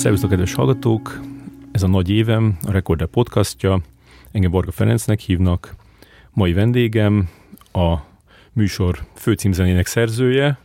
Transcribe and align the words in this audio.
Szervusztok, 0.00 0.30
kedves 0.30 0.54
hallgatók! 0.54 1.20
Ez 1.72 1.82
a 1.82 1.86
nagy 1.86 2.10
évem, 2.10 2.56
a 2.66 2.70
Recorder 2.70 3.06
podcastja. 3.06 3.80
Engem 4.32 4.50
Borga 4.50 4.70
Ferencnek 4.70 5.20
hívnak. 5.20 5.74
Mai 6.30 6.52
vendégem 6.52 7.28
a 7.72 7.96
műsor 8.52 9.04
főcímzenének 9.14 9.86
szerzője, 9.86 10.58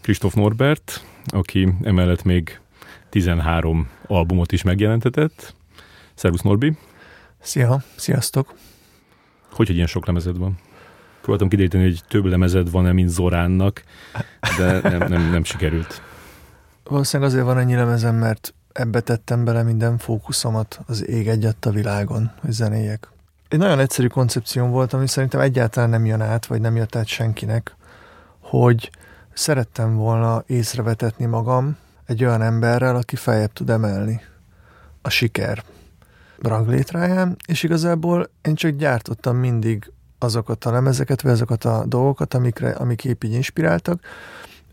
Kristóf 0.00 0.34
Norbert, 0.34 1.04
aki 1.26 1.68
emellett 1.82 2.22
még 2.22 2.60
13 3.08 3.88
albumot 4.06 4.52
is 4.52 4.62
megjelentetett. 4.62 5.54
Szervusz 6.14 6.42
Norbi! 6.42 6.76
Szia, 7.40 7.82
sziasztok! 7.96 8.54
Hogy, 9.52 9.66
hogy 9.66 9.76
ilyen 9.76 9.86
sok 9.86 10.06
lemezed 10.06 10.38
van? 10.38 10.58
Próbáltam 11.20 11.48
kideríteni, 11.48 11.82
hogy 11.82 12.00
több 12.08 12.24
lemezed 12.24 12.70
van-e, 12.70 12.92
mint 12.92 13.08
Zoránnak, 13.08 13.82
de 14.58 14.80
nem, 14.80 15.08
nem, 15.08 15.30
nem 15.30 15.44
sikerült. 15.44 16.02
Valószínűleg 16.84 17.32
azért 17.32 17.44
van 17.44 17.58
ennyi 17.58 17.74
lemezem, 17.74 18.14
mert 18.14 18.52
ebbe 18.78 19.00
tettem 19.00 19.44
bele 19.44 19.62
minden 19.62 19.98
fókuszomat 19.98 20.80
az 20.86 21.08
ég 21.08 21.28
egyet 21.28 21.66
a 21.66 21.70
világon, 21.70 22.32
hogy 22.40 22.50
zenéjek. 22.50 23.08
Egy 23.48 23.58
nagyon 23.58 23.78
egyszerű 23.78 24.06
koncepcióm 24.06 24.70
volt, 24.70 24.92
ami 24.92 25.06
szerintem 25.06 25.40
egyáltalán 25.40 25.90
nem 25.90 26.06
jön 26.06 26.20
át, 26.20 26.46
vagy 26.46 26.60
nem 26.60 26.76
jött 26.76 26.96
át 26.96 27.06
senkinek, 27.06 27.76
hogy 28.40 28.90
szerettem 29.32 29.96
volna 29.96 30.42
észrevetetni 30.46 31.24
magam 31.24 31.76
egy 32.06 32.24
olyan 32.24 32.42
emberrel, 32.42 32.96
aki 32.96 33.16
feljebb 33.16 33.52
tud 33.52 33.70
emelni 33.70 34.20
a 35.02 35.08
siker 35.08 35.62
ranglétráján, 36.38 37.36
és 37.46 37.62
igazából 37.62 38.30
én 38.42 38.54
csak 38.54 38.70
gyártottam 38.70 39.36
mindig 39.36 39.92
azokat 40.18 40.64
a 40.64 40.70
lemezeket, 40.70 41.22
vagy 41.22 41.32
azokat 41.32 41.64
a 41.64 41.84
dolgokat, 41.86 42.34
amikre, 42.34 42.70
amik 42.70 43.04
épp 43.04 43.24
így 43.24 43.32
inspiráltak, 43.32 44.00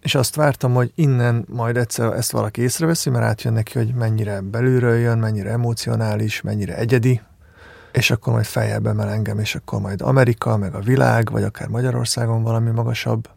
és 0.06 0.16
azt 0.16 0.36
vártam, 0.36 0.74
hogy 0.74 0.92
innen 0.96 1.46
majd 1.50 1.78
egyszer 1.78 2.14
ezt 2.14 2.32
valaki 2.32 2.62
észreveszi, 2.62 3.10
mert 3.10 3.26
átjön 3.26 3.54
neki, 3.54 3.78
hogy 3.78 3.94
mennyire 3.94 4.42
belülről 4.42 4.96
jön, 4.96 5.18
mennyire 5.18 5.50
emocionális, 5.50 6.42
mennyire 6.42 6.78
egyedi, 6.78 7.22
és 7.92 8.12
akkor 8.12 8.34
majd 8.34 8.46
feljebb 8.46 8.86
emel 8.86 9.10
engem, 9.10 9.40
és 9.40 9.56
akkor 9.56 9.82
majd 9.82 10.02
Amerika, 10.02 10.58
meg 10.58 10.74
a 10.76 10.80
világ, 10.80 11.32
vagy 11.32 11.44
akár 11.44 11.68
Magyarországon 11.68 12.44
valami 12.44 12.70
magasabb 12.70 13.30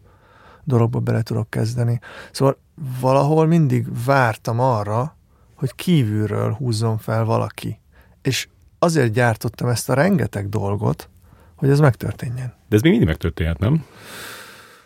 dologba 0.63 0.99
bele 0.99 1.21
tudok 1.21 1.49
kezdeni. 1.49 1.99
Szóval 2.31 2.57
valahol 2.99 3.45
mindig 3.45 4.05
vártam 4.05 4.59
arra, 4.59 5.15
hogy 5.55 5.75
kívülről 5.75 6.51
húzzon 6.51 6.97
fel 6.97 7.25
valaki. 7.25 7.79
És 8.21 8.47
azért 8.79 9.11
gyártottam 9.11 9.67
ezt 9.67 9.89
a 9.89 9.93
rengeteg 9.93 10.49
dolgot, 10.49 11.09
hogy 11.55 11.69
ez 11.69 11.79
megtörténjen. 11.79 12.53
De 12.67 12.75
ez 12.75 12.81
még 12.81 12.91
mindig 12.91 13.09
megtörténhet, 13.09 13.59
nem? 13.59 13.85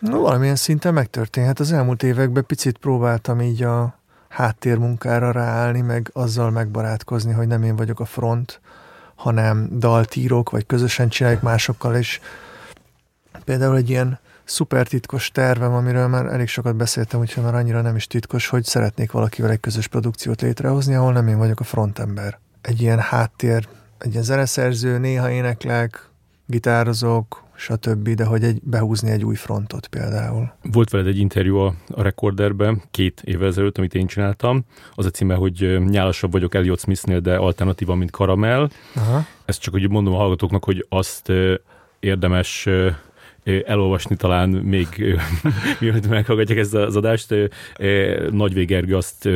No, 0.08 0.20
valamilyen 0.20 0.56
szinten 0.56 0.94
megtörténhet. 0.94 1.60
Az 1.60 1.72
elmúlt 1.72 2.02
években 2.02 2.46
picit 2.46 2.78
próbáltam 2.78 3.40
így 3.40 3.62
a 3.62 3.98
háttérmunkára 4.28 5.30
ráállni, 5.30 5.80
meg 5.80 6.10
azzal 6.12 6.50
megbarátkozni, 6.50 7.32
hogy 7.32 7.46
nem 7.46 7.62
én 7.62 7.76
vagyok 7.76 8.00
a 8.00 8.04
front, 8.04 8.60
hanem 9.14 9.68
daltírok, 9.78 10.50
vagy 10.50 10.66
közösen 10.66 11.08
csináljuk 11.08 11.42
másokkal, 11.42 11.94
és 11.94 12.20
például 13.44 13.76
egy 13.76 13.90
ilyen 13.90 14.18
szuper 14.44 14.86
titkos 14.86 15.30
tervem, 15.30 15.72
amiről 15.72 16.06
már 16.06 16.26
elég 16.26 16.48
sokat 16.48 16.76
beszéltem, 16.76 17.20
úgyhogy 17.20 17.42
már 17.42 17.54
annyira 17.54 17.80
nem 17.80 17.96
is 17.96 18.06
titkos, 18.06 18.48
hogy 18.48 18.64
szeretnék 18.64 19.12
valakivel 19.12 19.50
egy 19.50 19.60
közös 19.60 19.86
produkciót 19.86 20.40
létrehozni, 20.40 20.94
ahol 20.94 21.12
nem 21.12 21.28
én 21.28 21.38
vagyok 21.38 21.60
a 21.60 21.64
frontember. 21.64 22.38
Egy 22.60 22.80
ilyen 22.80 22.98
háttér, 22.98 23.68
egy 23.98 24.10
ilyen 24.10 24.24
zeneszerző, 24.24 24.98
néha 24.98 25.30
éneklek, 25.30 26.08
gitározok, 26.46 27.44
stb., 27.56 28.08
de 28.08 28.24
hogy 28.24 28.42
egy, 28.42 28.60
behúzni 28.62 29.10
egy 29.10 29.24
új 29.24 29.34
frontot 29.34 29.86
például. 29.86 30.52
Volt 30.72 30.90
veled 30.90 31.06
egy 31.06 31.18
interjú 31.18 31.56
a, 31.56 31.74
a 31.88 32.02
Recorderben 32.02 32.82
két 32.90 33.22
évvel 33.24 33.48
ezelőtt, 33.48 33.78
amit 33.78 33.94
én 33.94 34.06
csináltam. 34.06 34.64
Az 34.94 35.06
a 35.06 35.10
címe, 35.10 35.34
hogy 35.34 35.78
nyálasabb 35.84 36.32
vagyok 36.32 36.54
Elliot 36.54 36.80
Smithnél, 36.80 37.20
de 37.20 37.36
alternatíva, 37.36 37.94
mint 37.94 38.10
karamell. 38.10 38.68
Aha. 38.94 39.26
Ezt 39.44 39.60
csak 39.60 39.72
hogy 39.72 39.90
mondom 39.90 40.14
a 40.14 40.16
hallgatóknak, 40.16 40.64
hogy 40.64 40.86
azt 40.88 41.32
érdemes 42.00 42.68
elolvasni 43.44 44.16
talán 44.16 44.48
még, 44.48 44.88
mielőtt 45.80 46.08
meghallgatják 46.08 46.58
ezt 46.58 46.74
az 46.74 46.96
adást. 46.96 47.34
Nagy 48.30 48.64
Gergő 48.64 48.96
azt 48.96 49.28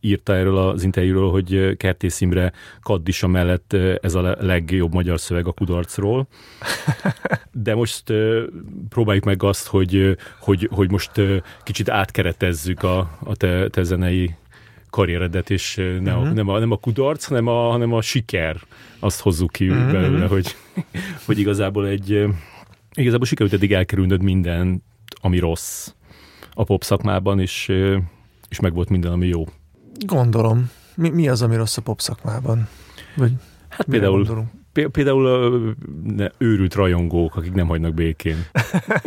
írta 0.00 0.34
erről 0.34 0.58
az 0.58 0.82
interjúról, 0.84 1.30
hogy 1.30 1.76
Kertész 1.76 2.20
Imre 2.20 2.52
Kaddisa 2.80 3.26
mellett 3.26 3.72
ez 4.02 4.14
a 4.14 4.36
legjobb 4.40 4.92
magyar 4.92 5.20
szöveg 5.20 5.46
a 5.46 5.52
kudarcról. 5.52 6.28
De 7.52 7.74
most 7.74 8.12
próbáljuk 8.88 9.24
meg 9.24 9.42
azt, 9.42 9.66
hogy, 9.66 10.16
hogy, 10.40 10.68
hogy 10.72 10.90
most 10.90 11.10
kicsit 11.62 11.90
átkeretezzük 11.90 12.82
a, 12.82 13.18
a 13.24 13.36
te, 13.36 13.68
te 13.68 13.82
zenei 13.82 14.34
karrieredet, 14.90 15.50
és 15.50 15.74
ne 15.74 16.16
uh-huh. 16.16 16.28
a, 16.28 16.32
nem, 16.32 16.48
a, 16.48 16.58
nem 16.58 16.70
a 16.70 16.76
kudarc, 16.76 17.24
hanem 17.24 17.46
a, 17.46 17.70
hanem 17.70 17.92
a 17.92 18.00
siker. 18.00 18.56
Azt 18.98 19.20
hozzuk 19.20 19.52
ki 19.52 19.68
uh-huh. 19.68 19.92
belőle, 19.92 20.26
hogy, 20.26 20.56
hogy 21.26 21.38
igazából 21.38 21.86
egy 21.86 22.28
igazából 22.92 23.26
sikerült 23.26 23.54
eddig 23.54 23.72
elkerülnöd 23.72 24.22
minden, 24.22 24.82
ami 25.20 25.38
rossz 25.38 25.92
a 26.54 26.64
pop 26.64 26.82
szakmában, 26.82 27.40
és, 27.40 27.72
és 28.48 28.60
meg 28.60 28.74
volt 28.74 28.88
minden, 28.88 29.12
ami 29.12 29.26
jó. 29.26 29.44
Gondolom. 29.98 30.70
Mi, 30.94 31.08
mi 31.08 31.28
az, 31.28 31.42
ami 31.42 31.56
rossz 31.56 31.76
a 31.76 31.82
pop 31.82 32.00
szakmában? 32.00 32.68
Vagy 33.16 33.32
hát 33.68 33.86
például, 33.86 34.46
például 34.72 35.76
ne, 36.04 36.28
őrült 36.38 36.74
rajongók, 36.74 37.36
akik 37.36 37.52
nem 37.52 37.66
hagynak 37.66 37.94
békén. 37.94 38.44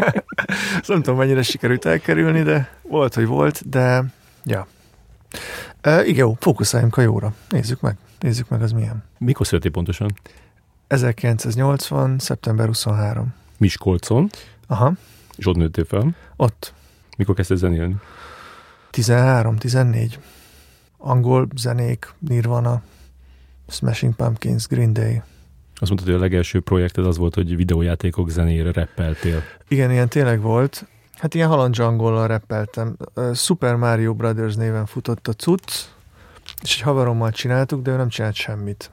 nem 0.88 1.02
tudom, 1.02 1.18
mennyire 1.18 1.42
sikerült 1.42 1.86
elkerülni, 1.86 2.42
de 2.42 2.78
volt, 2.82 3.14
hogy 3.14 3.26
volt, 3.26 3.70
de 3.70 4.04
ja. 4.44 4.68
E, 5.82 6.06
igen, 6.06 6.26
jó, 6.26 6.38
fókuszáljunk 6.40 6.98
a 6.98 7.02
jóra. 7.02 7.34
Nézzük 7.50 7.82
meg. 7.82 7.98
Nézzük 8.20 8.50
meg, 8.50 8.62
az 8.62 8.72
milyen. 8.72 9.04
Mikor 9.18 9.48
születél 9.48 9.72
pontosan? 9.72 10.14
1980. 10.88 12.20
szeptember 12.20 12.68
23. 12.68 13.34
Miskolcon. 13.58 14.30
Aha. 14.68 14.94
És 15.36 15.48
ott 15.48 15.56
nőttél 15.56 15.86
fel? 15.86 16.16
Ott. 16.36 16.74
Mikor 17.18 17.36
kezdtél 17.36 17.58
zenélni? 17.58 17.96
13, 18.90 19.58
14 19.58 20.20
angol 21.02 21.48
zenék, 21.56 22.14
Nirvana, 22.20 22.82
Smashing 23.68 24.16
Pumpkins, 24.16 24.68
Green 24.68 24.94
Day. 24.94 25.22
Azt 25.76 25.90
mondtad, 25.90 26.10
hogy 26.10 26.18
a 26.18 26.24
legelső 26.24 26.60
projekted 26.60 27.06
az 27.06 27.18
volt, 27.18 27.36
hogy 27.36 27.56
videójátékok 27.56 28.30
zenére 28.30 28.72
reppeltél. 28.72 29.42
Igen, 29.68 29.92
ilyen 29.92 30.10
tényleg 30.10 30.42
volt. 30.42 30.88
Hát 31.18 31.34
ilyen 31.34 31.48
halandzsangollal 31.48 32.28
reppeltem. 32.28 32.98
Super 33.34 33.76
Mario 33.76 34.14
Brothers 34.14 34.56
néven 34.56 34.86
futott 34.86 35.28
a 35.28 35.34
cucc, 35.34 35.72
és 36.62 36.76
egy 36.76 36.82
haverommal 36.82 37.32
csináltuk, 37.32 37.82
de 37.82 37.92
ő 37.92 37.96
nem 37.96 38.10
csinált 38.10 38.36
semmit. 38.36 38.92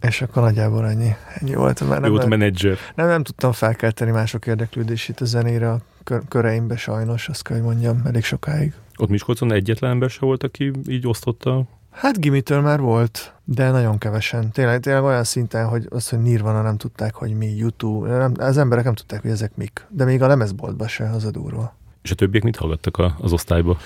És 0.00 0.22
akkor 0.22 0.42
nagyjából 0.42 0.88
ennyi, 0.88 1.14
ennyi 1.40 1.54
volt. 1.54 1.88
Már 1.88 2.00
nem, 2.00 2.10
volt 2.10 2.26
menedzser. 2.26 2.76
Nem, 2.94 3.06
nem 3.06 3.22
tudtam 3.22 3.52
felkelteni 3.52 4.10
mások 4.10 4.46
érdeklődését 4.46 5.20
a 5.20 5.24
zenére 5.24 5.70
a 5.70 5.80
köreimbe 6.28 6.76
sajnos, 6.76 7.28
azt 7.28 7.42
kell, 7.42 7.56
hogy 7.56 7.66
mondjam, 7.66 8.02
elég 8.04 8.24
sokáig. 8.24 8.74
Ott 8.98 9.08
Miskolcon 9.08 9.52
egyetlen 9.52 9.90
ember 9.90 10.10
se 10.10 10.20
volt, 10.20 10.42
aki 10.42 10.72
így 10.86 11.06
osztotta? 11.06 11.64
Hát 11.90 12.20
Gimitől 12.20 12.60
már 12.60 12.80
volt, 12.80 13.32
de 13.44 13.70
nagyon 13.70 13.98
kevesen. 13.98 14.50
Tényleg, 14.50 14.80
tényleg 14.80 15.02
olyan 15.02 15.24
szinten, 15.24 15.68
hogy 15.68 15.86
azt, 15.90 16.10
hogy 16.10 16.18
Nirvana 16.18 16.62
nem 16.62 16.76
tudták, 16.76 17.14
hogy 17.14 17.36
mi 17.36 17.46
YouTube, 17.46 18.16
nem, 18.16 18.32
az 18.38 18.56
emberek 18.56 18.84
nem 18.84 18.94
tudták, 18.94 19.22
hogy 19.22 19.30
ezek 19.30 19.56
mik. 19.56 19.86
De 19.88 20.04
még 20.04 20.22
a 20.22 20.26
lemezboltba 20.26 20.88
se, 20.88 21.10
az 21.10 21.24
a 21.24 21.30
durva. 21.30 21.76
És 22.02 22.10
a 22.10 22.14
többiek 22.14 22.42
mit 22.42 22.56
hallgattak 22.56 22.96
a, 22.96 23.16
az 23.20 23.32
osztályba? 23.32 23.78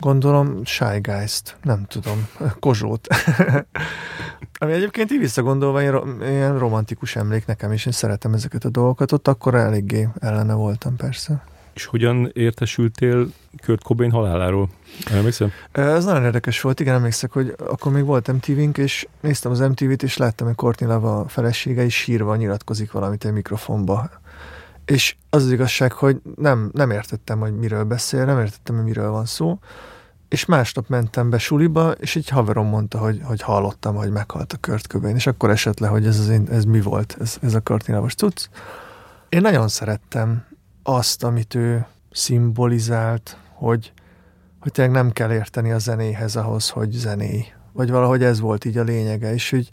Gondolom 0.00 0.64
Shy 0.64 1.00
Guys-t, 1.00 1.56
nem 1.62 1.84
tudom, 1.88 2.28
Kozsót. 2.60 3.06
Ami 4.60 4.72
egyébként 4.72 5.10
így 5.10 5.18
visszagondolva 5.18 5.80
ilyen, 5.80 6.22
ilyen 6.22 6.58
romantikus 6.58 7.16
emlék 7.16 7.46
nekem 7.46 7.72
is, 7.72 7.86
én 7.86 7.92
szeretem 7.92 8.32
ezeket 8.32 8.64
a 8.64 8.68
dolgokat, 8.68 9.12
ott 9.12 9.28
akkor 9.28 9.54
eléggé 9.54 10.08
ellene 10.20 10.54
voltam 10.54 10.96
persze. 10.96 11.44
És 11.74 11.84
hogyan 11.84 12.30
értesültél 12.32 13.32
Kurt 13.64 13.82
Cobain 13.82 14.10
haláláról? 14.10 14.68
Emlékszem? 15.10 15.50
Ez 15.72 16.04
nagyon 16.04 16.24
érdekes 16.24 16.60
volt, 16.60 16.80
igen, 16.80 16.94
emlékszek, 16.94 17.32
hogy 17.32 17.54
akkor 17.58 17.92
még 17.92 18.04
volt 18.04 18.32
MTV-nk, 18.32 18.78
és 18.78 19.06
néztem 19.20 19.50
az 19.50 19.58
MTV-t, 19.58 20.02
és 20.02 20.16
láttam, 20.16 20.46
hogy 20.46 20.56
Courtney 20.56 20.90
Love 20.90 21.08
a 21.08 21.28
felesége 21.28 21.84
is 21.84 21.94
sírva 21.94 22.36
nyilatkozik 22.36 22.92
valamit 22.92 23.24
egy 23.24 23.32
mikrofonba. 23.32 24.10
És 24.84 25.16
az 25.30 25.44
az 25.44 25.52
igazság, 25.52 25.92
hogy 25.92 26.20
nem, 26.36 26.70
nem 26.72 26.90
értettem, 26.90 27.38
hogy 27.38 27.56
miről 27.58 27.84
beszél, 27.84 28.24
nem 28.24 28.38
értettem, 28.38 28.74
hogy 28.74 28.84
miről 28.84 29.10
van 29.10 29.24
szó, 29.24 29.58
és 30.28 30.44
másnap 30.44 30.88
mentem 30.88 31.30
be 31.30 31.38
suliba, 31.38 31.90
és 31.90 32.16
egy 32.16 32.28
haverom 32.28 32.66
mondta, 32.66 32.98
hogy, 32.98 33.20
hogy 33.24 33.42
hallottam, 33.42 33.94
hogy 33.94 34.10
meghalt 34.10 34.52
a 34.52 34.56
Kurt 34.60 34.86
Cobain, 34.86 35.14
és 35.14 35.26
akkor 35.26 35.50
esett 35.50 35.78
le, 35.78 35.88
hogy 35.88 36.06
ez, 36.06 36.18
az 36.18 36.28
én, 36.28 36.46
ez 36.50 36.64
mi 36.64 36.80
volt, 36.80 37.16
ez, 37.20 37.36
ez 37.42 37.54
a 37.54 37.60
Courtney 37.60 37.94
Love-os 37.94 38.14
cucc. 38.14 38.48
Én 39.28 39.40
nagyon 39.40 39.68
szerettem 39.68 40.44
azt, 40.82 41.24
amit 41.24 41.54
ő 41.54 41.86
szimbolizált, 42.10 43.36
hogy, 43.52 43.92
hogy 44.60 44.72
tényleg 44.72 44.94
nem 44.94 45.12
kell 45.12 45.32
érteni 45.32 45.70
a 45.72 45.78
zenéhez 45.78 46.36
ahhoz, 46.36 46.68
hogy 46.68 46.90
zenéj. 46.90 47.44
Vagy 47.72 47.90
valahogy 47.90 48.22
ez 48.22 48.40
volt 48.40 48.64
így 48.64 48.78
a 48.78 48.82
lényege, 48.82 49.32
és 49.32 49.50
hogy 49.50 49.70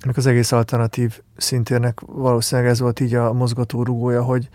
ennek 0.00 0.16
az 0.16 0.26
egész 0.26 0.52
alternatív 0.52 1.20
szintérnek 1.36 2.00
valószínűleg 2.06 2.70
ez 2.70 2.80
volt 2.80 3.00
így 3.00 3.14
a 3.14 3.32
mozgatórugója, 3.32 4.22
hogy 4.22 4.48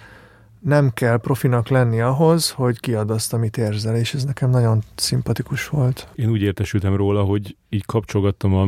nem 0.60 0.90
kell 0.94 1.18
profinak 1.18 1.68
lenni 1.68 2.02
ahhoz, 2.02 2.52
hogy 2.52 2.80
kiad 2.80 3.10
azt, 3.10 3.34
amit 3.34 3.58
érzel, 3.58 3.96
és 3.96 4.14
ez 4.14 4.24
nekem 4.24 4.50
nagyon 4.50 4.84
szimpatikus 4.96 5.68
volt. 5.68 6.08
Én 6.16 6.30
úgy 6.30 6.42
értesültem 6.42 6.96
róla, 6.96 7.24
hogy 7.24 7.56
így 7.70 7.86
kapcsolgattam 7.86 8.54
a 8.54 8.68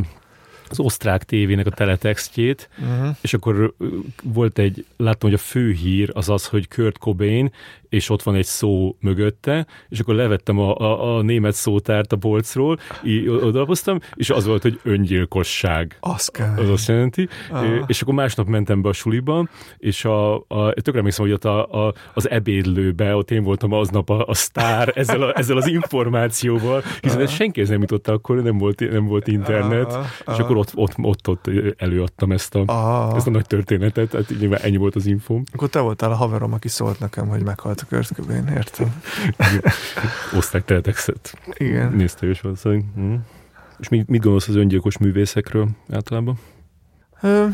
az 0.70 0.80
osztrák 0.80 1.24
tévének 1.24 1.66
a 1.66 1.70
teletextjét, 1.70 2.70
uh-huh. 2.80 3.16
és 3.22 3.34
akkor 3.34 3.74
volt 4.24 4.60
egy, 4.60 4.86
láttam, 4.98 5.30
hogy 5.30 5.40
a 5.40 5.44
fő 5.44 5.72
hír 5.72 6.12
az 6.14 6.30
az, 6.30 6.46
hogy 6.46 6.68
Kurt 6.68 6.98
Cobain 6.98 7.52
és 7.90 8.10
ott 8.10 8.24
van 8.24 8.36
egy 8.36 8.46
szó 8.46 8.96
mögötte, 9.00 9.66
és 9.90 10.00
akkor 10.00 10.16
levettem 10.16 10.60
a, 10.60 10.78
a, 10.78 11.18
a 11.18 11.22
német 11.22 11.54
szótárt 11.54 12.12
a 12.12 12.16
polcról, 12.16 12.78
így 13.04 13.28
odalapoztam, 13.28 14.00
és 14.14 14.30
az 14.30 14.46
volt, 14.46 14.62
hogy 14.62 14.80
öngyilkosság. 14.84 15.98
Az 16.00 16.28
kell. 16.28 16.54
Az 16.58 16.70
azt 16.70 16.88
jelenti. 16.88 17.28
Ah. 17.52 17.66
És 17.88 18.02
akkor 18.02 18.14
másnap 18.14 18.48
mentem 18.48 18.82
be 18.82 18.90
a 18.90 18.94
suliba, 18.94 19.48
és 19.78 20.06
a, 20.06 20.36
a 20.36 20.74
tökre 20.74 20.98
emlékszem, 20.98 21.26
hogy 21.26 21.34
ott 21.34 21.46
a, 21.46 21.86
a, 21.88 21.94
az 22.14 22.30
ebédlőbe, 22.30 23.16
ott 23.16 23.32
én 23.32 23.44
voltam 23.44 23.72
aznap 23.72 24.10
a, 24.10 24.26
a 24.26 24.34
sztár 24.34 24.92
ezzel, 24.96 25.22
a, 25.22 25.38
ezzel 25.38 25.58
az 25.58 25.68
információval, 25.68 26.84
hiszen 27.02 27.22
ez 27.22 27.32
senki 27.32 27.62
nem 27.62 27.82
jutott 27.82 28.08
akkor, 28.08 28.42
nem 28.42 28.58
volt, 28.58 28.92
nem 28.92 29.06
volt 29.06 29.28
internet, 29.28 29.94
ah. 29.94 30.06
és 30.28 30.38
akkor 30.38 30.58
ott, 30.58 30.72
ott, 30.76 30.94
ott, 31.02 31.28
ott 31.28 31.50
előadtam 31.78 32.32
ezt 32.32 32.56
a, 32.56 32.64
ah. 32.66 33.16
ezt 33.16 33.28
a 33.28 33.32
nagy 33.32 33.48
történetet, 33.48 34.10
tehát 34.10 34.34
nyilván 34.40 34.60
ennyi 34.62 34.78
volt 34.78 34.96
az 34.96 35.06
info. 35.06 35.42
Akkor 35.54 35.70
te 35.70 35.80
voltál 35.80 36.12
a 36.12 36.16
haverom, 36.16 36.54
aki 36.54 36.68
szólt 36.68 37.00
nekem, 37.00 37.28
hogy 37.28 37.44
meghalt 37.44 37.77
volt 37.90 38.08
a 38.08 38.16
Kurt 38.16 38.16
Cobain, 38.16 38.48
értem. 38.48 39.02
Oszták 40.36 40.66
teletexet. 40.66 41.38
Igen. 41.54 41.94
Nézte 41.94 42.30
is 42.30 42.42
valószínűleg. 42.42 42.86
Hm. 42.96 43.14
És 43.80 43.90
mit, 43.90 44.08
mit 44.08 44.22
gondolsz 44.22 44.48
az 44.48 44.56
öngyilkos 44.56 44.98
művészekről 44.98 45.68
általában? 45.92 46.40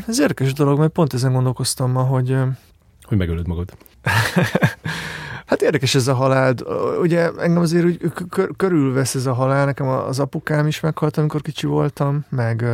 Ez 0.06 0.20
érdekes 0.20 0.52
dolog, 0.52 0.78
mert 0.78 0.92
pont 0.92 1.12
ezen 1.12 1.32
gondolkoztam 1.32 1.90
ma, 1.90 2.02
hogy... 2.02 2.36
Hogy 3.02 3.18
megölöd 3.18 3.46
magad. 3.46 3.76
hát 5.46 5.62
érdekes 5.62 5.94
ez 5.94 6.08
a 6.08 6.14
halál. 6.14 6.54
Ugye 7.00 7.30
engem 7.38 7.62
azért 7.62 7.84
úgy 7.84 8.00
körülvesz 8.56 9.14
ez 9.14 9.26
a 9.26 9.32
halál. 9.32 9.64
Nekem 9.64 9.88
az 9.88 10.18
apukám 10.18 10.66
is 10.66 10.80
meghalt, 10.80 11.16
amikor 11.16 11.40
kicsi 11.40 11.66
voltam, 11.66 12.24
meg 12.28 12.64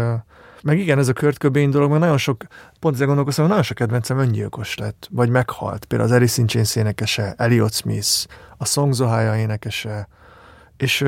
meg 0.62 0.79
igen, 0.79 0.99
ez 0.99 1.09
a 1.09 1.12
Kurt 1.12 1.39
Cobain 1.39 1.71
dolog, 1.71 1.89
mert 1.89 2.01
nagyon 2.01 2.19
sok, 2.19 2.45
pont 2.81 2.95
ezzel 2.95 3.07
gondolkoztam, 3.07 3.47
nagyon 3.47 3.62
sok 3.62 3.77
kedvencem 3.77 4.19
öngyilkos 4.19 4.77
lett, 4.77 5.09
vagy 5.11 5.29
meghalt. 5.29 5.85
Például 5.85 6.11
az 6.11 6.17
Alice 6.17 6.41
in 6.41 6.47
Chains 6.47 6.77
énekese, 6.77 7.35
Elliot 7.37 7.75
Smith, 7.75 8.27
a 8.57 8.65
Songs 8.65 8.99
Ohio 8.99 9.35
énekese, 9.35 10.09
és 10.77 11.05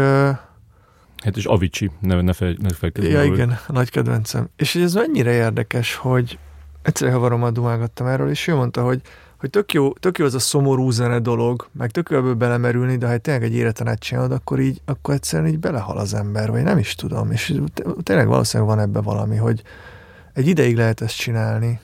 Hát 1.22 1.36
és 1.36 1.44
Avicii, 1.44 1.90
ne, 2.00 2.20
ne, 2.20 2.32
fel, 2.32 2.54
ne 2.58 2.68
felkezdeni. 2.68 3.14
Ja, 3.14 3.24
igen, 3.24 3.58
nagy 3.68 3.90
kedvencem. 3.90 4.48
És 4.56 4.74
ez 4.74 4.94
mennyire 4.94 5.32
érdekes, 5.32 5.94
hogy 5.94 6.38
egyszer 6.82 7.12
havarommal 7.12 7.50
dumálgattam 7.50 8.06
erről, 8.06 8.30
és 8.30 8.46
ő 8.46 8.54
mondta, 8.54 8.82
hogy 8.82 9.00
hogy 9.42 9.50
tök 9.50 9.72
jó, 9.72 9.92
tök 9.92 10.18
jó 10.18 10.24
az 10.24 10.34
a 10.34 10.38
szomorú 10.38 10.90
zene 10.90 11.18
dolog, 11.18 11.68
meg 11.72 11.90
tök 11.90 12.10
jó 12.10 12.16
ebből 12.16 12.34
belemerülni, 12.34 12.96
de 12.96 13.06
ha 13.06 13.18
tényleg 13.18 13.42
egy 13.42 13.54
életen 13.54 13.88
át 13.88 13.98
csinálod, 13.98 14.32
akkor 14.32 14.60
így, 14.60 14.80
akkor 14.84 15.14
egyszerűen 15.14 15.48
így 15.48 15.58
belehal 15.58 15.98
az 15.98 16.14
ember, 16.14 16.50
vagy 16.50 16.62
nem 16.62 16.78
is 16.78 16.94
tudom. 16.94 17.30
És 17.30 17.54
tényleg 18.02 18.26
valószínűleg 18.26 18.74
van 18.74 18.84
ebbe 18.84 19.00
valami, 19.00 19.36
hogy 19.36 19.62
egy 20.32 20.46
ideig 20.46 20.76
lehet 20.76 21.00
ezt 21.00 21.16
csinálni, 21.16 21.80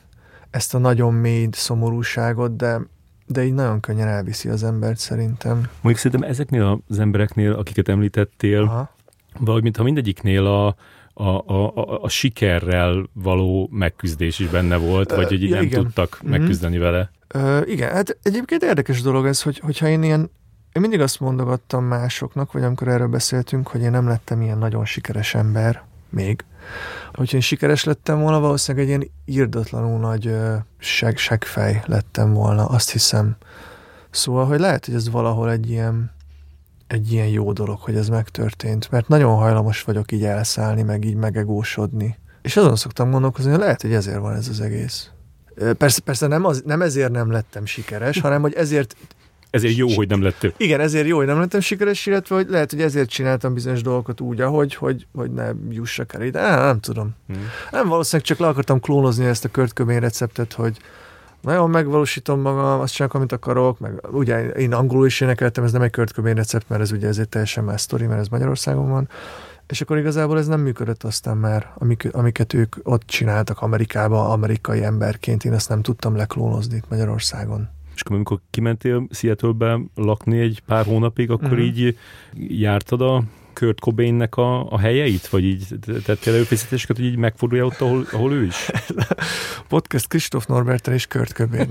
ezt 0.50 0.75
a 0.75 0.78
nagyon 0.78 1.14
mély 1.14 1.49
szomorúságot, 1.50 2.56
de, 2.56 2.81
de 3.26 3.44
így 3.44 3.55
nagyon 3.55 3.81
könnyen 3.81 4.08
elviszi 4.08 4.49
az 4.49 4.64
embert 4.64 4.99
szerintem. 4.99 5.56
Mondjuk 5.56 5.96
szerintem 5.96 6.31
ezeknél 6.31 6.82
az 6.88 6.99
embereknél, 6.99 7.52
akiket 7.52 7.88
említettél, 7.88 8.62
Aha. 8.62 8.94
valahogy 9.38 9.62
mintha 9.62 9.82
mindegyiknél 9.82 10.46
a, 10.46 10.76
a, 11.19 11.44
a, 11.47 12.03
a 12.03 12.09
sikerrel 12.09 13.09
való 13.12 13.69
megküzdés 13.73 14.38
is 14.38 14.49
benne 14.49 14.76
volt, 14.76 15.15
vagy 15.15 15.29
hogy 15.29 15.43
így 15.43 15.49
ja, 15.49 15.55
nem 15.55 15.65
igen. 15.65 15.82
tudtak 15.82 16.19
mm-hmm. 16.20 16.31
megküzdeni 16.31 16.79
vele. 16.79 17.11
Ö, 17.29 17.61
igen, 17.65 17.91
hát 17.93 18.19
egyébként 18.23 18.62
érdekes 18.62 19.03
dolog 19.03 19.26
ez, 19.26 19.43
hogy, 19.43 19.59
hogyha 19.59 19.88
én 19.88 20.03
ilyen, 20.03 20.20
én 20.73 20.81
mindig 20.82 21.00
azt 21.00 21.20
mondogattam 21.20 21.85
másoknak, 21.85 22.53
vagy 22.53 22.62
amikor 22.62 22.88
erről 22.88 23.09
beszéltünk, 23.09 23.69
hogy 23.69 23.81
én 23.81 23.91
nem 23.91 24.09
lettem 24.09 24.43
ilyen 24.43 24.59
nagyon 24.59 24.85
sikeres 24.85 25.35
ember, 25.35 25.82
még. 26.09 26.44
Hogyha 27.15 27.37
én 27.37 27.43
sikeres 27.43 27.85
lettem 27.85 28.20
volna, 28.20 28.41
valószínűleg 28.41 28.87
egy 28.87 28.97
ilyen 28.97 29.11
írdatlanul 29.25 29.99
nagy 29.99 30.37
seg, 30.79 31.17
segfej 31.17 31.82
lettem 31.87 32.32
volna, 32.32 32.67
azt 32.67 32.91
hiszem. 32.91 33.37
Szóval, 34.11 34.47
hogy 34.47 34.61
lehet, 34.61 34.85
hogy 34.85 34.94
ez 34.94 35.11
valahol 35.11 35.50
egy 35.50 35.70
ilyen, 35.70 36.11
egy 36.88 37.12
ilyen 37.12 37.26
jó 37.26 37.52
dolog, 37.52 37.79
hogy 37.81 37.96
ez 37.96 38.08
megtörtént, 38.08 38.90
mert 38.90 39.08
nagyon 39.08 39.37
hajlamos 39.37 39.82
vagyok 39.82 40.12
így 40.12 40.25
elszállni, 40.25 40.82
meg 40.82 41.05
így 41.05 41.14
megegósodni. 41.14 42.19
És 42.43 42.56
azon 42.56 42.76
szoktam 42.76 43.11
gondolkozni, 43.11 43.50
hogy 43.50 43.61
lehet, 43.61 43.82
hogy 43.82 43.93
ezért 43.93 44.19
van 44.19 44.35
ez 44.35 44.49
az 44.49 44.61
egész. 44.61 45.11
Persze, 45.79 46.00
persze 46.00 46.26
nem, 46.26 46.44
az, 46.44 46.62
nem 46.64 46.82
ezért 46.82 47.11
nem 47.11 47.31
lettem 47.31 47.67
sikeres, 47.67 48.20
hanem 48.20 48.40
hogy 48.40 48.55
ezért 48.55 48.96
ezért 49.50 49.76
jó, 49.76 49.88
hogy 49.88 50.08
nem 50.08 50.23
lettél. 50.23 50.52
Igen, 50.56 50.81
ezért 50.81 51.06
jó, 51.06 51.17
hogy 51.17 51.26
nem 51.26 51.38
lettem 51.38 51.61
sikeres, 51.61 52.06
illetve 52.06 52.35
hogy 52.35 52.46
lehet, 52.49 52.70
hogy 52.70 52.81
ezért 52.81 53.08
csináltam 53.08 53.55
bizonyos 53.55 53.82
dolgokat 53.82 54.20
úgy, 54.20 54.41
ahogy, 54.41 54.75
hogy, 54.75 55.06
hogy 55.14 55.31
ne 55.31 55.50
jussak 55.70 56.14
el 56.14 56.23
ide. 56.23 56.41
Nem, 56.41 56.61
nem 56.61 56.81
tudom. 56.81 57.14
Hmm. 57.26 57.49
Nem, 57.70 57.88
valószínűleg 57.88 58.26
csak 58.26 58.38
le 58.38 58.46
akartam 58.46 58.81
klónozni 58.81 59.25
ezt 59.25 59.44
a 59.44 59.49
Kurt 59.49 59.73
Cobain 59.73 60.00
receptet, 60.00 60.52
hogy 60.52 60.76
nagyon 61.40 61.70
megvalósítom 61.70 62.40
magam, 62.40 62.81
azt 62.81 62.93
csinálok, 62.94 63.17
amit 63.17 63.32
akarok, 63.32 63.79
meg 63.79 64.06
ugye 64.11 64.49
én 64.49 64.73
angolul 64.73 65.06
is 65.06 65.20
énekeltem, 65.20 65.64
ez 65.64 65.73
nem 65.73 65.82
egy 65.82 65.90
Kurt 65.90 66.12
Cobain 66.12 66.35
recept, 66.35 66.69
mert 66.69 66.82
ez 66.82 66.93
ugye 66.93 67.06
ezért 67.06 67.29
teljesen 67.29 67.64
más 67.64 67.81
sztori, 67.81 68.06
mert 68.06 68.20
ez 68.20 68.29
Magyarországon 68.29 68.88
van. 68.88 69.08
És 69.67 69.81
akkor 69.81 69.99
igazából 69.99 70.38
ez 70.38 70.46
nem 70.46 70.61
működött 70.61 71.02
aztán 71.02 71.37
már, 71.37 71.73
amik, 71.75 72.08
amiket 72.12 72.55
ők 72.55 72.76
ott 72.82 73.02
csináltak 73.06 73.61
Amerikába, 73.61 74.29
amerikai 74.29 74.82
emberként, 74.82 75.44
én 75.44 75.52
ezt 75.52 75.69
nem 75.69 75.82
tudtam 75.82 76.17
leklónozni 76.17 76.76
itt 76.76 76.88
Magyarországon. 76.90 77.69
És 77.94 78.00
akkor 78.00 78.17
amikor 78.17 78.41
kimentél 78.50 79.06
Seattle-be 79.11 79.81
lakni 79.94 80.38
egy 80.38 80.62
pár 80.67 80.84
hónapig, 80.84 81.31
akkor 81.31 81.49
mm-hmm. 81.49 81.58
így 81.58 81.99
jártad 82.34 83.00
a 83.00 83.23
Kurt 83.58 83.81
Cobainnek 83.81 84.37
a, 84.37 84.72
a 84.72 84.78
helyeit? 84.78 85.28
Vagy 85.28 85.44
így 85.44 85.66
tettél 86.05 86.34
előfeszítéseket, 86.34 86.96
hogy 86.96 87.05
így 87.05 87.16
megfordulja 87.16 87.64
ott, 87.64 87.81
ahol, 87.81 88.06
ahol 88.12 88.32
ő 88.32 88.44
is? 88.44 88.70
Podcast 89.69 90.08
Kristóf 90.08 90.46
Norbertel 90.46 90.94
és 90.94 91.06
Kurt 91.06 91.32
Cobain. 91.32 91.69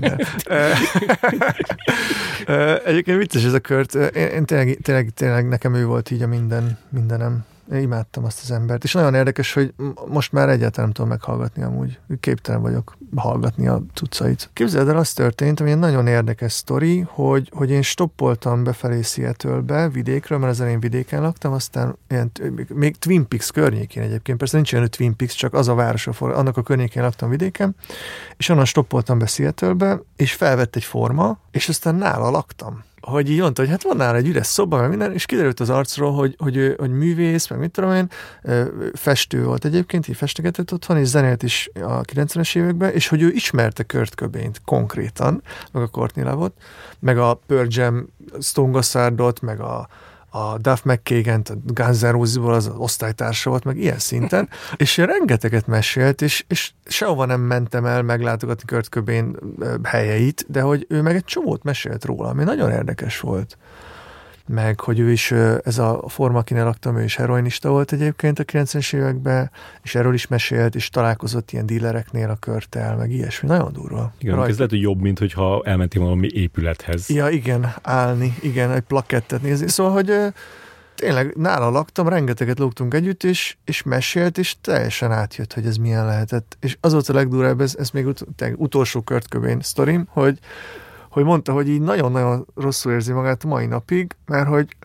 Egyébként 2.84 3.18
vicces 3.18 3.44
ez 3.44 3.52
a 3.52 3.60
Kurt. 3.60 3.94
Én, 3.94 4.26
én 4.26 4.44
tényleg, 4.44 4.78
tényleg, 4.82 5.10
tényleg, 5.14 5.48
nekem 5.48 5.74
ő 5.74 5.86
volt 5.86 6.10
így 6.10 6.22
a 6.22 6.26
minden, 6.26 6.78
mindenem. 6.88 7.44
Imádtam 7.72 8.24
azt 8.24 8.40
az 8.42 8.50
embert, 8.50 8.84
és 8.84 8.92
nagyon 8.92 9.14
érdekes, 9.14 9.52
hogy 9.52 9.74
most 10.06 10.32
már 10.32 10.48
egyáltalán 10.48 10.84
nem 10.84 10.92
tudom 10.92 11.08
meghallgatni 11.08 11.62
amúgy. 11.62 11.98
Képtelen 12.20 12.60
vagyok 12.60 12.96
hallgatni 13.16 13.68
a 13.68 13.82
cuccait. 13.94 14.50
Képzeld 14.52 14.88
el, 14.88 14.96
az 14.96 15.12
történt, 15.12 15.60
ami 15.60 15.70
egy 15.70 15.78
nagyon 15.78 16.06
érdekes 16.06 16.52
sztori, 16.52 17.00
hogy, 17.08 17.50
hogy 17.54 17.70
én 17.70 17.82
stoppoltam 17.82 18.64
befelé 18.64 19.02
Seattle-be, 19.02 19.88
vidékről, 19.88 20.38
mert 20.38 20.52
ezen 20.52 20.68
én 20.68 20.80
vidéken 20.80 21.22
laktam, 21.22 21.52
aztán 21.52 21.96
ilyen, 22.08 22.30
még 22.68 22.96
Twin 22.96 23.28
Peaks 23.28 23.50
környékén 23.50 24.02
egyébként, 24.02 24.38
persze 24.38 24.56
nincs 24.56 24.72
olyan 24.72 24.90
Twin 24.90 25.16
Peaks, 25.16 25.34
csak 25.34 25.54
az 25.54 25.68
a 25.68 25.74
város, 25.74 26.06
annak 26.06 26.56
a 26.56 26.62
környékén 26.62 27.02
laktam 27.02 27.30
vidéken, 27.30 27.76
és 28.36 28.48
onnan 28.48 28.64
stoppoltam 28.64 29.18
be 29.18 29.26
Seattle-be, 29.26 30.00
és 30.16 30.32
felvett 30.32 30.76
egy 30.76 30.84
forma, 30.84 31.38
és 31.50 31.68
aztán 31.68 31.94
nála 31.94 32.30
laktam 32.30 32.86
hogy 33.08 33.30
így 33.30 33.40
mondta, 33.40 33.62
hogy 33.62 33.70
hát 33.70 33.82
van 33.82 33.96
nála 33.96 34.16
egy 34.16 34.28
üres 34.28 34.46
szoba, 34.46 34.80
meg 34.80 34.88
minden, 34.88 35.12
és 35.12 35.26
kiderült 35.26 35.60
az 35.60 35.70
arcról, 35.70 36.12
hogy, 36.12 36.34
hogy, 36.38 36.74
hogy 36.78 36.90
művész, 36.90 37.48
meg 37.48 37.58
mit 37.58 37.70
tudom 37.70 37.92
én, 37.92 38.08
festő 38.92 39.44
volt 39.44 39.64
egyébként, 39.64 40.08
így 40.08 40.16
festegetett 40.16 40.72
otthon, 40.72 40.96
és 40.96 41.06
zenélt 41.06 41.42
is 41.42 41.70
a 41.74 42.00
90-es 42.00 42.56
években, 42.56 42.92
és 42.92 43.08
hogy 43.08 43.22
ő 43.22 43.30
ismerte 43.30 43.82
Kurt 43.82 44.14
cobain 44.14 44.50
konkrétan, 44.64 45.42
meg 45.72 45.82
a 45.82 45.86
Courtney 45.86 46.24
Love-ot, 46.24 46.52
meg 46.98 47.18
a 47.18 47.40
Pearl 47.46 47.66
Jam 47.68 48.06
Stone 48.40 48.80
meg 49.40 49.60
a, 49.60 49.88
a 50.30 50.58
Duff 50.58 50.82
mckagan 50.82 51.42
a 51.48 51.52
Guns 51.64 52.00
N' 52.00 52.10
Roses-ból 52.10 52.54
az 52.54 52.70
osztálytársa 52.76 53.50
volt, 53.50 53.64
meg 53.64 53.76
ilyen 53.76 53.98
szinten, 53.98 54.48
és 54.76 54.96
rengeteget 54.96 55.66
mesélt, 55.66 56.22
és, 56.22 56.44
és 56.48 56.72
sehova 56.84 57.24
nem 57.24 57.40
mentem 57.40 57.84
el 57.84 58.02
meglátogatni 58.02 58.62
Kurt 58.66 58.88
Cobain 58.88 59.36
helyeit, 59.82 60.44
de 60.48 60.60
hogy 60.60 60.86
ő 60.88 61.02
meg 61.02 61.14
egy 61.14 61.24
csomót 61.24 61.62
mesélt 61.62 62.04
róla, 62.04 62.28
ami 62.28 62.44
nagyon 62.44 62.70
érdekes 62.70 63.20
volt 63.20 63.56
meg 64.48 64.80
hogy 64.80 64.98
ő 64.98 65.10
is, 65.10 65.30
ez 65.62 65.78
a 65.78 66.02
forma, 66.08 66.38
akinek 66.38 66.64
laktam, 66.64 66.96
ő 66.98 67.04
is 67.04 67.16
heroinista 67.16 67.68
volt 67.68 67.92
egyébként 67.92 68.38
a 68.38 68.44
90-es 68.44 68.94
években, 68.94 69.50
és 69.82 69.94
erről 69.94 70.14
is 70.14 70.26
mesélt, 70.26 70.74
és 70.74 70.88
találkozott 70.88 71.50
ilyen 71.50 71.66
dílereknél 71.66 72.30
a 72.30 72.36
körtel, 72.36 72.96
meg 72.96 73.10
ilyesmi. 73.10 73.48
Nagyon 73.48 73.72
durva. 73.72 74.12
Igen, 74.18 74.34
Rajta. 74.34 74.50
ez 74.50 74.56
lehet, 74.56 74.70
hogy 74.70 74.80
jobb, 74.80 75.00
mint 75.00 75.18
hogyha 75.18 75.62
elmentél 75.64 76.02
valami 76.02 76.28
épülethez. 76.32 77.08
Ja, 77.08 77.28
igen, 77.28 77.74
állni, 77.82 78.34
igen, 78.40 78.70
egy 78.70 78.82
plakettet 78.82 79.42
nézni. 79.42 79.68
Szóval, 79.68 79.92
hogy 79.92 80.12
tényleg 80.94 81.34
nála 81.36 81.70
laktam, 81.70 82.08
rengeteget 82.08 82.58
lógtunk 82.58 82.94
együtt, 82.94 83.24
és, 83.24 83.56
és 83.64 83.82
mesélt, 83.82 84.38
és 84.38 84.54
teljesen 84.60 85.12
átjött, 85.12 85.52
hogy 85.52 85.66
ez 85.66 85.76
milyen 85.76 86.06
lehetett. 86.06 86.56
És 86.60 86.76
az 86.80 86.92
volt 86.92 87.08
a 87.08 87.12
legdurább, 87.12 87.60
ez, 87.60 87.74
ez 87.78 87.90
még 87.90 88.06
ut- 88.06 88.26
utolsó 88.56 89.00
Kurt 89.00 89.28
Cobain 89.28 89.60
sztorim, 89.60 90.06
hogy 90.08 90.38
hogy 91.10 91.24
mondta, 91.24 91.52
hogy 91.52 91.68
így 91.68 91.80
nagyon-nagyon 91.80 92.46
rosszul 92.54 92.92
érzi 92.92 93.12
magát 93.12 93.44
mai 93.44 93.66
napig, 93.66 94.16
mert 94.26 94.48
hogy 94.48 94.76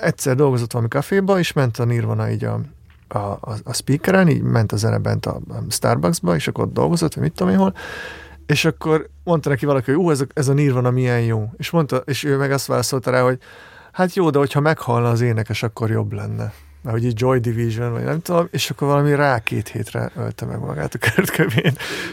egyszer 0.00 0.36
dolgozott 0.36 0.72
valami 0.72 0.90
kaféba, 0.90 1.38
és 1.38 1.52
ment 1.52 1.78
a 1.78 1.84
Nirvana 1.84 2.30
így 2.30 2.44
a, 2.44 2.60
a, 3.08 3.18
a, 3.18 3.54
a 3.64 3.72
speakeren, 3.72 4.28
így 4.28 4.42
ment 4.42 4.72
a 4.72 4.76
zene 4.76 5.16
a, 5.22 5.28
a 5.28 5.62
Starbucksba, 5.68 6.34
és 6.34 6.48
akkor 6.48 6.64
ott 6.64 6.72
dolgozott, 6.72 7.14
vagy 7.14 7.22
mit 7.22 7.32
tudom 7.32 7.52
én 7.52 7.58
hol, 7.58 7.74
És 8.46 8.64
akkor 8.64 9.08
mondta 9.24 9.48
neki 9.48 9.66
valaki, 9.66 9.90
hogy 9.90 10.00
ú, 10.00 10.10
ez 10.10 10.20
a, 10.20 10.26
ez 10.34 10.48
a 10.48 10.52
Nirvana 10.52 10.90
milyen 10.90 11.20
jó. 11.20 11.50
És, 11.56 11.70
mondta, 11.70 11.96
és 11.96 12.24
ő 12.24 12.36
meg 12.36 12.52
azt 12.52 12.66
válaszolta 12.66 13.10
rá, 13.10 13.22
hogy 13.22 13.38
hát 13.92 14.14
jó, 14.14 14.30
de 14.30 14.38
hogyha 14.38 14.60
meghalna 14.60 15.10
az 15.10 15.20
énekes, 15.20 15.62
akkor 15.62 15.90
jobb 15.90 16.12
lenne. 16.12 16.52
Mert 16.82 17.00
hogy 17.00 17.20
Joy 17.20 17.38
Division, 17.38 17.92
vagy 17.92 18.04
nem 18.04 18.20
tudom, 18.20 18.48
és 18.50 18.70
akkor 18.70 18.88
valami 18.88 19.14
rá 19.14 19.38
két 19.38 19.68
hétre 19.68 20.10
ölte 20.16 20.46
meg 20.46 20.60
magát 20.60 20.94
a 20.94 20.98
Kurt 20.98 21.56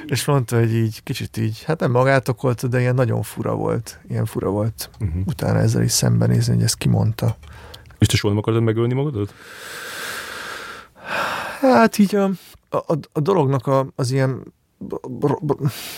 és 0.06 0.26
mondta, 0.26 0.58
hogy 0.58 0.74
így 0.74 1.04
kicsit 1.04 1.38
így, 1.38 1.64
hát 1.64 1.80
nem 1.80 1.92
magát 1.92 2.28
okolta, 2.28 2.68
de 2.68 2.80
ilyen 2.80 2.96
nagyon 2.96 3.22
fura 3.22 3.56
volt. 3.56 4.00
Ilyen 4.10 4.26
fura 4.26 4.50
volt 4.50 4.90
uh-huh. 5.00 5.22
utána 5.26 5.60
ezzel 5.60 5.84
is 5.84 5.92
szembenézni, 5.92 6.54
hogy 6.54 6.64
ezt 6.64 6.78
kimondta. 6.78 7.38
És 7.98 8.08
te 8.08 8.16
soha 8.16 8.34
nem 8.34 8.42
akarod 8.42 8.64
megölni 8.64 8.94
magadat? 8.94 9.34
Hát 11.62 11.98
így 11.98 12.16
a, 12.16 12.30
a, 12.70 12.98
a 13.12 13.20
dolognak 13.20 13.68
a, 13.68 13.88
az 13.96 14.12
ilyen, 14.12 14.54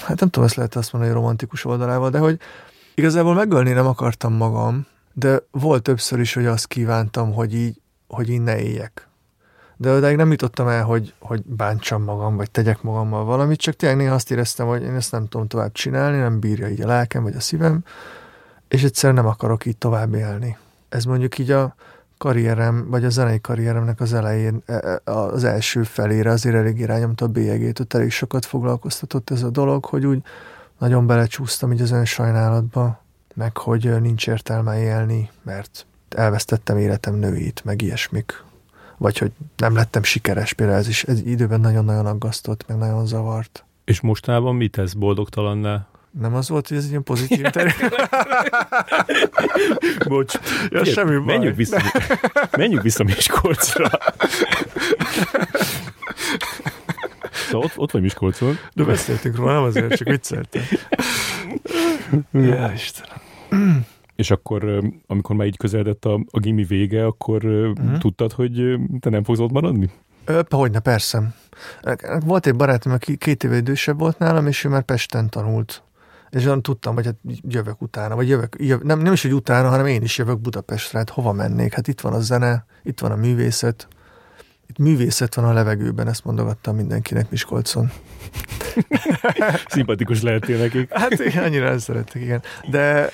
hát 0.02 0.20
nem 0.20 0.30
tudom, 0.30 0.44
ezt 0.44 0.56
lehet 0.56 0.76
azt 0.76 0.94
mondani, 0.94 1.14
romantikus 1.14 1.66
oldalával, 1.66 2.10
de 2.10 2.20
hogy 2.20 2.40
igazából 2.96 3.34
megölni 3.34 3.72
nem 3.72 3.88
akartam 3.88 4.34
magam, 4.34 4.86
de 5.14 5.44
volt 5.52 5.84
többször 5.84 6.20
is, 6.20 6.34
hogy 6.34 6.46
azt 6.46 6.68
kívántam, 6.68 7.34
hogy 7.34 7.56
így, 7.56 7.81
hogy 8.14 8.42
ne 8.42 8.60
éljek. 8.60 9.08
De 9.78 9.92
odáig 9.92 10.16
nem 10.16 10.32
jutottam 10.32 10.68
el, 10.68 10.84
hogy, 10.84 11.14
hogy 11.20 11.44
bántsam 11.46 12.04
magam, 12.04 12.36
vagy 12.36 12.52
tegyek 12.52 12.82
magammal 12.82 13.24
valamit, 13.24 13.60
csak 13.60 13.76
tényleg 13.76 13.98
néha 13.98 14.14
azt 14.14 14.32
éreztem, 14.32 14.68
hogy 14.68 14.82
én 14.82 14.96
ezt 14.96 15.12
nem 15.12 15.28
tudom 15.28 15.48
tovább 15.48 15.72
csinálni, 15.72 16.18
nem 16.18 16.40
bírja 16.40 16.68
így 16.68 16.82
a 16.82 16.88
lelkem, 16.88 17.24
vagy 17.24 17.36
a 17.36 17.40
szívem, 17.40 17.84
és 18.68 18.84
egyszerűen 18.84 19.24
nem 19.24 19.32
akarok 19.32 19.66
így 19.66 19.78
tovább 19.78 20.14
élni. 20.14 20.58
Ez 20.90 21.06
mondjuk 21.06 21.38
így 21.38 21.52
a, 21.52 21.76
karrierem, 22.22 22.90
vagy 22.90 23.06
a 23.06 23.10
zenei 23.10 23.42
karrieremnek 23.42 24.00
az 24.00 24.14
elején, 24.14 24.62
e, 24.66 24.74
e, 24.74 25.12
az 25.12 25.44
első 25.44 25.84
felére 25.84 26.32
azért 26.32 26.56
elég 26.56 26.80
irányomta 26.80 27.26
a 27.26 27.28
bélyegét, 27.28 27.80
ott 27.80 27.94
elég 27.94 28.12
sokat 28.12 28.46
foglalkoztatott 28.46 29.30
ez 29.30 29.44
a 29.44 29.50
dolog, 29.50 29.86
hogy 29.86 30.06
úgy 30.06 30.22
nagyon 30.78 31.08
belecsúsztam 31.08 31.72
így 31.72 31.82
az 31.82 31.92
önsajnálatba, 31.92 33.04
meg 33.34 33.58
hogy 33.58 34.02
nincs 34.02 34.28
értelme 34.28 34.82
élni, 34.82 35.30
mert 35.44 35.86
elvesztettem 36.14 36.78
életem 36.78 37.16
nőit, 37.16 37.62
meg 37.64 37.82
ilyesmik. 37.82 38.44
Vagy 38.98 39.18
hogy 39.18 39.32
nem 39.58 39.76
lettem 39.76 40.04
sikeres, 40.04 40.54
például 40.54 40.78
ez 40.80 40.88
is 40.88 41.04
ez 41.04 41.20
időben 41.26 41.60
nagyon-nagyon 41.60 42.06
aggasztott, 42.06 42.64
meg 42.68 42.78
nagyon 42.78 43.06
zavart. 43.06 43.64
És 43.86 44.02
mostában 44.02 44.56
mit 44.56 44.72
tesz 44.72 44.94
boldogtalannál? 44.94 45.90
Nem 46.20 46.36
az 46.36 46.50
volt, 46.50 46.68
hogy 46.68 46.78
ez 46.78 46.84
egy 46.84 46.90
ilyen 46.90 47.04
pozitív 47.04 47.42
terület? 47.50 48.10
Bocs. 50.08 50.34
Ja, 50.70 50.82
Ilyen, 50.82 50.86
semmi 50.86 51.16
baj. 51.16 51.26
Menjünk 51.26 51.56
vissza, 51.56 51.82
menjünk 52.58 52.84
vissza 52.84 53.04
Miskolcra. 53.04 53.90
Szóval 57.32 57.66
ott, 57.66 57.78
ott 57.78 57.92
vagy 57.92 58.02
Miskolcon. 58.02 58.58
De 58.74 58.84
beszéltünk 58.84 59.36
róla, 59.36 59.54
nem 59.54 59.64
azért, 59.64 59.96
csak 59.96 60.08
vicceltem. 60.08 60.62
ja, 62.32 62.72
Istenem. 62.74 63.86
És 64.22 64.32
akkor, 64.32 64.82
amikor 65.08 65.36
már 65.36 65.48
így 65.48 65.58
közeledett 65.58 66.06
a, 66.06 66.20
a 66.32 66.40
gimi 66.40 66.64
vége, 66.64 67.06
akkor 67.06 67.46
uh-huh. 67.46 67.98
tudtad, 67.98 68.32
hogy 68.32 68.76
te 69.00 69.10
nem 69.10 69.24
fogsz 69.24 69.40
ott 69.40 69.52
maradni? 69.52 69.90
Ö, 70.26 70.42
hogyne, 70.50 70.80
persze. 70.80 71.34
Volt 72.26 72.46
egy 72.46 72.56
barátom, 72.56 72.94
aki 72.94 73.18
két 73.18 73.44
éve 73.44 73.56
idősebb 73.56 74.00
volt 74.00 74.18
nálam, 74.18 74.48
és 74.48 74.64
ő 74.64 74.70
már 74.70 74.84
Pesten 74.84 75.30
tanult 75.30 75.84
és 76.30 76.46
olyan 76.46 76.62
tudtam, 76.62 76.96
hogy 76.96 77.06
hát 77.06 77.16
jövök 77.42 77.82
utána, 77.82 78.16
vagy 78.16 78.28
jövök, 78.30 78.56
jövök 78.60 78.84
nem, 78.84 79.00
nem 79.00 79.14
is, 79.14 79.22
hogy 79.22 79.34
utána, 79.34 79.70
hanem 79.70 79.86
én 79.86 80.02
is 80.02 80.18
jövök 80.18 80.40
Budapestre, 80.40 80.98
hát 80.98 81.10
hova 81.10 81.32
mennék? 81.32 81.74
Hát 81.74 81.88
itt 81.88 82.02
van 82.02 82.14
a 82.14 82.20
zene, 82.20 82.66
itt 82.84 83.00
van 83.00 83.12
a 83.12 83.16
művészet, 83.16 83.88
itt 84.68 84.78
művészet 84.78 85.36
van 85.36 85.46
a 85.46 85.54
levegőben, 85.54 86.08
ezt 86.08 86.26
mondogattam 86.26 86.76
mindenkinek 86.76 87.30
Miskolcon. 87.30 87.92
Szimpatikus 89.68 90.22
lehetél 90.22 90.58
nekik. 90.58 90.94
Hát 90.94 91.20
annyira 91.36 91.66
el 91.66 91.78
szeretek, 91.78 92.22
igen. 92.22 92.42
De 92.70 93.10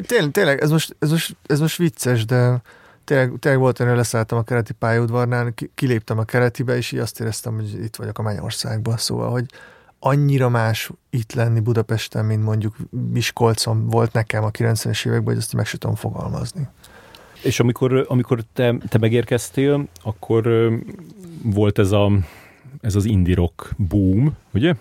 tényleg, 0.00 0.30
tényleg 0.30 0.60
ez, 0.60 0.70
most, 0.70 0.96
ez, 0.98 1.10
most, 1.10 1.36
ez 1.46 1.60
most 1.60 1.76
vicces, 1.76 2.24
de 2.24 2.62
tényleg, 3.04 3.32
tényleg 3.38 3.60
volt 3.60 3.80
olyan, 3.80 3.96
leszálltam 3.96 4.38
a 4.38 4.42
kereti 4.42 4.72
pályaudvarnál, 4.72 5.54
kiléptem 5.74 6.18
a 6.18 6.24
keretibe, 6.24 6.76
és 6.76 6.92
így 6.92 7.00
azt 7.00 7.20
éreztem, 7.20 7.54
hogy 7.54 7.84
itt 7.84 7.96
vagyok 7.96 8.18
a 8.18 8.22
Mennyországban, 8.22 8.96
szóval, 8.96 9.30
hogy 9.30 9.44
annyira 9.98 10.48
más 10.48 10.90
itt 11.10 11.32
lenni 11.32 11.60
Budapesten, 11.60 12.24
mint 12.24 12.42
mondjuk 12.42 12.76
Miskolcon 13.12 13.88
volt 13.88 14.12
nekem 14.12 14.44
a 14.44 14.50
90-es 14.50 15.06
években, 15.06 15.34
hogy 15.34 15.36
ezt 15.36 15.54
meg 15.54 15.66
sem 15.66 15.78
tudom 15.78 15.96
fogalmazni. 15.96 16.68
És 17.42 17.60
amikor, 17.60 18.04
amikor 18.08 18.44
te, 18.52 18.74
te 18.88 18.98
megérkeztél, 18.98 19.88
akkor 20.02 20.70
volt 21.42 21.78
ez, 21.78 21.90
a, 21.92 22.12
ez 22.80 22.94
az 22.94 23.04
indie 23.04 23.34
rock 23.34 23.74
boom, 23.76 24.36
ugye? 24.52 24.74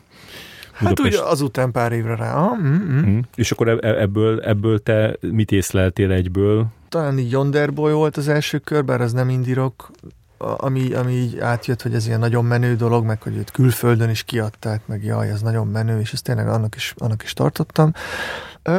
Hát 0.84 1.00
ugye 1.00 1.22
azután 1.22 1.72
pár 1.72 1.92
évre 1.92 2.16
rá. 2.16 2.36
Ah, 2.36 2.58
mm, 2.58 2.74
mm. 2.74 3.06
Mm. 3.06 3.20
És 3.36 3.52
akkor 3.52 3.68
e, 3.68 3.78
e, 3.88 4.02
ebből, 4.02 4.42
ebből 4.42 4.84
te 4.84 5.16
mit 5.22 5.52
észleltél 5.52 6.12
egyből? 6.12 6.66
Talán 6.90 7.18
így 7.18 7.32
Yonder 7.32 7.74
Boy 7.74 7.94
volt 7.94 8.18
az 8.18 8.28
első 8.28 8.58
kör, 8.58 8.86
bár 8.86 9.02
az 9.02 9.14
nem 9.14 9.30
indie 9.30 9.54
rock, 9.54 9.92
ami, 10.38 10.94
ami 10.94 11.12
így 11.14 11.40
átjött, 11.40 11.82
hogy 11.82 11.94
ez 11.94 12.08
ilyen 12.08 12.20
nagyon 12.20 12.46
menő 12.46 12.76
dolog, 12.76 13.06
meg 13.06 13.22
hogy 13.22 13.36
őt 13.36 13.52
külföldön 13.52 14.10
is 14.10 14.24
kiadták, 14.24 14.88
meg 14.88 15.04
jaj, 15.04 15.30
ez 15.30 15.42
nagyon 15.42 15.68
menő, 15.68 16.00
és 16.00 16.14
ezt 16.14 16.24
tényleg 16.24 16.48
annak 16.48 16.76
is, 16.76 16.94
annak 16.98 17.24
is 17.24 17.34
tartottam. 17.34 17.92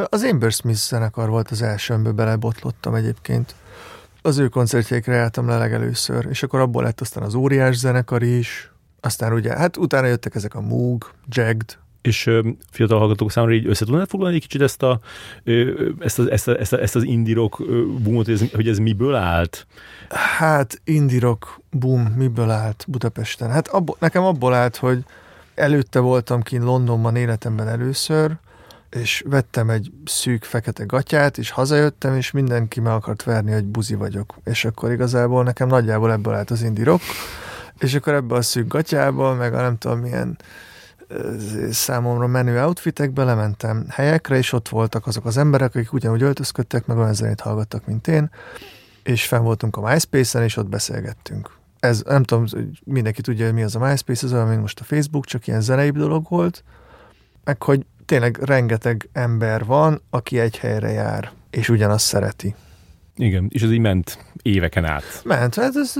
Az 0.05 0.23
Amber 0.23 0.51
Smith 0.51 0.79
zenekar 0.79 1.29
volt 1.29 1.51
az 1.51 1.61
első, 1.61 1.93
amiből 1.93 2.13
belebotlottam 2.13 2.95
egyébként. 2.95 3.55
Az 4.21 4.37
ő 4.37 4.47
koncertjeikre 4.47 5.15
jártam 5.15 5.47
le 5.47 5.57
legelőször, 5.57 6.25
és 6.29 6.43
akkor 6.43 6.59
abból 6.59 6.83
lett 6.83 7.01
aztán 7.01 7.23
az 7.23 7.33
óriás 7.33 7.75
zenekar 7.75 8.23
is, 8.23 8.71
aztán 9.01 9.33
ugye, 9.33 9.53
hát 9.53 9.77
utána 9.77 10.07
jöttek 10.07 10.35
ezek 10.35 10.55
a 10.55 10.61
Moog, 10.61 11.11
Jagged, 11.29 11.77
és 12.05 12.29
fiatal 12.71 12.99
hallgatók 12.99 13.31
számára 13.31 13.53
így 13.53 13.67
össze 13.67 13.85
tudnád 13.85 14.09
foglalni 14.09 14.35
egy 14.35 14.41
kicsit 14.41 14.61
ezt, 14.61 14.83
a, 14.83 14.99
ezt, 15.99 16.19
a, 16.19 16.31
ezt, 16.31 16.47
a, 16.47 16.59
ezt, 16.59 16.73
a, 16.73 16.81
ezt 16.81 16.95
az 16.95 17.03
indie 17.03 17.35
rock 17.35 17.65
boomot, 18.01 18.25
hogy 18.25 18.33
ez, 18.33 18.51
hogy 18.53 18.67
ez 18.67 18.77
miből 18.77 19.15
állt? 19.15 19.67
Hát 20.09 20.81
indie 20.83 21.19
rock 21.19 21.59
boom 21.71 22.01
miből 22.01 22.49
állt 22.49 22.85
Budapesten? 22.87 23.49
Hát 23.49 23.67
abbo, 23.67 23.95
nekem 23.99 24.23
abból 24.23 24.53
állt, 24.53 24.75
hogy 24.75 25.03
előtte 25.55 25.99
voltam 25.99 26.41
kint 26.41 26.63
Londonban 26.63 27.15
életemben 27.15 27.67
először, 27.67 28.31
és 28.89 29.23
vettem 29.29 29.69
egy 29.69 29.91
szűk 30.05 30.43
fekete 30.43 30.83
gatyát, 30.83 31.37
és 31.37 31.49
hazajöttem, 31.49 32.15
és 32.15 32.31
mindenki 32.31 32.79
meg 32.79 32.93
akart 32.93 33.23
verni, 33.23 33.51
hogy 33.51 33.65
buzi 33.65 33.95
vagyok. 33.95 34.35
És 34.43 34.65
akkor 34.65 34.91
igazából 34.91 35.43
nekem 35.43 35.67
nagyjából 35.67 36.11
ebből 36.11 36.33
állt 36.33 36.51
az 36.51 36.61
indie 36.61 36.83
rock, 36.83 37.03
és 37.79 37.93
akkor 37.93 38.13
ebből 38.13 38.37
a 38.37 38.41
szűk 38.41 38.67
gatyából, 38.67 39.35
meg 39.35 39.53
a 39.53 39.61
nem 39.61 39.77
tudom 39.77 39.99
milyen 39.99 40.37
számomra 41.71 42.27
menő 42.27 42.63
outfitekbe 42.63 43.23
lementem 43.23 43.85
helyekre, 43.89 44.37
és 44.37 44.53
ott 44.53 44.69
voltak 44.69 45.07
azok 45.07 45.25
az 45.25 45.37
emberek, 45.37 45.75
akik 45.75 45.93
ugyanúgy 45.93 46.21
öltözködtek, 46.21 46.85
meg 46.85 46.97
olyan 46.97 47.13
zenét 47.13 47.39
hallgattak, 47.39 47.85
mint 47.85 48.07
én, 48.07 48.29
és 49.03 49.27
fenn 49.27 49.43
voltunk 49.43 49.77
a 49.77 49.91
MySpace-en, 49.91 50.43
és 50.43 50.57
ott 50.57 50.69
beszélgettünk. 50.69 51.57
Ez, 51.79 52.01
nem 52.05 52.23
tudom, 52.23 52.45
mindenki 52.83 53.21
tudja, 53.21 53.45
hogy 53.45 53.53
mi 53.53 53.63
az 53.63 53.75
a 53.75 53.79
MySpace, 53.79 54.25
ez 54.25 54.33
olyan, 54.33 54.47
mint 54.47 54.61
most 54.61 54.79
a 54.79 54.83
Facebook, 54.83 55.25
csak 55.25 55.47
ilyen 55.47 55.61
zenei 55.61 55.89
dolog 55.89 56.25
volt, 56.29 56.63
meg 57.43 57.63
hogy 57.63 57.85
tényleg 58.05 58.37
rengeteg 58.41 59.09
ember 59.13 59.65
van, 59.65 60.01
aki 60.09 60.39
egy 60.39 60.57
helyre 60.57 60.89
jár, 60.89 61.31
és 61.49 61.69
ugyanazt 61.69 62.05
szereti. 62.05 62.55
Igen, 63.15 63.47
és 63.49 63.61
ez 63.61 63.71
így 63.71 63.79
ment 63.79 64.25
éveken 64.41 64.85
át. 64.85 65.03
Ment, 65.23 65.55
hát 65.55 65.75
ez 65.75 65.93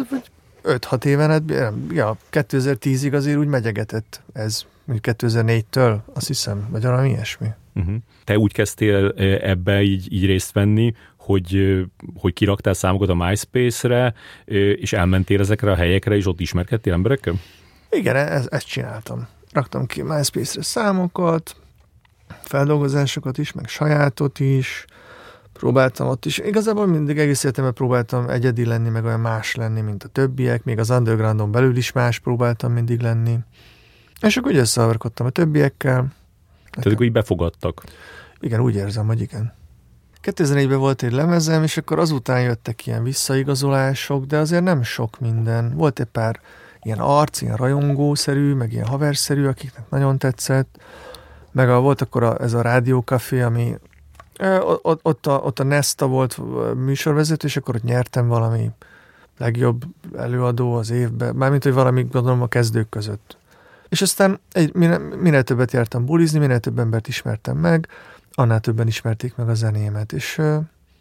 5-6 0.64 1.06
éven, 1.06 1.30
hát, 1.30 1.74
ja, 1.92 2.18
2010-ig 2.32 3.14
azért 3.14 3.38
úgy 3.38 3.48
megyegetett 3.48 4.22
ez 4.34 4.66
mondjuk 4.86 5.16
2004-től, 5.18 5.98
azt 6.14 6.28
hiszem, 6.28 6.68
vagy 6.70 6.84
valami 6.84 7.10
ilyesmi. 7.10 7.48
Uh-huh. 7.76 7.96
Te 8.24 8.38
úgy 8.38 8.54
kezdtél 8.54 9.10
ebbe 9.42 9.82
így, 9.82 10.14
így 10.14 10.26
részt 10.26 10.52
venni, 10.52 10.94
hogy, 11.18 11.84
hogy 12.16 12.34
kiraktál 12.34 12.74
számokat 12.74 13.10
a 13.10 13.16
MySpace-re, 13.16 14.14
és 14.76 14.94
elmentél 14.94 15.40
ezekre 15.40 15.72
a 15.72 15.76
helyekre, 15.76 16.16
és 16.16 16.28
ott 16.28 16.40
ismerkedtél 16.40 16.94
emberekkel? 16.94 17.34
Igen, 17.90 18.16
ez, 18.16 18.48
ezt 18.50 18.68
csináltam. 18.68 19.28
Raktam 19.52 19.86
ki 19.86 20.02
MySpace-re 20.02 20.62
számokat, 20.62 21.56
feldolgozásokat 22.42 23.38
is, 23.38 23.52
meg 23.52 23.68
sajátot 23.68 24.40
is, 24.40 24.86
próbáltam 25.54 26.08
ott 26.08 26.26
is. 26.26 26.38
Igazából 26.38 26.86
mindig 26.88 27.18
egész 27.18 27.44
életemben 27.44 27.74
próbáltam 27.74 28.30
egyedi 28.30 28.66
lenni, 28.66 28.90
meg 28.90 29.06
olyan 29.06 29.20
más 29.20 29.56
lenni, 29.56 29.82
mint 29.82 30.04
a 30.04 30.08
többiek, 30.08 30.64
még 30.64 30.80
az 30.80 30.90
undergroundon 30.90 31.52
belül 31.52 31.78
is 31.78 31.92
más 31.92 32.20
próbáltam 32.20 32.72
mindig 32.72 33.00
lenni. 33.00 33.38
És 34.22 34.38
akkor 34.38 34.52
ugye 34.52 34.60
összehaverkodtam 34.60 35.26
a 35.26 35.30
többiekkel. 35.30 36.14
Tehát 36.70 36.92
akkor 36.92 37.06
így 37.06 37.12
befogadtak. 37.12 37.84
Igen, 38.40 38.60
úgy 38.60 38.76
érzem, 38.76 39.08
hogy 39.08 39.22
igen. 39.22 39.54
2004-ben 40.24 40.80
volt 40.80 41.04
egy 41.04 41.12
lemezem, 41.12 41.64
és 41.64 41.78
akkor 41.78 42.00
azután 42.00 42.42
jöttek 42.42 42.88
ilyen 42.88 43.04
visszaigazolások, 43.04 44.26
de 44.26 44.38
azért 44.38 44.64
nem 44.64 44.84
sok 44.84 45.20
minden. 45.20 45.76
Volt 45.76 46.00
egy 46.00 46.06
pár 46.06 46.40
ilyen 46.82 47.00
arc, 47.00 47.42
ilyen 47.42 47.56
rajongószerű, 47.56 48.54
meg 48.54 48.72
ilyen 48.72 48.86
haverszerű, 48.86 49.46
akiknek 49.46 49.90
nagyon 49.90 50.18
tetszett. 50.18 50.78
Meg 51.52 51.70
a, 51.70 51.80
volt 51.80 52.02
akkor 52.02 52.24
a, 52.24 52.42
ez 52.42 52.54
a 52.54 52.62
rádiókafé, 52.62 53.42
ami 53.42 53.76
ott, 54.82 55.00
ott, 55.04 55.28
a, 55.28 55.40
ott 55.44 55.60
a 55.60 55.64
Nesta 55.64 56.08
volt 56.08 56.40
műsorvezető, 56.76 57.48
és 57.48 57.58
akkor 57.58 57.76
ott 57.76 57.84
nyertem 57.84 58.28
valami 58.28 58.72
legjobb 59.38 59.84
előadó 60.18 60.74
az 60.74 60.90
évben, 60.90 61.36
mármint, 61.36 61.64
hogy 61.64 61.74
valami 61.74 62.04
gondolom 62.04 62.42
a 62.42 62.48
kezdők 62.48 62.90
között 62.90 63.38
És 63.96 64.02
aztán 64.02 64.40
egy, 64.52 64.74
minél, 64.74 65.00
minél 65.00 65.44
többet 65.44 65.72
jártam 65.72 66.06
bulizni, 66.06 66.40
minél 66.40 66.60
több 66.60 66.80
embert 66.80 67.08
ismertem 67.08 67.58
meg, 67.58 67.88
annál 68.34 68.60
többen 68.60 68.88
ismerték 68.88 69.36
meg 69.36 69.50
a 69.50 69.54
zenémet, 69.54 70.14
és 70.14 70.38
ö, 70.38 70.58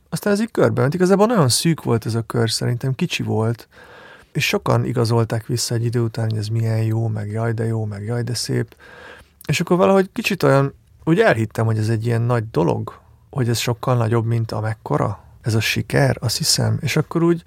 aztán 0.08 0.32
ez 0.32 0.40
így 0.40 0.50
körbe 0.50 0.80
ment. 0.80 0.94
Igazából 0.94 1.26
nagyon 1.26 1.48
szűk 1.48 1.82
volt 1.82 2.06
ez 2.06 2.14
a 2.14 2.22
kör, 2.22 2.50
szerintem 2.50 2.94
kicsi 2.94 3.22
volt, 3.22 3.68
és 4.32 4.46
sokan 4.46 4.84
igazolták 4.84 5.46
vissza 5.46 5.74
egy 5.74 5.84
idő 5.84 6.00
után, 6.00 6.28
hogy 6.28 6.38
ez 6.38 6.46
milyen 6.46 6.82
jó, 6.82 7.08
meg 7.08 7.30
jaj 7.30 7.52
de 7.52 7.64
jó, 7.64 7.84
meg 7.84 8.04
jaj 8.04 8.22
de 8.22 8.34
szép. 8.34 8.76
És 9.46 9.60
akkor 9.60 9.76
valahogy 9.76 10.10
kicsit 10.12 10.42
olyan, 10.42 10.74
úgy 11.04 11.20
elhittem, 11.20 11.64
hogy 11.64 11.78
ez 11.78 11.88
egy 11.88 12.06
ilyen 12.06 12.22
nagy 12.22 12.50
dolog, 12.50 13.00
hogy 13.30 13.48
ez 13.48 13.58
sokkal 13.58 13.96
nagyobb, 13.96 14.24
mint 14.24 14.52
amekkora, 14.52 15.24
ez 15.42 15.54
a 15.54 15.60
siker, 15.60 16.16
azt 16.20 16.36
hiszem. 16.36 16.78
És 16.80 16.96
akkor 16.96 17.22
úgy, 17.22 17.42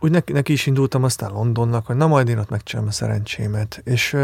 úgy 0.00 0.10
neki, 0.10 0.32
neki 0.32 0.52
is 0.52 0.66
indultam 0.66 1.04
aztán 1.04 1.30
Londonnak, 1.30 1.86
hogy 1.86 1.96
na 1.96 2.06
majd 2.06 2.28
én 2.28 2.38
ott 2.38 2.50
megcsinálom 2.50 2.88
a 2.88 2.92
szerencsémet. 2.92 3.80
És, 3.84 4.16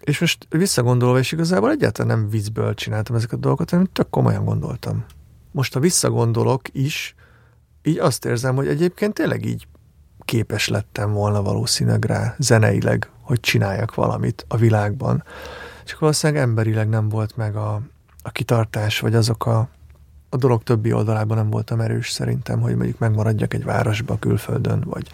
és 0.00 0.20
most 0.20 0.46
visszagondolva, 0.50 1.18
és 1.18 1.32
igazából 1.32 1.70
egyáltalán 1.70 2.18
nem 2.18 2.28
viccből 2.28 2.74
csináltam 2.74 3.16
ezeket 3.16 3.38
a 3.38 3.40
dolgokat, 3.40 3.70
hanem 3.70 3.88
tök 3.92 4.10
komolyan 4.10 4.44
gondoltam. 4.44 5.04
Most, 5.50 5.74
ha 5.74 5.80
visszagondolok 5.80 6.62
is, 6.72 7.14
így 7.82 7.98
azt 7.98 8.24
érzem, 8.24 8.54
hogy 8.54 8.68
egyébként 8.68 9.14
tényleg 9.14 9.44
így 9.44 9.66
képes 10.24 10.68
lettem 10.68 11.12
volna 11.12 11.42
valószínűleg 11.42 12.04
rá 12.04 12.34
zeneileg, 12.38 13.10
hogy 13.22 13.40
csináljak 13.40 13.94
valamit 13.94 14.44
a 14.48 14.56
világban. 14.56 15.24
Csak 15.84 15.98
valószínűleg 15.98 16.42
emberileg 16.42 16.88
nem 16.88 17.08
volt 17.08 17.36
meg 17.36 17.56
a, 17.56 17.80
a 18.22 18.30
kitartás, 18.30 19.00
vagy 19.00 19.14
azok 19.14 19.46
a, 19.46 19.68
a 20.28 20.36
dolog 20.36 20.62
többi 20.62 20.92
oldalában 20.92 21.36
nem 21.36 21.50
voltam 21.50 21.80
erős 21.80 22.10
szerintem, 22.10 22.60
hogy 22.60 22.76
mondjuk 22.76 22.98
megmaradjak 22.98 23.54
egy 23.54 23.64
városba 23.64 24.18
külföldön, 24.18 24.84
vagy 24.86 25.08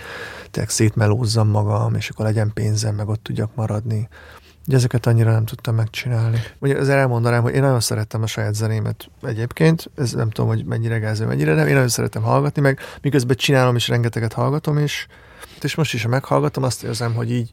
tényleg 0.50 0.72
szétmelózzam 0.72 1.48
magam, 1.48 1.94
és 1.94 2.08
akkor 2.08 2.24
legyen 2.24 2.50
pénzem, 2.54 2.94
meg 2.94 3.08
ott 3.08 3.22
tudjak 3.22 3.54
maradni. 3.54 4.08
Ugye 4.66 4.76
ezeket 4.76 5.06
annyira 5.06 5.32
nem 5.32 5.44
tudtam 5.44 5.74
megcsinálni. 5.74 6.38
Ugye 6.58 6.76
ezzel 6.76 6.98
elmondanám, 6.98 7.42
hogy 7.42 7.54
én 7.54 7.60
nagyon 7.60 7.80
szerettem 7.80 8.22
a 8.22 8.26
saját 8.26 8.54
zenémet 8.54 9.10
egyébként, 9.22 9.90
ez 9.96 10.12
nem 10.12 10.30
tudom, 10.30 10.50
hogy 10.50 10.64
mennyire 10.64 10.98
gázol, 10.98 11.26
mennyire 11.26 11.54
nem, 11.54 11.66
én 11.66 11.72
nagyon 11.72 11.88
szeretem 11.88 12.22
hallgatni, 12.22 12.62
meg 12.62 12.78
miközben 13.02 13.36
csinálom 13.36 13.76
és 13.76 13.88
rengeteget 13.88 14.32
hallgatom, 14.32 14.78
és, 14.78 15.06
és 15.60 15.74
most 15.74 15.94
is, 15.94 16.02
ha 16.02 16.08
meghallgatom, 16.08 16.62
azt 16.62 16.82
érzem, 16.82 17.14
hogy 17.14 17.30
így 17.30 17.52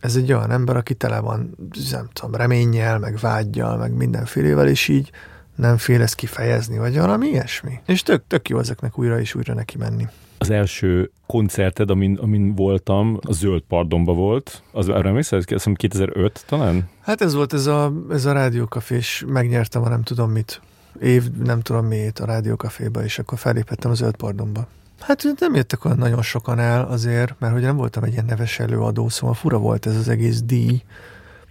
ez 0.00 0.16
egy 0.16 0.32
olyan 0.32 0.50
ember, 0.50 0.76
aki 0.76 0.94
tele 0.94 1.18
van, 1.18 1.56
nem 1.90 2.08
tudom, 2.12 2.34
reménnyel, 2.34 2.98
meg 2.98 3.16
vágyjal, 3.16 3.76
meg 3.76 3.92
mindenfélével, 3.92 4.68
és 4.68 4.88
így 4.88 5.10
nem 5.56 5.76
fél 5.76 6.02
ezt 6.02 6.14
kifejezni, 6.14 6.78
vagy 6.78 6.98
valami 6.98 7.26
ilyesmi. 7.26 7.80
És 7.86 8.02
tök, 8.02 8.22
tök 8.26 8.48
jó 8.48 8.58
ezeknek 8.58 8.98
újra 8.98 9.20
és 9.20 9.34
újra 9.34 9.54
neki 9.54 9.78
menni. 9.78 10.06
Az 10.38 10.50
első 10.50 11.10
koncerted, 11.26 11.90
amin, 11.90 12.18
amin 12.22 12.54
voltam, 12.54 13.18
a 13.20 13.32
Zöld 13.32 13.62
Pardonba 13.68 14.12
volt. 14.12 14.62
Az 14.72 14.88
arra 14.88 15.08
emlékszel? 15.08 15.38
Azt 15.38 15.48
hiszem 15.48 15.74
2005 15.74 16.44
talán? 16.46 16.88
Hát 17.00 17.20
ez 17.20 17.34
volt 17.34 17.52
ez 17.52 17.66
a, 17.66 17.92
ez 18.10 18.24
a 18.24 18.32
rádiókafés, 18.32 19.24
megnyertem 19.26 19.82
a 19.82 19.88
nem 19.88 20.02
tudom 20.02 20.30
mit, 20.30 20.60
év 21.00 21.30
nem 21.44 21.60
tudom 21.60 21.86
miért 21.86 22.18
a 22.18 22.24
rádiókaféba, 22.24 23.04
és 23.04 23.18
akkor 23.18 23.38
felépettem 23.38 23.90
a 23.90 23.94
Zöld 23.94 24.16
Pardonba. 24.16 24.66
Hát 25.00 25.24
nem 25.38 25.54
jöttek 25.54 25.84
olyan 25.84 25.98
nagyon 25.98 26.22
sokan 26.22 26.58
el 26.58 26.84
azért, 26.84 27.34
mert 27.38 27.52
hogy 27.52 27.62
nem 27.62 27.76
voltam 27.76 28.04
egy 28.04 28.12
ilyen 28.12 28.24
neves 28.24 28.58
előadó, 28.58 29.08
szóval 29.08 29.34
fura 29.34 29.58
volt 29.58 29.86
ez 29.86 29.96
az 29.96 30.08
egész 30.08 30.42
díj, 30.42 30.82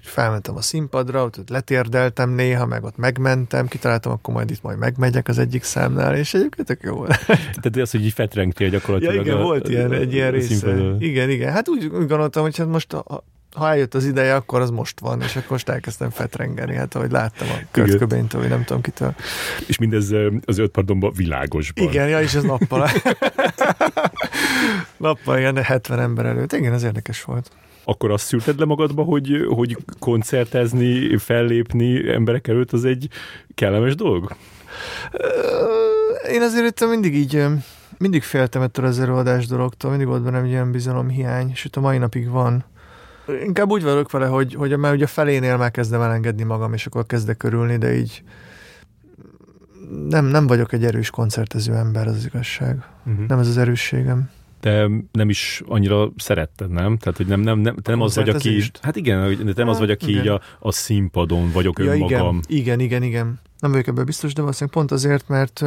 felmentem 0.08 0.56
a 0.56 0.62
színpadra, 0.62 1.24
ott 1.24 1.50
letérdeltem 1.50 2.30
néha, 2.30 2.66
meg 2.66 2.84
ott 2.84 2.98
megmentem, 2.98 3.68
kitaláltam, 3.68 4.12
akkor 4.12 4.34
majd 4.34 4.50
itt 4.50 4.62
majd 4.62 4.78
megmegyek 4.78 5.28
az 5.28 5.38
egyik 5.38 5.64
számnál, 5.64 6.16
és 6.16 6.34
egyébként 6.34 6.68
tök 6.68 6.82
jó 6.84 7.06
Tehát 7.62 7.76
az, 7.76 7.92
hogy 7.92 8.06
így 8.06 8.14
fetrengtél 8.14 8.70
gyakorlatilag. 8.70 9.16
Ja, 9.16 9.22
igen, 9.22 9.38
a, 9.38 9.42
volt 9.42 9.70
ilyen, 9.70 9.92
egy 9.92 10.14
ilyen 10.14 10.32
része. 10.32 10.96
Igen, 11.00 11.30
igen. 11.30 11.52
Hát 11.52 11.70
úgy, 11.70 11.86
úgy 11.86 12.08
gondoltam, 12.08 12.44
hogy 12.44 12.58
hát 12.58 12.68
most 12.68 12.94
a, 12.94 13.24
ha 13.56 13.70
eljött 13.70 13.94
az 13.94 14.06
ideje, 14.06 14.36
akkor 14.36 14.62
az 14.62 14.70
most 14.70 15.00
van, 15.00 15.22
és 15.22 15.36
akkor 15.36 15.50
most 15.50 15.70
elkezdtem 15.70 16.10
fetrengeni, 16.10 16.76
hát 16.76 16.96
ahogy 16.96 17.12
láttam 17.12 17.48
a 17.48 17.68
Kurt 17.72 17.98
Cobain-től, 17.98 18.42
vagy 18.42 18.50
nem 18.50 18.64
tudom 18.64 18.82
kitől. 18.82 19.16
És 19.68 19.78
mindez 19.78 20.12
az 20.46 20.58
öt 20.58 20.72
pardonban 20.72 21.12
világosban. 21.16 21.88
Igen, 21.88 22.08
ja, 22.08 22.22
és 22.22 22.34
ez 22.34 22.44
nappal. 22.44 22.90
nappal, 24.98 25.38
igen, 25.38 25.64
70 25.64 26.00
ember 26.00 26.26
előtt. 26.26 26.54
Igen, 26.54 26.74
ez 26.74 26.84
érdekes 26.84 27.24
volt 27.24 27.52
akkor 27.86 28.12
azt 28.12 28.26
szülted 28.26 28.60
le 28.60 28.66
magadba, 28.66 29.04
hogy, 29.04 29.46
hogy 29.48 29.78
koncertezni, 30.00 31.18
fellépni 31.18 32.10
emberek 32.10 32.48
előtt 32.48 32.72
az 32.72 32.86
egy 32.86 33.10
kellemes 33.56 33.96
dolog? 33.96 34.36
Én 36.32 36.42
azért 36.42 36.82
itt 36.82 36.90
mindig 36.90 37.16
így 37.16 37.46
mindig 37.98 38.24
féltem 38.24 38.62
ettől 38.62 38.86
az 38.86 39.00
előadás 39.00 39.48
dologtól, 39.48 39.90
mindig 39.90 40.08
volt 40.08 40.24
bennem 40.24 40.44
egy 40.44 40.50
ilyen 40.50 40.72
bizalomhiány, 40.72 41.50
és 41.50 41.66
itt 41.66 41.76
a 41.76 41.80
mai 41.80 41.98
napig 41.98 42.30
van. 42.30 42.66
Inkább 43.44 43.70
úgy 43.70 43.84
vagyok 43.84 44.12
vele, 44.12 44.28
hogy, 44.28 44.54
hogy 44.54 44.78
már 44.78 44.94
ugye 44.94 45.04
a 45.04 45.08
felénél 45.08 45.58
már 45.58 45.72
kezdem 45.72 46.02
elengedni 46.02 46.44
magam, 46.44 46.74
és 46.74 46.86
akkor 46.86 47.06
kezdek 47.06 47.38
körülni, 47.38 47.78
de 47.78 47.96
így 47.96 48.24
nem, 50.10 50.26
nem 50.26 50.48
vagyok 50.48 50.74
egy 50.74 50.86
erős 50.86 51.10
koncertező 51.10 51.74
ember, 51.74 52.08
az 52.08 52.26
igazság. 52.26 52.84
Uh-huh. 53.06 53.28
Nem 53.28 53.40
ez 53.40 53.48
az 53.48 53.58
erősségem 53.58 54.30
te 54.66 54.90
nem 55.12 55.30
is 55.30 55.64
annyira 55.68 56.12
szeretted, 56.18 56.70
nem? 56.70 56.98
Tehát, 56.98 57.18
hogy 57.18 57.28
nem, 57.28 57.40
nem, 57.40 57.60
nem, 57.60 57.76
te 57.76 57.92
nem 57.92 58.02
az 58.02 58.16
vagy, 58.16 58.30
aki... 58.30 58.64
Hát 58.82 58.96
igen, 58.96 59.46
de 59.46 59.52
nem 59.56 59.68
az 59.68 59.80
vagy, 59.80 59.92
aki 59.92 60.18
így 60.18 60.28
a, 60.28 60.42
a 60.60 60.72
színpadon 60.72 61.52
vagyok 61.52 61.80
ja, 61.80 61.86
önmagam. 61.86 62.40
Igen, 62.48 62.80
igen, 62.80 62.80
igen, 62.80 63.04
igen. 63.04 63.40
Nem 63.60 63.72
vagyok 63.72 63.88
ebben 63.88 64.06
biztos, 64.06 64.34
de 64.34 64.42
valószínűleg 64.42 64.74
pont 64.74 64.92
azért, 64.92 65.28
mert 65.28 65.64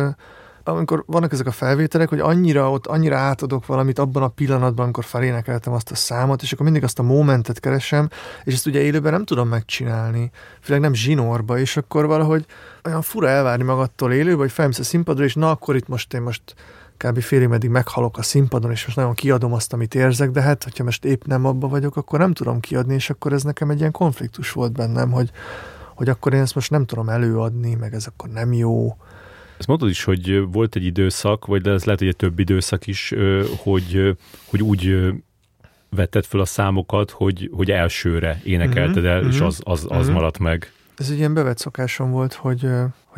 amikor 0.65 1.05
vannak 1.07 1.33
ezek 1.33 1.47
a 1.47 1.51
felvételek, 1.51 2.09
hogy 2.09 2.21
annyira 2.21 2.71
ott, 2.71 2.87
annyira 2.87 3.17
átadok 3.17 3.67
valamit 3.67 3.99
abban 3.99 4.23
a 4.23 4.29
pillanatban, 4.29 4.85
amikor 4.85 5.05
felénekeltem 5.05 5.73
azt 5.73 5.91
a 5.91 5.95
számot, 5.95 6.43
és 6.43 6.53
akkor 6.53 6.65
mindig 6.65 6.85
azt 6.85 6.99
a 6.99 7.03
momentet 7.03 7.61
keresem, 7.61 8.09
és 8.45 8.55
ezt 8.55 8.67
ugye 8.67 8.81
élőben 8.81 9.13
nem 9.13 9.25
tudom 9.25 9.49
megcsinálni, 9.49 10.31
főleg 10.61 10.83
nem 10.83 10.95
zsinórba, 10.95 11.59
és 11.59 11.77
akkor 11.77 12.07
valahogy 12.07 12.45
olyan 12.85 13.03
fura 13.03 13.29
elvárni 13.29 13.65
magadtól 13.65 14.13
élőben, 14.13 14.39
hogy 14.39 14.53
felmész 14.53 14.79
a 14.79 14.85
színpadra, 14.85 15.25
és 15.25 15.35
na 15.35 15.51
akkor 15.51 15.77
itt 15.77 15.89
most 15.89 16.15
én 16.15 16.23
most 16.23 16.55
kb. 16.99 17.21
félig 17.21 17.49
meddig 17.49 17.71
meghalok 17.71 18.19
a 18.19 18.23
színpadon, 18.23 18.71
és 18.71 18.85
most 18.85 18.97
nagyon 18.97 19.15
kiadom 19.15 19.53
azt, 19.53 19.73
amit 19.73 19.95
érzek, 19.95 20.31
de 20.31 20.41
hát, 20.41 20.65
hogyha 20.65 20.85
most 20.85 21.05
épp 21.05 21.25
nem 21.25 21.45
abba 21.45 21.69
vagyok, 21.69 21.97
akkor 21.97 22.19
nem 22.19 22.33
tudom 22.33 22.61
kiadni, 22.61 22.95
és 22.95 23.11
akkor 23.11 23.33
ez 23.33 23.43
nekem 23.43 23.71
egy 23.71 23.79
ilyen 23.79 23.91
konfliktus 23.91 24.53
volt 24.53 24.73
bennem, 24.73 25.11
hogy, 25.11 25.31
hogy 25.95 26.09
akkor 26.09 26.35
én 26.35 26.41
ezt 26.41 26.55
most 26.55 26.71
nem 26.71 26.85
tudom 26.85 27.09
előadni, 27.09 27.75
meg 27.75 27.95
ez 27.95 28.07
akkor 28.07 28.29
nem 28.29 28.53
jó. 28.53 28.97
Ezt 29.59 29.69
mondod 29.69 29.89
is, 29.89 30.05
hogy 30.05 30.53
volt 30.53 30.77
egy 30.77 30.85
időszak, 30.85 31.47
vagy 31.47 31.67
ez 31.67 31.85
lehet, 31.85 32.01
hogy 32.01 32.09
egy 32.09 32.17
több 32.17 32.39
időszak 32.39 32.87
is, 32.87 33.15
hogy, 33.63 34.17
hogy 34.47 34.63
úgy 34.63 35.13
vetted 35.91 36.25
fel 36.25 36.41
a 36.41 36.45
számokat, 36.45 37.11
hogy, 37.11 37.51
hogy 37.53 37.71
elsőre 37.71 38.41
énekelted 38.45 39.05
el, 39.05 39.21
mm-hmm. 39.21 39.29
és 39.29 39.41
az, 39.41 39.61
az, 39.65 39.87
az 39.89 40.05
mm-hmm. 40.05 40.15
maradt 40.15 40.39
meg. 40.39 40.73
Ez 40.97 41.11
egy 41.11 41.19
ilyen 41.19 41.35
bevett 41.35 41.59
szokásom 41.59 42.11
volt, 42.11 42.33
hogy, 42.33 42.69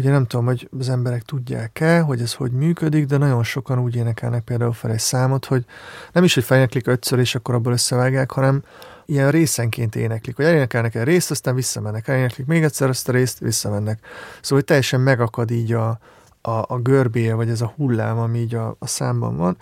én 0.04 0.10
nem 0.10 0.26
tudom, 0.26 0.44
hogy 0.44 0.68
az 0.78 0.88
emberek 0.88 1.22
tudják-e, 1.22 2.00
hogy 2.00 2.20
ez 2.20 2.34
hogy 2.34 2.52
működik, 2.52 3.06
de 3.06 3.16
nagyon 3.16 3.42
sokan 3.42 3.78
úgy 3.78 3.96
énekelnek 3.96 4.42
például 4.42 4.72
fel 4.72 4.90
egy 4.90 4.98
számot, 4.98 5.44
hogy 5.44 5.64
nem 6.12 6.24
is, 6.24 6.34
hogy 6.34 6.44
feléneklik 6.44 6.86
ötször, 6.86 7.18
és 7.18 7.34
akkor 7.34 7.54
abból 7.54 7.72
összevágják, 7.72 8.30
hanem 8.30 8.62
ilyen 9.06 9.30
részenként 9.30 9.96
éneklik, 9.96 10.36
hogy 10.36 10.44
elénekelnek 10.44 10.94
egy 10.94 11.04
részt, 11.04 11.30
aztán 11.30 11.54
visszamennek, 11.54 12.08
eléneklik 12.08 12.46
még 12.46 12.62
egyszer 12.62 12.88
azt 12.88 13.08
a 13.08 13.12
részt, 13.12 13.38
visszamennek. 13.38 13.98
Szóval, 14.32 14.58
hogy 14.58 14.64
teljesen 14.64 15.00
megakad 15.00 15.50
így 15.50 15.72
a, 15.72 15.98
a, 16.40 16.50
a 16.50 16.78
görbéje, 16.82 17.34
vagy 17.34 17.48
ez 17.48 17.60
a 17.60 17.72
hullám, 17.76 18.18
ami 18.18 18.38
így 18.38 18.54
a, 18.54 18.76
a 18.78 18.86
számban 18.86 19.36
van. 19.36 19.56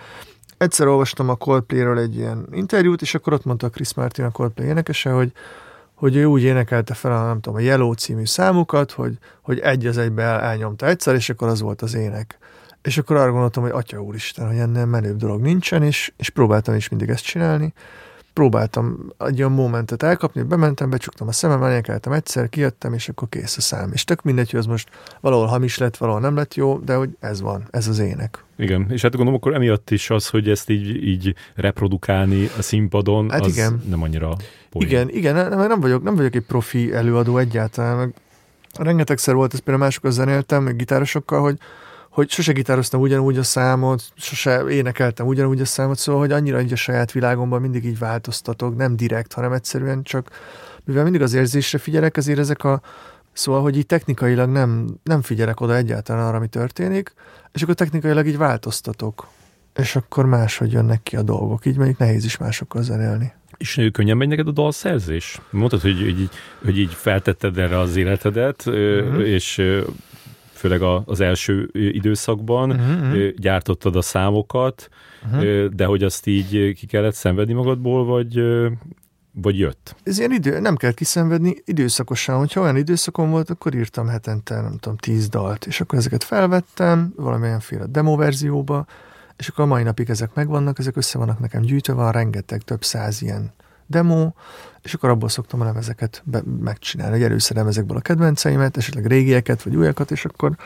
Egyszer 0.57 0.87
olvastam 0.87 1.29
a 1.29 1.35
Coldplay-ről 1.35 1.99
egy 1.99 2.17
ilyen 2.17 2.47
interjút, 2.53 3.03
és 3.03 3.15
akkor 3.15 3.33
ott 3.33 3.45
mondta 3.45 3.67
a 3.67 3.71
Chris 3.71 3.95
Martin, 3.95 4.25
a 4.25 4.31
Coldplay 4.31 4.69
énekese, 4.69 5.11
hogy 5.11 5.33
hogy 5.99 6.17
ő 6.17 6.25
úgy 6.25 6.43
énekelte 6.43 6.95
fel 6.95 7.13
a, 7.13 7.27
nem 7.27 7.41
tudom, 7.41 7.59
a 7.59 7.63
Yellow 7.63 7.93
című 7.93 8.25
számukat, 8.25 8.93
hogy, 8.93 9.19
hogy 9.43 9.59
egy 9.59 9.87
az 9.87 9.99
egybe 9.99 10.23
el, 10.23 10.41
elnyomta 10.41 10.87
egyszer, 10.87 11.15
és 11.15 11.29
akkor 11.29 11.49
az 11.49 11.61
volt 11.61 11.83
az 11.83 11.95
ének. 11.95 12.39
És 12.83 12.99
akkor 12.99 13.17
arra 13.17 13.31
gondoltam, 13.31 13.63
hogy 13.63 13.73
atya 13.73 14.03
úristen, 14.03 14.47
hogy 14.47 14.57
ennél 14.57 14.85
menőbb 14.85 15.17
dolog 15.17 15.41
nincsen, 15.41 15.83
és, 15.83 16.13
és 16.17 16.31
próbáltam 16.31 16.75
is 16.75 16.89
mindig 16.89 17.09
ezt 17.09 17.25
csinálni. 17.25 17.73
Próbáltam 18.39 19.13
egy 19.19 19.39
olyan 19.39 19.53
momentet 19.53 20.03
elkapni, 20.03 20.43
bementem, 20.43 20.91
becsuktam 20.91 21.29
a 21.29 21.33
szemem, 21.33 21.63
elénekeltem 21.63 22.13
egyszer, 22.13 22.49
kijöttem, 22.49 22.93
és 22.93 23.09
akkor 23.09 23.29
kész 23.29 23.57
a 23.57 23.61
szám. 23.61 23.91
És 23.93 24.05
tök 24.05 24.23
mindegy, 24.23 24.51
hogy 24.51 24.61
az 24.61 24.67
most 24.67 24.89
valahol 25.21 25.47
hamis 25.47 25.79
lett, 25.79 25.97
valahol 25.97 26.21
nem 26.21 26.37
lett 26.37 26.55
jó, 26.55 26.79
de 26.79 26.95
hogy 26.95 27.11
ez 27.21 27.41
van, 27.41 27.69
ez 27.71 27.89
az 27.89 27.99
ének. 27.99 28.45
Igen, 28.57 28.87
és 28.91 29.03
hát 29.03 29.11
gondolom 29.11 29.35
akkor 29.35 29.55
emiatt 29.55 29.91
is 29.91 30.11
az, 30.11 30.29
hogy 30.29 30.49
ezt 30.49 30.71
így, 30.71 31.07
így 31.07 31.35
reprodukálni 31.55 32.51
a 32.59 32.63
színpadon, 32.63 33.31
hát 33.31 33.41
az 33.41 33.53
igen. 33.53 33.83
nem 33.89 34.03
annyira 34.03 34.37
poén. 34.71 34.89
Igen, 34.89 35.09
igen, 35.11 35.35
nem, 35.35 35.69
nem, 35.69 35.81
vagyok, 35.81 36.03
nem 36.03 36.15
vagyok 36.15 36.35
egy 36.35 36.47
profi 36.47 36.93
előadó 36.93 37.39
egyáltalán, 37.39 38.15
rengetegszer 38.79 39.35
volt, 39.35 39.53
ez 39.53 39.59
például 39.59 39.85
másokkal 39.85 40.11
zenéltem, 40.11 40.63
meg 40.63 40.77
gitárosokkal, 40.77 41.41
hogy, 41.41 41.59
hogy 42.19 42.31
sose 42.31 42.53
gitároztam 42.53 43.01
ugyanúgy 43.01 43.39
a 43.39 43.43
számot, 43.43 44.03
sose 44.17 44.65
énekeltem 44.69 45.27
ugyanúgy 45.27 45.61
a 45.61 45.65
számot, 45.65 45.99
szóval, 45.99 46.21
hogy 46.21 46.33
annyira 46.33 46.61
így 46.61 46.73
a 46.73 46.77
saját 46.77 47.13
világomban 47.13 47.61
mindig 47.61 47.85
így 47.85 47.99
változtatok, 47.99 48.77
nem 48.77 48.97
direkt, 48.97 49.33
hanem 49.33 49.53
egyszerűen 49.53 50.03
csak, 50.03 50.31
mivel 50.85 51.03
mindig 51.03 51.23
az 51.23 51.35
érzésre 51.35 51.79
figyelek, 51.79 52.17
ezért 52.17 52.39
ezek 52.39 52.65
a 52.65 52.81
Szóval, 53.33 53.63
hogy 53.63 53.77
így 53.77 53.87
technikailag 53.87 54.51
nem, 54.51 54.99
nem 55.03 55.23
figyelek 55.23 55.61
oda 55.61 55.77
egyáltalán 55.77 56.27
arra, 56.27 56.37
ami 56.37 56.49
történik, 56.49 57.13
és 57.53 57.63
akkor 57.63 57.75
technikailag 57.75 58.27
így 58.27 58.37
változtatok. 58.37 59.29
És 59.75 59.97
akkor 59.97 60.27
máshogy 60.27 60.73
jönnek 60.73 61.03
ki 61.03 61.17
a 61.17 61.23
dolgok, 61.23 61.67
így 61.67 61.77
mondjuk 61.77 61.99
nehéz 61.99 62.25
is 62.25 62.37
másokkal 62.37 62.83
zenélni. 62.83 63.33
És 63.57 63.89
könnyen 63.93 64.17
megy 64.17 64.29
neked 64.29 64.49
a 64.49 64.51
dalszerzés? 64.51 65.41
Mondtad, 65.51 65.81
hogy, 65.81 66.01
hogy, 66.01 66.21
így, 66.21 66.31
hogy 66.65 66.79
így 66.79 66.95
feltetted 66.95 67.59
erre 67.59 67.79
az 67.79 67.97
életedet, 67.97 68.67
uh-huh. 68.67 69.29
és 69.29 69.63
főleg 70.59 70.83
az 71.05 71.21
első 71.21 71.71
időszakban 71.73 72.71
uh-huh. 72.71 73.29
gyártottad 73.29 73.97
a 73.97 74.03
számokat, 74.03 74.89
uh-huh. 75.25 75.65
de 75.65 75.85
hogy 75.85 76.03
azt 76.03 76.27
így 76.27 76.73
ki 76.75 76.87
kellett 76.87 77.15
szenvedni 77.15 77.53
magadból, 77.53 78.05
vagy, 78.05 78.43
vagy 79.33 79.59
jött? 79.59 79.97
Ez 80.03 80.19
ilyen 80.19 80.33
idő, 80.33 80.61
nem 80.61 80.77
kell 80.77 80.93
kiszenvedni 80.93 81.57
időszakosan. 81.65 82.39
Hogyha 82.39 82.61
olyan 82.61 82.77
időszakom 82.77 83.31
volt, 83.31 83.51
akkor 83.51 83.75
írtam 83.75 84.07
hetente, 84.07 84.61
nem 84.61 84.79
tudom, 84.79 84.97
tíz 84.97 85.29
dalt, 85.29 85.67
és 85.67 85.81
akkor 85.81 85.99
ezeket 85.99 86.25
felvettem 86.25 87.13
valamilyenféle 87.17 87.87
demo 87.87 88.17
verzióba, 88.17 88.87
és 89.37 89.49
akkor 89.49 89.65
a 89.65 89.69
mai 89.69 89.83
napig 89.83 90.11
ezek 90.11 90.35
megvannak, 90.35 90.79
ezek 90.79 90.97
össze 90.97 91.19
vannak 91.19 91.39
nekem 91.39 91.63
gyűjtve, 91.63 91.93
van 91.93 92.13
rengeteg, 92.13 92.63
több 92.63 92.85
száz 92.85 93.23
ilyen 93.23 93.53
demo, 93.89 94.33
és 94.83 94.95
akkor 94.95 95.09
abból 95.09 95.29
szoktam 95.29 95.61
a 95.61 95.65
lemezeket 95.65 96.23
be, 96.25 96.43
megcsinálni, 96.61 97.13
hogy 97.13 97.23
előszedem 97.23 97.67
ezekből 97.67 97.97
a 97.97 98.01
kedvenceimet, 98.01 98.77
esetleg 98.77 99.07
régieket, 99.07 99.63
vagy 99.63 99.77
újakat, 99.77 100.11
és 100.11 100.25
akkor 100.25 100.57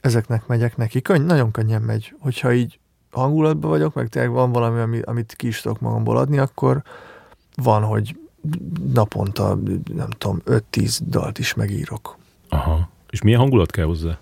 ezeknek 0.00 0.46
megyek 0.46 0.76
neki. 0.76 1.00
Könny, 1.00 1.26
nagyon 1.26 1.50
könnyen 1.50 1.82
megy, 1.82 2.14
hogyha 2.18 2.52
így 2.52 2.78
hangulatban 3.10 3.70
vagyok, 3.70 3.94
meg 3.94 4.08
tényleg 4.08 4.30
van 4.30 4.52
valami, 4.52 4.80
ami, 4.80 5.00
amit 5.00 5.34
ki 5.36 5.46
is 5.46 5.60
tudok 5.60 5.80
magamból 5.80 6.16
adni, 6.16 6.38
akkor 6.38 6.82
van, 7.54 7.82
hogy 7.82 8.16
naponta, 8.92 9.58
nem 9.94 10.10
tudom, 10.18 10.42
5-10 10.46 10.98
dalt 11.06 11.38
is 11.38 11.54
megírok. 11.54 12.16
Aha. 12.48 12.88
És 13.10 13.22
milyen 13.22 13.40
hangulat 13.40 13.70
kell 13.70 13.84
hozzá? 13.84 14.18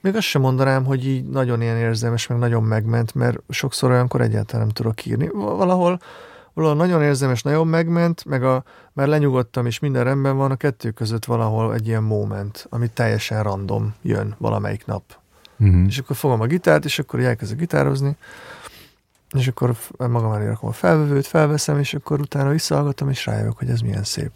Még 0.00 0.16
azt 0.16 0.26
sem 0.26 0.40
mondanám, 0.40 0.84
hogy 0.84 1.06
így 1.06 1.24
nagyon 1.24 1.62
ilyen 1.62 1.76
érzelmes, 1.76 2.26
meg 2.26 2.38
nagyon 2.38 2.62
megment, 2.62 3.14
mert 3.14 3.38
sokszor 3.48 3.90
olyankor 3.90 4.20
egyáltalán 4.20 4.66
nem 4.66 4.74
tudok 4.74 5.06
írni. 5.06 5.28
Valahol, 5.32 6.00
valahol 6.54 6.76
nagyon 6.76 7.02
érzelmes, 7.02 7.42
nagyon 7.42 7.66
megment, 7.66 8.24
meg 8.24 8.44
a, 8.44 8.64
már 8.92 9.08
lenyugodtam, 9.08 9.66
és 9.66 9.78
minden 9.78 10.04
rendben 10.04 10.36
van, 10.36 10.50
a 10.50 10.56
kettő 10.56 10.90
között 10.90 11.24
valahol 11.24 11.74
egy 11.74 11.86
ilyen 11.86 12.02
moment, 12.02 12.66
ami 12.70 12.88
teljesen 12.88 13.42
random 13.42 13.94
jön 14.02 14.34
valamelyik 14.38 14.86
nap. 14.86 15.18
Uh-huh. 15.58 15.86
És 15.86 15.98
akkor 15.98 16.16
fogom 16.16 16.40
a 16.40 16.46
gitárt, 16.46 16.84
és 16.84 16.98
akkor 16.98 17.20
elkezdek 17.20 17.58
gitározni, 17.58 18.16
és 19.38 19.48
akkor 19.48 19.76
magam 19.98 20.32
elé 20.32 20.46
rakom 20.46 20.68
a 20.68 20.72
felvevőt, 20.72 21.26
felveszem, 21.26 21.78
és 21.78 21.94
akkor 21.94 22.20
utána 22.20 22.50
visszahallgatom, 22.50 23.08
és 23.08 23.26
rájövök, 23.26 23.58
hogy 23.58 23.68
ez 23.68 23.80
milyen 23.80 24.04
szép. 24.04 24.30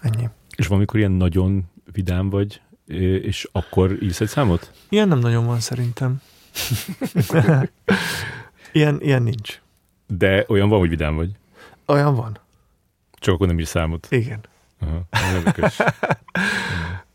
Ennyi. 0.00 0.28
És 0.56 0.66
valamikor 0.66 0.98
ilyen 0.98 1.12
nagyon 1.12 1.64
vidám 1.92 2.30
vagy, 2.30 2.60
és 3.22 3.48
akkor 3.52 4.02
írsz 4.02 4.20
egy 4.20 4.28
számot? 4.28 4.72
Ilyen 4.88 5.08
nem 5.08 5.18
nagyon 5.18 5.46
van 5.46 5.60
szerintem. 5.60 6.20
ilyen, 8.72 9.00
ilyen 9.00 9.22
nincs. 9.22 9.60
De 10.08 10.44
olyan 10.48 10.68
van, 10.68 10.78
hogy 10.78 10.88
vidám 10.88 11.14
vagy? 11.14 11.30
Olyan 11.86 12.14
van. 12.14 12.38
Csak 13.12 13.34
akkor 13.34 13.46
nem 13.46 13.58
írsz 13.58 13.70
számot? 13.70 14.06
Igen. 14.10 14.40
Aha, 14.80 15.06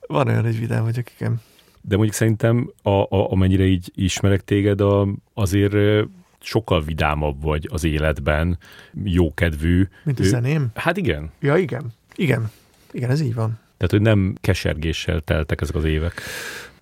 van 0.08 0.28
olyan, 0.28 0.44
hogy 0.44 0.60
vidám 0.60 0.84
vagyok, 0.84 1.12
igen. 1.12 1.42
De 1.82 1.96
mondjuk 1.96 2.16
szerintem, 2.16 2.72
a, 2.82 2.90
a, 2.90 3.32
amennyire 3.32 3.64
így 3.64 3.92
ismerek 3.96 4.44
téged, 4.44 4.82
a, 4.82 5.08
azért 5.34 6.06
sokkal 6.40 6.82
vidámabb 6.82 7.42
vagy 7.42 7.68
az 7.72 7.84
életben, 7.84 8.58
jókedvű. 9.04 9.88
Mint 10.04 10.20
a 10.20 10.24
zeném? 10.24 10.72
Hát 10.76 10.98
igen. 10.98 11.32
Ja, 11.40 11.58
igen. 11.58 11.94
Igen. 12.16 12.52
Igen, 12.92 13.10
ez 13.10 13.22
így 13.22 13.34
van. 13.34 13.60
Tehát, 13.78 13.92
hogy 13.92 14.02
nem 14.02 14.36
kesergéssel 14.42 15.22
teltek 15.22 15.62
ezek 15.62 15.76
az 15.76 15.84
évek. 15.84 16.22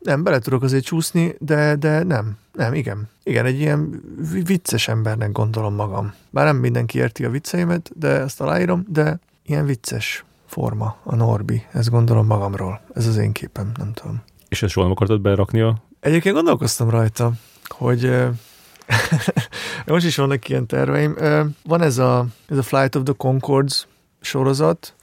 Nem, 0.04 0.24
bele 0.24 0.40
tudok 0.40 0.64
azért 0.64 0.84
csúszni, 0.84 1.36
de, 1.40 1.76
de 1.76 2.04
nem. 2.04 2.38
Nem, 2.54 2.74
igen. 2.74 3.10
Igen, 3.24 3.46
egy 3.46 3.60
ilyen 3.60 4.02
vicces 4.44 4.88
embernek 4.88 5.32
gondolom 5.32 5.76
magam. 5.76 6.14
Bár 6.30 6.46
nem 6.46 6.56
mindenki 6.56 6.98
érti 6.98 7.26
a 7.26 7.30
vicceimet, 7.30 7.92
de 7.96 8.10
azt 8.10 8.42
aláírom, 8.42 8.86
de 8.88 9.20
ilyen 9.46 9.66
vicces 9.66 10.26
forma 10.46 10.98
a 11.04 11.16
Norbi. 11.16 11.66
Ezt 11.72 11.90
gondolom 11.90 12.26
magamról. 12.26 12.82
Ez 12.94 13.08
az 13.08 13.18
én 13.18 13.32
képem, 13.32 13.72
nem 13.78 13.94
tudom. 13.94 14.22
És 14.50 14.64
ezt 14.64 14.72
soha 14.72 14.86
nem 14.86 14.96
akartad 14.96 15.22
berakni 15.22 15.62
a... 15.62 15.78
Egyébként 16.00 16.36
gondolkoztam 16.36 16.90
rajta, 16.90 17.32
hogy 17.68 18.16
most 19.86 20.06
is 20.06 20.16
vannak 20.16 20.50
ilyen 20.50 20.66
terveim. 20.66 21.16
Van 21.64 21.82
ez 21.82 21.98
a, 21.98 22.26
ez 22.48 22.58
a 22.58 22.64
Flight 22.64 22.96
of 22.96 23.04
the 23.04 23.14
Concords 23.18 23.88
sorozat, 24.22 24.96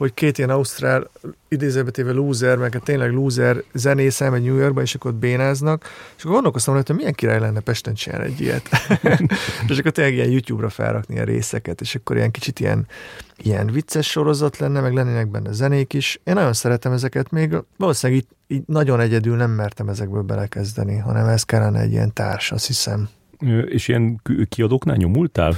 hogy 0.00 0.14
két 0.14 0.38
ilyen 0.38 0.50
ausztrál 0.50 1.10
idézőbetéve 1.48 2.12
loser, 2.12 2.56
meg 2.56 2.72
hát 2.72 2.82
tényleg 2.82 3.12
loser 3.12 3.62
zenész 3.72 4.20
elmegy 4.20 4.42
New 4.42 4.56
Yorkba, 4.56 4.80
és 4.80 4.94
akkor 4.94 5.14
bénáznak, 5.14 5.84
és 6.16 6.22
akkor 6.22 6.32
gondolkoztam, 6.32 6.74
hogy 6.74 6.96
milyen 6.96 7.12
király 7.12 7.40
lenne 7.40 7.60
Pesten 7.60 7.94
csinálni 7.94 8.24
egy 8.24 8.40
ilyet. 8.40 8.68
és 9.68 9.78
akkor 9.78 9.90
tényleg 9.90 10.14
ilyen 10.14 10.30
YouTube-ra 10.30 10.68
felrakni 10.68 11.18
a 11.18 11.24
részeket, 11.24 11.80
és 11.80 11.94
akkor 11.94 12.16
ilyen 12.16 12.30
kicsit 12.30 12.60
ilyen, 12.60 12.86
ilyen 13.36 13.66
vicces 13.66 14.10
sorozat 14.10 14.58
lenne, 14.58 14.80
meg 14.80 14.94
lennének 14.94 15.28
benne 15.28 15.52
zenék 15.52 15.92
is. 15.92 16.20
Én 16.24 16.34
nagyon 16.34 16.52
szeretem 16.52 16.92
ezeket, 16.92 17.30
még 17.30 17.56
valószínűleg 17.76 18.22
így, 18.22 18.56
így 18.56 18.62
nagyon 18.66 19.00
egyedül 19.00 19.36
nem 19.36 19.50
mertem 19.50 19.88
ezekből 19.88 20.22
belekezdeni, 20.22 20.96
hanem 20.96 21.26
ez 21.26 21.42
kellene 21.42 21.80
egy 21.80 21.92
ilyen 21.92 22.12
társ, 22.12 22.52
azt 22.52 22.66
hiszem. 22.66 23.08
És 23.66 23.88
ilyen 23.88 24.20
kiadóknál 24.48 24.96
nyomultál? 24.96 25.54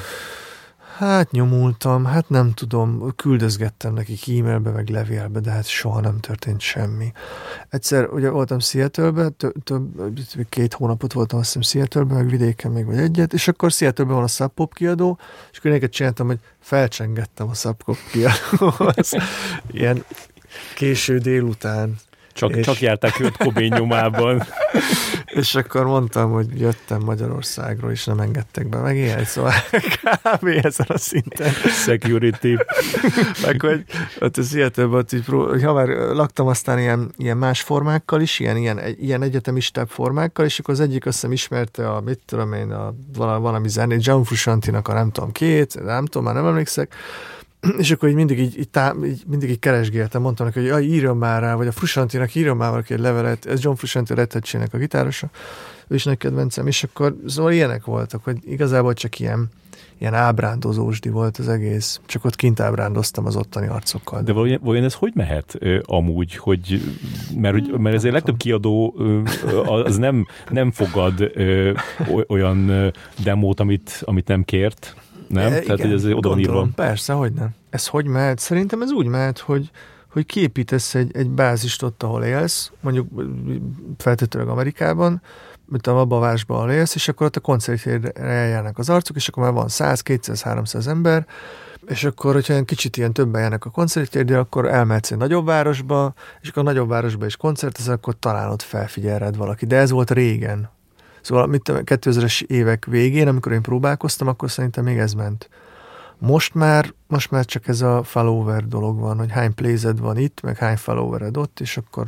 Hát 0.96 1.30
nyomultam, 1.30 2.04
hát 2.04 2.28
nem 2.28 2.52
tudom, 2.52 3.12
küldözgettem 3.16 3.92
neki 3.92 4.38
e-mailbe, 4.38 4.70
meg 4.70 4.88
levélbe, 4.88 5.40
de 5.40 5.50
hát 5.50 5.66
soha 5.66 6.00
nem 6.00 6.18
történt 6.18 6.60
semmi. 6.60 7.12
Egyszer 7.68 8.08
ugye 8.08 8.30
voltam 8.30 8.58
seattle 8.58 9.28
több, 9.64 9.84
két 10.48 10.74
hónapot 10.74 11.12
voltam 11.12 11.38
azt 11.38 11.46
hiszem 11.46 11.62
seattle 11.62 12.14
meg 12.14 12.28
vidéken 12.28 12.70
még 12.70 12.86
vagy 12.86 12.98
egyet, 12.98 13.32
és 13.32 13.48
akkor 13.48 13.70
seattle 13.70 14.04
van 14.04 14.22
a 14.22 14.26
Sub 14.26 14.50
Pop 14.50 14.74
kiadó, 14.74 15.18
és 15.52 15.58
akkor 15.58 15.70
neked 15.70 15.90
csináltam, 15.90 16.26
hogy 16.26 16.38
felcsengettem 16.60 17.48
a 17.48 17.54
Sub 17.54 17.82
Pop 17.84 17.98
kiadóhoz. 18.10 19.12
Ilyen 19.70 20.04
késő 20.74 21.18
délután 21.18 21.96
csak, 22.32 22.56
és... 22.56 22.64
csak 22.64 22.80
járták 22.80 23.20
őt 23.20 23.36
Kobén 23.36 23.72
nyomában. 23.76 24.42
és 25.32 25.54
akkor 25.54 25.84
mondtam, 25.84 26.30
hogy 26.30 26.60
jöttem 26.60 27.00
Magyarországról, 27.00 27.90
és 27.90 28.04
nem 28.04 28.20
engedtek 28.20 28.68
be 28.68 28.78
meg 28.78 28.96
ilyen, 28.96 29.24
szóval 29.24 29.52
kb. 30.22 30.46
ezen 30.46 30.86
a 30.88 30.98
szinten. 30.98 31.52
Security. 31.84 32.56
meg 33.46 33.60
hogy 33.60 33.84
ott 34.20 34.36
az 34.36 34.54
illetőben, 34.54 35.04
hogy 35.26 35.62
ha 35.62 35.72
már 35.72 35.88
laktam 35.88 36.46
aztán 36.46 36.78
ilyen, 36.78 37.12
ilyen 37.16 37.36
más 37.36 37.60
formákkal 37.60 38.20
is, 38.20 38.38
ilyen, 38.38 38.56
ilyen, 38.56 38.80
ilyen 39.00 39.22
egyetemistább 39.22 39.88
formákkal, 39.88 40.44
és 40.44 40.58
akkor 40.58 40.74
az 40.74 40.80
egyik 40.80 41.06
azt 41.06 41.14
hiszem 41.14 41.32
ismerte 41.32 41.90
a, 41.90 42.00
mit 42.00 42.20
tudom 42.26 42.52
én, 42.52 42.70
a 42.70 42.94
valami 43.16 43.68
zenét, 43.68 44.04
John 44.04 44.22
Frusciantinak 44.22 44.88
a 44.88 44.92
nem 44.92 45.10
tudom 45.10 45.32
két, 45.32 45.82
nem 45.84 46.06
tudom, 46.06 46.24
már 46.24 46.34
nem 46.34 46.46
emlékszek, 46.46 46.94
és 47.78 47.90
akkor 47.90 48.08
így 48.08 48.14
mindig 48.14 48.38
így, 48.38 48.58
így, 48.58 48.68
tá, 48.68 48.94
így, 49.04 49.22
mindig 49.26 49.50
így 49.50 49.58
keresgéltem, 49.58 50.22
mondtam 50.22 50.46
neki, 50.46 50.58
hogy 50.58 50.68
jaj, 50.68 50.82
írjon 50.82 51.16
már 51.16 51.42
rá, 51.42 51.54
vagy 51.54 51.66
a 51.66 51.72
Frusciantinak 51.72 52.34
írjon 52.34 52.56
már 52.56 52.70
valaki 52.70 52.92
egy 52.92 53.00
levelet, 53.00 53.46
ez 53.46 53.62
John 53.62 53.76
Fruscianti 53.76 54.14
Red 54.14 54.32
a 54.72 54.76
gitárosa, 54.76 55.30
ő 55.88 55.94
is 55.94 56.04
nagy 56.04 56.16
kedvencem, 56.16 56.66
és 56.66 56.82
akkor 56.82 57.16
szóval 57.26 57.52
ilyenek 57.52 57.84
voltak, 57.84 58.24
hogy 58.24 58.36
igazából 58.44 58.94
csak 58.94 59.18
ilyen, 59.18 59.50
ilyen 59.98 60.14
ábrándozósdi 60.14 61.08
volt 61.08 61.36
az 61.38 61.48
egész, 61.48 62.00
csak 62.06 62.24
ott 62.24 62.36
kint 62.36 62.60
ábrándoztam 62.60 63.26
az 63.26 63.36
ottani 63.36 63.66
arcokkal. 63.66 64.22
De 64.22 64.32
vajon, 64.32 64.60
vajon 64.62 64.84
ez 64.84 64.94
hogy 64.94 65.12
mehet 65.14 65.54
ö, 65.58 65.80
amúgy, 65.84 66.36
hogy, 66.36 66.82
mert, 67.36 67.54
hogy, 67.54 67.78
mert 67.78 67.96
ezért 67.96 68.14
legtöbb 68.14 68.36
kiadó 68.36 68.94
ö, 68.98 69.20
az 69.64 69.96
nem, 69.96 70.26
nem 70.50 70.70
fogad 70.70 71.20
ö, 71.34 71.72
olyan 72.26 72.92
demót, 73.24 73.60
amit, 73.60 74.02
amit 74.04 74.28
nem 74.28 74.44
kért, 74.44 74.96
nem? 75.32 75.46
E, 75.46 75.48
Tehát, 75.48 75.64
igen, 75.64 75.78
hogy 75.78 75.92
ez 75.92 76.04
oda 76.04 76.28
van 76.28 76.38
írva. 76.38 76.68
Persze, 76.74 77.12
hogy 77.12 77.32
nem. 77.32 77.48
Ez 77.70 77.86
hogy 77.86 78.06
mehet? 78.06 78.38
Szerintem 78.38 78.82
ez 78.82 78.90
úgy 78.90 79.06
mehet, 79.06 79.38
hogy, 79.38 79.70
hogy 80.12 80.26
képítesz 80.26 80.94
egy, 80.94 81.16
egy 81.16 81.30
bázist 81.30 81.82
ott, 81.82 82.02
ahol 82.02 82.24
élsz, 82.24 82.70
mondjuk 82.80 83.08
feltétlenül 83.98 84.50
Amerikában, 84.50 85.22
mint 85.66 85.86
a 85.86 86.06
városban, 86.06 86.56
ahol 86.56 86.70
élsz, 86.70 86.94
és 86.94 87.08
akkor 87.08 87.26
ott 87.26 87.36
a 87.36 87.40
koncertjére 87.40 88.10
eljárnak 88.10 88.78
az 88.78 88.88
arcok, 88.88 89.16
és 89.16 89.28
akkor 89.28 89.42
már 89.42 89.52
van 89.52 89.68
100, 89.68 90.00
200, 90.00 90.42
300 90.42 90.86
ember, 90.86 91.26
és 91.86 92.04
akkor, 92.04 92.34
hogyha 92.34 92.52
ilyen 92.52 92.64
kicsit 92.64 92.96
ilyen 92.96 93.12
többen 93.12 93.40
járnak 93.40 93.64
a 93.64 93.70
koncertjére, 93.70 94.38
akkor 94.38 94.68
elmehetsz 94.68 95.10
egy 95.10 95.18
nagyobb 95.18 95.46
városba, 95.46 96.14
és 96.40 96.48
akkor 96.48 96.62
a 96.62 96.66
nagyobb 96.66 96.88
városba 96.88 97.26
is 97.26 97.36
koncertez, 97.36 97.88
akkor 97.88 98.14
talán 98.18 98.50
ott 98.50 98.62
felfigyel 98.62 99.18
rád 99.18 99.36
valaki. 99.36 99.66
De 99.66 99.76
ez 99.76 99.90
volt 99.90 100.10
régen. 100.10 100.70
Szóval 101.22 101.46
mit 101.46 101.62
2000-es 101.64 102.42
évek 102.42 102.84
végén, 102.84 103.28
amikor 103.28 103.52
én 103.52 103.62
próbálkoztam, 103.62 104.28
akkor 104.28 104.50
szerintem 104.50 104.84
még 104.84 104.98
ez 104.98 105.12
ment. 105.12 105.48
Most 106.18 106.54
már, 106.54 106.92
most 107.06 107.30
már 107.30 107.44
csak 107.44 107.68
ez 107.68 107.80
a 107.80 108.02
follower 108.02 108.66
dolog 108.66 108.98
van, 108.98 109.18
hogy 109.18 109.30
hány 109.30 109.54
plézed 109.54 109.98
van 109.98 110.18
itt, 110.18 110.40
meg 110.40 110.56
hány 110.56 110.76
followered 110.76 111.36
ott, 111.36 111.60
és 111.60 111.76
akkor 111.76 112.06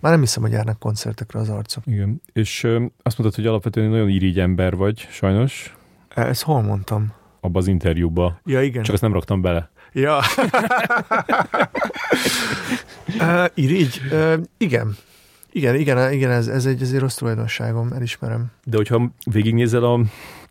már 0.00 0.12
nem 0.12 0.20
hiszem, 0.20 0.42
hogy 0.42 0.52
járnak 0.52 0.78
koncertekre 0.78 1.38
az 1.38 1.48
arcok. 1.48 1.86
Igen, 1.86 2.22
és 2.32 2.64
ö, 2.64 2.84
azt 3.02 3.18
mondtad, 3.18 3.34
hogy 3.34 3.46
alapvetően 3.46 3.90
nagyon 3.90 4.08
irigy 4.08 4.38
ember 4.38 4.76
vagy, 4.76 5.08
sajnos. 5.10 5.76
E, 6.08 6.26
ezt 6.26 6.42
hol 6.42 6.62
mondtam? 6.62 7.12
Abba 7.40 7.58
az 7.58 7.66
interjúba. 7.66 8.40
Ja, 8.44 8.62
igen. 8.62 8.82
Csak 8.82 8.94
azt 8.94 9.02
nem 9.02 9.12
raktam 9.12 9.40
bele. 9.40 9.70
Ja. 9.92 10.18
uh, 13.20 13.46
irigy? 13.54 14.00
Uh, 14.10 14.34
igen. 14.56 14.96
Igen, 15.52 15.74
igen, 15.74 16.12
igen 16.12 16.30
ez, 16.30 16.46
ez 16.46 16.66
egy 16.66 16.82
azért 16.82 17.00
rossz 17.00 17.16
tulajdonságom, 17.16 17.92
elismerem. 17.92 18.50
De 18.64 18.76
hogyha 18.76 19.12
végignézel 19.24 19.84
a 19.84 20.00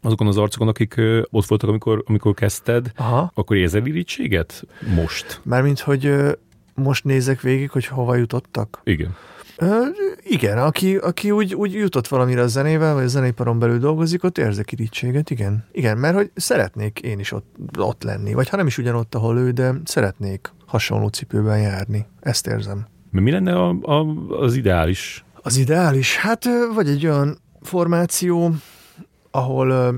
azokon 0.01 0.27
az 0.27 0.37
arcokon, 0.37 0.67
akik 0.67 0.97
ö, 0.97 1.21
ott 1.29 1.45
voltak, 1.45 1.69
amikor, 1.69 2.03
amikor 2.07 2.33
kezdted, 2.33 2.91
Aha. 2.95 3.31
akkor 3.33 3.57
érzel 3.57 3.85
irítséget? 3.85 4.63
Most. 4.95 5.39
Mármint, 5.43 5.79
hogy 5.79 6.05
ö, 6.05 6.31
most 6.75 7.03
nézek 7.03 7.41
végig, 7.41 7.69
hogy 7.69 7.85
hova 7.85 8.15
jutottak. 8.15 8.81
Igen. 8.83 9.15
Ö, 9.57 9.85
igen, 10.23 10.57
aki, 10.57 10.95
aki 10.95 11.31
úgy, 11.31 11.53
úgy 11.53 11.73
jutott 11.73 12.07
valamire 12.07 12.41
a 12.41 12.47
zenével, 12.47 12.93
vagy 12.93 13.03
a 13.03 13.07
zeneiparon 13.07 13.59
belül 13.59 13.77
dolgozik, 13.77 14.23
ott 14.23 14.37
érzek 14.37 14.71
irítséget, 14.71 15.29
igen. 15.29 15.65
Igen, 15.71 15.97
mert 15.97 16.15
hogy 16.15 16.31
szeretnék 16.35 16.99
én 16.99 17.19
is 17.19 17.31
ott, 17.31 17.55
ott 17.77 18.03
lenni, 18.03 18.33
vagy 18.33 18.49
ha 18.49 18.57
nem 18.57 18.67
is 18.67 18.77
ugyanott, 18.77 19.15
ahol 19.15 19.37
ő, 19.37 19.51
de 19.51 19.73
szeretnék 19.83 20.51
hasonló 20.65 21.07
cipőben 21.07 21.59
járni. 21.61 22.05
Ezt 22.19 22.47
érzem. 22.47 22.85
Mi 23.11 23.31
lenne 23.31 23.55
a, 23.55 23.69
a, 23.81 24.05
az 24.29 24.55
ideális? 24.55 25.23
Az 25.33 25.57
ideális? 25.57 26.17
Hát 26.17 26.45
vagy 26.73 26.87
egy 26.87 27.05
olyan 27.05 27.37
formáció, 27.61 28.55
ahol 29.31 29.93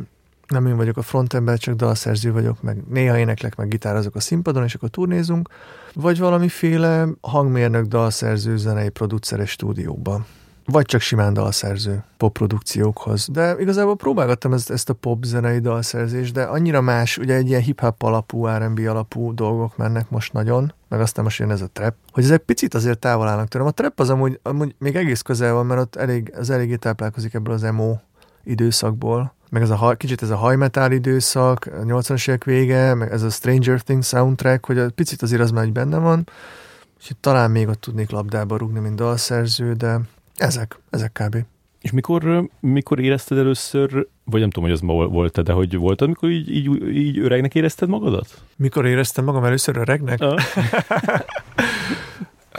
nem 0.47 0.65
én 0.65 0.75
vagyok 0.75 0.97
a 0.97 1.01
frontember, 1.01 1.57
csak 1.57 1.75
dalszerző 1.75 2.31
vagyok, 2.31 2.61
meg 2.61 2.77
néha 2.89 3.17
éneklek, 3.17 3.55
meg 3.55 3.67
gitározok 3.67 4.15
a 4.15 4.19
színpadon, 4.19 4.63
és 4.63 4.75
akkor 4.75 4.89
turnézunk, 4.89 5.49
vagy 5.93 6.19
valamiféle 6.19 7.07
hangmérnök, 7.21 7.85
dalszerző, 7.85 8.57
zenei 8.57 8.89
produceres 8.89 9.49
stúdióban. 9.49 10.25
Vagy 10.65 10.85
csak 10.85 11.01
simán 11.01 11.33
dalszerző 11.33 12.03
popprodukciókhoz. 12.17 13.27
De 13.31 13.55
igazából 13.59 13.95
próbálgattam 13.95 14.53
ezt, 14.53 14.69
ezt 14.69 14.89
a 14.89 14.93
pop 14.93 15.23
zenei 15.23 15.59
dalszerzést, 15.59 16.33
de 16.33 16.43
annyira 16.43 16.81
más, 16.81 17.17
ugye 17.17 17.35
egy 17.35 17.47
ilyen 17.47 17.61
hip-hop 17.61 18.03
alapú, 18.03 18.47
R&B 18.47 18.79
alapú 18.79 19.33
dolgok 19.33 19.77
mennek 19.77 20.09
most 20.09 20.33
nagyon, 20.33 20.73
meg 20.89 20.99
aztán 20.99 21.23
most 21.23 21.39
jön 21.39 21.51
ez 21.51 21.61
a 21.61 21.69
trap, 21.73 21.95
hogy 22.11 22.23
ezek 22.23 22.41
picit 22.41 22.73
azért 22.73 22.99
távol 22.99 23.27
állnak 23.27 23.47
tőlem. 23.47 23.67
A 23.67 23.71
trap 23.71 23.99
az 23.99 24.09
amúgy, 24.09 24.39
amúgy 24.43 24.75
még 24.77 24.95
egész 24.95 25.21
közel 25.21 25.53
van, 25.53 25.65
mert 25.65 25.81
ott 25.81 25.95
elég, 25.95 26.33
az 26.37 26.49
eléggé 26.49 26.75
táplálkozik 26.75 27.33
ebből 27.33 27.53
az 27.53 27.63
emo 27.63 27.95
időszakból, 28.43 29.33
meg 29.49 29.61
ez 29.61 29.69
a, 29.69 29.95
kicsit 29.95 30.21
ez 30.21 30.29
a 30.29 30.35
hajmetál 30.35 30.91
időszak, 30.91 31.65
a 31.65 31.83
80-as 31.83 32.27
évek 32.27 32.43
vége, 32.43 32.93
meg 32.93 33.11
ez 33.11 33.21
a 33.21 33.29
Stranger 33.29 33.81
Things 33.81 34.07
soundtrack, 34.07 34.65
hogy 34.65 34.77
a 34.77 34.89
picit 34.89 35.21
azért 35.21 35.41
az 35.41 35.51
már 35.51 35.71
benne 35.71 35.97
van, 35.97 36.29
és 36.99 37.11
talán 37.19 37.51
még 37.51 37.67
ott 37.67 37.81
tudnék 37.81 38.09
labdába 38.09 38.57
rúgni, 38.57 38.79
mint 38.79 38.95
dalszerző, 38.95 39.73
de 39.73 39.99
ezek, 40.35 40.79
ezek 40.89 41.11
kb. 41.11 41.37
És 41.81 41.91
mikor, 41.91 42.49
mikor 42.59 42.99
érezted 42.99 43.37
először, 43.37 44.07
vagy 44.23 44.39
nem 44.39 44.49
tudom, 44.49 44.69
hogy 44.69 44.77
az 44.77 44.81
ma 44.81 44.93
volt 44.93 45.41
de 45.43 45.51
hogy 45.51 45.75
volt, 45.75 46.01
amikor 46.01 46.29
így, 46.29 46.55
így, 46.55 46.95
így 46.95 47.19
öregnek 47.19 47.55
érezted 47.55 47.89
magadat? 47.89 48.41
Mikor 48.55 48.85
éreztem 48.85 49.23
magam 49.25 49.43
először 49.43 49.77
öregnek? 49.77 50.19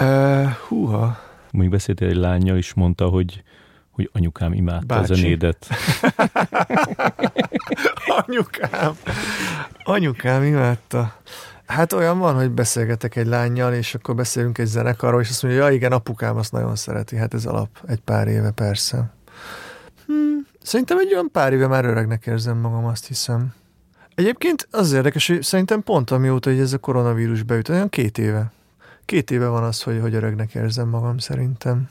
Uh, 0.01 0.51
húha. 0.69 1.19
Még 1.51 1.69
beszéltél 1.69 2.09
egy 2.09 2.17
lánya, 2.17 2.57
és 2.57 2.75
mondta, 2.75 3.09
hogy, 3.09 3.43
hogy 3.91 4.11
anyukám 4.13 4.53
imádta 4.53 4.87
Bácsi. 4.87 5.13
a 5.13 5.15
zenédet. 5.15 5.67
Anyukám. 8.27 8.93
Anyukám 9.85 10.43
imádta. 10.43 11.17
Hát 11.67 11.93
olyan 11.93 12.19
van, 12.19 12.35
hogy 12.35 12.51
beszélgetek 12.51 13.17
egy 13.17 13.27
lányjal, 13.27 13.73
és 13.73 13.95
akkor 13.95 14.15
beszélünk 14.15 14.59
egy 14.59 14.67
zenekarról, 14.67 15.21
és 15.21 15.29
azt 15.29 15.43
mondja, 15.43 15.65
ja 15.65 15.73
igen, 15.73 15.93
apukám 15.93 16.37
azt 16.37 16.53
nagyon 16.53 16.77
szereti. 16.77 17.17
Hát 17.17 17.35
ez 17.35 17.47
alap. 17.47 17.69
Egy 17.87 18.01
pár 18.01 18.29
éve 18.29 18.51
persze. 18.51 19.13
Hmm, 20.07 20.47
szerintem 20.63 20.99
egy 20.99 21.13
olyan 21.13 21.29
pár 21.33 21.53
éve 21.53 21.67
már 21.67 21.85
öregnek 21.85 22.27
érzem 22.27 22.59
magam, 22.59 22.85
azt 22.85 23.07
hiszem. 23.07 23.55
Egyébként 24.15 24.69
az 24.71 24.93
érdekes, 24.93 25.27
hogy 25.27 25.43
szerintem 25.43 25.83
pont 25.83 26.11
amióta 26.11 26.51
hogy 26.51 26.59
ez 26.59 26.73
a 26.73 26.79
koronavírus 26.79 27.43
beüt, 27.43 27.69
olyan 27.69 27.89
két 27.89 28.19
éve. 28.19 28.53
Két 29.05 29.31
éve 29.31 29.47
van 29.47 29.63
az, 29.63 29.83
hogy, 29.83 30.01
hogy 30.01 30.15
öregnek 30.15 30.55
érzem 30.55 30.89
magam 30.89 31.19
szerintem. 31.19 31.89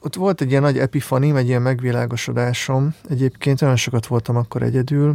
Ott 0.00 0.14
volt 0.14 0.40
egy 0.40 0.50
ilyen 0.50 0.62
nagy 0.62 0.78
epifanim, 0.78 1.36
egy 1.36 1.46
ilyen 1.46 1.62
megvilágosodásom. 1.62 2.94
Egyébként 3.08 3.62
olyan 3.62 3.76
sokat 3.76 4.06
voltam 4.06 4.36
akkor 4.36 4.62
egyedül, 4.62 5.14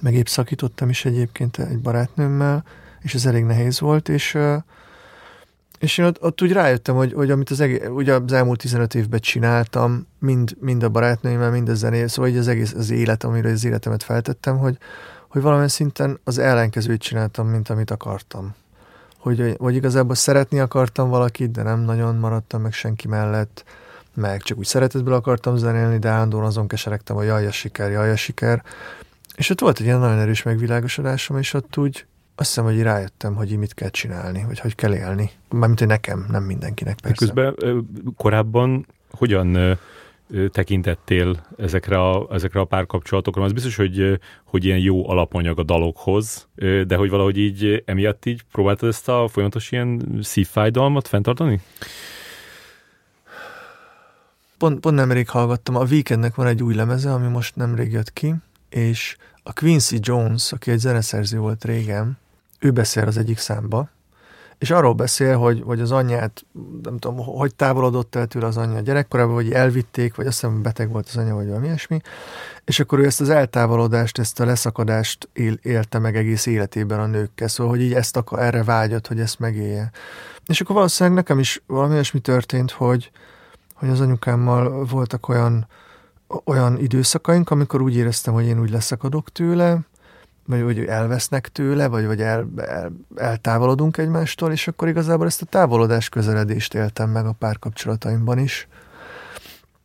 meg 0.00 0.14
épp 0.14 0.26
szakítottam 0.26 0.88
is 0.88 1.04
egyébként 1.04 1.58
egy 1.58 1.78
barátnőmmel, 1.78 2.64
és 3.02 3.14
ez 3.14 3.26
elég 3.26 3.44
nehéz 3.44 3.80
volt, 3.80 4.08
és, 4.08 4.38
és 5.78 5.98
én 5.98 6.04
ott, 6.04 6.22
ott 6.22 6.42
úgy 6.42 6.52
rájöttem, 6.52 6.94
hogy, 6.94 7.12
hogy 7.12 7.30
amit 7.30 7.50
az, 7.50 7.60
egész, 7.60 7.88
ugye 7.88 8.14
az 8.14 8.32
elmúlt 8.32 8.60
15 8.60 8.94
évben 8.94 9.20
csináltam, 9.20 10.06
mind, 10.18 10.56
mind 10.60 10.82
a 10.82 10.88
barátnőimmel, 10.88 11.50
mind 11.50 11.68
a 11.68 11.74
zené, 11.74 12.06
szóval 12.06 12.30
így 12.30 12.36
az 12.36 12.48
egész 12.48 12.72
az 12.72 12.90
élet, 12.90 13.24
amire 13.24 13.50
az 13.50 13.64
életemet 13.64 14.02
feltettem, 14.02 14.58
hogy, 14.58 14.78
hogy 15.28 15.42
valamilyen 15.42 15.68
szinten 15.68 16.20
az 16.24 16.38
ellenkezőt 16.38 17.00
csináltam, 17.00 17.48
mint 17.48 17.68
amit 17.68 17.90
akartam. 17.90 18.54
Hogy, 19.18 19.54
hogy 19.58 19.74
igazából 19.74 20.14
szeretni 20.14 20.58
akartam 20.58 21.08
valakit, 21.08 21.50
de 21.50 21.62
nem 21.62 21.80
nagyon 21.80 22.16
maradtam 22.16 22.62
meg 22.62 22.72
senki 22.72 23.08
mellett, 23.08 23.64
meg 24.14 24.42
csak 24.42 24.58
úgy 24.58 24.66
szeretetből 24.66 25.14
akartam 25.14 25.56
zenélni, 25.56 25.98
de 25.98 26.08
állandóan 26.08 26.44
azon 26.44 26.66
keseregtem, 26.66 27.16
hogy 27.16 27.26
jaj, 27.26 27.46
a 27.46 27.52
siker, 27.52 27.90
jaj, 27.90 28.10
a 28.10 28.16
siker. 28.16 28.62
És 29.34 29.50
ott 29.50 29.60
volt 29.60 29.78
egy 29.78 29.84
ilyen 29.84 29.98
nagyon 29.98 30.18
erős 30.18 30.42
megvilágosodásom, 30.42 31.38
és 31.38 31.54
ott 31.54 31.76
úgy 31.76 32.06
azt 32.34 32.48
hiszem, 32.48 32.64
hogy 32.64 32.82
rájöttem, 32.82 33.34
hogy 33.34 33.52
így 33.52 33.58
mit 33.58 33.74
kell 33.74 33.88
csinálni, 33.88 34.44
vagy 34.46 34.58
hogy 34.60 34.74
kell 34.74 34.94
élni. 34.94 35.30
Mármint, 35.48 35.78
hogy 35.78 35.88
nekem, 35.88 36.26
nem 36.30 36.42
mindenkinek 36.42 37.00
persze. 37.00 37.26
Közben 37.26 37.54
korábban 38.16 38.86
hogyan 39.10 39.78
tekintettél 40.50 41.46
ezekre 41.56 42.00
a, 42.10 42.26
ezekre 42.30 42.60
a 42.60 42.64
párkapcsolatokra? 42.64 43.42
Az 43.42 43.52
biztos, 43.52 43.76
hogy, 43.76 44.20
hogy 44.44 44.64
ilyen 44.64 44.78
jó 44.78 45.08
alapanyag 45.10 45.58
a 45.58 45.62
dalokhoz, 45.62 46.48
de 46.86 46.96
hogy 46.96 47.10
valahogy 47.10 47.38
így 47.38 47.82
emiatt 47.86 48.24
így 48.24 48.42
próbáltad 48.52 48.88
ezt 48.88 49.08
a 49.08 49.28
folyamatos 49.28 49.72
ilyen 49.72 50.18
szívfájdalmat 50.22 51.08
fenntartani? 51.08 51.60
Pont, 54.58 54.80
pont 54.80 54.96
nemrég 54.96 55.28
hallgattam, 55.28 55.76
a 55.76 55.84
Weekendnek 55.84 56.34
van 56.34 56.46
egy 56.46 56.62
új 56.62 56.74
lemeze, 56.74 57.12
ami 57.12 57.26
most 57.26 57.56
nemrég 57.56 57.92
jött 57.92 58.12
ki, 58.12 58.34
és 58.68 59.16
a 59.42 59.52
Quincy 59.52 59.98
Jones, 60.00 60.52
aki 60.52 60.70
egy 60.70 60.78
zeneszerző 60.78 61.38
volt 61.38 61.64
régen, 61.64 62.18
ő 62.62 62.70
beszél 62.70 63.06
az 63.06 63.16
egyik 63.16 63.38
számba, 63.38 63.88
és 64.58 64.70
arról 64.70 64.92
beszél, 64.92 65.36
hogy, 65.36 65.62
hogy 65.64 65.80
az 65.80 65.92
anyját, 65.92 66.44
nem 66.82 66.98
tudom, 66.98 67.16
hogy 67.16 67.54
távolodott 67.54 68.14
el 68.14 68.26
tőle 68.26 68.46
az 68.46 68.56
anyja 68.56 68.80
gyerekkorában, 68.80 69.34
vagy 69.34 69.52
elvitték, 69.52 70.14
vagy 70.14 70.26
azt 70.26 70.40
hiszem 70.40 70.62
beteg 70.62 70.90
volt 70.90 71.08
az 71.08 71.16
anya, 71.16 71.34
vagy 71.34 71.46
valami 71.46 71.66
ilyesmi, 71.66 72.00
és 72.64 72.80
akkor 72.80 72.98
ő 72.98 73.04
ezt 73.04 73.20
az 73.20 73.28
eltávolodást, 73.28 74.18
ezt 74.18 74.40
a 74.40 74.44
leszakadást 74.44 75.28
él, 75.32 75.58
élte 75.62 75.98
meg 75.98 76.16
egész 76.16 76.46
életében 76.46 77.00
a 77.00 77.06
nőkkel, 77.06 77.48
szóval, 77.48 77.72
hogy 77.72 77.82
így 77.82 77.92
ezt 77.92 78.16
akar, 78.16 78.38
erre 78.38 78.64
vágyott, 78.64 79.06
hogy 79.06 79.20
ezt 79.20 79.38
megélje. 79.38 79.90
És 80.46 80.60
akkor 80.60 80.74
valószínűleg 80.74 81.18
nekem 81.18 81.38
is 81.38 81.62
valami 81.66 81.92
olyasmi 81.92 82.20
történt, 82.20 82.70
hogy, 82.70 83.10
hogy 83.74 83.88
az 83.88 84.00
anyukámmal 84.00 84.84
voltak 84.84 85.28
olyan, 85.28 85.66
olyan 86.44 86.78
időszakaink, 86.78 87.50
amikor 87.50 87.80
úgy 87.80 87.96
éreztem, 87.96 88.34
hogy 88.34 88.46
én 88.46 88.60
úgy 88.60 88.70
leszakadok 88.70 89.32
tőle, 89.32 89.78
vagy 90.46 90.62
hogy 90.62 90.84
elvesznek 90.84 91.48
tőle, 91.48 91.86
vagy, 91.86 92.06
vagy 92.06 92.20
el, 92.20 92.48
el, 92.56 92.92
eltávolodunk 93.16 93.96
egymástól, 93.96 94.52
és 94.52 94.68
akkor 94.68 94.88
igazából 94.88 95.26
ezt 95.26 95.42
a 95.42 95.46
távolodás 95.46 96.08
közeledést 96.08 96.74
éltem 96.74 97.10
meg 97.10 97.26
a 97.26 97.32
párkapcsolataimban 97.32 98.38
is, 98.38 98.68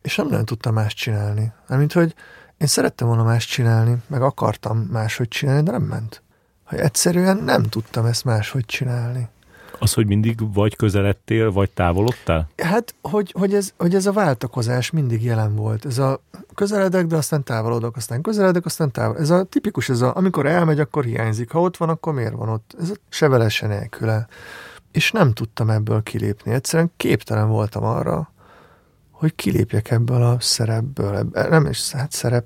és 0.02 0.16
nem 0.16 0.28
nagyon 0.28 0.46
tudtam 0.46 0.74
más 0.74 0.94
csinálni. 0.94 1.52
Mint 1.68 1.94
hogy 1.94 2.16
én 2.58 2.68
szerettem 2.68 3.08
volna 3.08 3.24
más 3.24 3.46
csinálni, 3.46 3.98
meg 4.08 4.22
akartam 4.22 4.78
máshogy 4.78 5.28
csinálni, 5.28 5.64
de 5.64 5.72
nem 5.72 5.84
ment. 5.84 6.22
Hogy 6.64 6.80
egyszerűen 6.80 7.38
nem 7.38 7.64
tudtam 7.64 8.06
ezt 8.06 8.26
máshogy 8.26 8.66
csinálni. 8.66 9.28
Az, 9.80 9.94
hogy 9.94 10.08
mindig 10.08 10.54
vagy 10.54 10.76
közeledtél, 10.76 11.52
vagy 11.52 11.72
távolodtál? 11.72 12.50
Hát, 12.58 12.96
hogy, 13.02 13.32
hogy, 13.38 13.54
ez, 13.54 13.74
hogy 13.78 13.96
ez 13.96 14.06
a 14.06 14.12
váltakozás 14.12 14.92
mindig 14.92 15.24
jelen 15.24 15.56
volt. 15.56 15.86
Ez 15.86 15.98
a 15.98 16.22
közeledek, 16.56 17.06
de 17.06 17.16
aztán 17.16 17.44
távolodok, 17.44 17.96
aztán 17.96 18.22
közeledek, 18.22 18.66
aztán 18.66 18.92
távol. 18.92 19.18
Ez 19.18 19.30
a 19.30 19.44
tipikus, 19.44 19.90
ez 19.90 20.02
a, 20.02 20.16
amikor 20.16 20.46
elmegy, 20.46 20.80
akkor 20.80 21.04
hiányzik. 21.04 21.52
Ha 21.52 21.62
ott 21.62 21.78
van, 21.78 21.90
akkor 21.90 22.14
miért 22.14 22.34
van 22.34 22.50
ott? 22.50 22.76
Ez 22.80 22.90
a 22.90 22.96
se 23.10 23.28
vele, 23.28 23.50
se 23.50 23.68
nélküle. 23.68 24.28
És 24.92 25.12
nem 25.12 25.34
tudtam 25.34 25.70
ebből 25.70 26.04
kilépni. 26.04 26.52
Egyszerűen 26.52 26.92
képtelen 26.98 27.50
voltam 27.50 27.84
arra, 27.84 28.32
hogy 29.12 29.36
kilépjek 29.36 29.92
ebből 29.92 30.22
a 30.22 30.40
szerepből. 30.40 31.16
Ebből, 31.16 31.48
nem 31.50 31.66
is 31.66 31.92
hát 31.92 32.12
szerep, 32.12 32.46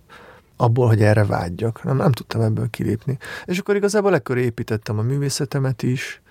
abból, 0.62 0.88
hogy 0.88 1.02
erre 1.02 1.26
vágyjak. 1.26 1.84
Nem, 1.84 1.98
nem 1.98 2.12
tudtam 2.12 2.42
ebből 2.42 2.70
kilépni. 2.70 3.18
És 3.46 3.58
akkor 3.58 3.76
igazából 3.76 4.14
ekkor 4.14 4.38
építettem 4.38 5.00
a 5.00 5.02
művészetemet 5.02 5.84
is, 5.84 6.22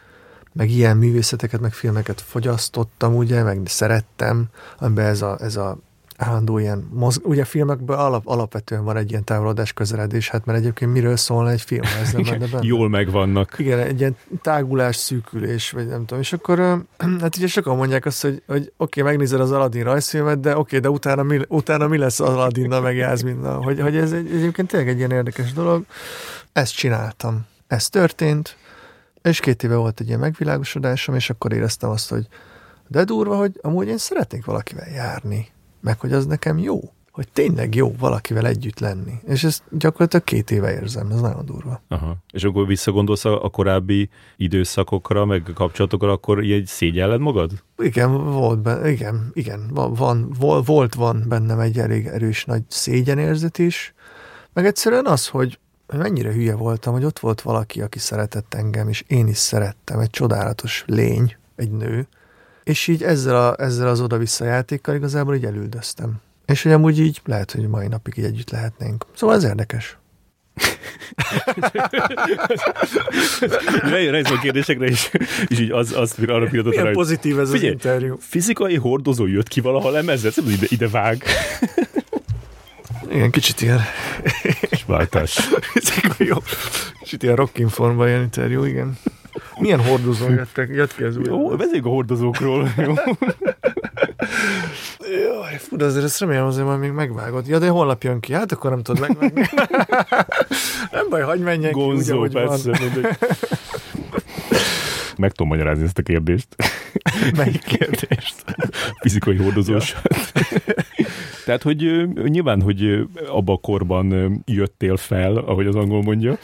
meg 0.53 0.71
ilyen 0.71 0.97
művészeteket, 0.97 1.61
meg 1.61 1.73
filmeket 1.73 2.21
fogyasztottam, 2.21 3.17
ugye, 3.17 3.43
meg 3.43 3.61
szerettem, 3.65 4.45
amiben 4.79 5.07
ez 5.07 5.23
a, 5.23 5.37
ez 5.41 5.57
a 5.57 5.79
állandó 6.21 6.59
ilyen 6.59 6.89
mozg... 6.93 7.27
Ugye 7.27 7.43
a 7.43 7.45
filmekben 7.45 7.99
alap, 7.99 8.27
alapvetően 8.27 8.85
van 8.85 8.97
egy 8.97 9.11
ilyen 9.11 9.25
távolodás 9.25 9.73
közeledés, 9.73 10.29
hát 10.29 10.45
mert 10.45 10.59
egyébként 10.59 10.93
miről 10.93 11.17
szólna 11.17 11.51
egy 11.51 11.61
film, 11.61 11.83
ez 12.03 12.13
nem 12.13 12.23
benne 12.23 12.47
benne. 12.47 12.67
Jól 12.67 12.89
megvannak. 12.89 13.55
Igen, 13.59 13.79
egy 13.79 14.01
ilyen 14.01 14.17
tágulás, 14.43 14.97
szűkülés, 14.97 15.71
vagy 15.71 15.87
nem 15.87 16.05
tudom. 16.05 16.19
És 16.19 16.33
akkor, 16.33 16.59
hát 17.21 17.37
ugye 17.37 17.47
sokan 17.47 17.77
mondják 17.77 18.07
azt, 18.07 18.23
hogy, 18.23 18.43
hogy 18.47 18.73
oké, 18.77 19.01
okay, 19.01 19.13
megnézed 19.13 19.41
az 19.41 19.51
Aladdin 19.51 19.85
rajzfilmet, 19.85 20.41
de 20.41 20.51
oké, 20.51 20.61
okay, 20.61 20.79
de 20.79 20.91
utána 20.91 21.23
mi, 21.23 21.41
utána 21.49 21.89
mi 21.89 21.99
lesz 21.99 22.21
az 22.21 22.29
Aladdin 22.29 22.69
meg 22.69 22.97
Jászminnal? 22.97 23.63
Hogy, 23.63 23.81
hogy 23.81 23.97
ez 23.97 24.13
egy, 24.13 24.31
egyébként 24.35 24.69
tényleg 24.69 24.89
egy 24.89 24.99
ilyen 24.99 25.11
érdekes 25.11 25.53
dolog. 25.53 25.85
Ezt 26.53 26.75
csináltam. 26.75 27.47
Ez 27.67 27.89
történt, 27.89 28.57
és 29.23 29.41
két 29.41 29.63
éve 29.63 29.77
volt 29.77 30.01
egy 30.01 30.07
ilyen 30.07 30.21
megvilágosodásom, 30.21 31.15
és 31.15 31.31
akkor 31.31 31.53
éreztem 31.53 31.91
azt, 31.91 32.11
hogy 32.11 32.27
de 32.89 33.05
durva, 33.05 33.37
hogy 33.37 33.59
amúgy 33.63 33.89
én 33.89 33.99
szeretnék 33.99 34.45
valakivel 34.45 34.89
járni, 34.89 35.49
meg 35.81 36.01
hogy 36.01 36.13
az 36.13 36.27
nekem 36.27 36.59
jó. 36.59 36.81
hogy 37.11 37.29
tényleg 37.33 37.75
jó 37.75 37.95
valakivel 37.99 38.47
együtt 38.47 38.79
lenni. 38.79 39.13
És 39.27 39.45
ezt 39.45 39.63
gyakorlatilag 39.71 40.25
két 40.25 40.51
éve 40.51 40.73
érzem, 40.73 41.11
ez 41.11 41.21
nagyon 41.21 41.45
durva. 41.45 41.83
Aha. 41.89 42.17
És 42.33 42.45
akkor 42.45 42.67
visszagondolsz 42.67 43.25
a, 43.25 43.45
a 43.45 43.49
korábbi 43.49 44.09
időszakokra, 44.37 45.25
meg 45.25 45.51
kapcsolatokra, 45.55 46.13
akkor 46.13 46.43
így 46.43 46.67
szégyelled 46.67 47.21
magad? 47.21 47.51
Igen, 47.79 48.33
volt 48.33 48.59
benne, 48.59 48.91
igen, 48.91 49.31
igen, 49.33 49.71
van, 49.75 49.95
van, 49.95 50.35
volt, 50.65 50.95
van 50.95 51.25
bennem 51.29 51.59
egy 51.59 51.79
elég 51.79 52.07
erős 52.07 52.45
nagy 52.45 52.63
szégyenérzet 52.69 53.59
is, 53.59 53.95
meg 54.53 54.67
egyszerűen 54.67 55.07
az, 55.07 55.29
hogy 55.29 55.59
mennyire 55.99 56.33
hülye 56.33 56.55
voltam, 56.55 56.93
hogy 56.93 57.05
ott 57.05 57.19
volt 57.19 57.41
valaki, 57.41 57.81
aki 57.81 57.99
szeretett 57.99 58.55
engem, 58.55 58.89
és 58.89 59.05
én 59.07 59.27
is 59.27 59.37
szerettem, 59.37 59.99
egy 59.99 60.11
csodálatos 60.11 60.85
lény, 60.87 61.37
egy 61.57 61.71
nő, 61.71 62.09
és 62.65 62.87
így 62.87 63.03
ezzel, 63.03 63.37
a, 63.37 63.63
ezzel 63.63 63.89
az 63.89 64.01
oda-vissza 64.01 64.45
játékkal 64.45 64.95
igazából 64.95 65.35
így 65.35 65.45
elüldöztem. 65.45 66.21
És 66.47 66.63
hogy 66.63 66.73
amúgy 66.73 67.01
így 67.01 67.21
lehet, 67.25 67.53
hogy 67.53 67.69
mai 67.69 67.87
napig 67.87 68.17
így 68.17 68.25
együtt 68.25 68.51
lehetnénk. 68.51 69.07
Szóval 69.15 69.37
ez 69.37 69.45
érdekes. 69.45 69.99
Rájössz 73.83 74.31
a 74.31 74.39
kérdésekre, 74.39 74.87
és, 74.87 75.11
és 75.49 75.61
így 75.61 75.71
az, 75.71 75.93
az 75.97 76.15
arra 76.19 76.47
pillanatot 76.47 76.65
Milyen 76.65 76.85
rá, 76.85 76.91
pozitív 76.91 77.39
ez 77.39 77.51
figyelj, 77.51 77.69
az 77.69 77.73
interjú. 77.73 78.17
Fizikai 78.21 78.77
hordozó 78.77 79.27
jött 79.27 79.49
ki 79.49 79.61
valaha 79.61 79.91
lemezet, 79.91 80.37
ide, 80.37 80.67
ide 80.69 80.89
vág. 80.89 81.25
Igen, 83.11 83.31
kicsit 83.31 83.61
ilyen... 83.61 83.81
És 84.71 84.85
váltás. 84.87 85.49
jó. 86.19 86.37
Kicsit 87.01 87.23
ilyen 87.23 87.37
rockinformban 87.37 88.09
ilyen 88.09 88.23
interjú, 88.23 88.65
igen. 88.65 88.99
Milyen 89.59 89.81
hordozó 89.85 90.29
jöttek, 90.29 90.69
jött 90.69 90.97
ki 90.97 91.03
az 91.03 91.17
új? 91.17 91.25
Jó, 91.25 91.49
beszéljünk 91.49 91.87
a 91.87 91.89
hordozókról. 91.89 92.73
Jó. 92.77 92.95
Jaj, 94.99 95.59
fú, 95.59 95.77
de 95.77 95.85
azért 95.85 96.05
ezt 96.05 96.21
remélem 96.21 96.47
azért 96.47 96.67
majd 96.67 96.79
még 96.79 96.91
megvágod. 96.91 97.47
Ja, 97.47 97.59
de 97.59 97.69
holnap 97.69 98.03
jön 98.03 98.21
ki, 98.21 98.33
hát 98.33 98.53
akkor 98.53 98.71
nem 98.71 98.83
tudod 98.83 99.01
megvágni. 99.01 99.49
nem 100.93 101.09
baj, 101.09 101.21
hagyd 101.21 101.43
menjen 101.43 101.73
Gonzó, 101.73 102.15
ki, 102.15 102.21
úgy, 102.21 102.33
persze. 102.33 102.71
Meg 105.21 105.33
tudom 105.33 105.49
magyarázni 105.49 105.85
ezt 105.85 105.99
a 105.99 106.03
kérdést. 106.03 106.47
Melyik 107.37 107.63
kérdést? 107.63 108.45
Fizikai 109.01 109.37
hordozós. 109.37 109.95
Tehát, 111.45 111.63
hogy 111.63 112.09
nyilván, 112.29 112.63
hogy 112.63 113.09
abba 113.29 113.53
a 113.53 113.57
korban 113.57 114.39
jöttél 114.47 114.97
fel, 114.97 115.37
ahogy 115.37 115.67
az 115.67 115.75
angol 115.75 116.03
mondja, 116.03 116.39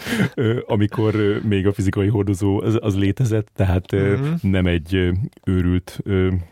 amikor 0.67 1.41
még 1.49 1.67
a 1.67 1.73
fizikai 1.73 2.09
hordozó 2.09 2.61
az, 2.63 2.79
az 2.81 2.97
létezett, 2.97 3.49
tehát 3.55 3.97
mm-hmm. 3.97 4.33
nem 4.41 4.67
egy 4.67 5.11
őrült 5.45 5.99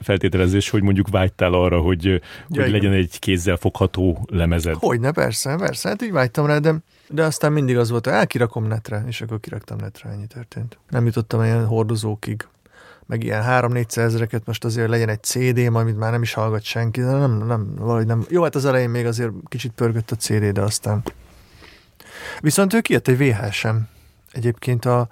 feltételezés, 0.00 0.70
hogy 0.70 0.82
mondjuk 0.82 1.08
vágytál 1.08 1.52
arra, 1.52 1.78
hogy, 1.80 2.04
ja, 2.04 2.20
hogy 2.62 2.70
legyen 2.70 2.92
egy 2.92 3.18
kézzel 3.18 3.56
fogható 3.56 4.26
lemezed. 4.30 4.74
Hogyne, 4.74 5.12
persze, 5.12 5.56
persze, 5.56 5.88
hát 5.88 6.02
így 6.02 6.12
vágytam 6.12 6.46
rá, 6.46 6.58
de 6.58 6.74
de 7.08 7.24
aztán 7.24 7.52
mindig 7.52 7.76
az 7.78 7.90
volt, 7.90 8.04
hogy 8.04 8.14
elkirakom 8.14 8.64
netre, 8.64 9.04
és 9.06 9.20
akkor 9.20 9.40
kiraktam 9.40 9.78
netre, 9.78 10.10
ennyi 10.10 10.26
történt. 10.26 10.78
Nem 10.88 11.06
jutottam 11.06 11.42
ilyen 11.42 11.66
hordozókig 11.66 12.46
meg 13.06 13.24
ilyen 13.24 13.42
3-4 13.46 13.96
ezereket 13.96 14.46
most 14.46 14.64
azért 14.64 14.88
legyen 14.88 15.08
egy 15.08 15.22
CD-m, 15.22 15.74
amit 15.74 15.98
már 15.98 16.10
nem 16.10 16.22
is 16.22 16.32
hallgat 16.32 16.62
senki, 16.62 17.00
de 17.00 17.10
nem, 17.10 17.46
nem, 17.46 17.74
valahogy 17.74 18.06
nem. 18.06 18.24
Jó, 18.28 18.42
hát 18.42 18.54
az 18.54 18.64
elején 18.64 18.90
még 18.90 19.06
azért 19.06 19.30
kicsit 19.48 19.72
pörgött 19.72 20.10
a 20.10 20.16
CD, 20.16 20.52
de 20.52 20.60
aztán. 20.60 21.02
Viszont 22.40 22.74
ő 22.74 22.80
kijött 22.80 23.08
egy 23.08 23.18
VHS-em. 23.18 23.88
Egyébként 24.32 24.84
a, 24.84 25.08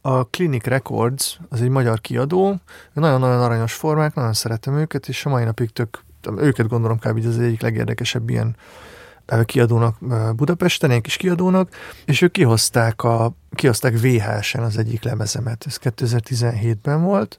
a 0.00 0.22
Clinic 0.22 0.64
Records, 0.64 1.38
az 1.48 1.62
egy 1.62 1.68
magyar 1.68 2.00
kiadó, 2.00 2.56
nagyon-nagyon 2.92 3.40
aranyos 3.40 3.72
formák, 3.72 4.14
nagyon 4.14 4.32
szeretem 4.32 4.76
őket, 4.78 5.08
és 5.08 5.26
a 5.26 5.28
mai 5.28 5.44
napig 5.44 5.70
tök, 5.70 6.04
őket 6.36 6.68
gondolom 6.68 6.98
kb. 6.98 7.26
az 7.26 7.38
egyik 7.38 7.60
legérdekesebb 7.60 8.30
ilyen 8.30 8.56
kiadónak 9.44 9.96
Budapesten, 10.36 10.90
egy 10.90 11.00
kis 11.00 11.16
kiadónak, 11.16 11.68
és 12.04 12.22
ők 12.22 12.32
kihozták, 12.32 13.02
a, 13.02 13.32
kihozták 13.50 14.00
VHS-en 14.00 14.62
az 14.62 14.78
egyik 14.78 15.02
lemezemet. 15.02 15.64
Ez 15.66 15.78
2017-ben 15.82 17.02
volt, 17.02 17.38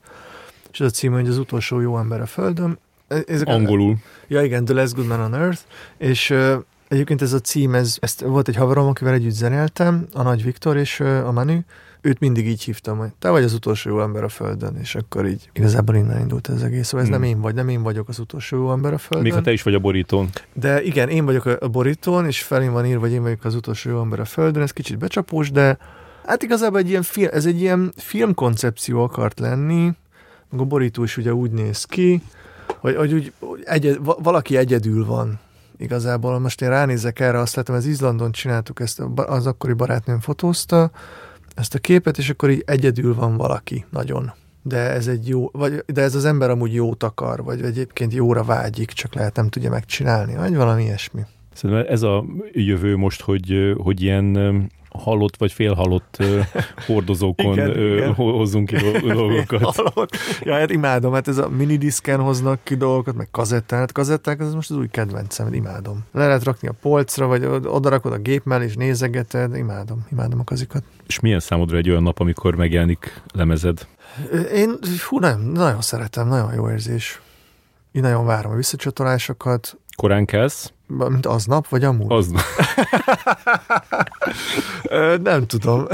és 0.71 0.79
az 0.79 0.87
a 0.87 0.89
cím, 0.89 1.13
hogy 1.13 1.27
az 1.27 1.37
utolsó 1.37 1.79
jó 1.79 1.97
ember 1.97 2.21
a 2.21 2.25
Földön. 2.25 2.79
E, 3.07 3.23
ezek 3.27 3.47
Angolul. 3.47 3.91
A, 3.91 3.97
ja, 4.27 4.43
igen, 4.43 4.65
The 4.65 4.73
Last 4.73 4.95
Good 4.95 5.07
Man 5.07 5.19
on 5.19 5.35
Earth, 5.35 5.61
és 5.97 6.33
egyébként 6.87 7.21
ez 7.21 7.33
a 7.33 7.39
cím, 7.39 7.75
ez, 7.75 7.97
ezt 7.99 8.21
volt 8.21 8.47
egy 8.47 8.55
haverom, 8.55 8.87
akivel 8.87 9.13
együtt 9.13 9.33
zenéltem, 9.33 10.07
a 10.13 10.21
Nagy 10.21 10.43
Viktor 10.43 10.77
és 10.77 10.99
a 10.99 11.31
Manu, 11.31 11.59
őt 12.05 12.19
mindig 12.19 12.47
így 12.47 12.63
hívtam, 12.63 12.97
hogy 12.97 13.09
te 13.19 13.29
vagy 13.29 13.43
az 13.43 13.53
utolsó 13.53 13.89
jó 13.89 14.01
ember 14.01 14.23
a 14.23 14.29
Földön, 14.29 14.75
és 14.81 14.95
akkor 14.95 15.27
így 15.27 15.49
igazából 15.53 15.95
innen 15.95 16.19
indult 16.19 16.49
ez 16.49 16.61
egész. 16.61 16.87
Szóval 16.87 17.05
ez 17.05 17.11
hmm. 17.11 17.19
nem 17.19 17.29
én 17.29 17.41
vagy, 17.41 17.53
nem 17.53 17.69
én 17.69 17.83
vagyok 17.83 18.09
az 18.09 18.19
utolsó 18.19 18.57
jó 18.57 18.71
ember 18.71 18.93
a 18.93 18.97
Földön. 18.97 19.23
Még 19.23 19.33
ha 19.33 19.41
te 19.41 19.51
is 19.51 19.63
vagy 19.63 19.73
a 19.73 19.79
borítón. 19.79 20.29
De 20.53 20.83
igen, 20.83 21.09
én 21.09 21.25
vagyok 21.25 21.45
a 21.45 21.67
borítón, 21.67 22.25
és 22.25 22.43
felén 22.43 22.71
van 22.71 22.85
írva, 22.85 22.99
hogy 22.99 23.11
én 23.11 23.21
vagyok 23.21 23.43
az 23.43 23.55
utolsó 23.55 23.89
jó 23.89 23.99
ember 23.99 24.19
a 24.19 24.25
Földön, 24.25 24.61
ez 24.61 24.71
kicsit 24.71 24.97
becsapós, 24.97 25.51
de 25.51 25.77
hát 26.25 26.43
igazából 26.43 26.79
egy 26.79 26.89
ilyen 26.89 27.03
film, 27.03 27.29
ez 27.31 27.45
egy 27.45 27.61
ilyen 27.61 27.93
filmkoncepció 27.97 29.03
akart 29.03 29.39
lenni, 29.39 29.93
meg 30.49 30.59
a 30.59 30.63
borító 30.63 31.03
is 31.03 31.17
ugye 31.17 31.33
úgy 31.33 31.51
néz 31.51 31.83
ki, 31.83 32.21
hogy, 32.67 32.95
hogy 32.95 33.13
úgy, 33.13 33.33
egyed, 33.63 33.99
valaki 34.03 34.57
egyedül 34.57 35.05
van 35.05 35.39
igazából. 35.77 36.39
Most 36.39 36.61
én 36.61 36.69
ránézek 36.69 37.19
erre, 37.19 37.39
azt 37.39 37.55
látom, 37.55 37.75
ez 37.75 37.85
Izlandon 37.85 38.31
csináltuk 38.31 38.79
ezt, 38.79 39.01
az 39.15 39.47
akkori 39.47 39.73
barátnőm 39.73 40.19
fotózta, 40.19 40.91
ezt 41.55 41.75
a 41.75 41.79
képet, 41.79 42.17
és 42.17 42.29
akkor 42.29 42.49
így 42.49 42.63
egyedül 42.65 43.15
van 43.15 43.37
valaki, 43.37 43.85
nagyon. 43.89 44.31
De 44.61 44.77
ez 44.77 45.07
egy 45.07 45.27
jó, 45.27 45.49
vagy, 45.51 45.83
de 45.87 46.01
ez 46.01 46.15
az 46.15 46.25
ember 46.25 46.49
amúgy 46.49 46.73
jót 46.73 47.03
akar, 47.03 47.43
vagy 47.43 47.61
egyébként 47.61 48.13
jóra 48.13 48.43
vágyik, 48.43 48.91
csak 48.91 49.13
lehet 49.13 49.35
nem 49.35 49.49
tudja 49.49 49.69
megcsinálni, 49.69 50.35
vagy 50.35 50.55
valami 50.55 50.83
ilyesmi. 50.83 51.21
Szerintem 51.53 51.85
ez 51.89 52.01
a 52.01 52.25
jövő 52.51 52.95
most, 52.95 53.21
hogy, 53.21 53.73
hogy 53.77 54.01
ilyen 54.01 54.25
halott 54.99 55.37
vagy 55.37 55.51
félhalott 55.51 56.17
hordozókon 56.87 57.53
igen, 57.53 57.69
uh, 57.69 57.95
igen. 57.95 58.13
hozzunk 58.13 58.67
ki 58.67 58.75
dolgokat. 59.07 59.81
ja, 60.41 60.53
hát 60.53 60.71
imádom, 60.71 61.13
hát 61.13 61.27
ez 61.27 61.37
a 61.37 61.49
minidisken 61.49 62.19
hoznak 62.19 62.59
ki 62.63 62.75
dolgokat, 62.75 63.15
meg 63.15 63.27
kazettát. 63.31 63.91
Kazetták, 63.91 64.39
ez 64.39 64.53
most 64.53 64.71
az 64.71 64.77
új 64.77 64.87
kedvencem, 64.87 65.53
imádom. 65.53 66.03
Le 66.11 66.27
lehet 66.27 66.43
rakni 66.43 66.67
a 66.67 66.73
polcra, 66.81 67.27
vagy 67.27 67.45
oda 67.45 67.89
rakod 67.89 68.13
a 68.13 68.17
gép 68.17 68.43
mellé, 68.43 68.65
és 68.65 68.75
nézegeted, 68.75 69.55
imádom, 69.55 70.05
imádom 70.11 70.39
a 70.39 70.43
kazikat. 70.43 70.83
És 71.07 71.19
milyen 71.19 71.39
számodra 71.39 71.77
egy 71.77 71.89
olyan 71.89 72.03
nap, 72.03 72.19
amikor 72.19 72.55
megjelenik 72.55 73.21
lemezed? 73.33 73.87
Én, 74.53 74.77
hú, 75.09 75.19
nem, 75.19 75.41
nagyon 75.41 75.81
szeretem, 75.81 76.27
nagyon 76.27 76.53
jó 76.53 76.69
érzés. 76.69 77.21
Én 77.91 78.01
nagyon 78.01 78.25
várom 78.25 78.51
a 78.51 78.55
visszacsatolásokat. 78.55 79.77
Korán 79.95 80.25
kelsz? 80.25 80.73
Mint 80.87 81.25
aznap, 81.25 81.67
vagy 81.67 81.83
amúgy? 81.83 82.11
Aznap. 82.11 82.43
nem 85.23 85.45
tudom. 85.47 85.87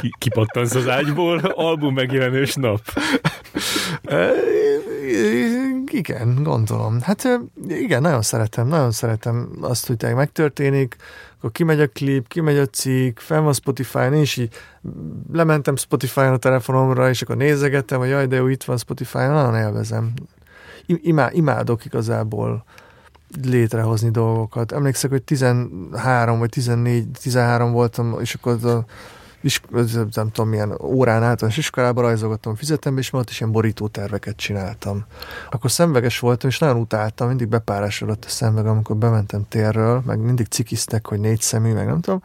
Ki, 0.00 0.14
kipattansz 0.18 0.74
az 0.74 0.88
ágyból, 0.88 1.38
album 1.38 1.94
megjelenős 1.94 2.54
nap. 2.54 2.80
igen, 5.86 6.42
gondolom. 6.42 7.00
Hát 7.00 7.28
igen, 7.68 8.02
nagyon 8.02 8.22
szeretem, 8.22 8.66
nagyon 8.66 8.90
szeretem 8.90 9.48
azt, 9.60 9.86
hogy 9.86 10.14
megtörténik, 10.14 10.96
akkor 11.36 11.52
kimegy 11.52 11.80
a 11.80 11.86
klip, 11.86 12.28
kimegy 12.28 12.58
a 12.58 12.66
cikk, 12.66 13.18
fenn 13.18 13.42
van 13.42 13.52
Spotify-n, 13.52 14.12
én 14.12 14.20
is 14.20 14.36
így 14.36 14.54
lementem 15.32 15.76
Spotify-on 15.76 16.32
a 16.32 16.36
telefonomra, 16.36 17.08
és 17.08 17.22
akkor 17.22 17.36
nézegettem, 17.36 17.98
hogy 17.98 18.08
jaj, 18.08 18.26
de 18.26 18.36
jó, 18.36 18.46
itt 18.46 18.64
van 18.64 18.78
Spotify-on, 18.78 19.32
nagyon 19.32 19.54
élvezem 19.54 20.12
imá, 20.86 21.30
imádok 21.32 21.84
igazából 21.84 22.64
létrehozni 23.42 24.10
dolgokat. 24.10 24.72
Emlékszek, 24.72 25.10
hogy 25.10 25.22
13 25.22 26.38
vagy 26.38 26.48
14, 26.48 27.08
13 27.22 27.72
voltam, 27.72 28.20
és 28.20 28.34
akkor 28.34 28.64
a 28.64 28.84
nem 30.14 30.30
tudom 30.30 30.48
milyen 30.48 30.78
órán 30.82 31.22
általános 31.22 31.56
iskolában 31.56 32.04
rajzolgattam 32.04 32.52
a 32.52 32.56
fizetembe, 32.56 33.00
és 33.00 33.12
ott 33.12 33.30
is 33.30 33.40
ilyen 33.40 33.52
borító 33.52 33.88
terveket 33.88 34.36
csináltam. 34.36 35.04
Akkor 35.50 35.70
szemveges 35.70 36.18
voltam, 36.18 36.48
és 36.48 36.58
nagyon 36.58 36.76
utáltam, 36.76 37.28
mindig 37.28 37.48
bepárásodott 37.48 38.24
a 38.24 38.28
szemveg, 38.28 38.66
amikor 38.66 38.96
bementem 38.96 39.44
térről, 39.48 40.02
meg 40.06 40.18
mindig 40.18 40.46
cikiztek, 40.46 41.06
hogy 41.06 41.20
négy 41.20 41.40
szemű, 41.40 41.72
meg 41.72 41.86
nem 41.86 42.00
tudom, 42.00 42.22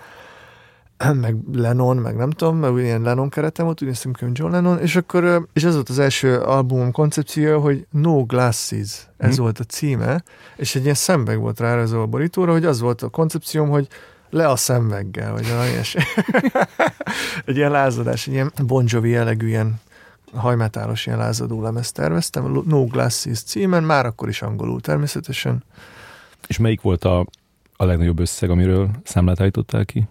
meg 1.21 1.35
Lennon, 1.53 1.97
meg 1.97 2.15
nem 2.15 2.29
tudom, 2.29 2.57
mert 2.57 2.77
ilyen 2.77 3.01
Lennon 3.01 3.29
keretem 3.29 3.65
volt, 3.65 3.81
úgy 3.81 3.87
néztem 3.87 4.13
hogy 4.19 4.29
John 4.33 4.51
Lennon, 4.51 4.79
és 4.79 4.95
akkor, 4.95 5.47
és 5.53 5.63
ez 5.63 5.73
volt 5.73 5.89
az 5.89 5.99
első 5.99 6.37
albumom 6.37 6.91
koncepciója, 6.91 7.59
hogy 7.59 7.85
No 7.89 8.25
Glasses, 8.25 9.07
ez 9.17 9.35
hmm. 9.35 9.43
volt 9.43 9.59
a 9.59 9.63
címe, 9.63 10.23
és 10.55 10.75
egy 10.75 10.83
ilyen 10.83 10.95
szemveg 10.95 11.39
volt 11.39 11.59
rá 11.59 11.77
ez 11.77 11.91
a 11.91 12.05
borítóra, 12.05 12.51
hogy 12.51 12.65
az 12.65 12.79
volt 12.79 13.01
a 13.01 13.09
koncepcióm, 13.09 13.69
hogy 13.69 13.87
le 14.29 14.47
a 14.47 14.55
szemveggel, 14.55 15.31
vagy 15.31 15.47
valami 15.49 15.69
egy 17.45 17.55
ilyen 17.55 17.71
lázadás, 17.71 18.27
egy 18.27 18.33
ilyen 18.33 18.51
Bon 18.65 18.83
Jovi 18.87 19.09
jellegű 19.09 19.47
ilyen 19.47 19.79
hajmetálos 20.33 21.05
ilyen 21.05 21.17
lázadó 21.17 21.61
lemezt 21.61 21.93
terveztem, 21.93 22.63
No 22.65 22.85
Glasses 22.85 23.43
címen, 23.43 23.83
már 23.83 24.05
akkor 24.05 24.29
is 24.29 24.41
angolul 24.41 24.81
természetesen. 24.81 25.63
És 26.47 26.57
melyik 26.57 26.81
volt 26.81 27.03
a, 27.03 27.25
a 27.75 27.85
legnagyobb 27.85 28.19
összeg, 28.19 28.49
amiről 28.49 28.89
számlát 29.03 29.39
állítottál 29.41 29.85
ki? 29.85 30.07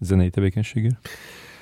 Zenei 0.00 0.30
tevékenységért? 0.30 1.08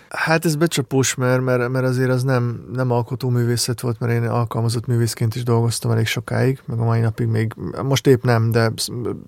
Hát 0.09 0.45
ez 0.45 0.57
becsapós, 0.57 1.15
mert, 1.15 1.41
mert, 1.41 1.69
mert 1.69 1.85
azért 1.85 2.11
az 2.11 2.23
nem, 2.23 2.69
nem 2.73 2.91
alkotó 2.91 3.29
művészet 3.29 3.81
volt, 3.81 3.99
mert 3.99 4.13
én 4.13 4.23
alkalmazott 4.23 4.87
művészként 4.87 5.35
is 5.35 5.43
dolgoztam 5.43 5.91
elég 5.91 6.07
sokáig, 6.07 6.61
meg 6.67 6.79
a 6.79 6.85
mai 6.85 7.01
napig 7.01 7.27
még, 7.27 7.55
most 7.83 8.07
épp 8.07 8.23
nem, 8.23 8.51
de 8.51 8.73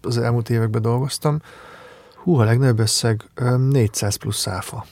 az 0.02 0.18
elmúlt 0.18 0.50
években 0.50 0.82
dolgoztam. 0.82 1.40
Hú, 2.14 2.38
a 2.38 2.44
legnagyobb 2.44 2.78
összeg 2.78 3.24
400 3.70 4.16
plusz 4.16 4.38
száfa. 4.38 4.86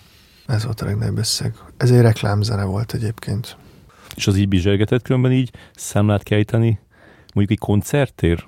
Ez 0.47 0.65
volt 0.65 0.81
a 0.81 0.85
legnagyobb 0.85 1.19
összeg. 1.19 1.55
Ez 1.77 1.91
egy 1.91 2.01
reklámzene 2.01 2.65
volt 2.65 2.95
egyébként. 2.95 3.57
És 4.15 4.27
az 4.27 4.37
így 4.37 4.49
bizsergetett 4.49 5.03
különben 5.03 5.33
így 5.33 5.51
számlát 5.75 6.23
kell 6.23 6.45
mondjuk 7.35 7.51
egy 7.51 7.59
koncerttér? 7.59 8.47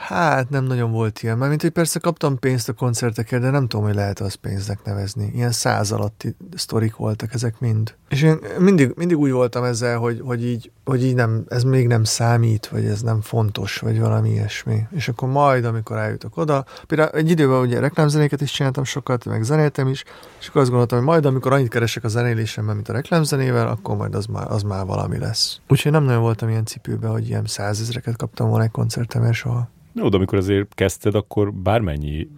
Hát 0.00 0.50
nem 0.50 0.64
nagyon 0.64 0.90
volt 0.90 1.22
ilyen. 1.22 1.38
Mármint, 1.38 1.62
hogy 1.62 1.70
persze 1.70 1.98
kaptam 1.98 2.38
pénzt 2.38 2.68
a 2.68 2.72
koncertekért, 2.72 3.42
de 3.42 3.50
nem 3.50 3.68
tudom, 3.68 3.86
hogy 3.86 3.94
lehet 3.94 4.20
az 4.20 4.34
pénznek 4.34 4.84
nevezni. 4.84 5.30
Ilyen 5.34 5.52
száz 5.52 5.92
alatti 5.92 6.36
sztorik 6.54 6.96
voltak 6.96 7.34
ezek 7.34 7.60
mind. 7.60 7.94
És 8.08 8.22
én 8.22 8.38
mindig, 8.58 8.92
mindig 8.96 9.18
úgy 9.18 9.30
voltam 9.30 9.64
ezzel, 9.64 9.98
hogy, 9.98 10.20
hogy, 10.24 10.44
így, 10.44 10.70
hogy 10.84 11.04
így 11.04 11.14
nem, 11.14 11.44
ez 11.48 11.62
még 11.62 11.86
nem 11.86 12.04
számít, 12.04 12.66
vagy 12.66 12.84
ez 12.84 13.02
nem 13.02 13.20
fontos, 13.20 13.78
vagy 13.78 14.00
valami 14.00 14.30
ilyesmi. 14.30 14.86
És 14.90 15.08
akkor 15.08 15.28
majd, 15.28 15.64
amikor 15.64 15.96
eljutok 15.96 16.36
oda, 16.36 16.64
például 16.86 17.10
egy 17.10 17.30
időben 17.30 17.60
ugye 17.60 17.80
reklámzenéket 17.80 18.40
is 18.40 18.50
csináltam 18.50 18.84
sokat, 18.84 19.24
meg 19.24 19.42
zenéltem 19.42 19.88
is, 19.88 20.04
és 20.40 20.48
akkor 20.48 20.60
azt 20.60 20.70
gondoltam, 20.70 20.98
hogy 20.98 21.06
majd, 21.06 21.26
amikor 21.26 21.52
annyit 21.52 21.68
keresek 21.68 22.04
a 22.04 22.08
zenélésemben, 22.08 22.74
mint 22.74 22.88
a 22.88 22.92
reklámzenével, 22.92 23.68
akkor 23.68 23.96
majd 23.96 24.14
az 24.14 24.26
már, 24.26 24.50
az 24.50 24.62
már 24.62 24.86
valami 24.86 25.18
lesz. 25.18 25.60
Úgyhogy 25.68 25.92
nem 25.92 26.04
nagyon 26.04 26.22
voltam 26.22 26.48
ilyen 26.48 26.64
cipőben, 26.64 27.10
hogy 27.10 27.28
ilyen 27.28 27.46
százezreket 27.46 28.16
kaptam 28.16 28.48
volna 28.48 28.64
egy 28.64 28.70
koncertemért 28.70 29.34
soha. 29.34 29.68
Jó, 29.92 30.08
de 30.08 30.16
amikor 30.16 30.38
azért 30.38 30.74
kezdted, 30.74 31.14
akkor 31.14 31.52
bármennyi 31.52 32.28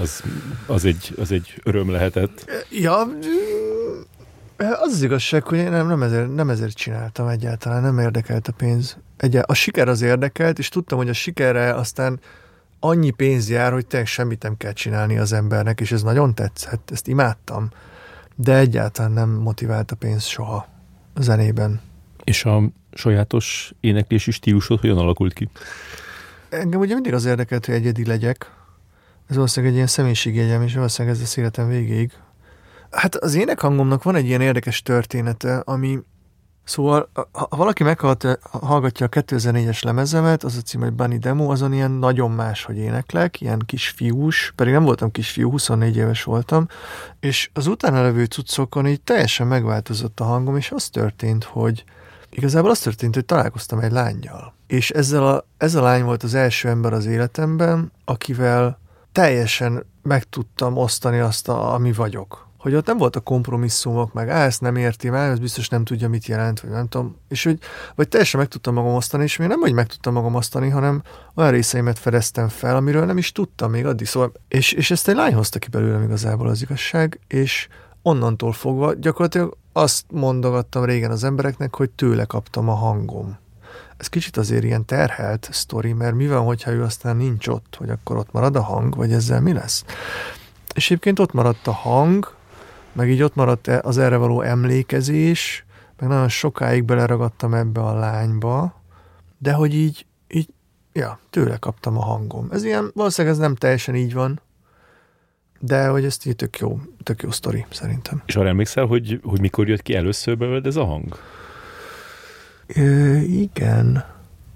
az, 0.00 0.22
az, 0.66 0.84
egy, 0.84 1.14
az 1.18 1.32
egy 1.32 1.60
öröm 1.62 1.90
lehetett. 1.90 2.50
Ja, 2.70 3.08
az 4.56 4.92
az 4.92 5.02
igazság, 5.02 5.42
hogy 5.42 5.58
én 5.58 5.70
nem, 5.70 5.86
nem, 5.86 6.02
ezért, 6.02 6.34
nem 6.34 6.50
ezért 6.50 6.76
csináltam 6.76 7.28
egyáltalán, 7.28 7.82
nem 7.82 7.98
érdekelt 7.98 8.48
a 8.48 8.52
pénz. 8.52 8.96
Egyáltalán, 9.16 9.46
a 9.48 9.54
siker 9.54 9.88
az 9.88 10.02
érdekelt, 10.02 10.58
és 10.58 10.68
tudtam, 10.68 10.98
hogy 10.98 11.08
a 11.08 11.12
sikerre 11.12 11.74
aztán 11.74 12.20
annyi 12.80 13.10
pénz 13.10 13.50
jár, 13.50 13.72
hogy 13.72 13.86
tényleg 13.86 14.08
semmit 14.08 14.42
nem 14.42 14.56
kell 14.56 14.72
csinálni 14.72 15.18
az 15.18 15.32
embernek, 15.32 15.80
és 15.80 15.92
ez 15.92 16.02
nagyon 16.02 16.34
tetszett, 16.34 16.90
ezt 16.90 17.08
imádtam. 17.08 17.70
De 18.36 18.56
egyáltalán 18.56 19.12
nem 19.12 19.30
motivált 19.30 19.90
a 19.90 19.96
pénz 19.96 20.24
soha 20.24 20.68
a 21.14 21.22
zenében. 21.22 21.80
És 22.24 22.44
a 22.44 22.62
sajátos 22.92 23.72
éneklési 23.80 24.30
stílusod 24.30 24.80
hogyan 24.80 24.98
alakult 24.98 25.32
ki? 25.32 25.48
Engem 26.50 26.80
ugye 26.80 26.94
mindig 26.94 27.12
az 27.14 27.24
érdekelt, 27.24 27.66
hogy 27.66 27.74
egyedi 27.74 28.04
legyek. 28.04 28.50
Ez 29.28 29.34
valószínűleg 29.34 29.72
egy 29.72 29.76
ilyen 29.76 29.92
személyiségjegyem, 29.92 30.62
és 30.62 30.74
valószínűleg 30.74 31.16
ez 31.16 31.32
a 31.36 31.40
életem 31.40 31.68
végéig. 31.68 32.12
Hát 32.90 33.14
az 33.14 33.34
énekhangomnak 33.34 34.02
van 34.02 34.14
egy 34.14 34.26
ilyen 34.26 34.40
érdekes 34.40 34.82
története, 34.82 35.62
ami 35.64 35.98
Szóval, 36.64 37.10
ha 37.32 37.48
valaki 37.56 37.82
meghallgatja 37.82 39.06
a 39.06 39.08
2004-es 39.08 39.84
lemezemet, 39.84 40.44
az 40.44 40.56
a 40.56 40.60
cím, 40.60 40.80
hogy 40.80 40.92
Bunny 40.92 41.18
Demo, 41.18 41.50
azon 41.50 41.72
ilyen 41.72 41.90
nagyon 41.90 42.30
más, 42.30 42.64
hogy 42.64 42.76
éneklek, 42.76 43.40
ilyen 43.40 43.62
kisfiús, 43.66 44.52
pedig 44.56 44.72
nem 44.72 44.84
voltam 44.84 45.10
kisfiú, 45.10 45.50
24 45.50 45.96
éves 45.96 46.22
voltam, 46.22 46.66
és 47.20 47.50
az 47.52 47.66
utána 47.66 48.02
levő 48.02 48.24
cuccokon 48.24 48.86
így 48.86 49.00
teljesen 49.00 49.46
megváltozott 49.46 50.20
a 50.20 50.24
hangom, 50.24 50.56
és 50.56 50.70
az 50.70 50.88
történt, 50.88 51.44
hogy 51.44 51.84
igazából 52.30 52.70
az 52.70 52.78
történt, 52.78 53.14
hogy 53.14 53.24
találkoztam 53.24 53.78
egy 53.78 53.92
lányjal. 53.92 54.54
És 54.66 54.90
ezzel 54.90 55.26
a, 55.26 55.44
ez 55.58 55.74
a 55.74 55.82
lány 55.82 56.04
volt 56.04 56.22
az 56.22 56.34
első 56.34 56.68
ember 56.68 56.92
az 56.92 57.06
életemben, 57.06 57.92
akivel 58.04 58.78
teljesen 59.12 59.86
meg 60.02 60.24
tudtam 60.24 60.76
osztani 60.76 61.18
azt, 61.18 61.48
a, 61.48 61.74
ami 61.74 61.92
vagyok. 61.92 62.48
Hogy 62.58 62.74
ott 62.74 62.86
nem 62.86 62.96
volt 62.98 63.16
a 63.16 63.20
kompromisszumok, 63.20 64.12
meg 64.12 64.28
á, 64.28 64.44
ezt 64.44 64.60
nem 64.60 64.76
érti 64.76 65.10
már, 65.10 65.30
ez 65.30 65.38
biztos 65.38 65.68
nem 65.68 65.84
tudja, 65.84 66.08
mit 66.08 66.26
jelent, 66.26 66.60
vagy 66.60 66.70
nem 66.70 66.88
tudom. 66.88 67.16
És 67.28 67.44
hogy, 67.44 67.58
vagy 67.94 68.08
teljesen 68.08 68.40
meg 68.40 68.48
tudtam 68.48 68.74
magam 68.74 68.94
osztani, 68.94 69.22
és 69.22 69.36
még 69.36 69.48
nem, 69.48 69.60
hogy 69.60 69.72
meg 69.72 69.86
tudtam 69.86 70.12
magam 70.12 70.34
osztani, 70.34 70.68
hanem 70.68 71.02
olyan 71.34 71.50
részeimet 71.50 71.98
fedeztem 71.98 72.48
fel, 72.48 72.76
amiről 72.76 73.04
nem 73.04 73.18
is 73.18 73.32
tudtam 73.32 73.70
még 73.70 73.86
addig. 73.86 74.06
Szóval, 74.06 74.32
és, 74.48 74.72
és 74.72 74.90
ezt 74.90 75.08
egy 75.08 75.14
lány 75.14 75.34
hozta 75.34 75.58
ki 75.58 75.68
belőlem 75.68 76.02
igazából 76.02 76.48
az 76.48 76.62
igazság, 76.62 77.20
és 77.28 77.68
onnantól 78.02 78.52
fogva 78.52 78.94
gyakorlatilag 78.94 79.56
azt 79.72 80.04
mondogattam 80.10 80.84
régen 80.84 81.10
az 81.10 81.24
embereknek, 81.24 81.74
hogy 81.74 81.90
tőle 81.90 82.24
kaptam 82.24 82.68
a 82.68 82.74
hangom. 82.74 83.38
Ez 83.96 84.06
kicsit 84.06 84.36
azért 84.36 84.64
ilyen 84.64 84.84
terhelt 84.84 85.48
sztori, 85.52 85.92
mert 85.92 86.14
mi 86.14 86.28
van, 86.28 86.44
hogyha 86.44 86.70
ő 86.70 86.82
aztán 86.82 87.16
nincs 87.16 87.48
ott, 87.48 87.74
hogy 87.78 87.90
akkor 87.90 88.16
ott 88.16 88.32
marad 88.32 88.56
a 88.56 88.62
hang, 88.62 88.96
vagy 88.96 89.12
ezzel 89.12 89.40
mi 89.40 89.52
lesz? 89.52 89.84
És 90.74 90.84
egyébként 90.84 91.18
ott 91.18 91.32
maradt 91.32 91.66
a 91.66 91.72
hang, 91.72 92.34
meg 92.92 93.10
így 93.10 93.22
ott 93.22 93.34
maradt 93.34 93.68
e- 93.68 93.80
az 93.82 93.98
erre 93.98 94.16
való 94.16 94.40
emlékezés, 94.40 95.64
meg 95.98 96.08
nagyon 96.08 96.28
sokáig 96.28 96.84
beleragadtam 96.84 97.54
ebbe 97.54 97.80
a 97.80 97.94
lányba, 97.94 98.74
de 99.38 99.52
hogy 99.52 99.74
így, 99.74 100.06
így, 100.28 100.48
ja, 100.92 101.18
tőle 101.30 101.56
kaptam 101.56 101.96
a 101.96 102.04
hangom. 102.04 102.48
Ez 102.50 102.64
ilyen, 102.64 102.90
valószínűleg 102.94 103.36
ez 103.36 103.42
nem 103.42 103.54
teljesen 103.54 103.94
így 103.94 104.14
van, 104.14 104.40
de 105.62 105.86
hogy 105.86 106.04
ez 106.04 106.16
így 106.24 106.36
tök 106.36 106.58
jó, 106.58 106.80
tök 107.02 107.22
jó 107.22 107.30
sztori, 107.30 107.66
szerintem. 107.70 108.22
És 108.26 108.36
arra 108.36 108.48
emlékszel, 108.48 108.86
hogy, 108.86 109.20
hogy 109.22 109.40
mikor 109.40 109.68
jött 109.68 109.82
ki 109.82 109.94
először 109.94 110.36
belőled 110.36 110.66
ez 110.66 110.76
a 110.76 110.84
hang? 110.84 111.18
Ö, 112.66 113.16
igen. 113.16 114.04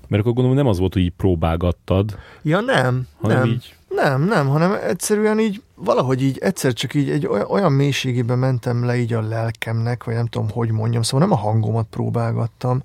Mert 0.09 0.23
akkor 0.23 0.33
gondolom 0.33 0.57
nem 0.57 0.67
az 0.67 0.79
volt, 0.79 0.93
hogy 0.93 1.03
így 1.03 1.13
próbálgattad. 1.17 2.19
Ja, 2.43 2.61
nem. 2.61 3.07
Hanem 3.21 3.39
nem. 3.39 3.49
így... 3.49 3.75
Nem, 3.89 4.25
nem, 4.25 4.49
hanem 4.49 4.73
egyszerűen 4.89 5.41
így, 5.41 5.63
valahogy 5.75 6.23
így 6.23 6.39
egyszer 6.39 6.73
csak 6.73 6.95
így 6.95 7.11
egy 7.11 7.27
olyan, 7.27 7.47
olyan 7.51 7.73
mélységébe 7.73 8.35
mentem 8.35 8.85
le 8.85 8.97
így 8.97 9.13
a 9.13 9.21
lelkemnek, 9.21 10.05
vagy 10.05 10.15
nem 10.15 10.27
tudom, 10.27 10.51
hogy 10.51 10.71
mondjam, 10.71 11.03
szóval 11.03 11.29
nem 11.29 11.37
a 11.37 11.41
hangomat 11.41 11.87
próbálgattam, 11.91 12.83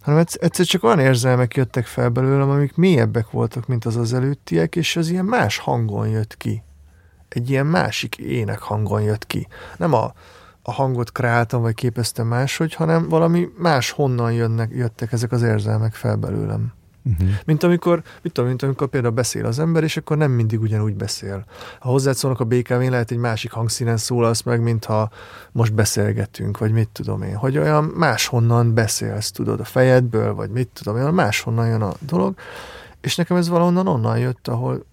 hanem 0.00 0.24
egyszer 0.32 0.66
csak 0.66 0.84
olyan 0.84 0.98
érzelmek 0.98 1.54
jöttek 1.54 1.86
fel 1.86 2.08
belőlem, 2.08 2.50
amik 2.50 2.76
mélyebbek 2.76 3.30
voltak, 3.30 3.66
mint 3.66 3.84
az 3.84 3.96
az 3.96 4.12
előttiek, 4.12 4.76
és 4.76 4.96
az 4.96 5.10
ilyen 5.10 5.24
más 5.24 5.58
hangon 5.58 6.08
jött 6.08 6.36
ki 6.36 6.62
egy 7.28 7.50
ilyen 7.50 7.66
másik 7.66 8.16
ének 8.16 8.58
hangon 8.58 9.02
jött 9.02 9.26
ki. 9.26 9.46
Nem 9.76 9.92
a, 9.92 10.12
a 10.62 10.72
hangot 10.72 11.12
kreáltam, 11.12 11.62
vagy 11.62 11.74
képeztem 11.74 12.26
máshogy, 12.26 12.74
hanem 12.74 13.08
valami 13.08 13.48
más 13.58 13.90
honnan 13.90 14.32
jönnek, 14.32 14.70
jöttek 14.72 15.12
ezek 15.12 15.32
az 15.32 15.42
érzelmek 15.42 15.94
fel 15.94 16.16
belőlem. 16.16 16.72
Uh-huh. 17.04 17.28
Mint 17.44 17.62
amikor, 17.62 18.02
mit 18.22 18.32
tudom, 18.32 18.48
mint 18.48 18.62
amikor 18.62 18.88
például 18.88 19.12
beszél 19.12 19.46
az 19.46 19.58
ember, 19.58 19.82
és 19.82 19.96
akkor 19.96 20.16
nem 20.16 20.30
mindig 20.30 20.60
ugyanúgy 20.60 20.94
beszél. 20.94 21.44
Ha 21.78 21.88
hozzád 21.88 22.14
szólnak 22.14 22.40
a 22.40 22.44
BKV-n, 22.44 22.90
lehet 22.90 23.10
egy 23.10 23.18
másik 23.18 23.52
hangszínen 23.52 23.96
szólalsz 23.96 24.42
meg, 24.42 24.62
mintha 24.62 25.10
most 25.52 25.74
beszélgetünk, 25.74 26.58
vagy 26.58 26.72
mit 26.72 26.88
tudom 26.88 27.22
én. 27.22 27.36
Hogy 27.36 27.58
olyan 27.58 27.84
máshonnan 27.84 28.74
beszélsz, 28.74 29.30
tudod, 29.30 29.60
a 29.60 29.64
fejedből, 29.64 30.34
vagy 30.34 30.50
mit 30.50 30.68
tudom 30.68 30.96
én, 30.96 31.04
máshonnan 31.04 31.66
jön 31.66 31.82
a 31.82 31.92
dolog. 32.00 32.34
És 33.00 33.16
nekem 33.16 33.36
ez 33.36 33.48
valahonnan 33.48 33.86
onnan 33.86 34.18
jött, 34.18 34.48
ahol 34.48 34.86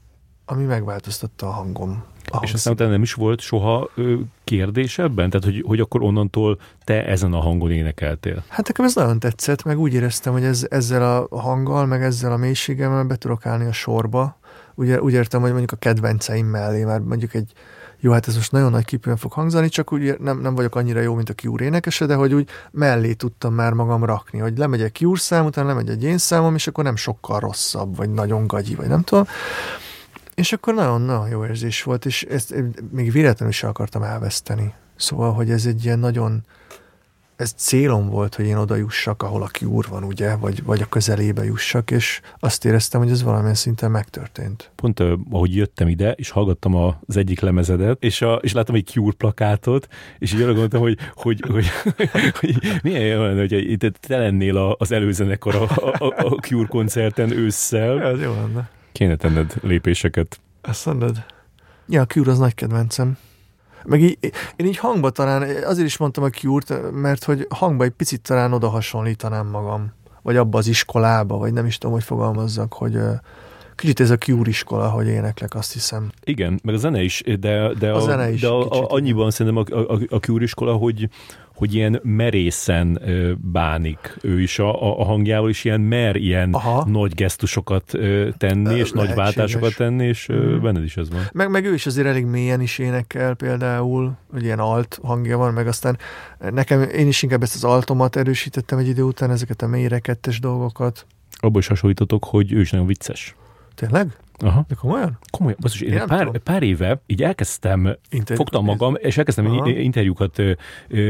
ami 0.46 0.64
megváltoztatta 0.64 1.48
a 1.48 1.52
hangom. 1.52 2.04
És 2.42 2.54
aztán 2.54 2.74
utána 2.74 2.92
nem 2.92 3.02
is 3.02 3.14
volt 3.14 3.40
soha 3.40 3.90
ö, 3.96 4.16
kérdés 4.44 4.98
ebben? 4.98 5.30
Tehát, 5.30 5.46
hogy, 5.46 5.64
hogy 5.68 5.80
akkor 5.80 6.02
onnantól 6.02 6.60
te 6.84 7.06
ezen 7.06 7.34
a 7.34 7.40
hangon 7.40 7.72
énekeltél? 7.72 8.44
Hát 8.48 8.68
nekem 8.68 8.86
ez 8.86 8.96
nagyon 8.96 9.20
tetszett, 9.20 9.64
meg 9.64 9.80
úgy 9.80 9.94
éreztem, 9.94 10.34
hogy 10.34 10.44
ez, 10.44 10.68
ezzel 10.70 11.28
a 11.30 11.40
hanggal, 11.40 11.86
meg 11.86 12.04
ezzel 12.04 12.32
a 12.32 12.38
mélységemmel 12.38 13.04
be 13.04 13.16
tudok 13.16 13.46
állni 13.46 13.66
a 13.66 13.72
sorba. 13.72 14.38
Úgy, 14.76 14.92
úgy 14.92 15.14
értem, 15.14 15.42
hogy 15.42 15.50
mondjuk 15.50 15.72
a 15.72 15.76
kedvenceim 15.76 16.46
mellé, 16.46 16.84
már 16.84 17.00
mondjuk 17.00 17.34
egy 17.34 17.52
jó, 18.00 18.12
hát 18.12 18.28
ez 18.28 18.36
most 18.36 18.52
nagyon 18.52 18.72
nagy 18.72 18.86
kipően 18.86 19.18
fog 19.18 19.32
hangzani, 19.32 19.70
csak 19.70 19.94
úgy 19.94 20.20
nem, 20.20 20.40
nem 20.40 20.56
vagyok 20.56 20.76
annyira 20.76 21.00
jó, 21.00 21.16
mint 21.16 21.30
a 21.30 21.34
Cure 21.34 21.66
énekese, 21.66 22.06
de 22.06 22.16
hogy 22.16 22.34
úgy 22.34 22.50
mellé 22.72 23.14
tudtam 23.14 23.54
már 23.54 23.74
magam 23.74 24.04
rakni, 24.04 24.40
hogy 24.40 24.58
lemegy 24.58 24.82
egy 24.82 24.94
Cure 24.94 25.20
szám, 25.20 25.46
utána 25.46 25.68
lemegy 25.68 25.90
egy 25.90 26.04
én 26.04 26.18
számom, 26.18 26.56
és 26.56 26.68
akkor 26.68 26.84
nem 26.84 26.96
sokkal 26.96 27.40
rosszabb, 27.40 27.96
vagy 27.96 28.10
nagyon 28.10 28.48
gagyi, 28.48 28.76
vagy 28.76 28.88
nem 28.88 29.02
tudom. 29.02 29.26
És 30.36 30.54
akkor 30.54 30.74
nagyon-nagyon 30.74 31.30
jó 31.30 31.46
érzés 31.46 31.84
volt, 31.84 32.06
és 32.06 32.24
ezt 32.24 32.56
még 32.92 33.12
véletlenül 33.12 33.54
is 33.54 33.64
akartam 33.64 34.04
elveszteni. 34.04 34.74
Szóval, 34.96 35.34
hogy 35.34 35.50
ez 35.50 35.66
egy 35.66 35.86
ilyen 35.86 36.00
nagyon, 36.00 36.44
ez 37.36 37.54
célom 37.58 38.10
volt, 38.10 38.36
hogy 38.36 38.46
én 38.46 38.56
oda 38.56 38.76
jussak, 38.76 39.24
ahol 39.24 39.42
a 39.42 39.48
kiúr 39.48 39.86
van, 39.90 40.04
ugye, 40.04 40.36
vagy, 40.36 40.64
vagy 40.64 40.82
a 40.82 40.86
közelébe 40.86 41.44
jussak, 41.44 41.92
és 41.92 42.22
azt 42.40 42.66
éreztem, 42.66 43.02
hogy 43.02 43.10
ez 43.10 43.24
valamilyen 43.24 43.56
szinten 43.56 43.92
megtörtént. 43.92 44.72
Pont 44.76 45.00
ahogy 45.32 45.56
jöttem 45.56 45.88
ide, 45.88 46.12
és 46.12 46.30
hallgattam 46.30 46.76
az 46.76 47.18
egyik 47.18 47.40
lemezedet, 47.40 48.04
és, 48.04 48.22
a, 48.22 48.34
és 48.34 48.54
láttam 48.54 48.76
egy 48.76 48.86
Cure 48.86 49.16
plakátot, 49.18 49.88
és 50.20 50.34
így 50.34 50.42
arra 50.42 50.52
gondoltam, 50.52 50.82
hogy, 50.82 50.98
hogy, 51.14 51.42
hogy, 51.48 51.66
hogy, 52.40 52.58
milyen 52.84 53.02
jó 53.02 53.22
lenne, 53.22 53.40
hogy 53.40 53.92
te 54.00 54.18
lennél 54.18 54.76
az 54.78 54.92
előzenekar 54.92 55.56
a, 55.56 55.64
a, 56.06 56.14
a 56.18 56.30
Cure 56.30 56.68
koncerten 56.68 57.32
ősszel. 57.32 58.02
Ez 58.02 58.22
jó 58.22 58.34
lenne. 58.34 58.70
Kéne 58.96 59.16
tenned 59.16 59.54
lépéseket. 59.62 60.40
Azt 60.62 60.86
mondod? 60.86 61.26
Ja, 61.88 62.02
a 62.02 62.06
Cure 62.06 62.32
az 62.32 62.38
nagy 62.38 62.54
kedvencem. 62.54 63.18
Meg 63.84 64.02
így, 64.02 64.18
én 64.56 64.66
így 64.66 64.78
hangba 64.78 65.10
talán, 65.10 65.64
azért 65.64 65.88
is 65.88 65.98
mondtam 65.98 66.24
a 66.24 66.30
cure 66.30 66.92
mert 66.92 67.24
hogy 67.24 67.48
hangba 67.50 67.84
egy 67.84 67.92
picit 67.92 68.22
talán 68.22 68.54
oda 68.54 68.70
hasonlítanám 68.70 69.48
magam. 69.48 69.94
Vagy 70.22 70.38
abba 70.38 70.58
az 70.58 70.68
iskolába, 70.68 71.38
vagy 71.38 71.54
nem 71.54 71.66
is 71.66 71.78
tudom, 71.78 71.96
hogy 71.96 72.04
fogalmazzak, 72.04 72.74
hogy 72.74 73.00
Kicsit 73.76 74.00
ez 74.00 74.10
a 74.10 74.18
Cure 74.18 74.50
iskola, 74.50 74.90
hogy 74.90 75.08
éneklek, 75.08 75.56
azt 75.56 75.74
hiszem. 75.74 76.12
Igen, 76.24 76.60
meg 76.64 76.74
a 76.76 76.78
zene 76.78 77.02
is, 77.04 77.22
de, 77.40 77.74
de, 77.80 77.92
A 77.92 77.96
a, 77.96 78.00
zene 78.00 78.32
is 78.32 78.42
de 78.42 78.48
a, 78.48 78.58
kicsit, 78.68 78.84
a, 78.84 78.92
annyiban 78.94 79.32
szerintem 79.32 79.66
a, 79.72 79.94
a, 79.94 80.00
a 80.10 80.18
Cure 80.18 80.44
iskola, 80.44 80.74
hogy 80.74 81.10
hogy 81.56 81.74
ilyen 81.74 82.00
merészen 82.04 83.02
bánik 83.52 84.18
ő 84.22 84.42
is 84.42 84.60
a, 84.60 85.00
a- 85.00 85.04
hangjával, 85.06 85.50
és 85.50 85.64
ilyen 85.64 85.82
mer 85.82 86.16
ilyen 86.16 86.54
Aha. 86.54 86.86
nagy 86.90 87.14
gesztusokat 87.14 87.92
tenni, 88.38 88.76
és 88.76 88.92
nagy 88.92 89.08
lehetséges. 89.08 89.16
váltásokat 89.16 89.76
tenni, 89.76 90.06
és 90.06 90.30
ö, 90.30 90.34
Mhm. 90.54 90.64
benned 90.64 90.84
is 90.84 90.98
ez 90.98 91.10
van. 91.10 91.22
Meg, 91.34 91.50
meg 91.50 91.66
ő 91.66 91.74
is 91.74 91.86
azért 91.86 92.08
elég 92.08 92.26
mélyen 92.26 92.62
is 92.62 92.78
énekel 92.78 93.34
például, 93.34 94.18
hogy 94.32 94.44
ilyen 94.44 94.60
alt 94.60 95.00
hangja 95.04 95.38
van, 95.38 95.54
meg 95.54 95.68
aztán 95.68 95.98
nekem 96.50 96.82
én 96.82 97.08
is 97.08 97.22
inkább 97.24 97.42
ezt 97.42 97.56
az 97.56 97.64
altomat 97.64 98.16
erősítettem 98.16 98.78
egy 98.78 98.88
idő 98.88 99.02
után, 99.02 99.32
ezeket 99.32 99.62
a 99.62 99.68
mélyre 99.68 100.00
kettes 100.00 100.40
dolgokat. 100.40 101.06
Abban 101.40 101.60
is 101.62 101.68
hasonlítotok, 101.68 102.24
hogy 102.26 102.52
ő 102.54 102.60
is 102.60 102.72
nagyon 102.72 102.88
vicces. 102.88 103.36
Tényleg? 103.76 104.08
Aha. 104.38 104.66
De 104.68 104.76
komolyan? 104.76 105.18
Komolyan, 105.32 105.58
basszus, 105.62 105.82
én, 105.82 105.94
Én 105.94 106.06
pár, 106.06 106.26
tudom. 106.26 106.42
pár 106.44 106.64
éve 106.64 107.02
így 107.06 107.24
elkezdtem, 107.24 107.80
Interjúkat 108.10 108.36
fogtam 108.36 108.66
nézni? 108.66 108.78
magam, 108.80 108.96
és 109.02 109.18
elkezdtem 109.18 109.46
Aha. 109.46 109.70
interjúkat, 109.70 110.42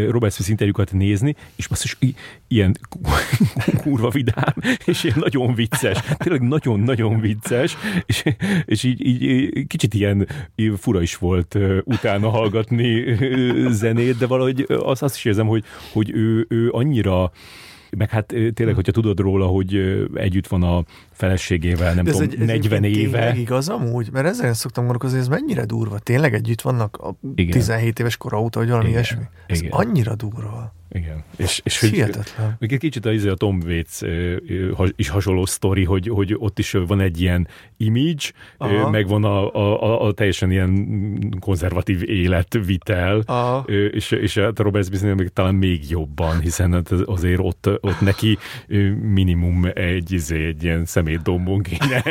Robert 0.09 0.34
Smith 0.34 0.49
interjúkat 0.49 0.91
nézni, 0.91 1.36
és 1.55 1.68
basszus, 1.68 1.97
i- 1.99 2.16
ilyen 2.47 2.78
kurva 3.84 4.09
vidám, 4.09 4.53
és 4.86 5.03
ilyen 5.03 5.18
nagyon 5.20 5.53
vicces, 5.53 5.99
tényleg 6.18 6.41
nagyon-nagyon 6.41 7.20
vicces, 7.20 7.78
és, 8.05 8.24
és 8.66 8.84
így, 8.84 9.05
így, 9.05 9.68
kicsit 9.68 9.93
ilyen 9.93 10.28
fura 10.78 11.01
is 11.01 11.16
volt 11.18 11.57
utána 11.84 12.30
hallgatni 12.30 13.03
zenét, 13.70 14.18
de 14.18 14.28
valahogy 14.28 14.66
azt, 14.68 15.03
azt 15.03 15.16
is 15.16 15.26
érzem, 15.26 15.47
hogy, 15.47 15.63
hogy 15.93 16.11
ő, 16.11 16.45
ő 16.49 16.70
annyira 16.72 17.32
meg 17.97 18.09
hát 18.09 18.25
tényleg, 18.53 18.75
hogyha 18.75 18.91
tudod 18.91 19.19
róla, 19.19 19.45
hogy 19.45 19.75
együtt 20.13 20.47
van 20.47 20.63
a 20.63 20.83
feleségével, 21.11 21.93
nem 21.93 22.03
De 22.05 22.11
tudom, 22.11 22.27
40 22.45 22.49
egyébként 22.49 22.85
éve. 22.85 23.17
tényleg 23.19 23.37
igaz 23.37 23.69
amúgy? 23.69 24.09
Mert 24.11 24.27
ezen 24.27 24.53
szoktam 24.53 24.83
gondolkozni, 24.83 25.17
ez 25.19 25.27
mennyire 25.27 25.65
durva. 25.65 25.99
Tényleg 25.99 26.33
együtt 26.33 26.61
vannak 26.61 26.97
a 26.97 27.15
Igen. 27.35 27.51
17 27.51 27.99
éves 27.99 28.17
kora 28.17 28.41
óta, 28.41 28.59
vagy 28.59 28.67
valami 28.69 28.89
Igen. 28.89 28.97
ilyesmi. 28.99 29.23
Ez 29.47 29.59
Igen. 29.61 29.71
annyira 29.71 30.15
durva. 30.15 30.74
Igen. 30.91 31.23
És, 31.38 31.61
és 31.63 31.79
hogy, 31.79 31.89
hihetetlen. 31.89 32.55
még 32.59 32.71
egy 32.73 32.79
kicsit 32.79 33.05
az, 33.05 33.25
a 33.25 33.33
Tom 33.36 33.59
Waits 33.65 33.99
is 34.95 35.09
hasonló 35.09 35.45
sztori, 35.45 35.83
hogy, 35.83 36.07
hogy 36.07 36.36
ott 36.38 36.59
is 36.59 36.71
van 36.71 36.99
egy 36.99 37.21
ilyen 37.21 37.47
image, 37.77 38.31
Aha. 38.57 38.89
meg 38.89 39.07
van 39.07 39.23
a, 39.23 39.53
a, 39.53 39.83
a, 39.83 40.05
a 40.07 40.11
teljesen 40.13 40.51
ilyen 40.51 41.38
konzervatív 41.39 42.09
életvitel, 42.09 43.19
A, 43.19 43.63
Ö, 43.65 43.86
és, 43.86 44.11
és 44.11 44.38
hát 44.38 44.59
a 44.59 44.63
Robert 44.63 44.86
Smith 44.86 45.15
még 45.15 45.29
talán 45.29 45.55
még 45.55 45.89
jobban, 45.89 46.39
hiszen 46.39 46.71
hát 46.73 46.91
az- 46.91 47.03
azért 47.05 47.39
ott, 47.39 47.69
ott 47.81 47.99
neki 48.01 48.38
minimum 49.01 49.67
egy, 49.73 50.11
izé, 50.11 50.45
egy 50.45 50.63
ilyen 50.63 50.86
szemétdombon 50.86 51.61
kéne 51.61 52.03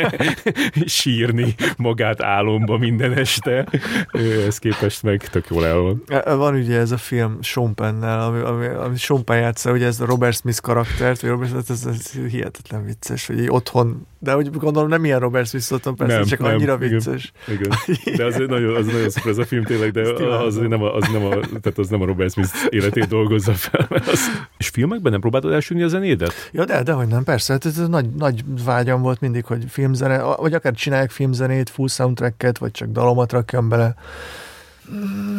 sírni 0.85 1.55
magát 1.77 2.21
álomba 2.21 2.77
minden 2.77 3.13
este. 3.13 3.67
Ez 4.47 4.57
képest 4.57 5.03
meg 5.03 5.27
tök 5.27 5.45
jól 5.49 5.65
el 5.65 5.77
van. 5.77 6.03
van 6.37 6.55
ugye 6.55 6.77
ez 6.79 6.91
a 6.91 6.97
film 6.97 7.37
Sean 7.41 7.73
Penn-nel, 7.75 8.21
ami, 8.21 8.39
ami, 8.39 8.64
ami 8.67 8.97
Sean 8.97 9.23
Penn 9.23 9.39
játsza, 9.39 9.71
ugye 9.71 9.85
ez 9.85 9.99
a 9.99 10.05
Robert 10.05 10.37
Smith 10.37 10.59
karaktert, 10.61 11.21
vagy 11.21 11.29
Robert 11.29 11.49
Smith, 11.49 11.71
ez, 11.71 11.85
ez 11.85 12.11
hihetetlen 12.29 12.85
vicces, 12.85 13.27
hogy 13.27 13.39
így 13.39 13.49
otthon, 13.49 14.07
de 14.19 14.33
hogy 14.33 14.51
gondolom 14.51 14.89
nem 14.89 15.05
ilyen 15.05 15.19
Robert 15.19 15.47
Smith 15.47 15.73
otthon, 15.73 15.95
persze, 15.95 16.15
Nem, 16.15 16.25
csak 16.25 16.39
nem, 16.39 16.53
annyira 16.53 16.75
igen. 16.75 16.89
vicces. 16.89 17.31
Igen. 17.47 17.69
De 18.15 18.25
az 18.25 18.35
nagyon, 18.47 18.75
az 18.75 18.85
nagyon 18.85 19.09
szuper 19.09 19.31
ez 19.31 19.37
a 19.37 19.45
film 19.45 19.63
tényleg, 19.63 19.91
de 19.91 20.23
az 20.23 20.55
nem 20.55 20.83
a, 20.83 20.95
az 20.95 21.07
nem 21.07 21.25
a, 21.25 21.29
tehát 21.39 21.77
az 21.77 21.87
nem 21.87 22.01
a 22.01 22.05
Robert 22.05 22.31
Smith 22.31 22.53
életét 22.69 23.07
dolgozza 23.07 23.53
fel. 23.53 23.87
Az... 23.89 24.19
És 24.57 24.67
filmekben 24.67 25.11
nem 25.11 25.21
próbáltad 25.21 25.51
elsütni 25.51 25.83
a 25.83 25.87
zenédet? 25.87 26.33
Ja, 26.51 26.65
de, 26.65 26.83
de 26.83 26.91
hogy 26.91 27.07
nem, 27.07 27.23
persze, 27.23 27.53
hát 27.53 27.65
ez, 27.65 27.77
ez 27.77 27.87
nagy, 27.87 28.09
nagy 28.09 28.43
vágyam 28.65 29.01
volt 29.01 29.19
mindig, 29.19 29.45
hogy 29.45 29.63
filmzene, 29.69 30.21
vagy 30.21 30.53
akár 30.53 30.73
csinálják 30.73 31.11
filmzenét, 31.11 31.69
full 31.69 31.87
soundtracket, 31.87 32.57
vagy 32.57 32.71
csak 32.71 32.89
dalomat 32.89 33.31
rakjam 33.31 33.69
bele. 33.69 33.95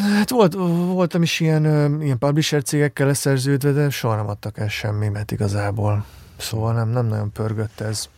Hát 0.01 0.31
volt, 0.31 0.55
voltam 0.93 1.23
is 1.23 1.41
ilyen, 1.41 1.65
ilyen 2.03 2.19
publisher 2.19 2.63
cégekkel 2.63 3.07
leszerződve, 3.07 3.73
de 3.73 3.91
soha 3.91 4.17
nem 4.17 4.29
adtak 4.29 4.59
el 4.59 4.69
semmimet 4.69 5.31
igazából. 5.31 6.05
Szóval 6.37 6.75
nem, 6.75 6.89
nem 6.89 7.07
nagyon 7.07 7.33
pörgött 7.33 7.81
ez. 7.81 8.09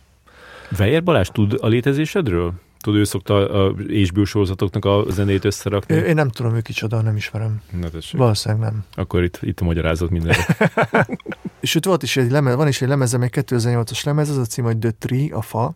Weyer 0.79 1.03
Balázs 1.03 1.27
tud 1.27 1.57
a 1.61 1.67
létezésedről? 1.67 2.53
Tud, 2.79 2.95
ő 2.95 3.03
szokta 3.03 3.49
a 3.49 3.73
HBO 4.09 4.25
sorozatoknak 4.25 4.85
a 4.85 5.05
zenét 5.09 5.45
összerakni? 5.45 5.95
Én 5.95 6.15
nem 6.15 6.29
tudom, 6.29 6.55
ő 6.55 6.61
kicsoda, 6.61 7.01
nem 7.01 7.15
ismerem. 7.15 7.61
Na 7.79 7.89
tessék. 7.89 8.19
Valószínűleg 8.19 8.63
nem. 8.63 8.83
Akkor 8.95 9.23
itt, 9.23 9.39
itt 9.41 9.59
a 9.59 9.63
magyarázat 9.63 10.09
mindenre. 10.09 10.45
Ott 11.75 11.85
volt 11.85 12.03
is 12.03 12.17
egy 12.17 12.31
lemez, 12.31 12.55
van 12.55 12.67
is 12.67 12.81
egy 12.81 12.87
lemezem, 12.87 13.21
egy 13.21 13.31
2008-as 13.33 14.05
lemez, 14.05 14.29
az 14.29 14.37
a 14.37 14.45
cím, 14.45 14.63
hogy 14.63 14.77
The 14.77 14.91
Tree, 14.91 15.27
a 15.31 15.41
fa. 15.41 15.73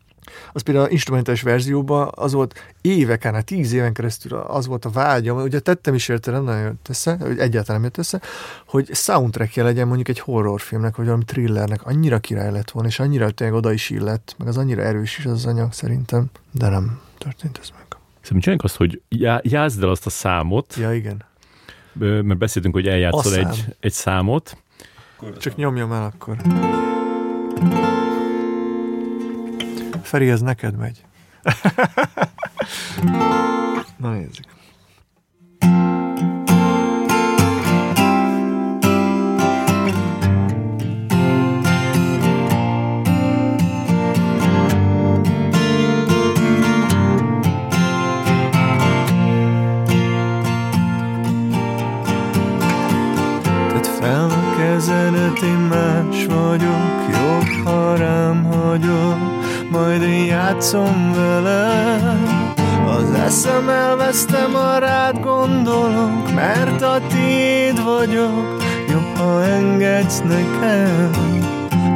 Az 0.53 0.61
például 0.61 0.89
instrumentális 0.89 1.41
verzióban 1.41 2.11
az 2.15 2.33
volt 2.33 2.73
éveken, 2.81 3.33
hát 3.33 3.45
tíz 3.45 3.73
éven 3.73 3.93
keresztül 3.93 4.37
az 4.37 4.67
volt 4.67 4.85
a 4.85 4.89
vágyam, 4.89 5.37
ugye 5.37 5.59
tettem 5.59 5.93
is 5.93 6.07
érte, 6.07 6.31
nem 6.31 6.43
nagyon 6.43 6.61
jött 6.61 6.87
össze, 6.89 7.17
hogy 7.19 7.39
egyáltalán 7.39 7.81
nem 7.81 7.83
jött 7.83 7.97
össze, 7.97 8.21
hogy 8.67 8.89
soundtrackje 8.93 9.63
legyen 9.63 9.87
mondjuk 9.87 10.07
egy 10.07 10.19
horrorfilmnek, 10.19 10.95
vagy 10.95 11.05
valami 11.05 11.23
thrillernek, 11.25 11.85
annyira 11.85 12.19
király 12.19 12.51
lett 12.51 12.71
volna, 12.71 12.87
és 12.87 12.99
annyira 12.99 13.31
tényleg 13.31 13.57
oda 13.57 13.71
is 13.71 13.89
illett, 13.89 14.35
meg 14.37 14.47
az 14.47 14.57
annyira 14.57 14.81
erős 14.81 15.17
is 15.17 15.25
az, 15.25 15.31
az 15.31 15.45
anyag 15.45 15.73
szerintem, 15.73 16.25
de 16.51 16.69
nem 16.69 16.99
történt 17.17 17.57
ez 17.61 17.69
meg. 17.69 17.85
Szerintem 18.21 18.39
csináljuk 18.39 18.63
azt, 18.63 18.75
hogy 18.75 19.01
já, 19.09 19.39
játszd 19.43 19.83
el 19.83 19.89
azt 19.89 20.05
a 20.05 20.09
számot, 20.09 20.75
Ja, 20.75 20.93
igen. 20.93 21.23
mert 21.93 22.37
beszéltünk, 22.37 22.73
hogy 22.73 22.87
eljátszol 22.87 23.31
szám. 23.31 23.47
egy, 23.47 23.75
egy 23.79 23.91
számot. 23.91 24.57
Csak 25.39 25.55
nyomjam 25.55 25.91
el 25.91 26.03
akkor. 26.13 26.37
Feri, 30.13 30.29
ez 30.29 30.41
neked 30.41 30.77
megy. 30.77 31.05
Na 33.97 34.09
nézzük. 34.09 34.45
Kezedet, 54.57 55.41
én 55.41 55.49
más 55.49 56.25
vagyok, 56.25 57.05
jobb, 57.11 57.65
ha 57.65 57.95
rám 57.95 58.43
hagyod, 58.43 59.42
majd 59.73 60.25
játszom 60.27 61.13
vele. 61.15 61.99
Az 62.87 63.11
eszem 63.11 63.69
elvesztem, 63.69 64.53
ha 64.53 64.77
rád 64.77 65.19
gondolok, 65.19 66.33
mert 66.33 66.81
a 66.81 67.01
tiéd 67.07 67.83
vagyok, 67.83 68.63
jobb, 68.89 69.17
ha 69.17 69.43
engedsz 69.43 70.19
nekem. 70.19 71.11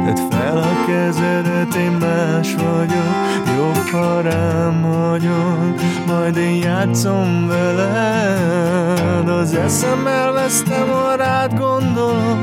Tedd 0.04 0.30
fel 0.30 0.56
a 0.56 0.86
kezedet, 0.86 1.74
én 1.74 1.90
más 1.90 2.54
vagyok, 2.54 3.17
jobb, 3.58 3.90
ha 3.90 4.20
rám 4.20 4.82
hagyod, 4.82 5.80
majd 6.06 6.36
én 6.36 6.62
játszom 6.62 7.46
veled. 7.48 9.28
Az 9.28 9.54
eszem 9.54 10.06
elvesztem, 10.06 10.88
ha 10.88 11.14
rád 11.14 11.58
gondolok, 11.58 12.38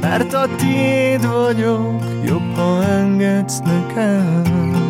mert 0.00 0.34
a 0.34 0.48
tiéd 0.56 1.26
vagyok, 1.26 2.02
jobb, 2.24 2.54
ha 2.54 2.84
engedsz 2.84 3.58
nekem. 3.58 4.85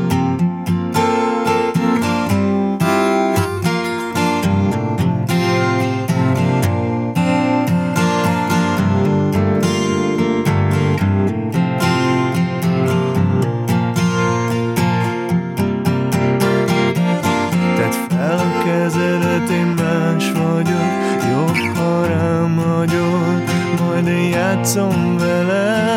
Játszom 24.56 25.16
vele. 25.18 25.94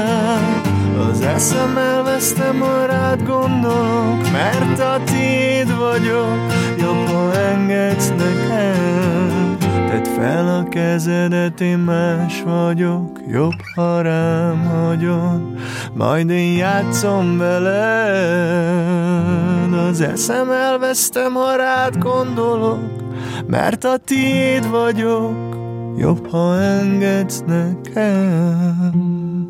Az 1.10 1.22
eszem 1.22 1.78
elvesztem, 1.78 2.60
ha 2.60 2.86
rád 2.86 3.24
gondolok, 3.24 4.32
mert 4.32 4.80
a 4.80 5.02
tiéd 5.04 5.78
vagyok, 5.78 6.38
jobb, 6.78 7.08
ha 7.08 7.34
engedsz 7.36 8.10
nekem. 8.10 9.58
Tedd 9.62 10.04
fel 10.04 10.48
a 10.48 10.70
kezedet, 10.70 11.62
én 11.62 11.78
más 11.78 12.44
vagyok, 12.46 13.20
jobb, 13.32 13.62
ha 13.76 14.02
rám 14.02 14.66
hagyod, 14.66 15.42
majd 15.94 16.30
én 16.30 16.58
játszom 16.58 17.38
veled. 17.38 18.14
Az 19.90 20.02
eszem 20.02 20.52
elvesztem, 20.52 21.34
ha 21.34 21.56
rád 21.56 21.98
gondolok, 21.98 22.80
mert 23.48 23.84
a 23.84 23.98
tiéd 23.98 24.70
vagyok, 24.70 25.59
jobb, 26.00 26.28
ha 26.28 26.62
engedsz 26.62 27.44
nekem. 27.48 29.48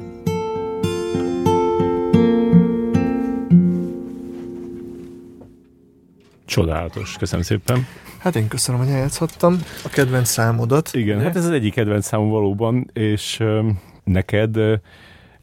Csodálatos, 6.46 7.16
köszönöm 7.20 7.44
szépen. 7.44 7.86
Hát 8.18 8.36
én 8.36 8.48
köszönöm, 8.48 8.82
hogy 8.82 8.90
eljátszhattam 8.90 9.60
a 9.84 9.90
kedvenc 9.90 10.30
számodat. 10.30 10.90
Igen, 10.94 11.22
hát 11.22 11.36
ez 11.36 11.46
az 11.46 11.52
egyik 11.52 11.74
kedvenc 11.74 12.06
számom 12.06 12.30
valóban, 12.30 12.90
és 12.94 13.44
neked 14.04 14.58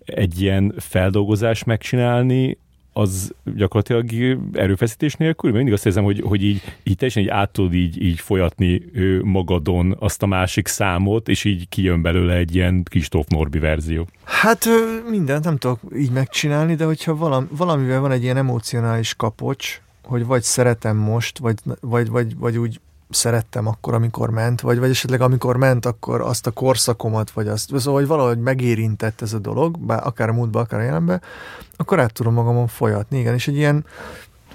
egy 0.04 0.40
ilyen 0.40 0.74
feldolgozás 0.78 1.64
megcsinálni, 1.64 2.58
az 2.96 3.34
gyakorlatilag 3.56 4.38
erőfeszítés 4.52 5.14
nélkül, 5.14 5.50
mert 5.50 5.56
mindig 5.56 5.72
azt 5.72 5.86
érzem, 5.86 6.04
hogy, 6.04 6.20
hogy 6.20 6.42
így, 6.42 6.62
így 6.82 6.96
teljesen 6.96 7.22
így 7.22 7.28
át 7.28 7.50
tudod 7.50 7.74
így, 7.74 8.02
így 8.02 8.20
folyatni 8.20 8.82
magadon 9.22 9.96
azt 9.98 10.22
a 10.22 10.26
másik 10.26 10.66
számot, 10.66 11.28
és 11.28 11.44
így 11.44 11.68
kijön 11.68 12.02
belőle 12.02 12.34
egy 12.34 12.54
ilyen 12.54 12.82
Kristóf 12.82 13.26
Norbi 13.26 13.58
verzió. 13.58 14.06
Hát 14.24 14.68
mindent 15.10 15.44
nem 15.44 15.56
tudok 15.56 15.80
így 15.96 16.10
megcsinálni, 16.10 16.74
de 16.74 16.84
hogyha 16.84 17.16
valam, 17.16 17.48
valamivel 17.50 18.00
van 18.00 18.10
egy 18.10 18.22
ilyen 18.22 18.36
emocionális 18.36 19.14
kapocs, 19.14 19.80
hogy 20.02 20.26
vagy 20.26 20.42
szeretem 20.42 20.96
most, 20.96 21.38
vagy, 21.38 21.56
vagy, 21.80 22.08
vagy, 22.08 22.36
vagy 22.36 22.58
úgy 22.58 22.80
szerettem 23.10 23.66
akkor, 23.66 23.94
amikor 23.94 24.30
ment, 24.30 24.60
vagy, 24.60 24.78
vagy 24.78 24.90
esetleg 24.90 25.20
amikor 25.20 25.56
ment, 25.56 25.86
akkor 25.86 26.20
azt 26.20 26.46
a 26.46 26.50
korszakomat, 26.50 27.30
vagy 27.30 27.48
azt, 27.48 27.78
szóval, 27.78 28.00
hogy 28.00 28.08
valahogy 28.08 28.38
megérintett 28.38 29.22
ez 29.22 29.32
a 29.32 29.38
dolog, 29.38 29.78
bár 29.78 30.06
akár 30.06 30.28
a 30.28 30.32
múltba, 30.32 30.60
akár 30.60 30.80
a 30.80 30.82
jelenbe, 30.82 31.20
akkor 31.76 32.00
át 32.00 32.12
tudom 32.12 32.32
magamon 32.32 32.66
folyatni, 32.66 33.18
igen, 33.18 33.34
és 33.34 33.48
egy 33.48 33.56
ilyen 33.56 33.84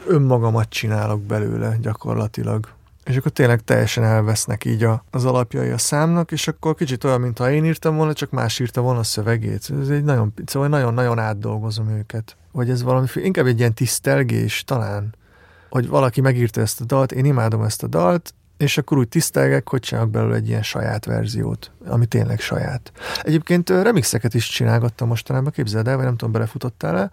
önmagamat 0.07 0.69
csinálok 0.69 1.21
belőle 1.21 1.77
gyakorlatilag. 1.81 2.67
És 3.03 3.17
akkor 3.17 3.31
tényleg 3.31 3.63
teljesen 3.63 4.03
elvesznek 4.03 4.65
így 4.65 4.87
az 5.11 5.25
alapjai 5.25 5.69
a 5.69 5.77
számnak, 5.77 6.31
és 6.31 6.47
akkor 6.47 6.75
kicsit 6.75 7.03
olyan, 7.03 7.21
mintha 7.21 7.51
én 7.51 7.65
írtam 7.65 7.95
volna, 7.95 8.13
csak 8.13 8.29
más 8.29 8.59
írta 8.59 8.81
volna 8.81 8.99
a 8.99 9.03
szövegét. 9.03 9.71
Ez 9.81 9.89
egy 9.89 10.03
nagyon, 10.03 10.33
szóval 10.45 10.67
nagyon-nagyon 10.67 11.19
átdolgozom 11.19 11.89
őket. 11.89 12.35
Vagy 12.51 12.69
ez 12.69 12.83
valami, 12.83 13.07
inkább 13.15 13.45
egy 13.45 13.59
ilyen 13.59 13.73
tisztelgés 13.73 14.63
talán, 14.63 15.15
hogy 15.69 15.87
valaki 15.87 16.21
megírta 16.21 16.61
ezt 16.61 16.81
a 16.81 16.85
dalt, 16.85 17.11
én 17.11 17.25
imádom 17.25 17.61
ezt 17.61 17.83
a 17.83 17.87
dalt, 17.87 18.33
és 18.61 18.77
akkor 18.77 18.97
úgy 18.97 19.07
tisztelgek, 19.07 19.69
hogy 19.69 19.79
csinálok 19.79 20.09
belőle 20.09 20.35
egy 20.35 20.47
ilyen 20.47 20.63
saját 20.63 21.05
verziót, 21.05 21.71
ami 21.85 22.05
tényleg 22.05 22.39
saját. 22.39 22.91
Egyébként 23.21 23.69
remixeket 23.69 24.33
is 24.33 24.49
csinálgattam 24.49 25.07
mostanában, 25.07 25.51
képzeld 25.51 25.87
el, 25.87 25.95
vagy 25.95 26.05
nem 26.05 26.17
tudom, 26.17 26.31
belefutottál-e, 26.33 27.11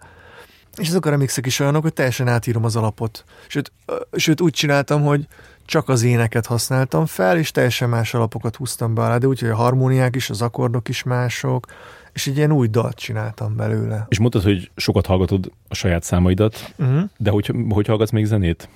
és 0.77 0.89
azok 0.89 1.05
a 1.05 1.09
remixek 1.09 1.45
is 1.45 1.59
olyanok, 1.59 1.81
hogy 1.81 1.93
teljesen 1.93 2.27
átírom 2.27 2.63
az 2.63 2.75
alapot. 2.75 3.23
Sőt, 3.47 3.71
sőt 4.11 4.41
úgy 4.41 4.53
csináltam, 4.53 5.03
hogy 5.03 5.27
csak 5.65 5.89
az 5.89 6.03
éneket 6.03 6.45
használtam 6.45 7.05
fel, 7.05 7.37
és 7.37 7.51
teljesen 7.51 7.89
más 7.89 8.13
alapokat 8.13 8.55
húztam 8.55 8.93
be 8.93 9.01
alá, 9.01 9.17
de 9.17 9.27
úgy, 9.27 9.39
hogy 9.39 9.49
a 9.49 9.55
harmóniák 9.55 10.15
is, 10.15 10.29
az 10.29 10.41
akkordok 10.41 10.89
is 10.89 11.03
mások, 11.03 11.65
és 12.13 12.27
egy 12.27 12.37
ilyen 12.37 12.51
új 12.51 12.67
dalt 12.67 12.95
csináltam 12.95 13.55
belőle. 13.55 14.05
És 14.09 14.19
mondtad, 14.19 14.43
hogy 14.43 14.71
sokat 14.75 15.05
hallgatod 15.05 15.51
a 15.67 15.75
saját 15.75 16.03
számaidat, 16.03 16.73
uh-huh. 16.77 17.01
de 17.17 17.29
hogy, 17.29 17.53
hogy 17.69 17.87
hallgatsz 17.87 18.11
még 18.11 18.25
zenét? 18.25 18.69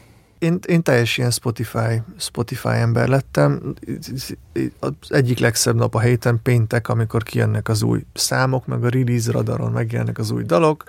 Én, 0.43 0.59
én 0.67 0.83
teljes 0.83 1.17
ilyen 1.17 1.31
Spotify, 1.31 2.01
Spotify 2.17 2.67
ember 2.67 3.07
lettem. 3.07 3.73
Az 4.79 4.93
egyik 5.07 5.39
legszebb 5.39 5.75
nap 5.75 5.95
a 5.95 5.99
héten 5.99 6.39
péntek, 6.43 6.87
amikor 6.87 7.23
kijönnek 7.23 7.69
az 7.69 7.81
új 7.81 8.05
számok, 8.13 8.65
meg 8.65 8.83
a 8.83 8.89
release 8.89 9.31
radaron 9.31 9.71
megjelennek 9.71 10.17
az 10.17 10.31
új 10.31 10.43
dalok, 10.43 10.83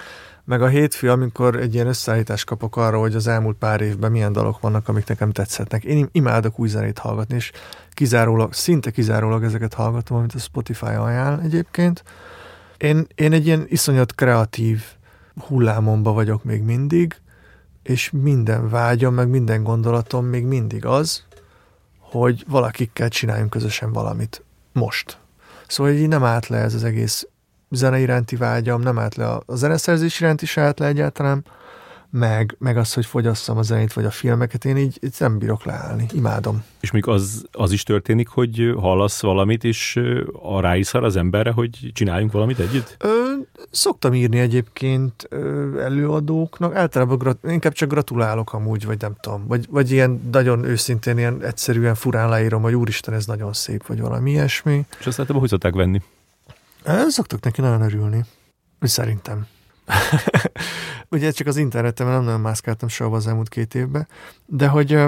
meg 0.44 0.62
a 0.62 0.66
hétfő, 0.66 1.10
amikor 1.10 1.56
egy 1.56 1.74
ilyen 1.74 1.86
összeállítást 1.86 2.46
kapok 2.46 2.76
arra, 2.76 2.98
hogy 2.98 3.14
az 3.14 3.26
elmúlt 3.26 3.56
pár 3.56 3.80
évben 3.80 4.10
milyen 4.10 4.32
dalok 4.32 4.60
vannak, 4.60 4.88
amik 4.88 5.06
nekem 5.06 5.30
tetszetnek. 5.30 5.84
Én 5.84 6.08
imádok 6.12 6.58
új 6.58 6.68
zenét 6.68 6.98
hallgatni, 6.98 7.34
és 7.34 7.52
kizárólag, 7.90 8.52
szinte 8.52 8.90
kizárólag 8.90 9.44
ezeket 9.44 9.74
hallgatom, 9.74 10.16
amit 10.16 10.34
a 10.34 10.38
Spotify 10.38 10.86
ajánl 10.86 11.40
egyébként. 11.40 12.02
Én, 12.76 13.06
én 13.14 13.32
egy 13.32 13.46
ilyen 13.46 13.64
iszonyat 13.68 14.14
kreatív 14.14 14.82
hullámomba 15.46 16.12
vagyok 16.12 16.44
még 16.44 16.62
mindig, 16.62 17.16
és 17.84 18.10
minden 18.10 18.68
vágyam, 18.68 19.14
meg 19.14 19.28
minden 19.28 19.62
gondolatom 19.62 20.24
még 20.26 20.44
mindig 20.44 20.84
az, 20.84 21.22
hogy 21.98 22.44
valakikkel 22.48 23.08
csináljunk 23.08 23.50
közösen 23.50 23.92
valamit. 23.92 24.42
Most. 24.72 25.18
Szóval 25.66 25.92
így 25.92 26.08
nem 26.08 26.24
állt 26.24 26.46
le 26.46 26.56
ez 26.56 26.74
az 26.74 26.84
egész 26.84 27.28
zene 27.70 27.98
iránti 27.98 28.36
vágyam, 28.36 28.80
nem 28.80 28.98
állt 28.98 29.14
le 29.14 29.28
a 29.28 29.56
zeneszerzés 29.56 30.20
iránti 30.20 30.46
se 30.46 30.60
állt 30.60 30.78
le 30.78 30.86
egyáltalán, 30.86 31.44
meg, 32.16 32.56
meg 32.58 32.76
az, 32.76 32.92
hogy 32.92 33.06
fogyasszam 33.06 33.56
a 33.56 33.62
zenét 33.62 33.92
vagy 33.92 34.04
a 34.04 34.10
filmeket, 34.10 34.64
én 34.64 34.76
így, 34.76 34.98
így 35.02 35.14
nem 35.18 35.38
bírok 35.38 35.64
leállni. 35.64 36.06
Imádom. 36.12 36.64
És 36.80 36.90
még 36.90 37.06
az, 37.06 37.44
az 37.52 37.72
is 37.72 37.82
történik, 37.82 38.28
hogy 38.28 38.74
hallasz 38.76 39.22
valamit, 39.22 39.64
és 39.64 40.00
ráiszar 40.60 41.04
az 41.04 41.16
emberre, 41.16 41.50
hogy 41.50 41.90
csináljunk 41.92 42.32
valamit 42.32 42.58
együtt? 42.58 42.96
Ö, 42.98 43.08
szoktam 43.70 44.14
írni 44.14 44.38
egyébként 44.38 45.26
ö, 45.28 45.80
előadóknak, 45.80 46.74
általában 46.74 47.18
grat, 47.18 47.38
inkább 47.44 47.72
csak 47.72 47.88
gratulálok 47.88 48.52
amúgy, 48.52 48.86
vagy 48.86 49.00
nem 49.00 49.14
tudom, 49.20 49.46
vagy, 49.46 49.66
vagy 49.70 49.90
ilyen 49.90 50.28
nagyon 50.32 50.64
őszintén, 50.64 51.18
ilyen 51.18 51.42
egyszerűen 51.42 51.94
furán 51.94 52.28
leírom, 52.28 52.62
hogy 52.62 52.74
úristen, 52.74 53.14
ez 53.14 53.26
nagyon 53.26 53.52
szép, 53.52 53.86
vagy 53.86 54.00
valami 54.00 54.30
ilyesmi. 54.30 54.86
És 54.98 55.06
azt 55.06 55.18
láttam, 55.18 55.36
hogy 55.36 55.48
szokták 55.48 55.74
venni? 55.74 56.02
Szoktak 57.08 57.40
neki 57.40 57.60
nagyon 57.60 57.82
örülni. 57.82 58.24
Szerintem. 58.80 59.46
Ugye 61.10 61.30
csak 61.30 61.46
az 61.46 61.56
interneten, 61.56 62.06
nem 62.06 62.24
nagyon 62.24 62.40
mászkáltam 62.40 62.88
soha 62.88 63.16
az 63.16 63.26
elmúlt 63.26 63.48
két 63.48 63.74
évben, 63.74 64.08
de 64.46 64.68
hogy 64.68 64.98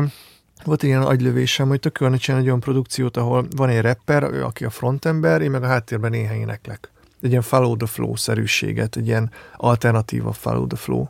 volt 0.64 0.82
ilyen 0.82 1.02
agylövésem, 1.02 1.68
hogy 1.68 1.80
tök 1.80 1.98
jól 2.00 2.16
csinálni 2.16 2.44
egy 2.44 2.50
olyan 2.50 2.60
produkciót, 2.60 3.16
ahol 3.16 3.46
van 3.56 3.68
egy 3.68 3.80
rapper, 3.80 4.22
ő, 4.22 4.44
aki 4.44 4.64
a 4.64 4.70
frontember, 4.70 5.40
én 5.40 5.50
meg 5.50 5.62
a 5.62 5.66
háttérben 5.66 6.10
néha 6.10 6.34
éneklek. 6.34 6.90
Egy 7.20 7.30
ilyen 7.30 7.42
follow 7.42 7.76
the 7.76 7.86
flow-szerűséget, 7.86 8.96
egy 8.96 9.06
ilyen 9.06 9.30
alternatíva 9.56 10.32
follow 10.32 10.66
the 10.66 10.76
flow 10.76 11.06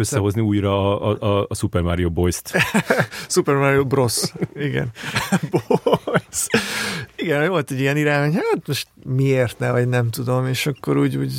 összehozni 0.00 0.40
újra 0.40 1.00
a, 1.00 1.16
a, 1.20 1.46
a 1.48 1.54
Super 1.54 1.82
Mario 1.82 2.10
Boys-t. 2.10 2.52
Super 3.28 3.54
Mario 3.54 3.84
Bros. 3.84 4.32
Igen. 4.54 4.90
Boys. 5.50 6.19
Igen, 7.16 7.48
volt 7.48 7.70
egy 7.70 7.80
ilyen 7.80 7.96
irány, 7.96 8.32
hogy 8.32 8.42
hát 8.52 8.66
most 8.66 8.88
miért 9.04 9.58
ne, 9.58 9.70
vagy 9.70 9.88
nem 9.88 10.10
tudom, 10.10 10.46
és 10.46 10.66
akkor 10.66 10.96
úgy, 10.96 11.16
úgy 11.16 11.32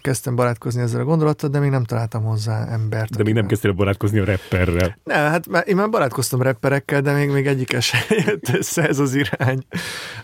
kezdtem 0.00 0.34
barátkozni 0.36 0.80
ezzel 0.80 1.00
a 1.00 1.04
gondolattal, 1.04 1.50
de 1.50 1.58
még 1.58 1.70
nem 1.70 1.84
találtam 1.84 2.22
hozzá 2.22 2.66
embert. 2.66 3.16
De 3.16 3.22
még 3.22 3.34
nem 3.34 3.46
kezdtél 3.46 3.72
barátkozni 3.72 4.18
a 4.18 4.24
rapperrel. 4.24 4.98
Nem, 5.04 5.30
hát 5.30 5.48
már, 5.48 5.64
én 5.66 5.76
már 5.76 5.90
barátkoztam 5.90 6.42
rapperekkel, 6.42 7.00
de 7.00 7.12
még, 7.12 7.30
még 7.30 7.46
egyik 7.46 7.80
sem 7.80 8.00
jött 8.26 8.48
össze 8.48 8.88
ez 8.88 8.98
az 8.98 9.14
irány. 9.14 9.62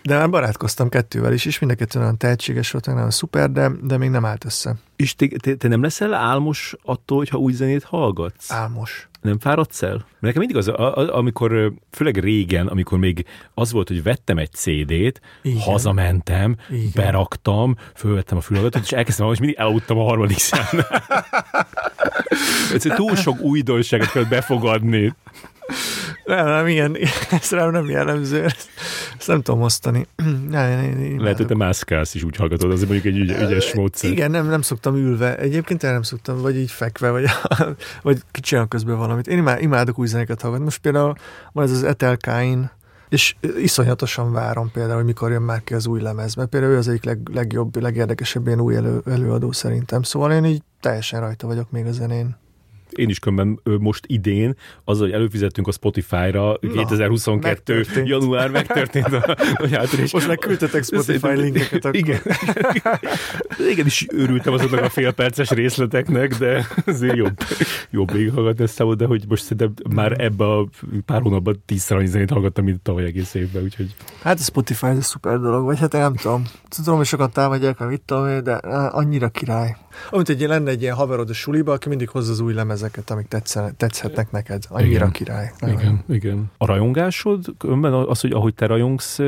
De 0.02 0.16
már 0.16 0.30
barátkoztam 0.30 0.88
kettővel 0.88 1.32
is, 1.32 1.44
és 1.44 1.58
mind 1.58 1.72
a 1.72 1.74
kettő 1.74 1.98
nagyon 1.98 2.16
tehetséges 2.16 2.70
volt, 2.70 2.86
nagyon 2.86 3.10
szuper, 3.10 3.50
de, 3.50 3.70
de 3.82 3.96
még 3.96 4.10
nem 4.10 4.24
állt 4.24 4.44
össze. 4.44 4.74
És 5.00 5.14
te, 5.14 5.26
te, 5.26 5.54
te 5.54 5.68
nem 5.68 5.82
leszel 5.82 6.14
álmos 6.14 6.74
attól, 6.82 7.18
hogyha 7.18 7.38
új 7.38 7.52
zenét 7.52 7.82
hallgatsz? 7.82 8.50
Álmos. 8.50 9.08
Nem 9.20 9.38
fáradsz 9.38 9.82
el? 9.82 9.90
Mert 9.90 10.20
nekem 10.20 10.38
mindig 10.38 10.56
az, 10.56 10.68
a, 10.68 10.96
a, 10.96 11.16
amikor, 11.16 11.72
főleg 11.90 12.16
régen, 12.16 12.66
amikor 12.66 12.98
még 12.98 13.24
az 13.54 13.72
volt, 13.72 13.88
hogy 13.88 14.02
vettem 14.02 14.38
egy 14.38 14.50
CD-t, 14.52 15.20
Igen. 15.42 15.60
hazamentem, 15.60 16.56
Igen. 16.70 16.90
beraktam, 16.94 17.76
fölvettem 17.94 18.36
a 18.36 18.40
fülhallgatót, 18.40 18.82
és 18.82 18.92
elkezdtem, 18.92 19.26
hogy 19.26 19.40
mindig 19.40 19.58
elaludtam 19.58 19.98
a 19.98 20.04
harmadik 20.04 20.38
számnál. 20.38 21.04
túl 22.96 23.16
sok 23.16 23.40
újdonságot 23.40 24.10
kell 24.10 24.24
befogadni. 24.24 25.14
Nem, 26.24 26.46
nem, 26.46 26.66
ilyen, 26.66 26.96
ez 27.40 27.50
rám 27.50 27.70
nem 27.70 27.88
jellemző, 27.88 28.44
ezt, 28.44 28.68
ezt 29.18 29.28
nem 29.28 29.42
tudom 29.42 29.60
osztani. 29.60 30.06
Nem, 30.50 30.82
én, 30.82 30.98
én, 30.98 31.20
Lehet, 31.20 31.36
hogy 31.36 31.46
te 31.46 31.54
mászkálsz 31.54 32.14
is 32.14 32.22
úgy 32.22 32.36
hallgatod, 32.36 32.70
az 32.70 32.80
mondjuk 32.80 33.04
egy 33.04 33.18
ügy, 33.18 33.30
ügyes 33.30 33.74
módszer. 33.74 34.10
Igen, 34.10 34.30
nem, 34.30 34.46
nem 34.46 34.62
szoktam 34.62 34.96
ülve. 34.96 35.36
Egyébként 35.38 35.82
én 35.82 35.90
nem 35.90 36.02
szoktam, 36.02 36.40
vagy 36.40 36.56
így 36.56 36.70
fekve, 36.70 37.10
vagy, 37.10 37.24
vagy 38.02 38.20
kicsinálom 38.30 38.68
közben 38.68 38.98
valamit. 38.98 39.26
Én 39.26 39.48
imádok 39.58 39.98
új 39.98 40.06
zenéket 40.06 40.40
hallgatni. 40.40 40.64
Most 40.64 40.80
például 40.80 41.14
van 41.52 41.64
ez 41.64 41.70
az 41.70 41.82
Etelkáin, 41.82 42.70
és 43.10 43.34
iszonyatosan 43.58 44.32
várom 44.32 44.70
például, 44.70 44.96
hogy 44.96 45.04
mikor 45.04 45.30
jön 45.30 45.42
már 45.42 45.64
ki 45.64 45.74
az 45.74 45.86
új 45.86 46.00
lemez, 46.00 46.34
mert 46.34 46.48
például 46.48 46.72
ő 46.72 46.76
az 46.76 46.88
egyik 46.88 47.04
leg, 47.04 47.18
legjobb, 47.32 47.80
legérdekesebb 47.82 48.46
ilyen 48.46 48.60
új 48.60 48.76
elő, 48.76 49.02
előadó 49.06 49.52
szerintem. 49.52 50.02
Szóval 50.02 50.32
én 50.32 50.44
így 50.44 50.62
teljesen 50.80 51.20
rajta 51.20 51.46
vagyok 51.46 51.70
még 51.70 51.86
a 51.86 51.92
zenén 51.92 52.36
én 52.96 53.08
is 53.08 53.18
különben 53.18 53.60
most 53.78 54.04
idén, 54.06 54.56
az, 54.84 54.98
hogy 54.98 55.10
előfizettünk 55.10 55.66
a 55.68 55.72
Spotify-ra, 55.72 56.56
Na, 56.60 56.72
2022. 56.72 57.74
Megtörtént. 57.74 58.08
január 58.08 58.50
megtörtént. 58.60 59.06
A, 59.06 59.36
hogy 59.54 59.78
és 60.02 60.12
most 60.12 60.26
megküldtetek 60.26 60.84
Spotify 60.84 61.32
linkeket. 61.34 61.84
Akkor. 61.84 61.96
Igen. 61.96 62.20
Igen, 63.72 63.86
is 63.86 64.06
örültem 64.08 64.52
azoknak 64.52 64.84
a 64.84 64.88
félperces 64.88 65.50
részleteknek, 65.50 66.38
de 66.38 66.66
azért 66.86 67.16
jobb, 67.16 67.38
jobb 67.90 68.12
végighallgatni 68.12 68.64
ezt 68.64 68.74
számot, 68.74 68.96
de 68.96 69.06
hogy 69.06 69.24
most 69.28 69.42
szerintem 69.42 69.74
már 69.94 70.20
ebbe 70.20 70.44
a 70.44 70.68
pár 71.04 71.22
hónapban 71.22 71.62
tízszer 71.66 71.96
annyi 71.96 72.06
zenét 72.06 72.30
hallgattam, 72.30 72.64
mint 72.64 72.80
tavaly 72.80 73.04
egész 73.04 73.34
évben, 73.34 73.62
úgyhogy... 73.62 73.94
Hát 74.22 74.38
a 74.38 74.42
Spotify 74.42 74.86
ez 74.86 74.96
a 74.96 75.02
szuper 75.02 75.38
dolog, 75.38 75.64
vagy 75.64 75.78
hát 75.78 75.94
én 75.94 76.00
nem 76.00 76.14
tudom. 76.14 76.44
Tudom, 76.68 76.96
hogy 76.96 77.06
sokat 77.06 77.32
támadják, 77.32 77.78
mit 77.78 78.00
tudom, 78.00 78.42
de 78.42 78.52
annyira 78.52 79.28
király. 79.28 79.76
Amit 80.10 80.28
egy 80.28 80.40
lenne 80.40 80.70
egy 80.70 80.82
ilyen 80.82 80.94
haverod 80.94 81.30
a 81.30 81.32
suliba, 81.32 81.72
aki 81.72 81.88
mindig 81.88 82.08
hozza 82.08 82.32
az 82.32 82.40
új 82.40 82.54
lemezeket, 82.80 83.10
amik 83.10 83.28
tetszene, 83.28 83.72
tetszhetnek 83.76 84.30
neked. 84.30 84.62
Annyira 84.68 84.94
igen. 84.94 85.10
király. 85.10 85.52
Nagyon. 85.58 85.80
Igen, 85.80 86.04
igen. 86.08 86.50
A 86.58 86.66
rajongásod, 86.66 87.44
önben 87.64 87.92
az, 87.92 88.20
hogy 88.20 88.32
ahogy 88.32 88.54
te 88.54 88.66
rajongsz 88.66 89.18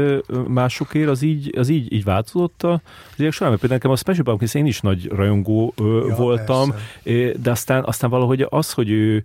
másokért, 0.48 1.09
az 1.09 1.22
így, 1.22 1.59
az 1.59 1.68
így, 1.68 1.92
így 1.92 2.05
változott 2.05 2.62
az 2.62 2.80
évek 3.16 3.32
során? 3.32 3.53
Például 3.53 3.72
nekem 3.72 3.90
a 3.90 3.96
Special 3.96 4.24
Pumpkins 4.24 4.55
én 4.55 4.66
is 4.66 4.80
nagy 4.80 5.09
rajongó 5.09 5.74
ja, 5.76 6.14
voltam, 6.16 6.74
persze. 7.03 7.38
de 7.42 7.50
aztán, 7.50 7.84
aztán 7.84 8.11
valahogy 8.11 8.46
az, 8.48 8.72
hogy 8.72 8.90
ő 8.90 9.24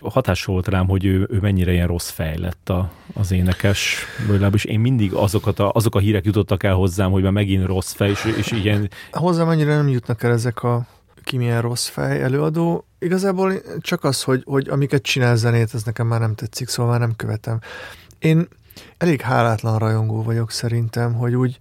hatással 0.00 0.54
volt 0.54 0.68
rám, 0.68 0.86
hogy 0.86 1.04
ő, 1.04 1.28
ő 1.30 1.38
mennyire 1.40 1.72
ilyen 1.72 1.86
rossz 1.86 2.10
fej 2.10 2.38
lett 2.38 2.68
a, 2.68 2.90
az 3.14 3.32
énekes. 3.32 4.04
Legalábbis 4.28 4.64
én 4.64 4.80
mindig 4.80 5.12
azokat 5.12 5.58
a, 5.58 5.70
azok 5.74 5.94
a 5.94 5.98
hírek 5.98 6.24
jutottak 6.24 6.62
el 6.62 6.74
hozzám, 6.74 7.10
hogy 7.10 7.22
már 7.22 7.32
megint 7.32 7.66
rossz 7.66 7.92
fej, 7.92 8.10
és, 8.10 8.24
és 8.36 8.50
ilyen... 8.50 8.90
Hozzám 9.10 9.48
annyira 9.48 9.76
nem 9.76 9.88
jutnak 9.88 10.22
el 10.22 10.32
ezek 10.32 10.62
a 10.62 10.86
ki 11.24 11.36
milyen 11.36 11.62
rossz 11.62 11.88
fej 11.88 12.22
előadó. 12.22 12.87
Igazából 12.98 13.52
csak 13.80 14.04
az, 14.04 14.22
hogy, 14.22 14.42
hogy 14.46 14.68
amiket 14.68 15.02
csinál 15.02 15.36
zenét, 15.36 15.74
ez 15.74 15.82
nekem 15.82 16.06
már 16.06 16.20
nem 16.20 16.34
tetszik, 16.34 16.68
szóval 16.68 16.90
már 16.90 17.00
nem 17.00 17.16
követem. 17.16 17.60
Én 18.18 18.48
elég 18.98 19.20
hálátlan 19.20 19.78
rajongó 19.78 20.22
vagyok 20.22 20.50
szerintem, 20.50 21.14
hogy 21.14 21.34
úgy, 21.34 21.58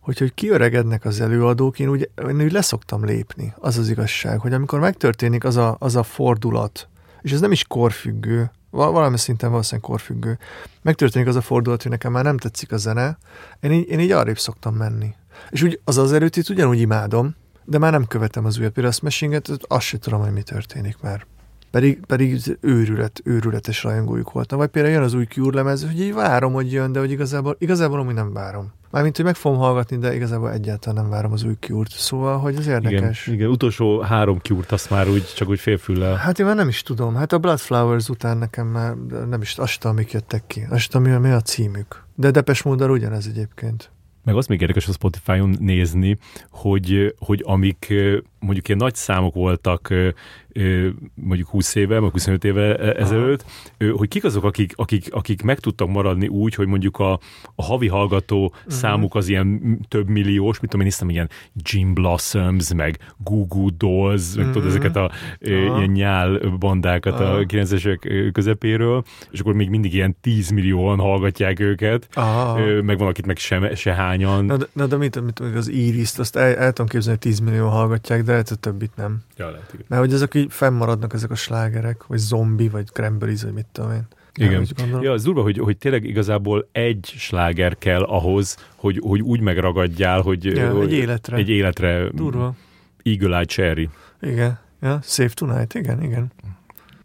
hogy, 0.00 0.18
hogy 0.18 0.34
kiöregednek 0.34 1.04
az 1.04 1.20
előadók, 1.20 1.78
én 1.78 1.88
úgy, 1.88 2.10
én 2.28 2.42
úgy 2.42 2.52
leszoktam 2.52 3.04
lépni, 3.04 3.54
az 3.58 3.78
az 3.78 3.88
igazság, 3.88 4.40
hogy 4.40 4.52
amikor 4.52 4.80
megtörténik 4.80 5.44
az 5.44 5.56
a, 5.56 5.76
az 5.78 5.96
a 5.96 6.02
fordulat, 6.02 6.88
és 7.22 7.32
ez 7.32 7.40
nem 7.40 7.52
is 7.52 7.64
korfüggő, 7.64 8.50
valami 8.70 9.18
szinten 9.18 9.50
valószínűleg 9.50 9.90
korfüggő, 9.90 10.38
megtörténik 10.82 11.28
az 11.28 11.36
a 11.36 11.40
fordulat, 11.40 11.82
hogy 11.82 11.90
nekem 11.90 12.12
már 12.12 12.24
nem 12.24 12.36
tetszik 12.36 12.72
a 12.72 12.76
zene, 12.76 13.18
én 13.60 13.72
így, 13.72 13.88
én 13.88 14.00
így 14.00 14.10
arrébb 14.10 14.38
szoktam 14.38 14.74
menni. 14.74 15.14
És 15.50 15.62
úgy 15.62 15.80
az 15.84 15.98
az 15.98 16.12
erőt 16.12 16.36
itt 16.36 16.48
ugyanúgy 16.48 16.80
imádom, 16.80 17.34
de 17.64 17.78
már 17.78 17.92
nem 17.92 18.06
követem 18.06 18.44
az 18.44 18.58
újabb 18.58 18.72
Piras 18.72 19.00
Messinget, 19.00 19.50
azt 19.60 19.84
sem 19.84 20.00
tudom, 20.00 20.20
hogy 20.20 20.32
mi 20.32 20.42
történik 20.42 20.96
már. 21.02 21.26
Pedig, 21.70 22.00
pedig 22.06 22.58
őrület, 22.60 23.20
őrületes 23.24 23.82
rajongójuk 23.82 24.32
voltam. 24.32 24.58
Vagy 24.58 24.68
például 24.68 24.94
jön 24.94 25.02
az 25.02 25.14
új 25.14 25.24
Cure 25.24 25.56
lemez, 25.56 25.84
hogy 25.84 26.00
így 26.00 26.14
várom, 26.14 26.52
hogy 26.52 26.72
jön, 26.72 26.92
de 26.92 26.98
hogy 26.98 27.10
igazából, 27.10 27.56
igazából 27.58 28.00
amúgy 28.00 28.14
nem 28.14 28.32
várom. 28.32 28.72
Mármint, 28.90 29.16
hogy 29.16 29.24
meg 29.24 29.34
fogom 29.34 29.58
hallgatni, 29.58 29.98
de 29.98 30.14
igazából 30.14 30.52
egyáltalán 30.52 31.02
nem 31.02 31.10
várom 31.10 31.32
az 31.32 31.42
új 31.42 31.56
Cure-t. 31.60 31.90
Szóval, 31.90 32.38
hogy 32.38 32.56
ez 32.56 32.66
érdekes. 32.66 33.26
Igen, 33.26 33.38
igen 33.38 33.50
utolsó 33.50 34.00
három 34.00 34.38
Cure-t 34.38 34.72
azt 34.72 34.90
már 34.90 35.08
úgy, 35.08 35.32
csak 35.36 35.48
úgy 35.48 35.60
félfüllel. 35.60 36.14
Hát 36.14 36.38
én 36.38 36.46
már 36.46 36.56
nem 36.56 36.68
is 36.68 36.82
tudom. 36.82 37.14
Hát 37.14 37.32
a 37.32 37.38
Bloodflowers 37.38 38.08
után 38.08 38.36
nekem 38.36 38.66
már 38.66 38.94
nem 39.28 39.40
is, 39.40 39.58
azt 39.58 39.80
tudom, 39.80 39.96
amik 39.96 40.12
jöttek 40.12 40.42
ki. 40.46 40.66
Azt 40.70 40.90
tudom, 40.90 41.20
mi 41.20 41.30
a 41.30 41.40
címük. 41.40 42.04
De 42.14 42.30
Depes 42.30 42.62
Módar 42.62 42.90
ugyanez 42.90 43.26
egyébként. 43.26 43.90
Meg 44.24 44.36
az 44.36 44.46
még 44.46 44.60
érdekes 44.60 44.88
a 44.88 44.92
Spotify-on 44.92 45.56
nézni, 45.58 46.18
hogy, 46.50 47.14
hogy 47.18 47.42
amik 47.46 47.94
mondjuk 48.38 48.68
ilyen 48.68 48.78
nagy 48.78 48.94
számok 48.94 49.34
voltak 49.34 49.94
mondjuk 51.14 51.48
20 51.48 51.74
éve, 51.74 51.98
vagy 51.98 52.10
25 52.10 52.44
éve 52.44 52.76
e, 52.76 53.02
ezelőtt, 53.02 53.44
Aha. 53.78 53.96
hogy 53.96 54.08
kik 54.08 54.24
azok, 54.24 54.44
akik, 54.44 54.72
akik, 54.76 55.12
akik 55.12 55.42
meg 55.42 55.60
tudtak 55.60 55.88
maradni 55.88 56.28
úgy, 56.28 56.54
hogy 56.54 56.66
mondjuk 56.66 56.98
a, 56.98 57.12
a 57.54 57.62
havi 57.62 57.88
hallgató 57.88 58.44
uh-huh. 58.44 58.72
számuk 58.72 59.14
az 59.14 59.28
ilyen 59.28 59.78
több 59.88 60.08
milliós, 60.08 60.60
mit 60.60 60.70
tudom 60.70 60.86
én, 60.86 60.92
hiszem, 60.92 61.10
ilyen 61.10 61.28
Jim 61.54 61.94
Blossoms, 61.94 62.74
meg 62.74 62.98
Goo 63.16 63.46
Goo 63.46 63.68
Dolls, 63.76 64.28
uh-huh. 64.28 64.44
meg 64.44 64.52
tudod, 64.52 64.68
mhm. 64.68 64.76
ezeket 64.76 64.96
a 64.96 65.10
uh-huh. 65.40 65.78
ilyen 65.78 65.90
nyál 65.90 66.38
bandákat 66.58 67.12
uh-huh. 67.12 67.28
a 67.28 67.40
90-esek 67.40 68.30
közepéről, 68.32 69.04
és 69.30 69.40
akkor 69.40 69.54
még 69.54 69.68
mindig 69.68 69.94
ilyen 69.94 70.16
10 70.20 70.50
millióan 70.50 70.98
hallgatják 70.98 71.60
őket, 71.60 72.08
uh-huh. 72.16 72.80
meg 72.80 72.98
van, 72.98 73.08
akit 73.08 73.26
meg 73.26 73.36
se, 73.36 73.74
se 73.74 73.94
hányan. 73.94 74.44
Na 74.44 74.56
de, 74.56 74.66
na 74.72 74.86
de 74.86 74.96
mit, 74.96 75.24
mit, 75.24 75.40
mit 75.40 75.56
az 75.56 75.68
Iris-t, 75.68 76.18
azt 76.18 76.36
el, 76.36 76.54
el 76.54 76.72
tudom 76.72 76.90
képzelni, 76.90 77.18
hogy 77.22 77.30
10 77.30 77.40
millió 77.40 77.68
hallgatják, 77.68 78.22
de 78.22 78.34
hogy 78.34 78.58
többit 78.60 78.96
nem. 78.96 79.18
Ja, 79.36 79.50
lehet, 79.50 79.70
igen. 79.72 79.86
Mert 79.88 80.02
hogy 80.02 80.12
ezek 80.12 80.34
így 80.40 80.52
fennmaradnak 80.52 81.12
ezek 81.12 81.30
a 81.30 81.34
slágerek, 81.34 82.06
vagy 82.06 82.18
zombi, 82.18 82.68
vagy 82.68 82.86
cranberries, 82.86 83.42
vagy 83.42 83.52
mit 83.52 83.66
tudom 83.72 83.92
én. 83.92 84.06
Igen. 84.34 84.66
Ja, 85.00 85.12
az 85.12 85.22
durva, 85.22 85.42
hogy, 85.42 85.58
hogy 85.58 85.76
tényleg 85.76 86.04
igazából 86.04 86.68
egy 86.72 87.12
sláger 87.16 87.78
kell 87.78 88.02
ahhoz, 88.02 88.56
hogy, 88.76 89.00
hogy 89.02 89.20
úgy 89.20 89.40
megragadjál, 89.40 90.20
hogy, 90.20 90.44
ja, 90.44 90.72
hogy 90.72 90.92
egy 90.92 90.92
életre. 90.92 91.36
Egy 91.36 91.48
életre. 91.48 92.08
Durva. 92.08 92.54
Eagle 93.02 93.36
Eye 93.36 93.44
Cherry. 93.44 93.88
Igen. 94.20 94.58
Ja, 94.82 94.98
Save 95.02 95.30
Tonight, 95.34 95.74
igen, 95.74 96.02
igen. 96.02 96.32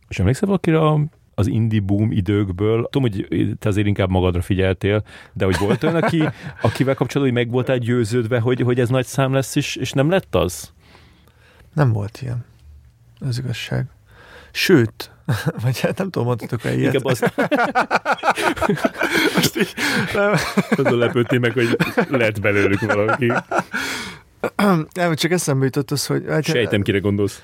És 0.07 0.19
emlékszel 0.19 0.47
valakire 0.47 0.79
a 0.79 0.99
az 1.38 1.47
indie 1.47 1.79
boom 1.79 2.11
időkből. 2.11 2.88
Tudom, 2.89 3.11
hogy 3.11 3.55
te 3.59 3.69
azért 3.69 3.88
inkább 3.88 4.09
magadra 4.09 4.41
figyeltél, 4.41 5.03
de 5.33 5.45
hogy 5.45 5.57
volt 5.59 5.83
olyan, 5.83 5.95
aki, 5.95 6.23
akivel 6.61 6.95
kapcsolatban 6.95 7.36
meg 7.36 7.51
voltál 7.51 7.77
győződve, 7.77 8.39
hogy, 8.39 8.61
hogy 8.61 8.79
ez 8.79 8.89
nagy 8.89 9.05
szám 9.05 9.33
lesz, 9.33 9.55
és, 9.55 9.75
és 9.75 9.91
nem 9.91 10.09
lett 10.09 10.36
az? 10.36 10.73
Nem 11.73 11.91
volt 11.91 12.19
ilyen. 12.21 12.45
Az 13.28 13.38
igazság. 13.38 13.86
Sőt, 14.51 15.11
vagy 15.63 15.80
hát 15.80 15.97
nem 15.97 16.09
tudom, 16.09 16.28
mondhatok 16.28 16.65
-e 16.65 16.73
ilyet. 16.73 16.93
Inkább 16.93 17.11
azt... 17.11 17.34
Most 19.36 19.57
így 19.57 19.73
nem. 20.13 20.34
Azon 20.69 20.97
lepődtél 20.97 21.39
meg, 21.39 21.51
hogy 21.51 21.78
lett 22.09 22.41
belőlük 22.41 22.80
valaki. 22.80 23.34
Nem, 24.93 25.15
csak 25.15 25.32
eszembe 25.32 25.65
jutott 25.65 25.91
az, 25.91 26.05
hogy... 26.05 26.23
Hát, 26.28 26.43
Sejtem, 26.43 26.82
kire 26.82 26.99
gondolsz. 26.99 27.43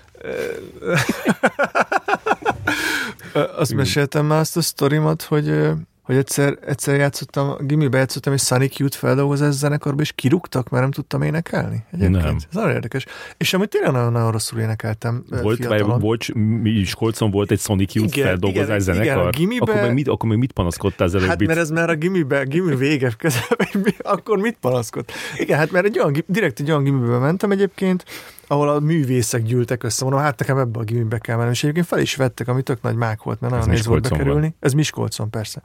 azt 3.58 3.74
meséltem 3.74 4.26
már 4.26 4.40
azt 4.40 4.58
a 4.58 4.62
sztorimat, 4.62 5.22
hogy 5.22 5.70
hogy 6.02 6.16
egyszer, 6.16 6.58
egyszer 6.66 6.96
játszottam, 6.96 7.56
gimibe 7.60 7.98
játszottam, 7.98 8.34
és 8.34 8.42
Sonic 8.42 8.78
Youth 8.78 8.98
feldolgozás 8.98 9.54
zenekarba, 9.54 10.02
és 10.02 10.12
kirúgtak, 10.12 10.70
mert 10.70 10.84
nem 10.84 10.92
tudtam 10.92 11.22
énekelni. 11.22 11.84
Egyébként. 11.92 12.24
Nem. 12.24 12.36
Ez 12.36 12.56
nagyon 12.56 12.72
érdekes. 12.72 13.06
És 13.38 13.54
amit 13.54 13.70
tényleg 13.70 13.92
nagyon-nagyon 13.92 14.32
rosszul 14.32 14.60
énekeltem 14.60 15.24
Volt, 15.42 15.66
vagy, 15.66 15.86
volt 15.86 16.34
mi 16.34 16.70
is 16.70 16.96
Kolcon 16.96 17.32
volt 17.32 17.52
egy 17.52 17.60
Sonic 17.60 17.94
Youth 17.94 18.18
igen, 18.18 18.28
feldolgozás 18.28 18.66
igen, 18.68 18.80
zenekar? 18.80 19.18
Igen, 19.18 19.32
gimibe, 19.32 19.72
akkor, 19.72 19.82
meg 19.82 19.94
mit, 19.94 20.08
akkor 20.08 20.30
meg 20.30 20.38
mit 20.38 20.52
panaszkodtál 20.52 21.08
az 21.08 21.16
előbb? 21.16 21.28
Hát 21.28 21.46
mert 21.46 21.60
ez 21.60 21.70
már 21.70 21.90
a 21.90 21.96
gimibe, 21.96 22.44
gimi 22.44 22.76
vége 22.76 23.12
közben, 23.18 23.58
akkor 24.16 24.38
mit 24.38 24.58
panaszkod? 24.62 25.06
Igen, 25.38 25.58
hát 25.58 25.72
mert 25.72 25.86
egy 25.86 26.00
olyan, 26.00 26.24
direkt 26.28 26.60
egy 26.60 26.70
olyan 26.70 26.84
gimibe 26.84 27.18
mentem 27.18 27.52
egyébként, 27.52 28.06
ahol 28.52 28.70
a 28.70 28.80
művészek 28.80 29.44
gyűltek 29.44 29.84
össze. 29.84 30.04
Mondom, 30.04 30.22
hát 30.22 30.40
nekem 30.40 30.58
ebbe 30.58 30.80
a 30.80 30.84
gimibe 30.84 31.18
kell 31.18 31.38
menni. 31.38 31.50
És 31.50 31.64
egyébként 31.64 31.86
fel 31.86 32.00
is 32.00 32.16
vettek, 32.16 32.48
ami 32.48 32.62
tök 32.62 32.82
nagy 32.82 32.96
mák 32.96 33.24
volt, 33.24 33.40
mert 33.40 33.54
nagyon 33.54 33.70
nehéz 33.70 33.86
volt 33.86 34.10
bekerülni. 34.10 34.40
Van. 34.40 34.56
Ez 34.60 34.74
Miskolcon, 34.74 35.30
persze. 35.30 35.62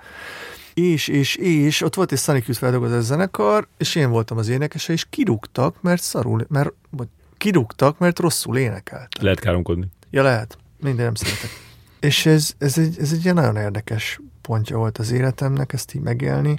És, 0.74 1.08
és, 1.08 1.36
és 1.36 1.82
ott 1.82 1.94
volt 1.94 2.12
egy 2.12 2.18
Sonic 2.18 2.46
Youth 2.46 2.60
feldolgozás 2.60 3.02
zenekar, 3.02 3.68
és 3.76 3.94
én 3.94 4.10
voltam 4.10 4.38
az 4.38 4.48
énekese, 4.48 4.92
és 4.92 5.06
kirúgtak, 5.10 5.82
mert 5.82 6.02
szarul, 6.02 6.46
mert 6.48 6.72
vagy 6.90 7.08
kirúgtak, 7.36 7.98
mert 7.98 8.18
rosszul 8.18 8.56
énekelt. 8.56 9.22
Lehet 9.22 9.40
káromkodni. 9.40 9.86
Ja, 10.10 10.22
lehet. 10.22 10.58
Minden 10.80 11.04
nem 11.04 11.14
szeretek. 11.14 11.50
És 12.00 12.26
ez, 12.26 12.50
ez, 12.58 12.78
egy, 12.78 12.96
ez 12.98 13.12
egy 13.12 13.22
ilyen 13.22 13.34
nagyon 13.34 13.56
érdekes 13.56 14.20
pontja 14.46 14.76
volt 14.76 14.98
az 14.98 15.10
életemnek, 15.10 15.72
ezt 15.72 15.94
így 15.94 16.02
megélni, 16.02 16.58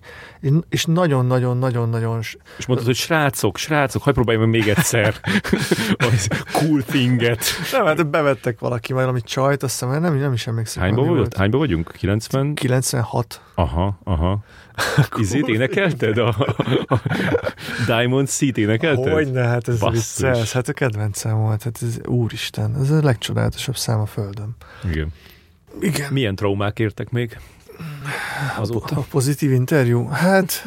és 0.70 0.86
nagyon-nagyon-nagyon-nagyon... 0.86 2.20
És 2.58 2.66
mondtad, 2.66 2.88
hogy 2.88 2.96
srácok, 2.96 3.58
srácok, 3.58 4.02
hagyd 4.04 4.16
próbáljam 4.16 4.50
még 4.50 4.68
egyszer 4.68 5.16
az 6.10 6.28
cool 6.54 6.84
thinget. 6.84 7.44
Nem, 7.72 7.86
hát 7.86 8.10
bevettek 8.10 8.60
valaki 8.60 8.94
majd, 8.94 9.08
ami 9.08 9.22
csajt, 9.22 9.64
azt 9.64 9.80
hiszem, 9.80 10.02
nem, 10.02 10.18
nem 10.18 10.34
is 10.34 10.48
emlékszem. 10.48 10.84
Hányba, 10.84 11.02
volt? 11.02 11.18
Volt. 11.18 11.38
Hányba 11.38 11.58
vagyunk? 11.58 11.92
90? 11.98 12.54
96. 12.54 13.42
Aha, 13.56 14.00
aha. 14.04 14.40
Izét 15.22 15.48
énekelted? 15.48 16.18
A, 16.18 16.28
a 16.88 17.02
Diamond 17.86 18.30
Seat 18.30 18.58
énekelted? 18.58 19.14
Hogyne, 19.14 19.44
hát 19.44 19.68
ez 19.68 19.80
vicces. 19.92 20.52
Hát 20.52 20.68
a 20.68 20.74
kedvencem 20.74 21.38
volt. 21.38 21.64
Hát 21.64 21.80
ez, 21.82 22.00
úristen, 22.06 22.76
ez 22.76 22.92
a 22.92 23.04
legcsodálatosabb 23.04 23.78
szám 23.78 24.00
a 24.00 24.06
földön. 24.06 24.56
Igen. 24.90 25.14
Igen. 25.82 26.14
Milyen 26.14 26.36
traumák 26.36 26.80
értek 26.80 27.10
még? 27.10 27.40
Azóta? 28.58 28.96
A, 28.96 29.06
pozitív 29.10 29.52
interjú? 29.52 30.08
Hát, 30.08 30.64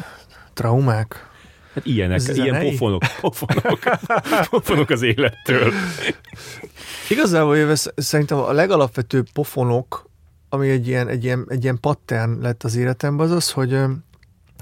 traumák. 0.53 1.29
Hát 1.73 1.85
ilyenek, 1.85 2.19
Zenei? 2.19 2.43
ilyen 2.43 2.59
pofonok, 2.59 3.01
pofonok, 3.21 3.79
pofonok 4.49 4.89
az 4.89 5.01
élettől. 5.01 5.73
Igazából 7.09 7.57
jöve, 7.57 7.75
szerintem 7.95 8.37
a 8.37 8.51
legalapvetőbb 8.51 9.27
pofonok, 9.33 10.09
ami 10.49 10.69
egy 10.69 10.87
ilyen, 10.87 11.07
egy 11.07 11.23
ilyen, 11.23 11.45
egy 11.49 11.63
ilyen 11.63 11.79
pattern 11.79 12.41
lett 12.41 12.63
az 12.63 12.75
életemben, 12.75 13.25
az 13.25 13.31
az, 13.31 13.51
hogy 13.51 13.77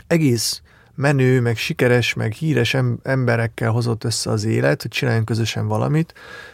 egész 0.08 0.62
menő, 0.96 1.42
meg 1.42 1.58
sikeres, 1.58 2.14
meg 2.14 2.32
híres 2.32 2.76
emberekkel 3.04 3.72
hozott 3.72 4.04
össze 4.04 4.30
az 4.30 4.44
élet, 4.44 4.82
hogy 4.82 4.92
csináljunk 4.92 5.26
közösen 5.26 5.68
valamit, 5.68 6.14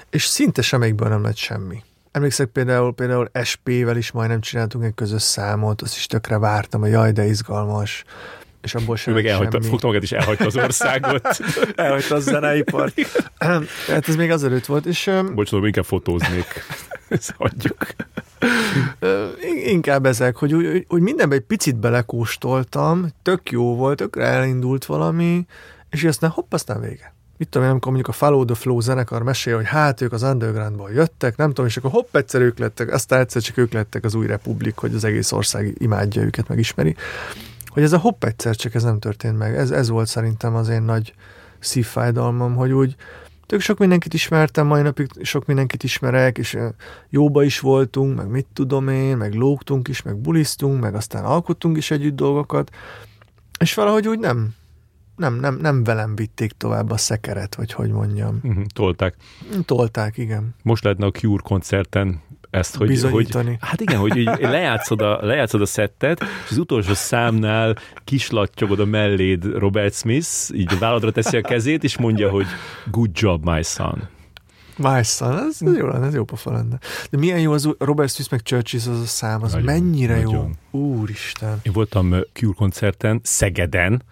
és 0.09 0.25
szinte 0.25 0.61
semmelyikből 0.61 1.09
nem 1.09 1.23
lett 1.23 1.35
semmi. 1.35 1.83
Emlékszek 2.15 2.47
például, 2.47 2.93
például 2.93 3.29
SP-vel 3.43 3.97
is 3.97 4.11
majdnem 4.11 4.41
csináltunk 4.41 4.83
egy 4.83 4.93
közös 4.93 5.21
számot, 5.21 5.81
azt 5.81 5.95
is 5.95 6.05
tökre 6.05 6.37
vártam, 6.37 6.81
hogy 6.81 6.89
jaj, 6.89 7.11
de 7.11 7.25
izgalmas 7.25 8.03
és 8.61 8.75
abból 8.75 8.95
sem 8.95 9.13
meg 9.13 9.25
elhagyta, 9.25 9.61
fogta 9.61 9.87
magát 9.87 10.03
is 10.03 10.11
elhagyta 10.11 10.45
az 10.45 10.55
országot. 10.55 11.27
elhagyta 11.75 12.15
a 12.15 12.19
zeneipart. 12.19 12.93
hát 13.87 14.07
ez 14.07 14.15
még 14.15 14.31
azelőtt 14.31 14.65
volt. 14.65 14.85
És, 14.85 15.11
Bocsánat, 15.33 15.65
inkább 15.65 15.85
fotóznék. 15.85 16.45
Ezt 17.07 17.33
hagyjuk. 17.37 17.85
Inkább 19.65 20.05
ezek, 20.05 20.35
hogy, 20.35 20.51
hogy, 20.51 20.85
hogy 20.87 21.01
mindenbe 21.01 21.35
egy 21.35 21.45
picit 21.45 21.75
belekóstoltam, 21.75 23.07
tök 23.21 23.51
jó 23.51 23.75
volt, 23.75 23.97
tökre 23.97 24.25
elindult 24.25 24.85
valami, 24.85 25.45
és 25.89 26.03
aztán 26.03 26.29
hopp, 26.29 26.53
aztán 26.53 26.81
vége 26.81 27.14
mit 27.37 27.49
tudom 27.49 27.67
én, 27.67 27.71
amikor 27.71 27.91
mondjuk 27.91 28.15
a 28.15 28.17
Follow 28.17 28.45
the 28.45 28.55
Flow 28.55 28.79
zenekar 28.79 29.23
mesél, 29.23 29.55
hogy 29.55 29.65
hát 29.65 30.01
ők 30.01 30.11
az 30.13 30.23
undergroundból 30.23 30.91
jöttek, 30.91 31.37
nem 31.37 31.47
tudom, 31.47 31.65
és 31.65 31.77
akkor 31.77 31.91
hopp, 31.91 32.15
egyszer 32.15 32.41
ők 32.41 32.57
lettek, 32.57 32.93
aztán 32.93 33.19
egyszer 33.19 33.41
csak 33.41 33.57
ők 33.57 33.73
lettek 33.73 34.03
az 34.03 34.15
új 34.15 34.27
republik, 34.27 34.77
hogy 34.77 34.93
az 34.93 35.03
egész 35.03 35.31
ország 35.31 35.75
imádja 35.77 36.21
őket, 36.21 36.47
megismeri. 36.47 36.95
Hogy 37.65 37.83
ez 37.83 37.93
a 37.93 37.97
hopp 37.97 38.23
egyszer 38.23 38.55
csak 38.55 38.75
ez 38.75 38.83
nem 38.83 38.99
történt 38.99 39.37
meg. 39.37 39.55
Ez, 39.55 39.71
ez 39.71 39.89
volt 39.89 40.07
szerintem 40.07 40.55
az 40.55 40.69
én 40.69 40.81
nagy 40.81 41.13
szívfájdalmam, 41.59 42.55
hogy 42.55 42.71
úgy, 42.71 42.95
tök 43.45 43.59
sok 43.59 43.77
mindenkit 43.77 44.13
ismertem, 44.13 44.67
mai 44.67 44.81
napig 44.81 45.09
sok 45.21 45.45
mindenkit 45.45 45.83
ismerek, 45.83 46.37
és 46.37 46.57
jóba 47.09 47.43
is 47.43 47.59
voltunk, 47.59 48.15
meg 48.15 48.27
mit 48.27 48.47
tudom 48.53 48.87
én, 48.87 49.17
meg 49.17 49.33
lógtunk 49.33 49.87
is, 49.87 50.01
meg 50.01 50.17
bulisztunk, 50.17 50.81
meg 50.81 50.95
aztán 50.95 51.25
alkottunk 51.25 51.77
is 51.77 51.91
együtt 51.91 52.15
dolgokat, 52.15 52.69
és 53.59 53.73
valahogy 53.73 54.07
úgy 54.07 54.19
nem, 54.19 54.53
nem, 55.15 55.39
nem, 55.39 55.57
nem 55.61 55.83
velem 55.83 56.15
vitték 56.15 56.51
tovább 56.51 56.91
a 56.91 56.97
szekeret, 56.97 57.55
vagy 57.55 57.73
hogy 57.73 57.91
mondjam. 57.91 58.39
Uh-huh, 58.43 58.65
tolták. 58.73 59.15
Tolták, 59.65 60.17
igen. 60.17 60.55
Most 60.63 60.83
lehetne 60.83 61.05
a 61.05 61.11
Cure 61.11 61.41
koncerten 61.43 62.21
ezt, 62.49 62.75
hogy, 62.75 63.01
hogy 63.01 63.57
hát 63.59 63.81
igen, 63.81 63.99
hogy 63.99 64.17
így 64.17 64.29
lejátszod 64.39 65.01
a, 65.01 65.25
lejátszod 65.25 65.61
a 65.61 65.65
szettet, 65.65 66.21
és 66.21 66.51
az 66.51 66.57
utolsó 66.57 66.93
számnál 66.93 67.75
kislattyogod 68.03 68.79
a 68.79 68.85
melléd 68.85 69.45
Robert 69.45 69.93
Smith, 69.93 70.29
így 70.53 70.73
a 70.73 70.77
válladra 70.77 71.11
teszi 71.11 71.37
a 71.37 71.41
kezét, 71.41 71.83
és 71.83 71.97
mondja, 71.97 72.29
hogy 72.29 72.45
good 72.91 73.09
job, 73.13 73.45
my 73.45 73.61
son. 73.61 74.07
My 74.77 75.03
son, 75.03 75.37
ez, 75.37 75.57
ez 75.59 75.77
jó 75.77 75.87
lenne, 75.87 76.05
ez 76.05 76.13
jó 76.13 76.23
pofa 76.23 76.51
lenne. 76.51 76.79
De 77.09 77.17
milyen 77.17 77.39
jó 77.39 77.51
az 77.51 77.69
Robert 77.77 78.13
Smith 78.13 78.31
meg 78.31 78.41
Churches 78.41 78.87
az 78.87 78.99
a 78.99 79.05
szám, 79.05 79.43
az 79.43 79.51
nagyon, 79.51 79.65
mennyire 79.65 80.15
nagyon. 80.15 80.57
jó. 80.71 80.79
Úristen. 80.79 81.59
Én 81.63 81.71
voltam 81.71 82.15
Cure 82.33 82.53
koncerten, 82.55 83.19
Szegeden, 83.23 84.03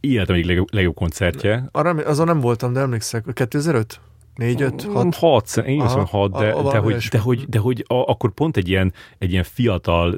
életem 0.00 0.34
egyik 0.34 0.46
legjobb, 0.46 0.74
legjobb 0.74 0.94
koncertje. 0.94 1.68
Arra, 1.72 1.90
azon 1.90 2.26
nem 2.26 2.40
voltam, 2.40 2.72
de 2.72 2.80
emlékszek. 2.80 3.24
2005? 3.32 4.00
4, 4.38 4.62
5, 4.62 4.82
6? 4.82 5.14
6, 5.14 5.56
én 5.56 5.84
is 5.84 5.92
6, 5.92 6.30
de, 6.32 6.50
a, 6.50 6.70
de, 6.72 6.78
hogy, 6.78 6.96
de, 7.10 7.18
hogy, 7.18 7.44
de 7.48 7.58
hogy 7.58 7.84
a, 7.86 7.94
akkor 7.94 8.30
pont 8.30 8.56
egy 8.56 8.68
ilyen, 8.68 8.92
egy 9.18 9.30
ilyen 9.30 9.44
fiatal 9.44 10.14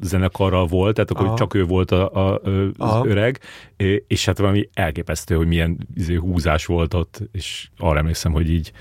zenekarral 0.00 0.66
volt, 0.66 0.94
tehát 0.94 1.10
akkor 1.10 1.26
Aha. 1.26 1.36
csak 1.36 1.54
ő 1.54 1.64
volt 1.64 1.90
a, 1.90 2.10
a, 2.12 2.40
az 2.42 2.70
Aha. 2.76 3.06
öreg, 3.06 3.40
és 4.06 4.24
hát 4.24 4.38
valami 4.38 4.68
elképesztő, 4.74 5.34
hogy 5.34 5.46
milyen 5.46 5.78
izé, 5.94 6.14
húzás 6.14 6.66
volt 6.66 6.94
ott, 6.94 7.20
és 7.32 7.68
arra 7.78 7.98
emlékszem, 7.98 8.32
hogy 8.32 8.50
így 8.50 8.72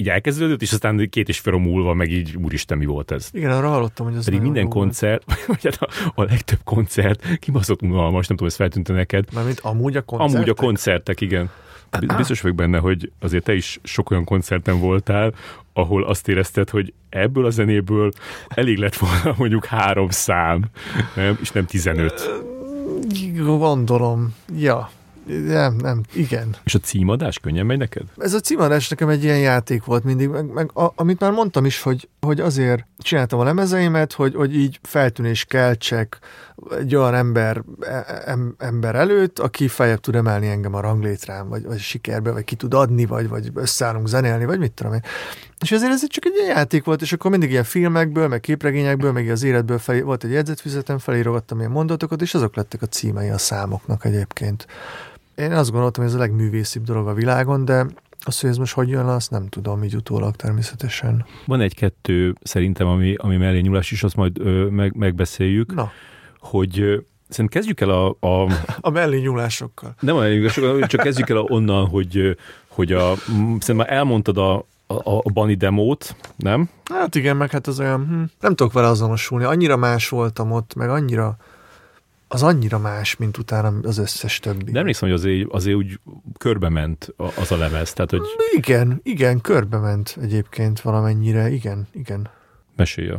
így 0.00 0.08
elkezdődött, 0.08 0.62
és 0.62 0.72
aztán 0.72 1.08
két 1.10 1.28
és 1.28 1.38
fél 1.38 1.56
múlva 1.56 1.94
meg 1.94 2.10
így, 2.10 2.36
úristen, 2.36 2.78
mi 2.78 2.84
volt 2.84 3.10
ez? 3.10 3.28
Igen, 3.32 3.50
arra 3.50 3.68
hallottam, 3.68 4.06
hogy 4.06 4.16
ez 4.16 4.24
Pedig 4.24 4.40
minden 4.40 4.68
koncert, 4.68 5.24
vagy 5.46 5.62
hát 5.62 5.76
a, 5.82 6.12
a, 6.14 6.24
legtöbb 6.24 6.58
koncert 6.64 7.38
kibaszott 7.38 7.82
unalmas, 7.82 8.26
nem 8.26 8.36
tudom, 8.36 8.46
ez 8.46 8.54
feltűnt 8.54 8.88
neked. 8.88 9.24
Mármint 9.34 9.60
amúgy 9.60 9.96
a 9.96 10.02
koncertek? 10.02 10.36
Amúgy 10.36 10.48
a 10.48 10.54
koncertek, 10.54 11.20
igen. 11.20 11.50
Biztos 12.16 12.40
vagyok 12.40 12.56
benne, 12.56 12.78
hogy 12.78 13.12
azért 13.20 13.44
te 13.44 13.54
is 13.54 13.80
sok 13.82 14.10
olyan 14.10 14.24
koncerten 14.24 14.80
voltál, 14.80 15.34
ahol 15.72 16.04
azt 16.04 16.28
érezted, 16.28 16.70
hogy 16.70 16.92
ebből 17.08 17.44
a 17.44 17.50
zenéből 17.50 18.10
elég 18.48 18.78
lett 18.78 18.96
volna 18.96 19.34
mondjuk 19.38 19.64
három 19.64 20.08
szám, 20.08 20.64
nem? 21.14 21.38
és 21.40 21.50
nem 21.50 21.66
tizenöt. 21.66 22.30
Gondolom, 23.34 24.34
ja. 24.56 24.90
Nem, 25.26 25.74
nem, 25.76 26.00
igen. 26.12 26.56
És 26.64 26.74
a 26.74 26.78
címadás 26.78 27.38
könnyen 27.38 27.66
megy 27.66 27.78
neked? 27.78 28.02
Ez 28.16 28.34
a 28.34 28.40
címadás 28.40 28.88
nekem 28.88 29.08
egy 29.08 29.24
ilyen 29.24 29.38
játék 29.38 29.84
volt 29.84 30.04
mindig, 30.04 30.28
meg, 30.28 30.52
meg 30.52 30.70
a, 30.74 30.92
amit 30.94 31.20
már 31.20 31.30
mondtam 31.30 31.64
is, 31.64 31.82
hogy, 31.82 32.08
hogy 32.20 32.40
azért 32.40 32.86
csináltam 32.98 33.38
a 33.38 33.44
lemezeimet, 33.44 34.12
hogy, 34.12 34.34
hogy 34.34 34.56
így 34.56 34.78
feltűnés 34.82 35.44
keltsek 35.44 36.18
egy 36.78 36.94
olyan 36.94 37.14
ember, 37.14 37.62
em, 38.24 38.54
ember 38.58 38.94
előtt, 38.94 39.38
aki 39.38 39.68
feljebb 39.68 40.00
tud 40.00 40.14
emelni 40.14 40.48
engem 40.48 40.74
a 40.74 40.80
ranglétrán, 40.80 41.48
vagy, 41.48 41.64
vagy 41.64 41.78
sikerbe, 41.78 42.32
vagy 42.32 42.44
ki 42.44 42.54
tud 42.54 42.74
adni, 42.74 43.06
vagy, 43.06 43.28
vagy 43.28 43.50
összeállunk 43.54 44.08
zenélni, 44.08 44.44
vagy 44.44 44.58
mit 44.58 44.72
tudom 44.72 44.92
én. 44.92 45.02
És 45.60 45.72
ezért 45.72 45.92
ez 45.92 46.08
csak 46.08 46.24
egy 46.24 46.46
játék 46.48 46.84
volt, 46.84 47.02
és 47.02 47.12
akkor 47.12 47.30
mindig 47.30 47.50
ilyen 47.50 47.64
filmekből, 47.64 48.28
meg 48.28 48.40
képregényekből, 48.40 49.12
meg 49.12 49.28
az 49.28 49.42
életből 49.42 49.78
fel, 49.78 50.02
volt 50.02 50.24
egy 50.24 50.30
jegyzetfüzetem, 50.30 50.98
felírogattam 50.98 51.58
ilyen 51.58 51.70
mondatokat, 51.70 52.22
és 52.22 52.34
azok 52.34 52.56
lettek 52.56 52.82
a 52.82 52.86
címei 52.86 53.28
a 53.28 53.38
számoknak 53.38 54.04
egyébként. 54.04 54.66
Én 55.34 55.52
azt 55.52 55.70
gondoltam, 55.70 56.02
hogy 56.02 56.12
ez 56.12 56.18
a 56.18 56.22
legművészibb 56.22 56.84
dolog 56.84 57.08
a 57.08 57.14
világon, 57.14 57.64
de 57.64 57.86
azt, 58.20 58.40
hogy 58.40 58.50
ez 58.50 58.56
most 58.56 58.74
hogy 58.74 58.88
jön 58.88 59.06
azt 59.06 59.30
nem 59.30 59.48
tudom, 59.48 59.84
így 59.84 59.96
utólag 59.96 60.36
természetesen. 60.36 61.24
Van 61.46 61.60
egy-kettő 61.60 62.34
szerintem, 62.42 62.86
ami, 62.86 63.14
ami 63.14 63.36
mellé 63.36 63.60
nyúlás 63.60 63.90
is, 63.90 64.02
azt 64.02 64.16
majd 64.16 64.38
ö, 64.38 64.66
meg, 64.66 64.96
megbeszéljük. 64.96 65.74
Na. 65.74 65.92
Hogy 66.38 67.04
Szerintem 67.28 67.60
kezdjük 67.60 67.80
el 67.80 67.90
a... 67.90 68.16
A, 68.20 68.50
a 68.80 68.90
mellé 68.90 69.18
nyúlásokkal. 69.18 69.94
Nem 70.00 70.16
a 70.16 70.18
mellé 70.18 70.36
nyúlásokkal, 70.36 70.86
csak 70.86 71.00
kezdjük 71.00 71.28
el 71.28 71.36
onnan, 71.36 71.86
hogy, 71.86 72.36
hogy 72.68 72.92
a, 72.92 73.14
szerintem 73.26 73.76
már 73.76 73.92
elmondtad 73.92 74.38
a, 74.38 74.66
a, 74.94 75.16
a 75.16 75.30
Bani 75.32 75.54
demót, 75.54 76.16
nem? 76.36 76.68
Hát 76.84 77.14
igen, 77.14 77.36
meg 77.36 77.50
hát 77.50 77.66
az 77.66 77.80
olyan, 77.80 78.06
hm, 78.06 78.22
nem 78.40 78.54
tudok 78.54 78.72
vele 78.72 78.86
azonosulni. 78.86 79.44
Annyira 79.44 79.76
más 79.76 80.08
voltam 80.08 80.52
ott, 80.52 80.74
meg 80.74 80.88
annyira 80.88 81.36
az 82.32 82.42
annyira 82.42 82.78
más, 82.78 83.16
mint 83.16 83.38
utána 83.38 83.72
az 83.82 83.98
összes 83.98 84.38
többi. 84.38 84.70
De 84.70 84.78
emlékszem, 84.78 85.08
hogy 85.08 85.18
azért, 85.18 85.52
azért 85.52 85.76
úgy 85.76 86.00
körbe 86.38 86.68
ment 86.68 87.14
az 87.16 87.52
a 87.52 87.56
lemez, 87.56 87.92
tehát 87.92 88.10
hogy... 88.10 88.22
Igen, 88.52 89.00
igen, 89.02 89.40
körbe 89.40 89.78
ment 89.78 90.16
egyébként 90.20 90.80
valamennyire, 90.80 91.50
igen, 91.50 91.86
igen. 91.92 92.28
Mesélj 92.76 93.12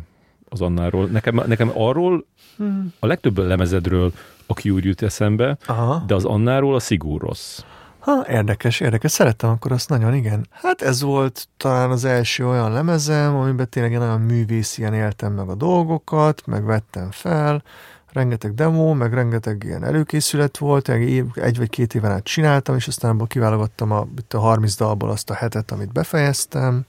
az 0.49 0.61
Annáról. 0.61 1.05
Nekem, 1.05 1.41
nekem 1.47 1.71
arról 1.73 2.25
hmm. 2.57 2.93
a 2.99 3.05
legtöbb 3.05 3.37
lemezedről 3.37 4.11
a 4.45 4.53
Cure 4.53 4.81
jut 4.85 5.01
eszembe, 5.01 5.57
Aha. 5.65 6.03
de 6.07 6.15
az 6.15 6.25
Annáról 6.25 6.75
a 6.75 6.79
Sigur 6.79 7.21
rossz. 7.21 7.61
Ha, 8.01 8.25
érdekes, 8.29 8.79
érdekes. 8.79 9.11
Szerettem 9.11 9.49
akkor 9.49 9.71
azt 9.71 9.89
nagyon, 9.89 10.13
igen. 10.13 10.47
Hát 10.51 10.81
ez 10.81 11.01
volt 11.01 11.47
talán 11.57 11.91
az 11.91 12.05
első 12.05 12.47
olyan 12.47 12.71
lemezem, 12.71 13.35
amiben 13.35 13.69
tényleg 13.69 14.01
olyan 14.01 14.21
művészien 14.21 14.93
éltem 14.93 15.33
meg 15.33 15.49
a 15.49 15.55
dolgokat, 15.55 16.45
meg 16.45 16.65
vettem 16.65 17.11
fel, 17.11 17.63
rengeteg 18.11 18.53
demo, 18.53 18.93
meg 18.93 19.13
rengeteg 19.13 19.63
ilyen 19.63 19.83
előkészület 19.83 20.57
volt, 20.57 20.89
egy 20.89 21.57
vagy 21.57 21.69
két 21.69 21.95
éven 21.95 22.11
át 22.11 22.23
csináltam, 22.23 22.75
és 22.75 22.87
aztán 22.87 23.11
abból 23.11 23.27
kiválogattam 23.27 23.91
a, 23.91 24.07
a 24.29 24.37
30 24.37 24.75
dalból 24.75 25.09
azt 25.09 25.29
a 25.29 25.33
hetet, 25.33 25.71
amit 25.71 25.91
befejeztem. 25.91 26.85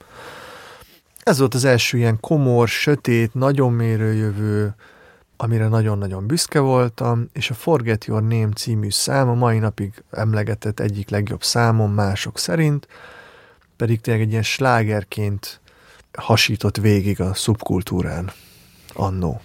Ez 1.23 1.39
volt 1.39 1.53
az 1.53 1.65
első 1.65 1.97
ilyen 1.97 2.19
komor, 2.19 2.67
sötét, 2.67 3.33
nagyon 3.33 3.73
mérőjövő, 3.73 4.75
amire 5.43 5.67
nagyon-nagyon 5.67 6.27
büszke 6.27 6.59
voltam, 6.59 7.29
és 7.33 7.49
a 7.49 7.53
Forget 7.53 8.05
Your 8.05 8.21
Name 8.21 8.49
című 8.55 8.89
szám 8.89 9.29
a 9.29 9.33
mai 9.33 9.59
napig 9.59 10.03
emlegetett 10.11 10.79
egyik 10.79 11.09
legjobb 11.09 11.43
számom 11.43 11.93
mások 11.93 12.37
szerint, 12.37 12.87
pedig 13.75 14.01
tényleg 14.01 14.23
egy 14.23 14.31
ilyen 14.31 14.43
slágerként 14.43 15.61
hasított 16.13 16.77
végig 16.77 17.21
a 17.21 17.33
szubkultúrán 17.33 18.31
annó. 18.93 19.41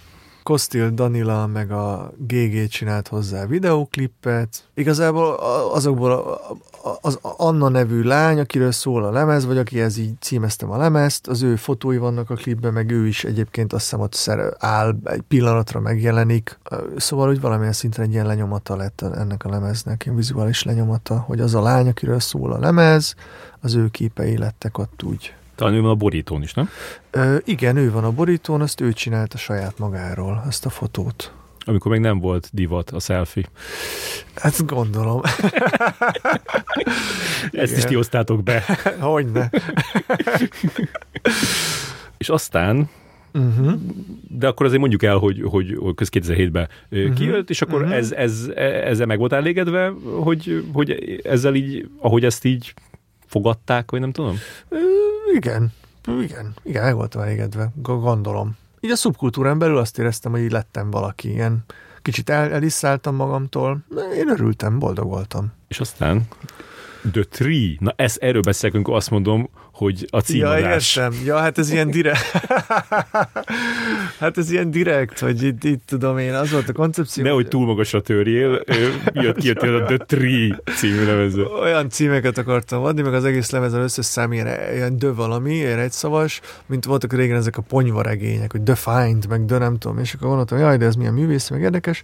Kostil 0.49 0.89
Danila 0.89 1.47
meg 1.47 1.71
a 1.71 2.11
GG 2.17 2.67
csinált 2.67 3.07
hozzá 3.07 3.45
videóklippet. 3.45 4.63
Igazából 4.73 5.33
azokból 5.73 6.39
az 7.01 7.19
Anna 7.21 7.69
nevű 7.69 8.01
lány, 8.01 8.39
akiről 8.39 8.71
szól 8.71 9.03
a 9.03 9.11
lemez, 9.11 9.45
vagy 9.45 9.57
akihez 9.57 9.97
így 9.97 10.13
címeztem 10.19 10.71
a 10.71 10.77
lemezt, 10.77 11.27
az 11.27 11.41
ő 11.41 11.55
fotói 11.55 11.97
vannak 11.97 12.29
a 12.29 12.35
klipben, 12.35 12.73
meg 12.73 12.91
ő 12.91 13.07
is 13.07 13.23
egyébként 13.23 13.73
azt 13.73 13.83
hiszem 13.83 13.99
ott 13.99 14.13
szer, 14.13 14.53
áll, 14.57 14.95
egy 15.03 15.21
pillanatra 15.21 15.79
megjelenik. 15.79 16.59
Szóval 16.97 17.29
úgy 17.29 17.41
valamilyen 17.41 17.73
szinten 17.73 18.05
egy 18.05 18.11
ilyen 18.11 18.25
lenyomata 18.25 18.75
lett 18.75 19.01
ennek 19.01 19.45
a 19.45 19.49
lemeznek, 19.49 20.05
ilyen 20.05 20.17
vizuális 20.17 20.63
lenyomata, 20.63 21.19
hogy 21.19 21.39
az 21.39 21.55
a 21.55 21.61
lány, 21.61 21.87
akiről 21.87 22.19
szól 22.19 22.51
a 22.51 22.59
lemez, 22.59 23.15
az 23.61 23.75
ő 23.75 23.87
képei 23.87 24.37
lettek 24.37 24.77
ott 24.77 25.03
úgy 25.03 25.33
talán 25.59 25.73
ő 25.73 25.81
van 25.81 25.89
a 25.89 25.95
borítón 25.95 26.41
is, 26.41 26.53
nem? 26.53 26.69
Ö, 27.11 27.37
igen, 27.45 27.77
ő 27.77 27.91
van 27.91 28.03
a 28.03 28.11
borítón, 28.11 28.61
azt 28.61 28.81
ő 28.81 28.93
csinálta 28.93 29.37
saját 29.37 29.77
magáról, 29.77 30.43
ezt 30.47 30.65
a 30.65 30.69
fotót. 30.69 31.33
Amikor 31.65 31.91
még 31.91 31.99
nem 31.99 32.19
volt 32.19 32.49
divat 32.51 32.89
a 32.89 32.99
selfie. 32.99 33.45
Hát 34.35 34.65
gondolom. 34.65 35.21
Ezt 37.51 37.77
is 37.77 37.83
ti 37.83 37.97
be. 38.43 38.63
Hogyne. 38.99 39.49
És 42.17 42.29
aztán 42.29 42.89
Uh-huh. 43.33 43.73
De 44.27 44.47
akkor 44.47 44.65
azért 44.65 44.79
mondjuk 44.79 45.03
el, 45.03 45.17
hogy, 45.17 45.41
hogy, 45.41 45.77
hogy 45.79 45.95
köz 45.95 46.09
2007-ben 46.11 46.67
uh-huh. 46.91 47.13
kijött, 47.13 47.49
és 47.49 47.61
akkor 47.61 47.81
uh-huh. 47.81 47.97
ez, 47.97 48.11
ez, 48.11 48.51
ezzel 48.55 49.05
meg 49.05 49.17
volt 49.17 49.33
elégedve, 49.33 49.93
hogy, 50.23 50.63
hogy 50.73 51.19
ezzel 51.23 51.55
így, 51.55 51.89
ahogy 51.99 52.25
ezt 52.25 52.45
így 52.45 52.73
fogadták, 53.29 53.91
vagy 53.91 53.99
nem 53.99 54.11
tudom? 54.11 54.37
Igen, 55.35 55.71
igen, 56.21 56.53
igen, 56.63 56.83
el 56.83 56.93
voltam 56.93 57.21
elégedve, 57.21 57.71
gondolom. 57.75 58.57
Így 58.79 58.91
a 58.91 58.95
szubkultúrán 58.95 59.59
belül 59.59 59.77
azt 59.77 59.99
éreztem, 59.99 60.31
hogy 60.31 60.41
így 60.41 60.51
lettem 60.51 60.91
valaki, 60.91 61.29
ilyen 61.29 61.63
kicsit 62.01 62.29
el, 62.29 62.51
eliszálltam 62.51 63.15
magamtól, 63.15 63.79
én 64.15 64.29
örültem, 64.29 64.79
boldog 64.79 65.07
voltam. 65.07 65.51
És 65.67 65.79
aztán 65.79 66.27
The 67.11 67.23
Tree. 67.23 67.75
Na, 67.79 67.93
ez, 67.95 68.15
erről 68.19 68.41
beszélünk, 68.41 68.75
amikor 68.75 68.95
azt 68.95 69.09
mondom, 69.09 69.49
hogy 69.79 70.07
a 70.09 70.19
címadás. 70.19 70.95
Ja, 70.95 71.03
értem. 71.03 71.25
Ja, 71.25 71.37
hát 71.37 71.57
ez 71.57 71.71
ilyen 71.71 71.91
direkt. 71.91 72.21
hát 74.19 74.37
ez 74.37 74.51
ilyen 74.51 74.71
direkt, 74.71 75.19
hogy 75.19 75.43
itt, 75.43 75.63
itt 75.63 75.81
tudom 75.85 76.17
én, 76.17 76.33
az 76.33 76.51
volt 76.51 76.69
a 76.69 76.73
koncepció. 76.73 77.23
Nehogy 77.23 77.47
túl 77.47 77.65
magasra 77.65 78.01
törjél, 78.01 78.63
jött 79.13 79.37
ki 79.37 79.49
a 79.49 79.83
The 79.85 79.97
Tree 79.97 80.61
című 80.75 81.05
lemező. 81.05 81.43
Olyan 81.43 81.89
címeket 81.89 82.37
akartam 82.37 82.83
adni, 82.83 83.01
meg 83.01 83.13
az 83.13 83.25
egész 83.25 83.49
lemezen 83.49 83.81
összes 83.81 84.05
szám 84.05 84.33
ilyen, 84.33 84.47
ilyen 84.73 84.97
dö 84.97 85.13
valami, 85.13 85.53
ilyen 85.53 85.79
egyszavas, 85.79 86.41
mint 86.65 86.85
voltak 86.85 87.13
régen 87.13 87.37
ezek 87.37 87.57
a 87.57 87.61
ponyvaregények, 87.61 88.51
hogy 88.51 88.61
The 88.61 88.75
Find, 88.75 89.27
meg 89.27 89.45
The 89.45 89.57
nem 89.57 89.77
tudom, 89.77 89.99
és 89.99 90.13
akkor 90.13 90.27
gondoltam, 90.27 90.57
jaj, 90.57 90.77
de 90.77 90.85
ez 90.85 90.95
milyen 90.95 91.13
művész, 91.13 91.49
meg 91.49 91.61
érdekes. 91.61 92.01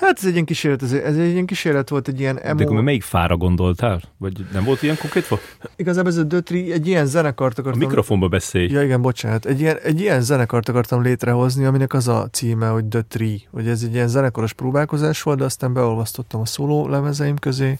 Hát 0.00 0.18
ez 0.18 0.24
egy 0.24 0.32
ilyen 0.32 0.44
kísérlet, 0.44 0.82
ez, 0.82 0.92
ez 0.92 1.16
egy 1.16 1.30
ilyen 1.30 1.46
kísérlet 1.46 1.88
volt, 1.88 2.08
egy 2.08 2.20
ilyen 2.20 2.38
emo... 2.38 2.58
De 2.58 2.64
akkor 2.64 2.82
melyik 2.82 3.02
fára 3.02 3.36
gondoltál? 3.36 4.00
Vagy 4.18 4.46
nem 4.52 4.64
volt 4.64 4.82
ilyen 4.82 4.96
konkrétva? 4.98 5.38
Igazából 5.76 6.10
ez 6.10 6.16
a 6.16 6.22
Dötri, 6.22 6.72
egy 6.72 6.86
ilyen 6.86 7.06
zenekart 7.06 7.58
akartam... 7.58 7.82
A 7.82 7.86
mikrofonba 7.86 8.28
beszélj. 8.28 8.70
Ja 8.70 8.82
igen, 8.82 9.02
bocsánat. 9.02 9.46
Egy 9.46 9.60
ilyen, 9.60 9.76
egy 9.82 10.00
ilyen 10.00 10.20
zenekart 10.20 10.68
akartam 10.68 11.02
létrehozni, 11.02 11.64
aminek 11.64 11.94
az 11.94 12.08
a 12.08 12.28
címe, 12.30 12.68
hogy 12.68 12.84
Tree. 13.08 13.36
Hogy 13.50 13.68
ez 13.68 13.82
egy 13.82 13.94
ilyen 13.94 14.08
zenekaros 14.08 14.52
próbálkozás 14.52 15.22
volt, 15.22 15.38
de 15.38 15.44
aztán 15.44 15.72
beolvasztottam 15.72 16.40
a 16.40 16.46
szóló 16.46 16.88
lemezeim 16.88 17.36
közé. 17.36 17.78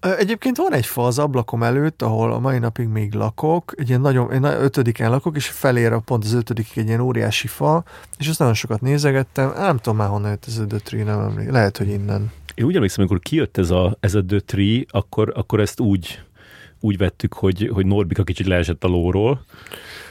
Egyébként 0.00 0.56
van 0.56 0.72
egy 0.72 0.86
fa 0.86 1.04
az 1.04 1.18
ablakom 1.18 1.62
előtt, 1.62 2.02
ahol 2.02 2.32
a 2.32 2.38
mai 2.38 2.58
napig 2.58 2.88
még 2.88 3.14
lakok, 3.14 3.74
egy 3.76 3.88
ilyen 3.88 4.00
nagyon, 4.00 4.32
én 4.32 4.44
ötödiken 4.44 5.10
lakok, 5.10 5.36
és 5.36 5.48
felér 5.48 6.00
pont 6.04 6.24
az 6.24 6.32
ötödikig 6.32 6.78
egy 6.78 6.86
ilyen 6.86 7.00
óriási 7.00 7.46
fa, 7.46 7.84
és 8.18 8.28
azt 8.28 8.38
nagyon 8.38 8.54
sokat 8.54 8.80
nézegettem, 8.80 9.52
nem 9.56 9.76
tudom 9.76 9.98
már 9.98 10.08
honnan 10.08 10.30
jött 10.30 10.44
ez 10.46 10.58
a 10.58 10.66
Tree, 10.66 11.04
nem 11.04 11.20
emlékszem, 11.20 11.52
lehet, 11.52 11.76
hogy 11.76 11.88
innen. 11.88 12.32
Én 12.54 12.64
úgy 12.64 12.74
emlékszem, 12.74 13.04
amikor 13.04 13.20
kijött 13.20 13.58
ez 13.58 13.70
a, 13.70 13.96
ez 14.00 14.14
a 14.14 14.24
Tree, 14.46 14.84
akkor, 14.88 15.32
akkor 15.36 15.60
ezt 15.60 15.80
úgy, 15.80 16.20
úgy 16.80 16.96
vettük, 16.96 17.32
hogy, 17.34 17.70
hogy 17.72 17.86
Norbika 17.86 18.24
kicsit 18.24 18.46
leesett 18.46 18.84
a 18.84 18.88
lóról, 18.88 19.44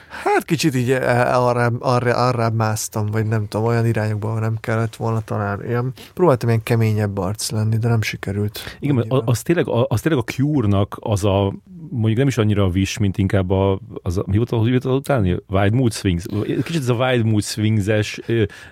Hát 0.10 0.46
kicsit 0.46 0.76
így 0.76 0.92
arrább, 0.92 1.82
arra, 1.82 2.28
arrább 2.28 2.54
másztam, 2.54 3.06
vagy 3.06 3.26
nem 3.26 3.48
tudom, 3.48 3.66
olyan 3.66 3.86
irányokban 3.86 4.40
nem 4.40 4.58
kellett 4.60 4.96
volna 4.96 5.22
talán. 5.22 5.62
Én 5.62 5.92
próbáltam 6.14 6.50
ilyen 6.50 6.64
keményebb 6.64 7.18
arc 7.18 7.52
lenni, 7.52 7.78
de 7.78 7.88
nem 7.88 8.02
sikerült. 8.02 8.78
Igen, 8.80 8.96
mert 8.96 9.08
az 9.26 9.42
tényleg, 9.42 9.66
az 9.68 10.02
tényleg 10.02 10.24
a 10.28 10.32
Cure-nak 10.32 10.98
az 11.00 11.26
a 11.26 11.54
mondjuk 11.92 12.18
nem 12.18 12.28
is 12.28 12.38
annyira 12.38 12.64
a 12.64 12.68
Wish, 12.68 13.00
mint 13.00 13.18
inkább 13.18 13.50
a, 13.50 13.80
az 14.02 14.18
a, 14.18 14.24
mi 14.26 14.38
volt, 14.38 14.50
hogy 14.50 14.70
volt 14.70 14.86
utáni? 14.86 15.38
Wild 15.48 15.74
Mood 15.74 15.94
Swings. 15.94 16.26
Kicsit 16.64 16.82
ez 16.82 16.90
a 16.90 16.94
Wild 16.94 17.26
Mood 17.26 17.44
Swings-es, 17.44 18.20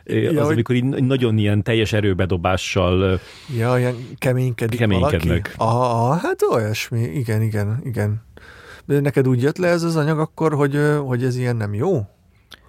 ja, 0.03 0.41
az, 0.41 0.47
amikor 0.49 0.75
így 0.75 0.83
nagyon 0.83 1.37
ilyen 1.37 1.63
teljes 1.63 1.93
erőbedobással 1.93 3.19
ja, 3.57 3.77
ilyen 3.77 3.95
keménykedik 4.17 4.79
keménykednek. 4.79 5.55
Valaki? 5.57 5.79
Aha, 5.79 6.13
hát 6.13 6.41
olyasmi, 6.51 7.01
igen, 7.01 7.41
igen, 7.41 7.81
igen. 7.83 8.25
De 8.87 8.99
neked 8.99 9.27
úgy 9.27 9.41
jött 9.41 9.57
le 9.57 9.67
ez 9.67 9.83
az 9.83 9.95
anyag 9.95 10.19
akkor, 10.19 10.53
hogy, 10.53 10.79
hogy 11.05 11.23
ez 11.23 11.37
ilyen 11.37 11.55
nem 11.55 11.73
jó? 11.73 12.05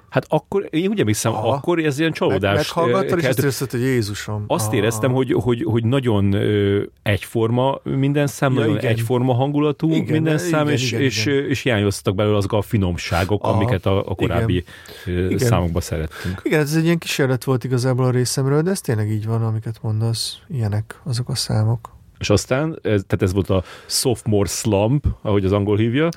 Hát 0.09 0.25
akkor, 0.29 0.69
én 0.71 0.89
úgy 0.89 1.01
emlékszem, 1.01 1.33
Aha. 1.33 1.49
akkor 1.49 1.79
ez 1.79 1.99
ilyen 1.99 2.13
csalódás. 2.13 2.55
Meg, 2.55 2.57
meghallgattad, 2.57 3.19
és 3.19 3.25
azt 3.25 3.39
érezted, 3.39 3.71
hogy 3.71 3.81
Jézusom. 3.81 4.45
Azt 4.47 4.67
Aha. 4.67 4.77
éreztem, 4.77 5.13
hogy, 5.13 5.33
hogy, 5.33 5.63
hogy 5.63 5.85
nagyon 5.85 6.33
ö, 6.33 6.83
egyforma 7.03 7.81
minden 7.83 8.27
szám, 8.27 8.53
ja, 8.53 8.61
nagyon 8.61 8.77
igen. 8.77 8.91
egyforma 8.91 9.35
hangulatú 9.35 9.91
igen, 9.91 10.13
minden 10.13 10.39
szám, 10.39 10.63
igen, 10.63 10.73
és, 10.73 10.93
igen, 10.93 11.05
és, 11.05 11.27
igen. 11.27 11.49
és 11.49 11.63
hiányoztak 11.63 12.15
belőle 12.15 12.37
azok 12.37 12.53
a 12.53 12.63
finomságok, 12.63 13.43
Aha. 13.45 13.53
amiket 13.53 13.87
a, 13.87 14.09
a 14.09 14.15
korábbi 14.15 14.65
igen. 15.07 15.39
számokban 15.39 15.83
szerettünk. 15.83 16.41
Igen, 16.45 16.61
ez 16.61 16.75
egy 16.75 16.85
ilyen 16.85 16.99
kísérlet 16.99 17.45
volt 17.45 17.65
igazából 17.65 18.05
a 18.05 18.11
részemről, 18.11 18.63
de 18.63 18.71
ez 18.71 18.81
tényleg 18.81 19.11
így 19.11 19.27
van, 19.27 19.43
amiket 19.43 19.79
mondasz, 19.83 20.39
ilyenek 20.49 21.01
azok 21.05 21.29
a 21.29 21.35
számok. 21.35 21.97
És 22.19 22.31
aztán, 22.31 22.71
ez, 22.71 23.03
tehát 23.07 23.23
ez 23.23 23.33
volt 23.33 23.51
a 23.51 23.65
sophomore 23.87 24.49
slump, 24.49 25.07
ahogy 25.23 25.45
az 25.45 25.53
angol 25.53 25.77
hívja, 25.77 26.09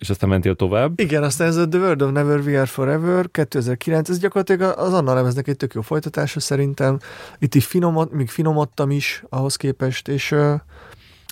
és 0.00 0.10
aztán 0.10 0.28
mentél 0.28 0.54
tovább. 0.54 1.00
Igen, 1.00 1.22
aztán 1.22 1.48
ez 1.48 1.56
a 1.56 1.68
The 1.68 1.78
World 1.78 2.02
of 2.02 2.12
Never 2.12 2.40
We 2.40 2.56
Are 2.56 2.66
Forever 2.66 3.30
2009, 3.30 4.08
ez 4.08 4.18
gyakorlatilag 4.18 4.78
az 4.78 4.92
Anna 4.92 5.14
lemeznek 5.14 5.48
egy 5.48 5.56
tök 5.56 5.74
jó 5.74 5.80
folytatása 5.80 6.40
szerintem. 6.40 6.98
Itt 7.38 7.54
így 7.54 7.64
finomod, 7.64 8.12
még 8.12 8.28
finomodtam 8.28 8.90
is 8.90 9.24
ahhoz 9.28 9.56
képest, 9.56 10.08
és 10.08 10.30
uh, 10.30 10.60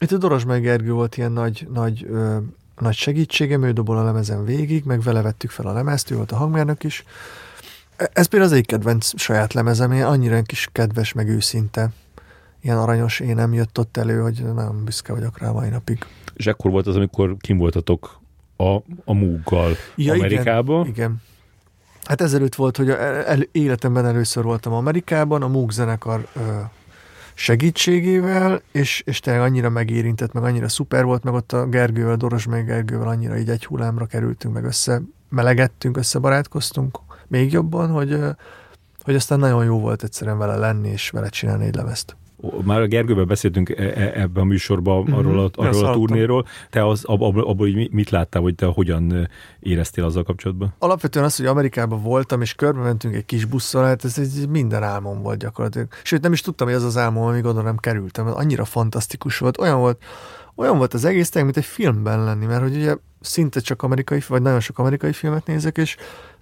itt 0.01 0.12
a 0.12 0.16
Doros 0.16 0.45
meg 0.45 0.62
Gergő 0.62 0.93
volt 0.93 1.16
ilyen 1.16 1.32
nagy, 1.32 1.66
nagy, 1.72 2.07
uh, 2.11 2.36
nagy 2.78 2.95
segítségem, 2.95 3.62
ő 3.62 3.72
dobol 3.72 3.99
a 3.99 4.05
lemezen 4.05 4.45
végig, 4.45 4.84
meg 4.84 5.01
vele 5.01 5.22
vettük 5.22 5.51
fel 5.51 5.66
a 5.66 5.72
lemezt, 5.72 6.11
ő 6.11 6.16
volt 6.16 6.32
a 6.32 6.36
hangmérnök 6.36 6.84
is. 6.84 7.05
E, 7.97 8.11
ez 8.12 8.26
például 8.26 8.51
az 8.51 8.57
egyik 8.57 8.66
kedvenc 8.66 9.20
saját 9.20 9.53
lemezem, 9.53 9.93
én 9.93 10.05
annyira 10.05 10.43
kis 10.43 10.68
kedves, 10.72 11.12
meg 11.12 11.28
őszinte 11.28 11.91
ilyen 12.61 12.79
aranyos 12.79 13.21
énem 13.21 13.53
jött 13.53 13.79
ott 13.79 13.97
elő, 13.97 14.21
hogy 14.21 14.43
nagyon 14.55 14.85
büszke 14.85 15.13
vagyok 15.13 15.39
rá 15.39 15.51
mai 15.51 15.69
napig. 15.69 15.99
És 16.35 16.47
ekkor 16.47 16.71
volt 16.71 16.87
az, 16.87 16.97
amikor 16.97 17.37
kim 17.41 17.59
voltatok 17.59 18.21
a, 18.57 18.75
a 19.05 19.13
Mooggal 19.13 19.73
ja, 19.97 20.13
Amerikában. 20.13 20.81
Igen, 20.81 20.93
igen. 20.93 21.23
Hát 22.05 22.21
ezelőtt 22.21 22.55
volt, 22.55 22.77
hogy 22.77 22.91
el, 22.91 23.41
életemben 23.53 24.07
először 24.07 24.45
voltam 24.45 24.73
Amerikában, 24.73 25.43
a 25.43 25.49
Moog 25.49 25.71
zenekar 25.71 26.27
ö, 26.35 26.41
segítségével, 27.35 28.63
és, 28.73 29.03
és 29.07 29.21
tényleg 29.21 29.43
annyira 29.43 29.69
megérintett, 29.69 30.33
meg 30.33 30.43
annyira 30.43 30.69
szuper 30.69 31.05
volt, 31.05 31.23
meg 31.23 31.35
ott 31.35 31.53
a 31.53 31.67
Gergővel, 31.67 32.17
Doros 32.17 32.47
meg 32.47 32.67
Gergővel 32.67 33.09
annyira 33.09 33.39
így 33.39 33.49
egy 33.49 33.65
hullámra 33.65 34.07
kerültünk, 34.07 34.55
meg 34.55 34.65
össze 34.65 35.03
melegettünk, 35.29 35.97
összebarátkoztunk 35.97 36.99
még 37.27 37.53
jobban, 37.53 37.91
hogy, 37.91 38.19
hogy 39.03 39.15
aztán 39.15 39.39
nagyon 39.39 39.65
jó 39.65 39.81
volt 39.81 40.03
egyszerűen 40.03 40.39
vele 40.39 40.57
lenni, 40.57 40.89
és 40.89 41.11
vele 41.11 41.29
csinálni 41.29 41.65
egy 41.65 41.75
lemezt 41.75 42.17
már 42.64 42.80
a 42.80 42.86
Gergővel 42.86 43.24
beszéltünk 43.24 43.70
e, 43.70 43.82
e, 43.82 44.12
ebben 44.14 44.43
a 44.43 44.47
műsorban 44.47 45.03
mm-hmm. 45.03 45.12
arról 45.12 45.39
a, 45.39 45.51
arról 45.55 45.84
a 45.84 45.93
turnéról. 45.93 46.47
Te 46.70 46.86
az, 46.86 47.05
ab, 47.05 47.22
ab, 47.22 47.36
abból 47.36 47.68
mit 47.91 48.11
láttál, 48.11 48.43
hogy 48.43 48.55
te 48.55 48.66
hogyan 48.66 49.28
éreztél 49.61 50.05
azzal 50.05 50.22
kapcsolatban? 50.22 50.74
Alapvetően 50.78 51.24
az, 51.24 51.36
hogy 51.36 51.47
Amerikában 51.47 52.03
voltam, 52.03 52.41
és 52.41 52.55
körbe 52.55 52.80
mentünk 52.80 53.14
egy 53.14 53.24
kis 53.24 53.45
busszal, 53.45 53.84
hát 53.84 54.05
ez 54.05 54.18
egy 54.18 54.49
minden 54.49 54.82
álmom 54.82 55.22
volt 55.22 55.39
gyakorlatilag. 55.39 55.89
Sőt, 56.03 56.22
nem 56.22 56.32
is 56.32 56.41
tudtam, 56.41 56.66
hogy 56.66 56.76
ez 56.76 56.82
az 56.82 56.97
álmom, 56.97 57.24
amíg 57.24 57.45
oda 57.45 57.62
nem 57.62 57.76
kerültem. 57.76 58.26
Annyira 58.26 58.64
fantasztikus 58.64 59.39
volt. 59.39 59.59
Olyan 59.59 59.78
volt, 59.78 60.03
olyan 60.55 60.76
volt 60.76 60.95
az 60.95 61.05
egész, 61.05 61.34
mint 61.34 61.57
egy 61.57 61.64
filmben 61.64 62.24
lenni, 62.24 62.47
mert 62.47 62.62
hogy 62.62 62.76
ugye 62.76 62.97
szinte 63.20 63.61
csak 63.61 63.82
amerikai, 63.82 64.22
vagy 64.28 64.43
nagyon 64.43 64.61
sok 64.61 64.78
amerikai 64.78 65.12
filmet 65.12 65.47
nézek, 65.47 65.76
és 65.76 65.97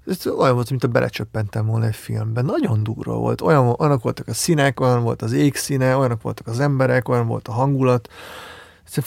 ez 0.07 0.27
olyan 0.27 0.55
volt, 0.55 0.71
mint 0.71 0.85
a 0.85 0.89
belecsöppentem 0.89 1.67
volna 1.67 1.87
egy 1.87 1.97
filmben. 1.97 2.45
Nagyon 2.45 2.83
durva 2.83 3.15
volt. 3.15 3.41
Olyan, 3.41 3.75
olyanok 3.79 4.03
voltak 4.03 4.29
a 4.29 4.35
színek, 4.35 4.81
olyan 4.81 5.03
volt 5.03 5.23
az 5.23 5.33
égszíne, 5.33 5.97
olyanok 5.97 6.23
voltak 6.23 6.47
az 6.47 6.61
emberek, 6.61 7.09
olyan 7.09 7.27
volt 7.27 7.49
a 7.49 7.53
hangulat. 7.53 8.09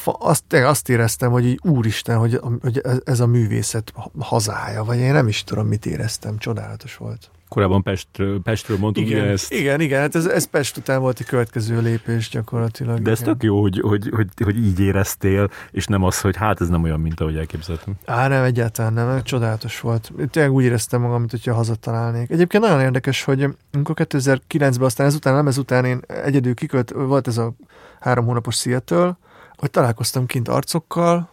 Azt, 0.03 0.53
azt 0.53 0.89
éreztem, 0.89 1.31
hogy 1.31 1.45
így 1.45 1.59
úristen, 1.63 2.17
hogy, 2.17 2.39
hogy 2.61 2.81
ez 3.03 3.19
a 3.19 3.27
művészet 3.27 3.93
hazája, 4.19 4.83
vagy 4.83 4.97
én 4.97 5.13
nem 5.13 5.27
is 5.27 5.43
tudom, 5.43 5.67
mit 5.67 5.85
éreztem. 5.85 6.37
Csodálatos 6.37 6.97
volt. 6.97 7.29
Korábban 7.49 7.83
Pestről, 7.83 8.41
Pestről 8.41 8.77
mondtuk 8.77 9.05
igen, 9.05 9.27
ezt. 9.27 9.51
Igen, 9.51 9.81
igen, 9.81 9.99
hát 9.99 10.15
ez, 10.15 10.25
ez 10.25 10.45
Pest 10.45 10.77
után 10.77 11.01
volt 11.01 11.19
a 11.19 11.23
következő 11.23 11.81
lépés 11.81 12.29
gyakorlatilag. 12.29 13.01
De 13.01 13.11
ez 13.11 13.21
igen. 13.21 13.33
tök 13.33 13.43
jó, 13.43 13.61
hogy, 13.61 13.79
hogy, 13.79 14.09
hogy, 14.15 14.27
hogy 14.43 14.57
így 14.57 14.79
éreztél, 14.79 15.49
és 15.71 15.85
nem 15.85 16.03
az, 16.03 16.21
hogy 16.21 16.35
hát 16.35 16.61
ez 16.61 16.67
nem 16.67 16.83
olyan, 16.83 16.99
mint 16.99 17.19
ahogy 17.19 17.37
elképzeltem. 17.37 17.93
Á, 18.05 18.27
nem, 18.27 18.43
egyáltalán 18.43 18.93
nem, 18.93 19.23
csodálatos 19.23 19.79
volt. 19.79 20.11
Tényleg 20.31 20.53
úgy 20.53 20.63
éreztem 20.63 21.01
magam, 21.01 21.19
mint 21.19 21.31
hogyha 21.31 21.53
hazatalálnék. 21.53 22.29
Egyébként 22.29 22.63
nagyon 22.63 22.81
érdekes, 22.81 23.23
hogy 23.23 23.47
amikor 23.71 23.95
2009-ben, 23.99 24.81
aztán 24.81 25.07
ezután, 25.07 25.33
nem 25.33 25.47
ezután 25.47 25.85
én 25.85 25.99
egyedül 26.07 26.53
kikölt, 26.53 26.91
volt 26.91 27.27
ez 27.27 27.37
a 27.37 27.53
három 27.99 28.25
hónapos 28.25 28.55
Seattle, 28.55 29.17
hogy 29.55 29.71
találkoztam 29.71 30.25
kint 30.25 30.47
arcokkal, 30.47 31.29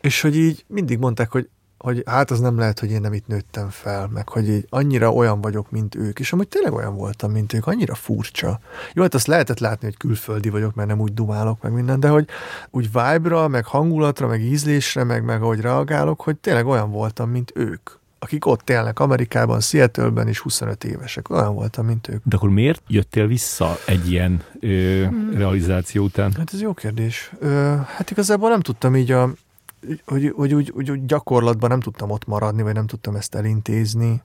és 0.00 0.20
hogy 0.20 0.36
így 0.36 0.64
mindig 0.66 0.98
mondták, 0.98 1.30
hogy 1.30 1.48
hogy 1.84 2.02
hát 2.06 2.30
az 2.30 2.40
nem 2.40 2.58
lehet, 2.58 2.78
hogy 2.78 2.90
én 2.90 3.00
nem 3.00 3.12
itt 3.12 3.26
nőttem 3.26 3.68
fel, 3.70 4.08
meg 4.12 4.28
hogy 4.28 4.48
így 4.48 4.66
annyira 4.68 5.12
olyan 5.12 5.40
vagyok, 5.40 5.70
mint 5.70 5.94
ők, 5.94 6.18
és 6.18 6.32
amúgy 6.32 6.48
tényleg 6.48 6.72
olyan 6.72 6.96
voltam, 6.96 7.30
mint 7.30 7.52
ők, 7.52 7.66
annyira 7.66 7.94
furcsa. 7.94 8.60
Jó, 8.92 9.02
hát 9.02 9.14
azt 9.14 9.26
lehetett 9.26 9.58
látni, 9.58 9.86
hogy 9.86 9.96
külföldi 9.96 10.48
vagyok, 10.48 10.74
mert 10.74 10.88
nem 10.88 11.00
úgy 11.00 11.14
dumálok, 11.14 11.62
meg 11.62 11.72
minden, 11.72 12.00
de 12.00 12.08
hogy 12.08 12.28
úgy 12.70 12.84
vibe 12.92 13.48
meg 13.48 13.64
hangulatra, 13.64 14.26
meg 14.26 14.40
ízlésre, 14.40 15.04
meg, 15.04 15.24
meg 15.24 15.42
ahogy 15.42 15.60
reagálok, 15.60 16.20
hogy 16.20 16.36
tényleg 16.36 16.66
olyan 16.66 16.90
voltam, 16.90 17.30
mint 17.30 17.52
ők 17.54 17.90
akik 18.18 18.46
ott 18.46 18.70
élnek 18.70 19.00
Amerikában, 19.00 19.60
Seattle-ben 19.60 20.28
is 20.28 20.38
25 20.38 20.84
évesek. 20.84 21.30
Olyan 21.30 21.54
voltam, 21.54 21.86
mint 21.86 22.08
ők. 22.08 22.22
De 22.24 22.36
akkor 22.36 22.50
miért 22.50 22.82
jöttél 22.86 23.26
vissza 23.26 23.76
egy 23.86 24.10
ilyen 24.10 24.42
ö, 24.60 25.04
hmm. 25.04 25.30
realizáció 25.34 26.04
után? 26.04 26.32
Hát 26.36 26.50
ez 26.52 26.60
jó 26.60 26.74
kérdés. 26.74 27.32
Ö, 27.38 27.74
hát 27.86 28.10
igazából 28.10 28.48
nem 28.48 28.60
tudtam 28.60 28.96
így 28.96 29.10
a, 29.10 29.32
hogy, 30.04 30.32
hogy 30.36 30.54
úgy, 30.54 30.70
úgy, 30.70 30.90
úgy 30.90 31.06
gyakorlatban 31.06 31.70
nem 31.70 31.80
tudtam 31.80 32.10
ott 32.10 32.26
maradni, 32.26 32.62
vagy 32.62 32.74
nem 32.74 32.86
tudtam 32.86 33.16
ezt 33.16 33.34
elintézni. 33.34 34.22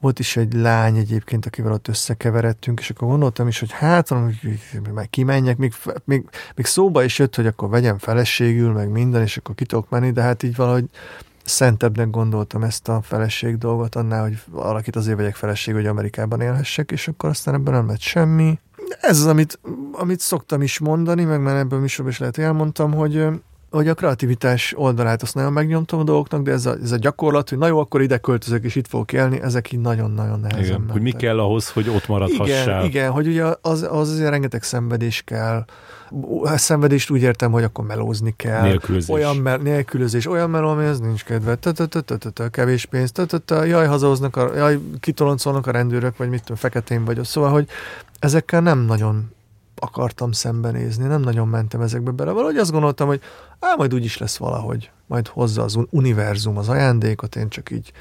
Volt 0.00 0.18
is 0.18 0.36
egy 0.36 0.52
lány 0.52 0.96
egyébként, 0.96 1.46
akivel 1.46 1.72
ott 1.72 1.88
összekeveredtünk, 1.88 2.80
és 2.80 2.90
akkor 2.90 3.08
gondoltam 3.08 3.48
is, 3.48 3.58
hogy 3.58 3.70
hát, 3.72 4.10
meg 4.94 5.10
kimenjek, 5.10 5.56
még, 5.56 5.74
még, 6.04 6.28
még 6.54 6.66
szóba 6.66 7.02
is 7.02 7.18
jött, 7.18 7.34
hogy 7.34 7.46
akkor 7.46 7.68
vegyem 7.68 7.98
feleségül, 7.98 8.72
meg 8.72 8.90
minden, 8.90 9.22
és 9.22 9.36
akkor 9.36 9.54
ki 9.54 9.64
tudok 9.64 9.88
menni, 9.88 10.10
de 10.10 10.22
hát 10.22 10.42
így 10.42 10.56
valahogy 10.56 10.84
szentebbnek 11.44 12.10
gondoltam 12.10 12.62
ezt 12.62 12.88
a 12.88 13.00
feleség 13.02 13.58
dolgot 13.58 13.94
annál, 13.94 14.22
hogy 14.22 14.38
valakit 14.46 14.96
azért 14.96 15.16
vegyek 15.16 15.34
feleség, 15.34 15.74
hogy 15.74 15.86
Amerikában 15.86 16.40
élhessek, 16.40 16.90
és 16.90 17.08
akkor 17.08 17.28
aztán 17.28 17.54
ebben 17.54 17.74
nem 17.74 17.86
lett 17.86 18.00
semmi. 18.00 18.58
Ez 19.00 19.18
az, 19.18 19.26
amit, 19.26 19.58
amit 19.92 20.20
szoktam 20.20 20.62
is 20.62 20.78
mondani, 20.78 21.24
meg 21.24 21.40
már 21.40 21.56
ebből 21.56 21.84
is 21.84 21.98
is 21.98 22.18
lehet 22.18 22.38
elmondtam, 22.38 22.94
hogy 22.94 23.26
hogy 23.70 23.88
a 23.88 23.94
kreativitás 23.94 24.74
oldalát 24.76 25.22
azt 25.22 25.34
nagyon 25.34 25.52
megnyomtam 25.52 25.98
a 25.98 26.02
dolgoknak, 26.02 26.42
de 26.42 26.52
ez 26.52 26.66
a, 26.66 26.76
ez 26.82 26.92
a 26.92 26.96
gyakorlat, 26.96 27.48
hogy 27.48 27.58
na 27.58 27.66
jó, 27.66 27.78
akkor 27.78 28.02
ide 28.02 28.18
költözök 28.18 28.64
és 28.64 28.74
itt 28.74 28.88
fogok 28.88 29.12
élni, 29.12 29.40
ezek 29.40 29.72
így 29.72 29.80
nagyon-nagyon 29.80 30.40
nehezen 30.40 30.64
Igen, 30.64 30.72
mentek. 30.78 30.92
hogy 30.92 31.02
mi 31.02 31.10
kell 31.10 31.38
ahhoz, 31.40 31.70
hogy 31.70 31.88
ott 31.88 32.08
maradhassál. 32.08 32.62
Igen, 32.62 32.84
igen, 32.84 33.10
hogy 33.10 33.26
ugye 33.26 33.44
az, 33.60 33.82
az 33.90 34.10
azért 34.10 34.30
rengeteg 34.30 34.62
szenvedés 34.62 35.22
kell. 35.26 35.64
A 36.42 36.56
szenvedést 36.56 37.10
úgy 37.10 37.22
értem, 37.22 37.50
hogy 37.50 37.62
akkor 37.62 37.84
melózni 37.84 38.34
kell. 38.36 38.62
Nélkülözés. 38.62 39.14
Olyan 39.14 39.36
me- 39.36 39.62
nélkülözés, 39.62 40.26
olyan 40.26 40.50
meló, 40.50 40.68
amihez 40.68 41.00
nincs 41.00 41.24
kedve. 41.24 41.58
Kevés 42.50 42.84
pénz, 42.84 43.12
jaj, 43.48 43.86
hazahoznak, 43.86 44.50
jaj, 44.54 44.78
kitoloncolnak 45.00 45.66
a 45.66 45.70
rendőrök, 45.70 46.16
vagy 46.16 46.28
mit 46.28 46.40
tudom, 46.40 46.56
feketén 46.56 47.04
vagyok. 47.04 47.24
Szóval, 47.24 47.50
hogy 47.50 47.68
ezekkel 48.18 48.60
nem 48.60 48.78
nagyon 48.78 49.30
akartam 49.80 50.32
szembenézni, 50.32 51.06
nem 51.06 51.20
nagyon 51.20 51.48
mentem 51.48 51.80
ezekbe 51.80 52.10
bele. 52.10 52.30
Valahogy 52.30 52.56
azt 52.56 52.70
gondoltam, 52.72 53.06
hogy 53.06 53.20
á, 53.60 53.74
majd 53.76 53.94
úgy 53.94 54.04
is 54.04 54.18
lesz 54.18 54.36
valahogy. 54.36 54.90
Majd 55.06 55.28
hozza 55.28 55.62
az 55.62 55.74
un- 55.74 55.88
univerzum 55.90 56.56
az 56.56 56.68
ajándékot, 56.68 57.36
én 57.36 57.48
csak 57.48 57.70
így 57.70 57.92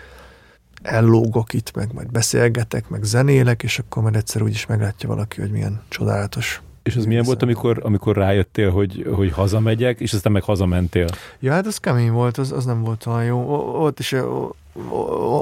ellógok 0.82 1.54
itt, 1.54 1.76
meg 1.76 1.94
majd 1.94 2.12
beszélgetek, 2.12 2.90
meg 2.90 3.04
zenélek, 3.04 3.64
és 3.64 3.80
akkor 3.80 4.04
majd 4.04 4.16
egyszer 4.16 4.42
úgy 4.42 4.52
is 4.52 4.66
meglátja 4.66 5.10
valaki, 5.10 5.42
hogy 5.42 5.52
milyen 5.52 5.82
csodálatos. 5.88 6.62
És 6.84 6.96
az 6.96 7.06
milyen 7.06 7.24
volt, 7.24 7.42
amikor, 7.42 7.80
amikor 7.84 8.16
rájöttél, 8.16 8.72
hogy, 8.72 9.08
hogy 9.16 9.32
hazamegyek, 9.32 10.00
és 10.00 10.14
aztán 10.14 10.32
meg 10.32 10.44
hazamentél? 10.44 11.08
Ja, 11.40 11.52
hát 11.52 11.66
az 11.66 11.78
kemény 11.78 12.12
volt, 12.12 12.38
az, 12.38 12.52
az 12.52 12.66
nem 12.66 12.84
volt 12.84 13.06
olyan 13.06 13.24
jó. 13.24 13.40
Ott 13.84 14.00
is 14.00 14.16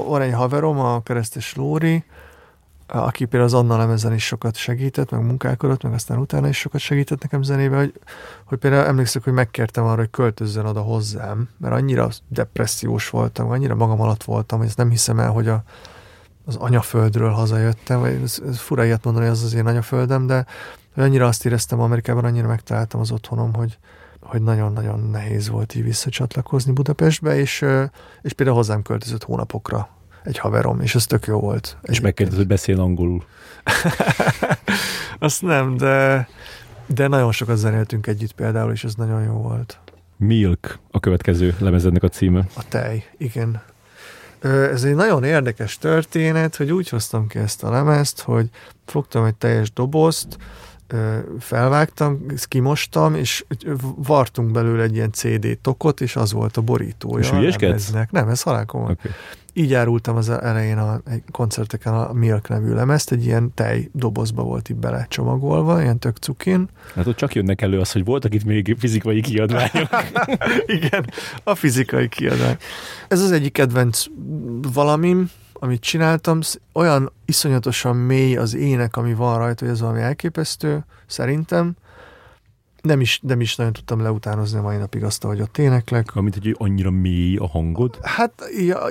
van 0.06 0.20
egy 0.20 0.32
haverom, 0.32 0.78
a 0.78 1.02
keresztes 1.02 1.54
Lóri, 1.54 2.04
aki 2.86 3.24
például 3.24 3.52
az 3.52 3.54
Anna 3.54 3.76
lemezen 3.76 4.12
is 4.14 4.26
sokat 4.26 4.56
segített, 4.56 5.10
meg 5.10 5.24
munkálkodott, 5.24 5.82
meg 5.82 5.92
aztán 5.92 6.18
utána 6.18 6.48
is 6.48 6.58
sokat 6.58 6.80
segített 6.80 7.22
nekem 7.22 7.42
zenébe, 7.42 7.76
hogy, 7.76 8.00
hogy 8.44 8.58
például 8.58 8.86
emlékszek, 8.86 9.24
hogy 9.24 9.32
megkértem 9.32 9.84
arra, 9.84 9.96
hogy 9.96 10.10
költözzön 10.10 10.64
oda 10.64 10.80
hozzám, 10.80 11.48
mert 11.58 11.74
annyira 11.74 12.08
depressziós 12.28 13.10
voltam, 13.10 13.50
annyira 13.50 13.74
magam 13.74 14.00
alatt 14.00 14.24
voltam, 14.24 14.58
hogy 14.58 14.66
ezt 14.66 14.76
nem 14.76 14.90
hiszem 14.90 15.18
el, 15.18 15.30
hogy 15.30 15.48
a, 15.48 15.62
az 16.44 16.56
anyaföldről 16.56 17.30
hazajöttem, 17.30 18.00
vagy 18.00 18.20
ez, 18.22 18.42
ez 18.48 18.58
fura 18.58 18.84
ilyet 18.84 19.04
mondani, 19.04 19.26
hogy 19.26 19.34
az 19.34 19.42
az 19.42 19.54
én 19.54 19.66
anyaföldem, 19.66 20.26
de 20.26 20.46
hogy 20.94 21.04
annyira 21.04 21.26
azt 21.26 21.46
éreztem 21.46 21.80
Amerikában, 21.80 22.24
annyira 22.24 22.46
megtaláltam 22.46 23.00
az 23.00 23.10
otthonom, 23.10 23.54
hogy, 23.54 23.78
hogy 24.20 24.42
nagyon-nagyon 24.42 25.00
nehéz 25.00 25.48
volt 25.48 25.74
így 25.74 25.82
visszacsatlakozni 25.82 26.72
Budapestbe, 26.72 27.38
és, 27.38 27.64
és 28.22 28.32
például 28.32 28.56
hozzám 28.56 28.82
költözött 28.82 29.24
hónapokra 29.24 29.95
egy 30.26 30.38
haverom, 30.38 30.80
és 30.80 30.94
ez 30.94 31.06
tök 31.06 31.26
jó 31.26 31.40
volt. 31.40 31.76
És 31.82 32.00
megkérdezed, 32.00 32.38
hogy 32.38 32.48
beszél 32.48 32.80
angolul. 32.80 33.24
Azt 35.18 35.42
nem, 35.42 35.76
de, 35.76 36.28
de 36.86 37.08
nagyon 37.08 37.32
sokat 37.32 37.56
zenéltünk 37.56 38.06
együtt 38.06 38.32
például, 38.32 38.72
és 38.72 38.84
ez 38.84 38.94
nagyon 38.94 39.22
jó 39.22 39.32
volt. 39.32 39.78
Milk 40.16 40.78
a 40.90 41.00
következő 41.00 41.54
lemezednek 41.58 42.02
a 42.02 42.08
címe. 42.08 42.46
A 42.56 42.68
tej, 42.68 43.04
igen. 43.18 43.62
Ez 44.72 44.84
egy 44.84 44.94
nagyon 44.94 45.24
érdekes 45.24 45.78
történet, 45.78 46.56
hogy 46.56 46.72
úgy 46.72 46.88
hoztam 46.88 47.26
ki 47.26 47.38
ezt 47.38 47.62
a 47.62 47.70
lemezt, 47.70 48.20
hogy 48.20 48.48
fogtam 48.84 49.24
egy 49.24 49.34
teljes 49.34 49.72
dobozt, 49.72 50.36
felvágtam, 51.38 52.26
kimostam, 52.48 53.14
és 53.14 53.44
vartunk 53.96 54.50
belőle 54.50 54.82
egy 54.82 54.94
ilyen 54.94 55.12
CD 55.12 55.58
tokot, 55.62 56.00
és 56.00 56.16
az 56.16 56.32
volt 56.32 56.56
a 56.56 56.60
borítója. 56.60 57.24
És 57.24 57.30
hülyeskedsz? 57.30 57.92
Nem, 58.10 58.28
ez 58.28 58.42
halálkomoly. 58.42 58.92
Okay. 58.92 59.10
Így 59.58 59.74
árultam 59.74 60.16
az 60.16 60.28
elején 60.28 60.78
a 60.78 61.00
egy 61.10 61.22
koncerteken 61.30 61.94
a 61.94 62.12
Milk 62.12 62.48
nevű 62.48 62.72
lemezt, 62.72 63.12
egy 63.12 63.24
ilyen 63.24 63.54
tej 63.54 63.88
dobozba 63.92 64.42
volt 64.42 64.68
így 64.68 64.76
belecsomagolva, 64.76 65.82
ilyen 65.82 65.98
tök 65.98 66.16
cukin. 66.16 66.68
Hát 66.94 67.06
ott 67.06 67.16
csak 67.16 67.34
jönnek 67.34 67.62
elő 67.62 67.80
az, 67.80 67.92
hogy 67.92 68.04
voltak 68.04 68.34
itt 68.34 68.44
még 68.44 68.76
fizikai 68.78 69.20
kiadványok. 69.20 69.88
Igen, 70.76 71.10
a 71.44 71.54
fizikai 71.54 72.08
kiadvány. 72.08 72.56
Ez 73.08 73.20
az 73.20 73.32
egyik 73.32 73.52
kedvenc 73.52 74.04
valamim, 74.72 75.30
amit 75.52 75.80
csináltam, 75.80 76.38
olyan 76.72 77.12
iszonyatosan 77.24 77.96
mély 77.96 78.36
az 78.36 78.54
ének, 78.54 78.96
ami 78.96 79.14
van 79.14 79.38
rajta, 79.38 79.64
hogy 79.64 79.74
ez 79.74 79.80
valami 79.80 80.00
elképesztő, 80.00 80.84
szerintem. 81.06 81.76
Nem 82.82 83.00
is, 83.00 83.20
nem 83.22 83.40
is 83.40 83.56
nagyon 83.56 83.72
tudtam 83.72 84.00
leutánozni 84.00 84.58
a 84.58 84.62
mai 84.62 84.76
napig 84.76 85.04
azt, 85.04 85.22
hogy 85.22 85.40
ott 85.40 85.58
éneklek. 85.58 86.16
Amint 86.16 86.34
hogy 86.34 86.54
annyira 86.58 86.90
mély 86.90 87.36
a 87.36 87.46
hangod. 87.46 87.98
Hát 88.02 88.42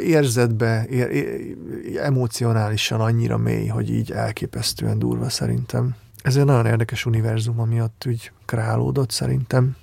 érzetbe, 0.04 0.86
ér, 0.90 1.10
ér, 1.10 1.58
emocionálisan 1.98 3.02
annyira 3.02 3.38
mély, 3.38 3.68
hogy 3.68 3.90
így 3.90 4.12
elképesztően 4.12 5.00
durva 5.00 5.30
szerintem. 5.30 5.96
Ez 6.22 6.36
egy 6.36 6.46
nagyon 6.46 6.66
érdekes 6.66 7.06
univerzum, 7.06 7.60
ami 7.60 7.82
ott 7.82 8.04
úgy 8.08 8.32
králódott 8.46 9.12
szerintem. 9.12 9.76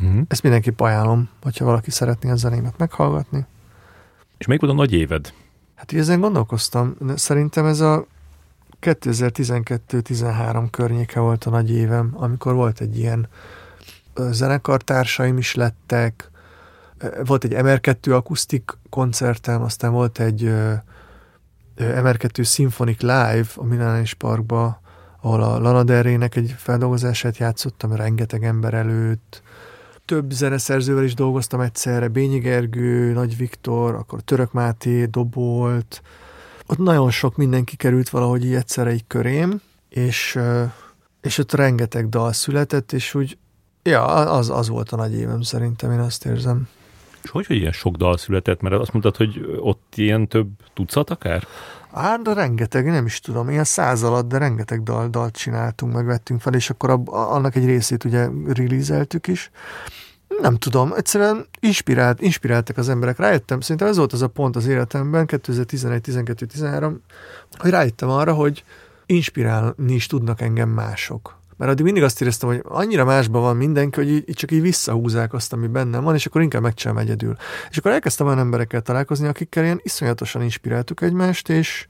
Uh-huh. 0.00 0.22
Ezt 0.28 0.42
mindenképp 0.42 0.80
ajánlom, 0.80 1.28
hogyha 1.42 1.64
valaki 1.64 1.90
szeretné 1.90 2.30
a 2.30 2.36
zenémet 2.36 2.78
meghallgatni. 2.78 3.46
És 4.38 4.46
melyik 4.46 4.60
volt 4.62 4.72
a 4.72 4.76
nagy 4.76 4.92
éved? 4.92 5.32
Hát 5.74 5.92
így 5.92 5.98
ezen 5.98 6.20
gondolkoztam, 6.20 6.96
szerintem 7.14 7.64
ez 7.64 7.80
a 7.80 8.06
2012-13 8.80 10.66
környéke 10.70 11.20
volt 11.20 11.44
a 11.44 11.50
nagy 11.50 11.70
évem, 11.70 12.10
amikor 12.14 12.54
volt 12.54 12.80
egy 12.80 12.98
ilyen 12.98 13.28
zenekartársaim 14.30 15.38
is 15.38 15.54
lettek, 15.54 16.30
volt 17.24 17.44
egy 17.44 17.52
MR2 17.54 18.14
akusztik 18.14 18.70
koncertem, 18.90 19.62
aztán 19.62 19.92
volt 19.92 20.20
egy 20.20 20.44
ö, 20.44 20.72
ö, 21.74 22.00
MR2 22.02 22.46
Symphonic 22.46 23.00
Live 23.00 23.46
a 23.54 23.64
Milánis 23.64 24.14
Parkba, 24.14 24.80
ahol 25.20 25.42
a 25.42 25.58
Lana 25.58 25.82
Del 25.82 26.02
Rey-nek 26.02 26.36
egy 26.36 26.54
feldolgozását 26.58 27.36
játszottam 27.36 27.92
rengeteg 27.92 28.44
ember 28.44 28.74
előtt. 28.74 29.42
Több 30.04 30.30
zeneszerzővel 30.30 31.04
is 31.04 31.14
dolgoztam 31.14 31.60
egyszerre, 31.60 32.08
Bényi 32.08 32.38
Gergő, 32.38 33.12
Nagy 33.12 33.36
Viktor, 33.36 33.94
akkor 33.94 34.20
Török 34.20 34.52
Máté, 34.52 35.04
Dobolt. 35.04 36.02
Ott 36.70 36.78
nagyon 36.78 37.10
sok 37.10 37.36
mindenki 37.36 37.76
került 37.76 38.08
valahogy 38.08 38.44
így 38.44 38.54
egyszerre 38.54 38.90
egy 38.90 39.04
körém, 39.06 39.60
és, 39.88 40.38
és 41.20 41.38
ott 41.38 41.52
rengeteg 41.52 42.08
dal 42.08 42.32
született, 42.32 42.92
és 42.92 43.14
úgy, 43.14 43.38
ja, 43.82 44.04
az, 44.04 44.50
az 44.50 44.68
volt 44.68 44.92
a 44.92 44.96
nagy 44.96 45.14
évem 45.14 45.40
szerintem, 45.40 45.92
én 45.92 45.98
azt 45.98 46.26
érzem. 46.26 46.68
És 47.22 47.30
hogy, 47.30 47.46
hogy 47.46 47.56
ilyen 47.56 47.72
sok 47.72 47.96
dal 47.96 48.16
született? 48.16 48.60
Mert 48.60 48.74
azt 48.74 48.92
mondtad, 48.92 49.16
hogy 49.16 49.58
ott 49.60 49.92
ilyen 49.94 50.28
több 50.28 50.48
tucat 50.74 51.10
akár? 51.10 51.46
Hát, 51.92 52.22
de 52.22 52.32
rengeteg, 52.32 52.86
nem 52.86 53.06
is 53.06 53.20
tudom, 53.20 53.50
ilyen 53.50 53.64
száz 53.64 54.02
alatt, 54.02 54.28
de 54.28 54.38
rengeteg 54.38 54.82
dal, 54.82 55.08
dalt 55.08 55.36
csináltunk, 55.36 55.92
meg 55.92 56.04
vettünk 56.04 56.40
fel, 56.40 56.54
és 56.54 56.70
akkor 56.70 56.90
ab, 56.90 57.08
annak 57.08 57.56
egy 57.56 57.64
részét 57.64 58.04
ugye 58.04 58.28
releaseltük 58.46 59.26
is. 59.26 59.50
Nem 60.40 60.56
tudom, 60.56 60.92
egyszerűen 60.92 61.46
inspirált, 61.60 62.20
inspiráltak 62.20 62.76
az 62.76 62.88
emberek. 62.88 63.18
Rájöttem, 63.18 63.60
szerintem 63.60 63.88
ez 63.88 63.96
volt 63.96 64.12
az 64.12 64.22
a 64.22 64.28
pont 64.28 64.56
az 64.56 64.66
életemben, 64.66 65.26
2011, 65.26 66.00
12, 66.00 66.46
13, 66.46 67.00
hogy 67.58 67.70
rájöttem 67.70 68.08
arra, 68.08 68.32
hogy 68.34 68.64
inspirálni 69.06 69.94
is 69.94 70.06
tudnak 70.06 70.40
engem 70.40 70.68
mások. 70.68 71.36
Mert 71.56 71.70
addig 71.70 71.84
mindig 71.84 72.02
azt 72.02 72.20
éreztem, 72.20 72.48
hogy 72.48 72.62
annyira 72.64 73.04
másban 73.04 73.42
van 73.42 73.56
mindenki, 73.56 74.00
hogy 74.00 74.10
így, 74.10 74.24
csak 74.34 74.50
így 74.50 74.60
visszahúzák 74.60 75.32
azt, 75.32 75.52
ami 75.52 75.66
bennem 75.66 76.02
van, 76.04 76.14
és 76.14 76.26
akkor 76.26 76.42
inkább 76.42 76.62
megcsinálom 76.62 77.02
egyedül. 77.02 77.36
És 77.70 77.76
akkor 77.76 77.90
elkezdtem 77.90 78.26
olyan 78.26 78.38
emberekkel 78.38 78.80
találkozni, 78.80 79.26
akikkel 79.26 79.64
ilyen 79.64 79.80
iszonyatosan 79.82 80.42
inspiráltuk 80.42 81.00
egymást, 81.02 81.48
és, 81.48 81.86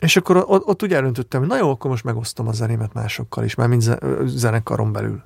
és 0.00 0.16
akkor 0.16 0.36
ott, 0.46 0.66
ott 0.66 0.82
úgy 0.82 0.92
eldöntöttem, 0.92 1.40
hogy 1.40 1.48
na 1.48 1.56
jó, 1.56 1.70
akkor 1.70 1.90
most 1.90 2.04
megosztom 2.04 2.48
a 2.48 2.52
zenémet 2.52 2.92
másokkal 2.92 3.44
is, 3.44 3.54
már 3.54 3.68
mind 3.68 3.98
zenekaron 4.24 4.92
belül. 4.92 5.22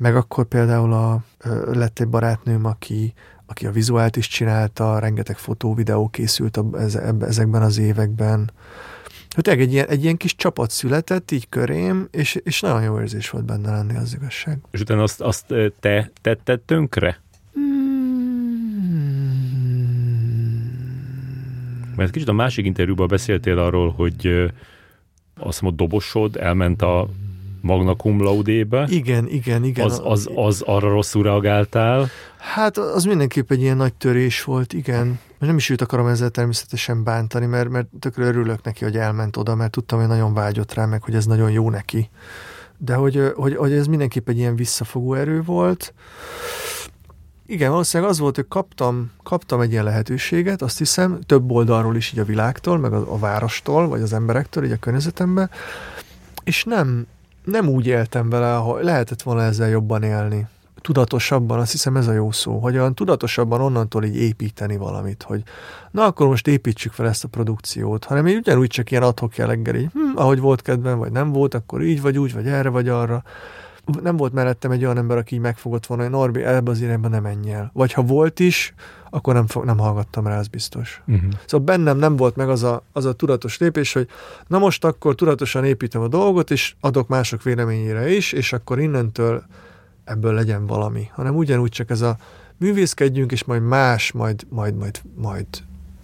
Meg 0.00 0.16
akkor 0.16 0.44
például 0.44 0.92
a, 0.92 1.22
ö, 1.38 1.72
lett 1.74 1.98
egy 1.98 2.08
barátnőm, 2.08 2.64
aki, 2.64 3.12
aki 3.46 3.66
a 3.66 3.70
vizuált 3.70 4.16
is 4.16 4.28
csinálta, 4.28 4.98
rengeteg 4.98 5.38
fotó, 5.38 5.74
videó 5.74 6.08
készült 6.08 6.56
a, 6.56 6.66
ezekben 7.20 7.62
az 7.62 7.78
években. 7.78 8.50
Tényleg 9.28 9.62
egy 9.62 9.72
ilyen, 9.72 9.88
egy 9.88 10.02
ilyen 10.02 10.16
kis 10.16 10.36
csapat 10.36 10.70
született 10.70 11.30
így 11.30 11.48
körém, 11.48 12.08
és, 12.10 12.34
és 12.34 12.60
nagyon 12.60 12.82
jó 12.82 13.00
érzés 13.00 13.30
volt 13.30 13.44
benne 13.44 13.70
lenni, 13.70 13.96
az 13.96 14.14
igazság. 14.14 14.58
És 14.70 14.80
utána 14.80 15.02
azt, 15.02 15.20
azt 15.20 15.54
te 15.80 16.10
tetted 16.20 16.60
tönkre? 16.60 17.20
Mert 21.96 22.10
kicsit 22.10 22.28
a 22.28 22.32
másik 22.32 22.64
interjúban 22.64 23.08
beszéltél 23.08 23.58
arról, 23.58 23.90
hogy 23.90 24.52
azt 25.34 25.62
a 25.62 25.70
dobosod 25.70 26.36
elment 26.36 26.82
a 26.82 27.08
Magna 27.60 27.96
Cum 27.96 28.22
Laude-be. 28.22 28.86
Igen, 28.90 29.28
igen, 29.28 29.64
igen. 29.64 29.84
Az, 29.84 30.00
az, 30.04 30.28
az 30.34 30.62
arra 30.62 30.88
rosszul 30.88 31.22
reagáltál. 31.22 32.08
Hát 32.36 32.78
az 32.78 33.04
mindenképp 33.04 33.50
egy 33.50 33.60
ilyen 33.60 33.76
nagy 33.76 33.94
törés 33.94 34.44
volt, 34.44 34.72
igen. 34.72 35.18
Nem 35.38 35.56
is 35.56 35.70
őt 35.70 35.80
akarom 35.80 36.06
ezzel 36.06 36.30
természetesen 36.30 37.04
bántani, 37.04 37.46
mert, 37.46 37.68
mert 37.68 37.86
tökre 37.98 38.24
örülök 38.24 38.62
neki, 38.62 38.84
hogy 38.84 38.96
elment 38.96 39.36
oda, 39.36 39.54
mert 39.54 39.70
tudtam, 39.70 39.98
hogy 39.98 40.08
nagyon 40.08 40.34
vágyott 40.34 40.74
rá, 40.74 40.86
meg 40.86 41.02
hogy 41.02 41.14
ez 41.14 41.26
nagyon 41.26 41.50
jó 41.50 41.70
neki. 41.70 42.10
De 42.78 42.94
hogy, 42.94 43.32
hogy, 43.34 43.56
hogy 43.56 43.72
ez 43.72 43.86
mindenképp 43.86 44.28
egy 44.28 44.38
ilyen 44.38 44.56
visszafogó 44.56 45.14
erő 45.14 45.42
volt. 45.42 45.94
Igen, 47.46 47.70
valószínűleg 47.70 48.12
az 48.12 48.18
volt, 48.18 48.36
hogy 48.36 48.48
kaptam, 48.48 49.10
kaptam 49.22 49.60
egy 49.60 49.70
ilyen 49.70 49.84
lehetőséget, 49.84 50.62
azt 50.62 50.78
hiszem, 50.78 51.20
több 51.26 51.50
oldalról 51.50 51.96
is 51.96 52.12
így 52.12 52.18
a 52.18 52.24
világtól, 52.24 52.78
meg 52.78 52.92
a, 52.92 53.12
a 53.12 53.18
várostól, 53.18 53.88
vagy 53.88 54.02
az 54.02 54.12
emberektől, 54.12 54.64
így 54.64 54.72
a 54.72 54.76
környezetemben, 54.76 55.50
és 56.44 56.64
nem, 56.64 57.06
nem 57.44 57.68
úgy 57.68 57.86
éltem 57.86 58.30
vele, 58.30 58.54
hogy 58.54 58.84
lehetett 58.84 59.22
volna 59.22 59.42
ezzel 59.42 59.68
jobban 59.68 60.02
élni. 60.02 60.46
tudatosabban, 60.80 61.58
azt 61.58 61.72
hiszem 61.72 61.96
ez 61.96 62.06
a 62.06 62.12
jó 62.12 62.30
szó, 62.30 62.58
hogy 62.58 62.74
olyan 62.74 62.94
tudatosabban 62.94 63.60
onnantól 63.60 64.04
így 64.04 64.16
építeni 64.16 64.76
valamit, 64.76 65.22
hogy 65.22 65.42
na 65.90 66.04
akkor 66.04 66.26
most 66.26 66.46
építsük 66.46 66.92
fel 66.92 67.06
ezt 67.06 67.24
a 67.24 67.28
produkciót, 67.28 68.04
hanem 68.04 68.26
így 68.26 68.36
ugyanúgy 68.36 68.68
csak 68.68 68.90
ilyen 68.90 69.02
adhok 69.02 69.36
jelleggel 69.36 69.74
így, 69.74 69.90
hm, 69.92 70.00
ahogy 70.14 70.40
volt 70.40 70.62
kedvem, 70.62 70.98
vagy 70.98 71.12
nem 71.12 71.32
volt, 71.32 71.54
akkor 71.54 71.82
így 71.82 72.00
vagy 72.00 72.18
úgy, 72.18 72.34
vagy 72.34 72.46
erre 72.46 72.68
vagy 72.68 72.88
arra. 72.88 73.22
Nem 74.02 74.16
volt 74.16 74.32
mellettem 74.32 74.70
egy 74.70 74.84
olyan 74.84 74.98
ember, 74.98 75.16
aki 75.16 75.34
így 75.34 75.40
megfogott 75.40 75.86
volna, 75.86 76.02
hogy 76.02 76.12
Norbi, 76.12 76.42
ebbe 76.42 76.70
az 76.70 76.80
irányba 76.80 77.08
nem 77.08 77.22
menj 77.22 77.52
el. 77.52 77.70
Vagy 77.74 77.92
ha 77.92 78.02
volt 78.02 78.40
is, 78.40 78.74
akkor 79.10 79.34
nem, 79.34 79.46
nem 79.64 79.78
hallgattam 79.78 80.26
rá, 80.26 80.38
az 80.38 80.48
biztos. 80.48 81.02
Uh-huh. 81.06 81.30
Szóval 81.46 81.66
bennem 81.66 81.96
nem 81.96 82.16
volt 82.16 82.36
meg 82.36 82.48
az 82.48 82.62
a, 82.62 82.82
az 82.92 83.04
a 83.04 83.12
tudatos 83.12 83.58
lépés, 83.58 83.92
hogy 83.92 84.08
na 84.46 84.58
most 84.58 84.84
akkor 84.84 85.14
tudatosan 85.14 85.64
építem 85.64 86.00
a 86.00 86.08
dolgot, 86.08 86.50
és 86.50 86.74
adok 86.80 87.08
mások 87.08 87.42
véleményére 87.42 88.12
is, 88.12 88.32
és 88.32 88.52
akkor 88.52 88.80
innentől 88.80 89.44
ebből 90.04 90.34
legyen 90.34 90.66
valami, 90.66 91.10
hanem 91.12 91.36
ugyanúgy 91.36 91.70
csak 91.70 91.90
ez 91.90 92.00
a 92.00 92.16
művészkedjünk, 92.56 93.32
és 93.32 93.44
majd 93.44 93.62
más, 93.62 94.12
majd, 94.12 94.46
majd, 94.48 94.74
majd, 94.74 95.00
majd 95.14 95.46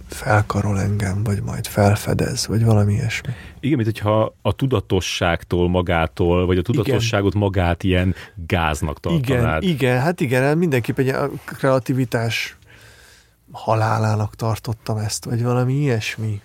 felkarol 0.09 0.81
engem, 0.81 1.23
vagy 1.23 1.43
majd 1.43 1.67
felfedez, 1.67 2.47
vagy 2.47 2.65
valami 2.65 2.93
ilyesmi. 2.93 3.33
Igen, 3.61 3.77
mint 3.77 3.89
hogyha 3.89 4.35
a 4.43 4.53
tudatosságtól 4.53 5.69
magától, 5.69 6.47
vagy 6.47 6.59
a 6.59 6.63
tudatosságot 6.63 7.35
igen. 7.35 7.43
magát 7.43 7.83
ilyen 7.83 8.15
gáznak 8.47 9.01
tartanád. 9.01 9.63
Igen, 9.63 9.75
igen, 9.75 10.01
hát 10.01 10.21
igen, 10.21 10.59
mindenképp 10.59 10.99
egy 10.99 11.15
kreativitás 11.45 12.56
halálának 13.53 14.35
tartottam 14.35 14.97
ezt, 14.97 15.25
vagy 15.25 15.43
valami 15.43 15.75
ilyesmi. 15.75 16.41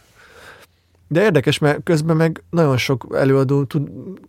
De 1.12 1.22
érdekes, 1.22 1.58
mert 1.58 1.84
közben 1.84 2.16
meg 2.16 2.44
nagyon 2.50 2.78
sok 2.78 3.08
előadó, 3.12 3.68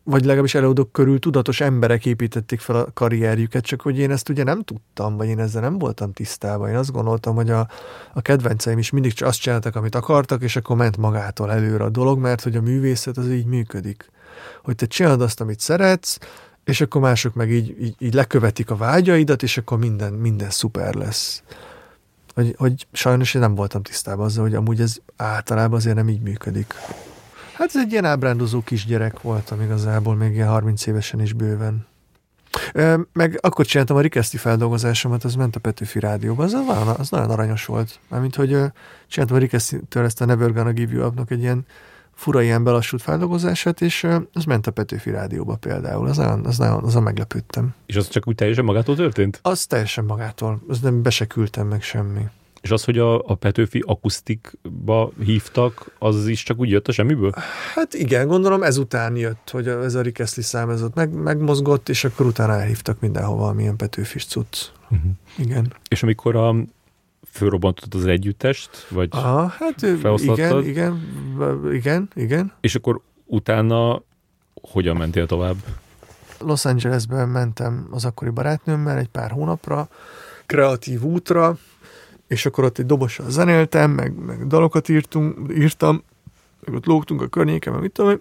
vagy 0.03 0.25
legalábbis 0.25 0.55
előadók 0.55 0.93
körül 0.93 1.19
tudatos 1.19 1.61
emberek 1.61 2.07
építették 2.07 2.61
fel 2.61 2.77
a 2.77 2.87
karrierjüket, 2.95 3.65
csak 3.65 3.81
hogy 3.81 3.99
én 3.99 4.11
ezt 4.11 4.29
ugye 4.29 4.43
nem 4.43 4.63
tudtam, 4.63 5.17
vagy 5.17 5.29
én 5.29 5.39
ezzel 5.39 5.61
nem 5.63 5.79
voltam 5.79 6.13
tisztában. 6.13 6.69
Én 6.69 6.77
azt 6.77 6.93
gondoltam, 6.93 7.35
hogy 7.35 7.51
a, 7.51 7.69
a 8.13 8.23
kedvenceim 8.23 8.79
is 8.79 8.91
mindig 8.91 9.13
csak 9.13 9.29
azt 9.29 9.41
csináltak, 9.41 9.77
amit 9.77 9.95
akartak, 9.95 10.43
és 10.43 10.57
akkor 10.57 10.77
ment 10.77 10.97
magától 10.97 11.53
előre 11.53 11.85
a 11.85 11.91
dolog, 11.91 12.19
mert 12.19 12.43
hogy 12.43 12.57
a 12.57 12.61
művészet 12.61 13.17
az 13.17 13.29
így 13.29 13.47
működik. 13.47 14.11
Hogy 14.63 14.75
te 14.75 14.87
csinálod 14.87 15.21
azt, 15.21 15.41
amit 15.41 15.61
szeretsz, 15.61 16.19
és 16.65 16.81
akkor 16.81 17.01
mások 17.01 17.35
meg 17.35 17.51
így, 17.51 17.77
így, 17.81 17.95
így 17.99 18.15
lekövetik 18.15 18.71
a 18.71 18.77
vágyaidat, 18.77 19.43
és 19.43 19.59
akkor 19.59 19.79
minden, 19.79 20.13
minden 20.13 20.51
szuper 20.51 20.95
lesz 20.95 21.43
hogy, 22.35 22.55
hogy 22.59 22.87
sajnos 22.93 23.35
én 23.35 23.41
nem 23.41 23.55
voltam 23.55 23.83
tisztában 23.83 24.25
azzal, 24.25 24.45
hogy 24.45 24.55
amúgy 24.55 24.81
ez 24.81 24.97
általában 25.17 25.79
azért 25.79 25.97
nem 25.97 26.09
így 26.09 26.21
működik. 26.21 26.75
Hát 27.53 27.69
ez 27.69 27.77
egy 27.77 27.93
ilyen 27.93 28.05
ábrándozó 28.05 28.61
kisgyerek 28.61 29.21
voltam 29.21 29.61
igazából, 29.61 30.15
még 30.15 30.35
ilyen 30.35 30.49
30 30.49 30.87
évesen 30.87 31.21
is 31.21 31.33
bőven. 31.33 31.87
Meg 33.13 33.39
akkor 33.41 33.67
csináltam 33.67 33.97
a 33.97 34.01
Rikeszti 34.01 34.37
feldolgozásomat, 34.37 35.25
az 35.25 35.35
ment 35.35 35.57
a 35.57 35.61
Petőfi 35.61 35.99
Rádióban, 35.99 36.45
az, 36.45 36.53
nagyon, 36.53 36.89
az 36.89 37.11
nagyon 37.11 37.31
aranyos 37.31 37.65
volt. 37.65 37.99
Mármint, 38.09 38.35
hogy 38.35 38.57
csináltam 39.07 39.37
a 39.37 39.41
Rikesztitől 39.41 40.05
ezt 40.05 40.21
a 40.21 40.25
Never 40.25 40.53
Gonna 40.53 40.73
Give 40.73 40.93
You 40.93 41.07
Up-nak 41.07 41.31
egy 41.31 41.41
ilyen 41.41 41.67
fura 42.23 42.43
ilyen 42.43 42.65
belassult 42.65 43.03
feldolgozását, 43.03 43.81
és 43.81 44.07
az 44.33 44.45
ment 44.45 44.67
a 44.67 44.71
Petőfi 44.71 45.11
Rádióba 45.11 45.57
például. 45.57 46.09
Az 46.09 46.17
nagyon, 46.17 46.47
az 46.47 46.59
nagyon, 46.59 46.85
azon 46.85 47.03
meglepődtem. 47.03 47.75
És 47.87 47.97
az 47.97 48.09
csak 48.09 48.29
úgy 48.29 48.35
teljesen 48.35 48.65
magától 48.65 48.97
történt? 48.97 49.39
Az 49.43 49.67
teljesen 49.67 50.05
magától. 50.05 50.63
Az 50.69 50.81
nem 50.81 51.03
be 51.03 51.11
se 51.11 51.27
küldtem 51.27 51.67
meg 51.67 51.83
semmi. 51.83 52.21
És 52.61 52.71
az, 52.71 52.85
hogy 52.85 52.99
a, 52.99 53.27
a 53.27 53.35
Petőfi 53.35 53.83
akusztikba 53.87 55.13
hívtak, 55.25 55.97
az 55.99 56.27
is 56.27 56.43
csak 56.43 56.59
úgy 56.59 56.71
jött 56.71 56.89
a 56.89 56.93
semmiből? 56.93 57.33
Hát 57.75 57.95
igen, 57.95 58.27
gondolom 58.27 58.63
ezután 58.63 59.17
jött, 59.17 59.51
hogy 59.51 59.69
ez 59.69 59.95
a 59.95 60.01
Rikeszli 60.01 60.43
szám 60.43 60.71
ez 60.71 60.83
ott 60.83 60.95
meg, 60.95 61.13
megmozgott, 61.13 61.89
és 61.89 62.05
akkor 62.05 62.27
utána 62.27 62.53
elhívtak 62.53 63.01
mindenhova, 63.01 63.53
milyen 63.53 63.77
Petőfis 63.77 64.25
cucc. 64.25 64.59
Uh-huh. 64.91 65.11
Igen. 65.39 65.73
És 65.89 66.03
amikor 66.03 66.37
a 66.37 66.55
fölrobbantottad 67.33 68.01
az 68.01 68.07
együttest, 68.07 68.87
vagy 68.89 69.09
Aha, 69.11 69.47
hát 69.47 69.83
igen, 69.83 70.65
igen, 70.65 71.03
igen, 71.73 72.09
igen. 72.15 72.53
És 72.61 72.75
akkor 72.75 73.01
utána 73.25 74.03
hogyan 74.55 74.97
mentél 74.97 75.27
tovább? 75.27 75.57
Los 76.39 76.65
Angelesben 76.65 77.29
mentem 77.29 77.89
az 77.91 78.05
akkori 78.05 78.31
barátnőmmel 78.31 78.99
egy 78.99 79.09
pár 79.09 79.31
hónapra, 79.31 79.89
kreatív 80.47 81.03
útra, 81.03 81.57
és 82.27 82.47
akkor 82.47 82.65
ott 82.65 82.79
egy 82.79 82.87
dobossal 82.87 83.31
zenéltem, 83.31 83.91
meg, 83.91 84.15
meg 84.15 84.47
dalokat 84.47 84.89
írtunk, 84.89 85.53
írtam, 85.55 86.03
meg 86.65 86.75
ott 86.75 86.87
lógtunk 86.87 87.23
a 87.23 87.27
környéken, 87.27 87.73
meg 87.73 87.83
mit 87.83 87.93
tudom 87.93 88.19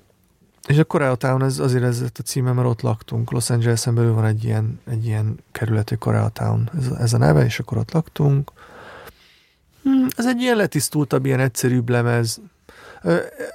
és 0.68 0.78
a 0.78 0.84
Koreatown 0.84 1.44
ez 1.44 1.60
azért 1.60 1.84
ez 1.84 2.02
a 2.02 2.22
címe, 2.22 2.52
mert 2.52 2.68
ott 2.68 2.82
laktunk. 2.82 3.32
Los 3.32 3.50
Angelesen 3.50 3.96
belül 3.96 4.14
van 4.14 4.26
egy 4.26 4.44
ilyen, 4.44 4.80
egy 4.90 5.06
ilyen 5.06 5.40
kerület, 5.52 5.90
hogy 5.90 5.98
Koreatown, 5.98 6.70
ez, 6.78 6.88
ez 6.88 7.14
a 7.14 7.18
neve, 7.18 7.46
és 7.46 7.60
akkor 7.60 7.78
ott 7.78 7.92
laktunk. 7.92 8.52
Hmm, 9.84 10.08
ez 10.16 10.28
egy 10.28 10.42
ilyen 10.42 10.56
letisztultabb, 10.56 11.26
ilyen 11.26 11.40
egyszerűbb 11.40 11.90
lemez. 11.90 12.42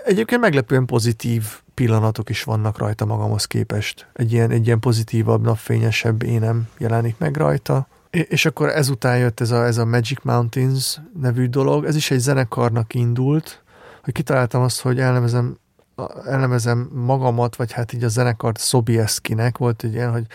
Egyébként 0.04 0.40
meglepően 0.40 0.86
pozitív 0.86 1.44
pillanatok 1.74 2.30
is 2.30 2.42
vannak 2.42 2.78
rajta 2.78 3.04
magamhoz 3.04 3.44
képest. 3.44 4.06
Egy 4.12 4.32
ilyen, 4.32 4.50
egy 4.50 4.66
ilyen 4.66 4.80
pozitívabb, 4.80 5.42
napfényesebb 5.42 6.22
énem 6.22 6.68
jelenik 6.78 7.18
meg 7.18 7.36
rajta. 7.36 7.88
És 8.10 8.46
akkor 8.46 8.68
ezután 8.68 9.18
jött 9.18 9.40
ez 9.40 9.50
a, 9.50 9.64
ez 9.64 9.78
a 9.78 9.84
Magic 9.84 10.18
Mountains 10.22 11.00
nevű 11.20 11.46
dolog. 11.46 11.84
Ez 11.84 11.96
is 11.96 12.10
egy 12.10 12.18
zenekarnak 12.18 12.94
indult, 12.94 13.62
hogy 14.02 14.12
kitaláltam 14.12 14.62
azt, 14.62 14.80
hogy 14.80 15.00
elnevezem, 15.00 15.58
elnevezem 16.24 16.90
magamat, 16.92 17.56
vagy 17.56 17.72
hát 17.72 17.92
így 17.92 18.04
a 18.04 18.08
zenekart 18.08 18.60
Sobieskinek 18.60 19.58
volt 19.58 19.84
egy 19.84 19.92
ilyen, 19.92 20.12
hogy 20.12 20.26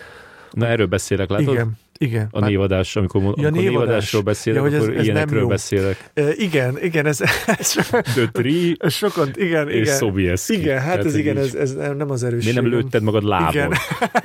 Na 0.52 0.68
erről 0.68 0.86
beszélek, 0.86 1.30
látod? 1.30 1.54
Igen, 1.54 1.78
igen. 2.02 2.28
A 2.32 2.46
névadás, 2.46 2.96
amikor, 2.96 3.22
ja, 3.22 3.28
amikor 3.28 3.52
névadás. 3.52 3.72
névadásról 3.72 4.22
beszélek, 4.22 4.60
ja, 4.60 4.66
hogy 4.66 4.74
ez, 4.74 4.82
akkor 4.82 4.98
ez 4.98 5.04
ilyenekről 5.04 5.46
beszélek. 5.46 6.10
E, 6.14 6.34
igen, 6.36 6.78
igen, 6.84 7.06
ez, 7.06 7.22
ez 7.60 7.72
The 8.04 8.28
Tree 8.32 8.76
sokan, 8.90 9.32
igen, 9.36 9.70
és 9.70 9.82
igen. 9.82 9.98
Sobieski. 9.98 10.54
Igen, 10.54 10.82
hát 10.82 11.06
ez 11.06 11.16
igen, 11.16 11.38
ez, 11.38 11.54
ez 11.54 11.74
nem 11.74 12.10
az 12.10 12.24
erősség. 12.24 12.54
Miért 12.54 12.70
nem 12.70 12.80
lőtted 12.80 13.04
magad 13.04 13.24
lábon? 13.24 13.50
Igen. 13.50 13.74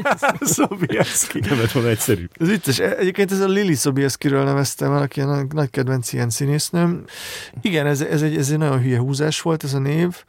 Sobieski. 0.57 1.41
nem 1.49 1.59
lett 1.59 1.73
volna 1.73 1.89
egyszerű. 1.89 2.25
Ez 2.33 2.49
vicces. 2.49 2.79
Egyébként 2.79 3.33
ez 3.33 3.41
a 3.41 3.49
Lili 3.49 3.75
Sobieskiről 3.75 4.45
neveztem 4.45 4.93
el, 4.93 5.03
aki 5.03 5.21
nagy 5.51 5.71
kedvenc 5.71 6.13
ilyen 6.13 6.31
színésznőm. 6.31 7.05
Igen, 7.63 7.87
ez, 7.87 8.01
ez, 8.01 8.23
egy, 8.23 8.37
ez 8.37 8.51
egy 8.51 8.59
nagyon 8.59 8.83
hülye 8.83 8.99
húzás 8.99 9.41
volt 9.41 9.65
ez 9.65 9.75
a 9.75 9.79
név 9.79 10.25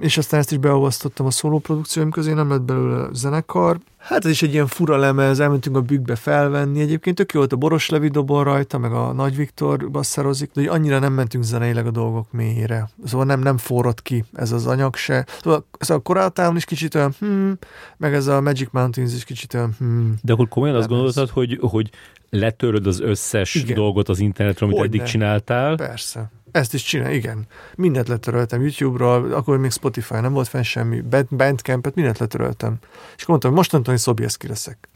és 0.00 0.18
aztán 0.18 0.40
ezt 0.40 0.52
is 0.52 0.58
beolvasztottam 0.58 1.26
a 1.26 1.30
szólóprodukcióim 1.30 2.10
közé, 2.10 2.32
nem 2.32 2.48
lett 2.48 2.62
belőle 2.62 3.08
zenekar. 3.12 3.78
Hát 3.98 4.24
ez 4.24 4.30
is 4.30 4.42
egy 4.42 4.52
ilyen 4.52 4.66
fura 4.66 4.96
lemez, 4.96 5.40
elmentünk 5.40 5.76
a 5.76 5.80
bükkbe 5.80 6.16
felvenni. 6.16 6.80
Egyébként 6.80 7.16
tök 7.16 7.32
jó 7.32 7.38
volt 7.38 7.52
a 7.52 7.56
Boros 7.56 7.88
Levi 7.88 8.08
dobol 8.08 8.44
rajta, 8.44 8.78
meg 8.78 8.92
a 8.92 9.12
Nagy 9.12 9.36
Viktor 9.36 9.90
basszerozik, 9.90 10.50
de 10.52 10.70
annyira 10.70 10.98
nem 10.98 11.12
mentünk 11.12 11.44
zeneileg 11.44 11.86
a 11.86 11.90
dolgok 11.90 12.32
mélyére. 12.32 12.90
Szóval 13.04 13.26
nem, 13.26 13.40
nem 13.40 13.58
forrott 13.58 14.02
ki 14.02 14.24
ez 14.32 14.52
az 14.52 14.66
anyag 14.66 14.96
se. 14.96 15.26
Szóval 15.42 15.66
ez 15.78 15.90
a 15.90 15.98
Coral 15.98 16.32
is 16.56 16.64
kicsit 16.64 16.94
olyan 16.94 17.14
hmm, 17.18 17.58
meg 17.96 18.14
ez 18.14 18.26
a 18.26 18.40
Magic 18.40 18.68
Mountains 18.72 19.14
is 19.14 19.24
kicsit 19.24 19.54
olyan 19.54 19.74
hmm. 19.78 20.14
De 20.22 20.32
akkor 20.32 20.48
komolyan 20.48 20.76
azt 20.76 20.88
gondoltad, 20.88 21.28
hogy, 21.28 21.58
hogy 21.60 21.90
letöröd 22.30 22.86
az 22.86 23.00
összes 23.00 23.54
Igen. 23.54 23.74
dolgot 23.74 24.08
az 24.08 24.18
internetről, 24.18 24.68
amit 24.68 24.80
Hogyne. 24.80 24.96
eddig 24.96 25.10
csináltál? 25.10 25.76
Persze. 25.76 26.30
Ezt 26.52 26.74
is 26.74 26.82
csinál, 26.82 27.12
igen. 27.12 27.46
Mindent 27.74 28.08
letöröltem 28.08 28.60
YouTube-ról, 28.60 29.32
akkor 29.32 29.58
még 29.58 29.70
Spotify 29.70 30.14
nem 30.14 30.32
volt 30.32 30.48
fenn 30.48 30.62
semmi, 30.62 31.02
Bandcampet, 31.30 31.94
mindent 31.94 32.18
letöröltem. 32.18 32.76
És 33.16 33.22
akkor 33.22 33.26
mondtam, 33.26 33.50
hogy 33.50 33.58
mostantól 33.58 33.92
én 33.92 33.98
Szobjeszki 33.98 34.48
leszek. 34.48 34.88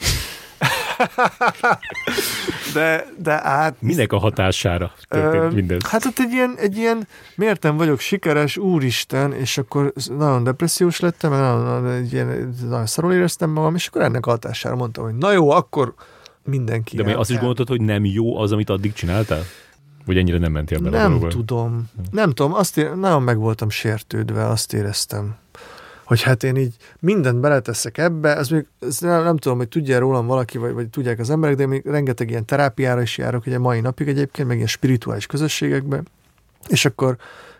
de, 2.74 3.06
de 3.18 3.32
hát... 3.32 3.82
Minek 3.82 4.12
a 4.12 4.18
hatására 4.18 4.92
történt 5.08 5.54
minden? 5.54 5.80
Hát 5.88 6.04
ott 6.04 6.18
egy 6.18 6.32
ilyen, 6.32 6.54
egy 6.58 6.76
ilyen, 6.76 7.08
miért 7.34 7.62
nem 7.62 7.76
vagyok 7.76 8.00
sikeres, 8.00 8.56
úristen, 8.56 9.32
és 9.32 9.58
akkor 9.58 9.92
nagyon 10.18 10.44
depressziós 10.44 11.00
lettem, 11.00 11.30
nagyon, 11.30 11.64
nagyon, 11.64 11.90
egy 11.90 12.12
ilyen, 12.12 12.54
nagyon 12.62 12.86
szarul 12.86 13.12
éreztem 13.12 13.50
magam, 13.50 13.74
és 13.74 13.86
akkor 13.86 14.02
ennek 14.02 14.26
a 14.26 14.30
hatására 14.30 14.76
mondtam, 14.76 15.04
hogy 15.04 15.14
na 15.14 15.32
jó, 15.32 15.50
akkor 15.50 15.94
mindenki. 16.44 16.96
De 16.96 17.02
mi 17.02 17.12
azt 17.12 17.30
is 17.30 17.36
gondoltad, 17.36 17.68
hogy 17.68 17.80
nem 17.80 18.04
jó 18.04 18.38
az, 18.38 18.52
amit 18.52 18.70
addig 18.70 18.92
csináltál? 18.92 19.42
Vagy 20.06 20.16
ennyire 20.16 20.38
nem 20.38 20.52
mentél 20.52 20.78
bele 20.78 20.98
Nem 20.98 21.08
valóban? 21.10 21.28
tudom. 21.28 21.90
Nem 22.10 22.30
tudom, 22.30 22.54
azt 22.54 22.78
ér, 22.78 22.94
nagyon 22.94 23.22
meg 23.22 23.38
voltam 23.38 23.70
sértődve, 23.70 24.46
azt 24.46 24.72
éreztem 24.72 25.36
hogy 26.06 26.22
hát 26.22 26.42
én 26.42 26.56
így 26.56 26.74
mindent 27.00 27.40
beleteszek 27.40 27.98
ebbe, 27.98 28.36
ez 28.36 28.48
még 28.48 28.66
ez 28.80 28.98
nem, 28.98 29.22
nem 29.22 29.36
tudom, 29.36 29.58
hogy 29.58 29.68
tudja 29.68 29.98
rólam 29.98 30.26
valaki, 30.26 30.58
vagy, 30.58 30.72
vagy 30.72 30.88
tudják 30.88 31.18
az 31.18 31.30
emberek, 31.30 31.56
de 31.56 31.66
még 31.66 31.86
rengeteg 31.86 32.30
ilyen 32.30 32.44
terápiára 32.44 33.02
is 33.02 33.18
járok, 33.18 33.46
ugye 33.46 33.58
mai 33.58 33.80
napig 33.80 34.08
egyébként, 34.08 34.48
meg 34.48 34.56
ilyen 34.56 34.68
spirituális 34.68 35.26
közösségekbe, 35.26 36.02
és 36.68 36.84
akkor 36.84 37.16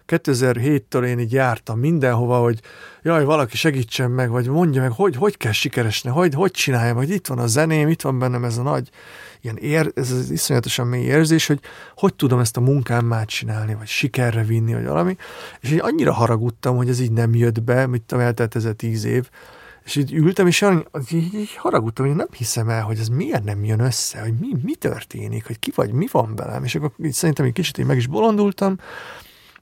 2007-től 0.07 1.05
én 1.05 1.19
így 1.19 1.33
jártam 1.33 1.79
mindenhova, 1.79 2.39
hogy 2.39 2.61
jaj, 3.03 3.25
valaki 3.25 3.57
segítsen 3.57 4.11
meg, 4.11 4.31
vagy 4.31 4.49
mondja 4.49 4.81
meg, 4.83 4.91
hogy, 4.91 5.17
hogy 5.17 5.37
kell 5.37 5.53
sikeresni, 5.53 6.11
hogy, 6.11 6.35
hogy 6.35 6.51
csináljam, 6.51 6.97
hogy 6.97 7.11
itt 7.11 7.27
van 7.27 7.39
a 7.39 7.47
zeném, 7.47 7.89
itt 7.89 8.03
van 8.03 8.19
bennem 8.19 8.45
ez 8.45 8.57
a 8.59 8.63
nagy, 8.63 8.89
ilyen 9.47 9.85
ér, 9.85 9.93
ez 9.95 10.11
az 10.11 10.31
iszonyatosan 10.31 10.87
mély 10.87 11.05
érzés, 11.05 11.47
hogy 11.47 11.61
hogy 11.97 12.15
tudom 12.15 12.39
ezt 12.39 12.57
a 12.57 12.61
munkámmát 12.61 13.29
csinálni, 13.29 13.75
vagy 13.75 13.87
sikerre 13.87 14.43
vinni, 14.43 14.73
vagy 14.73 14.87
valami, 14.87 15.17
és 15.61 15.71
én 15.71 15.79
annyira 15.79 16.13
haragudtam, 16.13 16.77
hogy 16.77 16.89
ez 16.89 17.01
így 17.01 17.13
nem 17.13 17.35
jött 17.35 17.63
be, 17.63 17.87
mit 17.87 18.03
tudom, 18.03 18.25
eltelt 18.25 18.57
ez 18.57 18.65
a 18.65 18.73
tíz 18.73 19.05
év, 19.05 19.29
És 19.85 19.97
így 19.97 20.13
ültem, 20.13 20.47
és 20.47 20.63
így, 20.63 21.13
így, 21.13 21.35
így 21.35 21.55
haragudtam, 21.57 22.07
hogy 22.07 22.17
nem 22.17 22.29
hiszem 22.37 22.69
el, 22.69 22.83
hogy 22.83 22.99
ez 22.99 23.09
miért 23.09 23.45
nem 23.45 23.65
jön 23.65 23.81
össze, 23.81 24.21
hogy 24.21 24.35
mi, 24.41 24.49
mi 24.63 24.75
történik, 24.75 25.47
hogy 25.47 25.59
ki 25.59 25.73
vagy, 25.75 25.93
mi 25.93 26.07
van 26.11 26.37
velem. 26.37 26.65
És 26.65 26.75
akkor 26.75 26.93
így 27.05 27.13
szerintem 27.13 27.45
egy 27.45 27.53
kicsit 27.53 27.79
így 27.79 27.87
meg 27.87 27.97
is 27.97 28.07
bolondultam, 28.07 28.77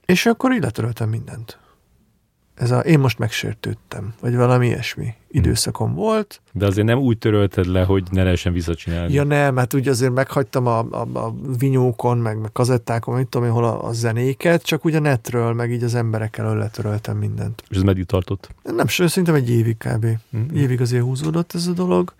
és 0.05 0.27
akkor 0.27 0.52
így 0.52 0.62
letöröltem 0.62 1.09
mindent 1.09 1.59
ez 2.55 2.70
a 2.70 2.78
én 2.78 2.98
most 2.98 3.18
megsértődtem, 3.18 4.14
vagy 4.20 4.36
valami 4.36 4.66
ilyesmi 4.66 5.14
időszakom 5.31 5.86
hmm. 5.86 5.97
volt. 5.97 6.40
De 6.52 6.66
azért 6.66 6.86
nem 6.86 6.98
úgy 6.98 7.18
törölted 7.18 7.66
le, 7.66 7.85
hogy 7.85 8.05
ne 8.10 8.22
lehessen 8.22 8.52
visszacsinálni. 8.52 9.12
Ja 9.12 9.24
nem, 9.24 9.56
hát 9.56 9.72
ugye 9.72 9.90
azért 9.90 10.12
meghagytam 10.12 10.66
a, 10.66 10.78
a, 10.90 11.09
a 11.12 11.35
vinyókon, 11.59 12.18
meg, 12.18 12.39
meg 12.40 12.52
kazettákon, 12.52 13.16
mit 13.16 13.26
tudom 13.26 13.47
én, 13.47 13.52
hol 13.52 13.64
a, 13.64 13.89
a 13.89 13.93
zenéket, 13.93 14.62
csak 14.62 14.85
ugye 14.85 14.98
netről, 14.98 15.52
meg 15.52 15.72
így 15.72 15.82
az 15.82 15.94
emberekkel 15.94 16.56
letöröltem 16.56 17.16
mindent. 17.16 17.62
És 17.68 17.76
ez 17.76 17.82
meddig 17.82 18.05
tartott? 18.05 18.48
Nem, 18.62 18.86
szerintem 18.86 19.35
egy 19.35 19.51
évig 19.51 19.76
kb. 19.76 20.06
Hmm. 20.31 20.48
Évig 20.55 20.81
azért 20.81 21.02
húzódott 21.02 21.55
ez 21.55 21.66
a 21.66 21.72
dolog. 21.72 22.14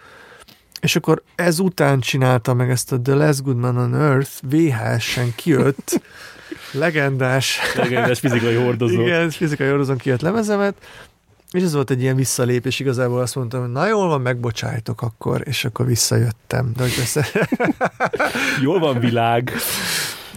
És 0.81 0.97
akkor 0.97 1.23
ezután 1.35 2.01
csináltam 2.01 2.57
meg 2.57 2.71
ezt 2.71 2.93
a 2.93 3.01
The 3.01 3.15
Last 3.15 3.43
Good 3.43 3.57
Man 3.57 3.77
on 3.77 3.95
Earth, 3.95 4.31
VHS-en 4.43 5.33
kijött 5.35 6.01
legendás. 6.75 7.59
Legendás 7.77 8.19
fizikai 8.19 8.55
hordozó. 8.55 9.03
Igen, 9.03 9.31
fizikai 9.31 9.69
hordozón 9.69 9.97
kijött 9.97 10.21
lemezemet, 10.21 10.75
és 11.55 11.63
ez 11.63 11.75
volt 11.75 11.91
egy 11.91 12.01
ilyen 12.01 12.17
visszalépés, 12.17 12.81
igazából 12.81 13.21
azt 13.21 13.35
mondtam, 13.35 13.61
hogy 13.61 13.71
na 13.71 13.87
jól 13.87 14.09
van, 14.09 14.21
megbocsájtok 14.21 15.03
akkor, 15.03 15.43
és 15.45 15.65
akkor 15.65 15.87
visszajöttem. 15.87 16.73
De 16.77 16.83
hogy 16.83 16.95
össze... 16.99 17.27
jól 18.63 18.79
van 18.79 19.01
világ. 19.01 19.53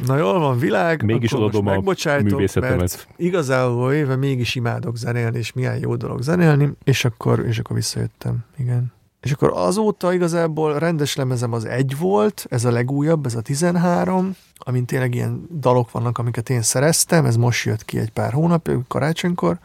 Na 0.05 0.17
jól 0.17 0.39
van 0.39 0.59
világ, 0.59 1.03
mégis 1.03 1.31
adom 1.31 1.67
a 1.67 1.93
művészetemet. 2.21 2.77
Mert 2.77 3.07
igazából 3.15 3.93
éve 3.93 4.15
mégis 4.15 4.55
imádok 4.55 4.97
zenélni, 4.97 5.37
és 5.37 5.53
milyen 5.53 5.77
jó 5.77 5.95
dolog 5.95 6.21
zenélni, 6.21 6.71
és 6.83 7.05
akkor, 7.05 7.45
és 7.47 7.59
akkor 7.59 7.75
visszajöttem, 7.75 8.37
igen. 8.57 8.93
És 9.27 9.33
akkor 9.33 9.51
azóta 9.53 10.13
igazából 10.13 10.79
rendes 10.79 11.15
lemezem 11.15 11.53
az 11.53 11.65
egy 11.65 11.97
volt, 11.97 12.45
ez 12.49 12.65
a 12.65 12.71
legújabb, 12.71 13.25
ez 13.25 13.35
a 13.35 13.41
13, 13.41 14.35
amin 14.57 14.85
tényleg 14.85 15.15
ilyen 15.15 15.47
dalok 15.59 15.91
vannak, 15.91 16.17
amiket 16.17 16.49
én 16.49 16.61
szereztem, 16.61 17.25
ez 17.25 17.35
most 17.35 17.65
jött 17.65 17.85
ki 17.85 17.99
egy 17.99 18.09
pár 18.09 18.33
hónap, 18.33 18.69
karácsonykor. 18.87 19.59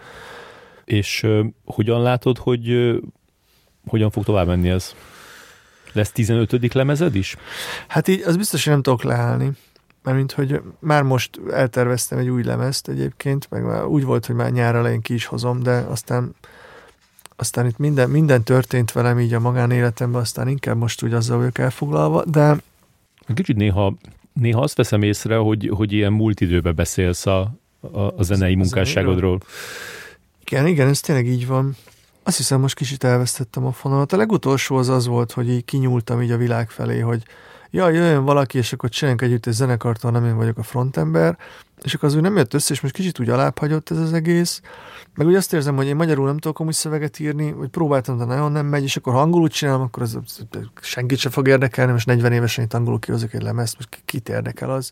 És 0.84 1.22
uh, 1.22 1.46
hogyan 1.64 2.02
látod, 2.02 2.38
hogy 2.38 2.70
uh, 2.70 2.96
hogyan 3.86 4.10
fog 4.10 4.24
tovább 4.24 4.46
menni 4.46 4.68
ez? 4.68 4.94
Lesz 5.92 6.12
15. 6.12 6.74
lemezed 6.74 7.14
is? 7.14 7.36
Hát 7.88 8.08
így, 8.08 8.22
az 8.22 8.36
biztos, 8.36 8.64
hogy 8.64 8.72
nem 8.72 8.82
tudok 8.82 9.02
leállni. 9.02 9.50
Mert 10.02 10.16
mint 10.16 10.32
hogy 10.32 10.60
már 10.78 11.02
most 11.02 11.40
elterveztem 11.50 12.18
egy 12.18 12.28
új 12.28 12.42
lemezt 12.42 12.88
egyébként, 12.88 13.46
meg 13.50 13.64
már 13.64 13.84
úgy 13.84 14.04
volt, 14.04 14.26
hogy 14.26 14.34
már 14.34 14.50
nyár 14.50 14.74
elején 14.74 15.00
ki 15.00 15.14
is 15.14 15.24
hozom, 15.24 15.62
de 15.62 15.72
aztán 15.72 16.34
aztán 17.42 17.66
itt 17.66 17.78
minden, 17.78 18.10
minden 18.10 18.42
történt 18.42 18.92
velem 18.92 19.20
így 19.20 19.34
a 19.34 19.40
magánéletemben, 19.40 20.20
aztán 20.20 20.48
inkább 20.48 20.76
most 20.76 21.02
úgy 21.02 21.12
azzal 21.12 21.38
vagyok 21.38 21.58
elfoglalva, 21.58 22.24
de... 22.24 22.56
Kicsit 23.34 23.56
néha, 23.56 23.94
néha 24.32 24.60
azt 24.60 24.76
veszem 24.76 25.02
észre, 25.02 25.36
hogy, 25.36 25.70
hogy 25.74 25.92
ilyen 25.92 26.12
múlt 26.12 26.40
időbe 26.40 26.72
beszélsz 26.72 27.26
a, 27.26 27.52
a, 27.80 28.00
a 28.00 28.22
zenei 28.22 28.54
munkásságodról. 28.54 29.40
Igen, 30.44 30.66
igen, 30.66 30.88
ez 30.88 31.00
tényleg 31.00 31.26
így 31.26 31.46
van. 31.46 31.76
Azt 32.22 32.36
hiszem, 32.36 32.60
most 32.60 32.74
kicsit 32.74 33.04
elvesztettem 33.04 33.66
a 33.66 33.72
fonalat. 33.72 34.12
A 34.12 34.16
legutolsó 34.16 34.76
az 34.76 34.88
az 34.88 35.06
volt, 35.06 35.32
hogy 35.32 35.48
így 35.48 35.64
kinyúltam 35.64 36.22
így 36.22 36.30
a 36.30 36.36
világ 36.36 36.70
felé, 36.70 36.98
hogy 36.98 37.22
ja, 37.70 37.88
jöjjön 37.88 38.24
valaki, 38.24 38.58
és 38.58 38.72
akkor 38.72 38.88
csináljunk 38.88 39.22
együtt 39.22 39.46
egy 39.46 39.52
zenekart, 39.52 40.02
nem 40.02 40.26
én 40.26 40.36
vagyok 40.36 40.58
a 40.58 40.62
frontember, 40.62 41.38
és 41.84 41.94
akkor 41.94 42.08
az 42.08 42.14
úgy 42.14 42.22
nem 42.22 42.36
jött 42.36 42.54
össze, 42.54 42.72
és 42.72 42.80
most 42.80 42.94
kicsit 42.94 43.20
úgy 43.20 43.28
alább 43.28 43.62
ez 43.84 43.98
az 43.98 44.12
egész. 44.12 44.60
Meg 45.14 45.26
úgy 45.26 45.34
azt 45.34 45.52
érzem, 45.52 45.76
hogy 45.76 45.86
én 45.86 45.96
magyarul 45.96 46.26
nem 46.26 46.38
tudok 46.38 46.60
amúgy 46.60 46.74
szöveget 46.74 47.18
írni, 47.18 47.52
vagy 47.52 47.68
próbáltam, 47.68 48.18
de 48.18 48.24
nagyon 48.24 48.52
nem 48.52 48.66
megy, 48.66 48.82
és 48.82 48.96
akkor 48.96 49.12
ha 49.12 49.20
angolul 49.20 49.48
csinálom, 49.48 49.82
akkor 49.82 50.02
az, 50.02 50.18
az 50.22 50.46
senkit 50.80 51.18
sem 51.18 51.30
fog 51.30 51.48
érdekelni, 51.48 51.92
most 51.92 52.06
40 52.06 52.32
évesen 52.32 52.64
itt 52.64 52.74
angolul 52.74 52.98
kihozok 52.98 53.34
egy 53.34 53.42
lemezt, 53.42 53.74
most 53.76 54.02
kit 54.04 54.28
érdekel 54.28 54.70
az. 54.70 54.90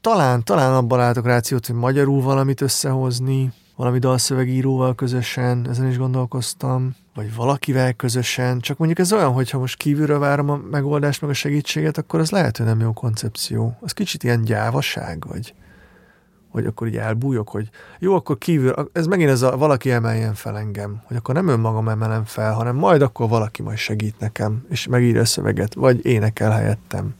Talán, 0.00 0.44
talán 0.44 0.74
abban 0.74 0.98
látok 0.98 1.26
rációt, 1.26 1.66
hogy 1.66 1.76
magyarul 1.76 2.22
valamit 2.22 2.60
összehozni, 2.60 3.52
valami 3.76 3.98
dalszövegíróval 3.98 4.94
közösen, 4.94 5.66
ezen 5.68 5.88
is 5.88 5.98
gondolkoztam, 5.98 6.96
vagy 7.14 7.34
valakivel 7.34 7.92
közösen, 7.92 8.60
csak 8.60 8.78
mondjuk 8.78 8.98
ez 8.98 9.12
olyan, 9.12 9.32
hogyha 9.32 9.58
most 9.58 9.76
kívülről 9.76 10.18
várom 10.18 10.50
a 10.50 10.60
megoldást, 10.70 11.20
meg 11.20 11.30
a 11.30 11.34
segítséget, 11.34 11.98
akkor 11.98 12.20
az 12.20 12.30
lehet, 12.30 12.56
hogy 12.56 12.66
nem 12.66 12.80
jó 12.80 12.92
koncepció. 12.92 13.76
Az 13.80 13.92
kicsit 13.92 14.22
ilyen 14.22 14.44
gyávaság, 14.44 15.24
vagy 15.28 15.54
hogy 16.48 16.66
akkor 16.66 16.86
így 16.86 16.96
elbújok, 16.96 17.48
hogy 17.48 17.68
jó, 17.98 18.14
akkor 18.14 18.38
kívül, 18.38 18.90
ez 18.92 19.06
megint 19.06 19.30
ez 19.30 19.42
a 19.42 19.56
valaki 19.56 19.90
emeljen 19.90 20.34
fel 20.34 20.58
engem, 20.58 21.02
hogy 21.04 21.16
akkor 21.16 21.34
nem 21.34 21.48
önmagam 21.48 21.88
emelem 21.88 22.24
fel, 22.24 22.52
hanem 22.52 22.76
majd 22.76 23.02
akkor 23.02 23.28
valaki 23.28 23.62
majd 23.62 23.78
segít 23.78 24.14
nekem, 24.18 24.66
és 24.70 24.86
megírja 24.86 25.20
a 25.20 25.24
szöveget, 25.24 25.74
vagy 25.74 26.06
énekel 26.06 26.50
helyettem. 26.50 27.14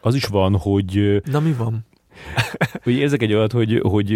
Az 0.00 0.14
is 0.14 0.24
van, 0.24 0.56
hogy... 0.56 1.22
Na 1.24 1.40
mi 1.40 1.52
van? 1.52 1.86
hogy 2.82 2.92
érzek 2.92 3.22
egy 3.22 3.34
olyat, 3.34 3.52
hogy, 3.52 3.80
hogy 3.82 4.10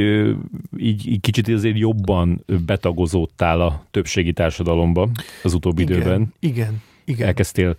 így, 0.76 1.06
így 1.06 1.20
kicsit 1.20 1.48
azért 1.48 1.78
jobban 1.78 2.44
betagozódtál 2.66 3.60
a 3.60 3.82
többségi 3.90 4.32
társadalomba 4.32 5.08
az 5.42 5.54
utóbbi 5.54 5.82
igen, 5.82 5.96
időben. 5.96 6.34
Igen, 6.38 6.82
igen. 7.04 7.26
Elkezdtél 7.26 7.76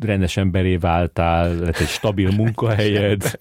rendes 0.00 0.36
emberé 0.36 0.76
váltál, 0.76 1.54
lett 1.54 1.78
egy 1.78 1.88
stabil 1.88 2.30
munkahelyed, 2.30 3.36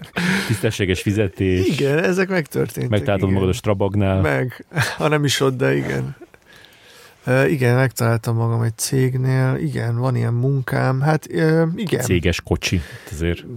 tisztességes 0.47 1.01
fizetés. 1.01 1.67
Igen, 1.67 2.03
ezek 2.03 2.29
megtörténtek. 2.29 2.89
Megtaláltad 2.89 3.29
magad 3.29 3.49
a 3.49 3.53
Strabagnál. 3.53 4.21
Meg, 4.21 4.65
ha 4.97 5.07
nem 5.07 5.23
is 5.23 5.39
ott, 5.39 5.57
de 5.57 5.75
igen. 5.75 6.15
Uh, 7.25 7.51
igen, 7.51 7.75
megtaláltam 7.75 8.35
magam 8.35 8.61
egy 8.61 8.77
cégnél, 8.77 9.55
igen, 9.55 9.97
van 9.97 10.15
ilyen 10.15 10.33
munkám, 10.33 11.01
hát 11.01 11.27
uh, 11.31 11.63
igen. 11.75 12.01
Céges 12.01 12.41
kocsi, 12.41 12.81
azért. 13.11 13.45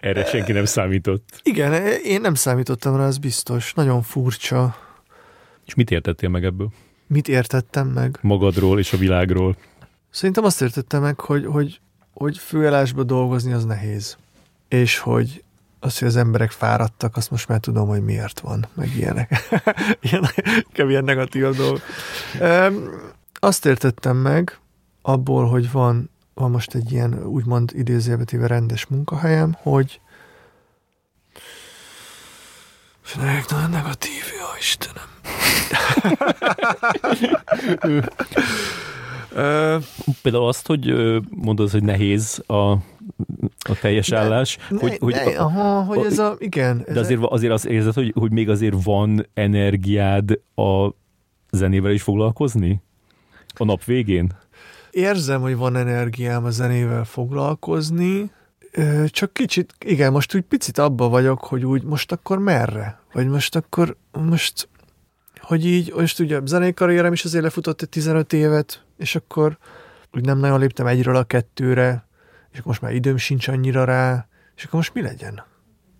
Erre 0.00 0.24
senki 0.24 0.52
nem 0.52 0.64
számított. 0.64 1.40
Igen, 1.42 1.72
én 2.04 2.20
nem 2.20 2.34
számítottam 2.34 2.96
rá, 2.96 3.06
ez 3.06 3.18
biztos. 3.18 3.74
Nagyon 3.74 4.02
furcsa. 4.02 4.76
És 5.66 5.74
mit 5.74 5.90
értettél 5.90 6.28
meg 6.28 6.44
ebből? 6.44 6.68
Mit 7.06 7.28
értettem 7.28 7.88
meg? 7.88 8.18
Magadról 8.20 8.78
és 8.78 8.92
a 8.92 8.96
világról. 8.96 9.56
Szerintem 10.10 10.44
azt 10.44 10.62
értettem 10.62 11.02
meg, 11.02 11.20
hogy, 11.20 11.46
hogy, 11.46 11.80
hogy 12.12 12.38
főállásba 12.38 13.02
dolgozni 13.02 13.52
az 13.52 13.64
nehéz. 13.64 14.16
És 14.68 14.98
hogy 14.98 15.42
az, 15.80 15.98
hogy 15.98 16.08
az 16.08 16.16
emberek 16.16 16.50
fáradtak, 16.50 17.16
azt 17.16 17.30
most 17.30 17.48
már 17.48 17.60
tudom, 17.60 17.88
hogy 17.88 18.04
miért 18.04 18.40
van, 18.40 18.66
meg 18.74 18.96
ilyenek. 18.96 19.48
ilyen, 20.00 20.28
ilyen 20.74 21.04
negatív 21.04 21.42
dolgok. 21.56 21.80
Azt 23.34 23.66
értettem 23.66 24.16
meg 24.16 24.58
abból, 25.02 25.48
hogy 25.48 25.70
van, 25.70 26.10
van 26.34 26.50
most 26.50 26.74
egy 26.74 26.92
ilyen 26.92 27.24
úgymond 27.24 27.70
idézőjelbetéve 27.74 28.46
rendes 28.46 28.86
munkahelyem, 28.86 29.56
hogy 29.58 30.00
és 33.04 33.14
nagyon 33.14 33.70
negatív, 33.70 34.22
jó 34.38 34.46
Istenem. 34.58 35.08
Például 40.22 40.46
azt, 40.46 40.66
hogy 40.66 40.92
mondod, 41.30 41.70
hogy 41.70 41.82
nehéz 41.82 42.42
a, 42.46 42.70
a 43.58 43.78
teljes 43.80 44.08
ne, 44.08 44.18
állás. 44.18 44.58
Ne, 44.68 44.78
hogy, 44.80 44.96
hogy, 45.00 45.12
ne, 45.12 45.38
aha, 45.38 45.82
hogy 45.82 46.04
ez 46.04 46.18
a, 46.18 46.36
igen. 46.38 46.84
Ez 46.86 46.94
de 46.94 47.00
azért, 47.00 47.20
azért 47.22 47.52
azt 47.52 47.64
érzed, 47.64 47.94
hogy, 47.94 48.12
hogy 48.18 48.30
még 48.30 48.48
azért 48.48 48.82
van 48.84 49.26
energiád 49.34 50.30
a 50.54 50.88
zenével 51.50 51.92
is 51.92 52.02
foglalkozni? 52.02 52.82
A 53.54 53.64
nap 53.64 53.84
végén? 53.84 54.32
Érzem, 54.90 55.40
hogy 55.40 55.56
van 55.56 55.76
energiám 55.76 56.44
a 56.44 56.50
zenével 56.50 57.04
foglalkozni, 57.04 58.30
csak 59.06 59.32
kicsit, 59.32 59.74
igen, 59.84 60.12
most 60.12 60.34
úgy 60.34 60.42
picit 60.42 60.78
abba 60.78 61.08
vagyok, 61.08 61.44
hogy 61.44 61.64
úgy 61.64 61.82
most 61.82 62.12
akkor 62.12 62.38
merre? 62.38 63.00
Vagy 63.12 63.26
most 63.26 63.56
akkor, 63.56 63.96
most 64.12 64.68
hogy 65.52 65.66
így, 65.66 65.92
most 65.94 66.18
ugye 66.18 66.36
a 66.36 66.46
zenei 66.46 66.74
karrierem 66.74 67.12
is 67.12 67.24
azért 67.24 67.42
lefutott 67.42 67.82
egy 67.82 67.88
15 67.88 68.32
évet, 68.32 68.84
és 68.96 69.14
akkor 69.14 69.58
úgy 70.12 70.24
nem 70.24 70.38
nagyon 70.38 70.58
léptem 70.58 70.86
egyről 70.86 71.16
a 71.16 71.24
kettőre, 71.24 72.06
és 72.50 72.58
akkor 72.58 72.66
most 72.66 72.80
már 72.80 72.94
időm 72.94 73.16
sincs 73.16 73.48
annyira 73.48 73.84
rá, 73.84 74.28
és 74.56 74.64
akkor 74.64 74.74
most 74.74 74.94
mi 74.94 75.02
legyen? 75.02 75.44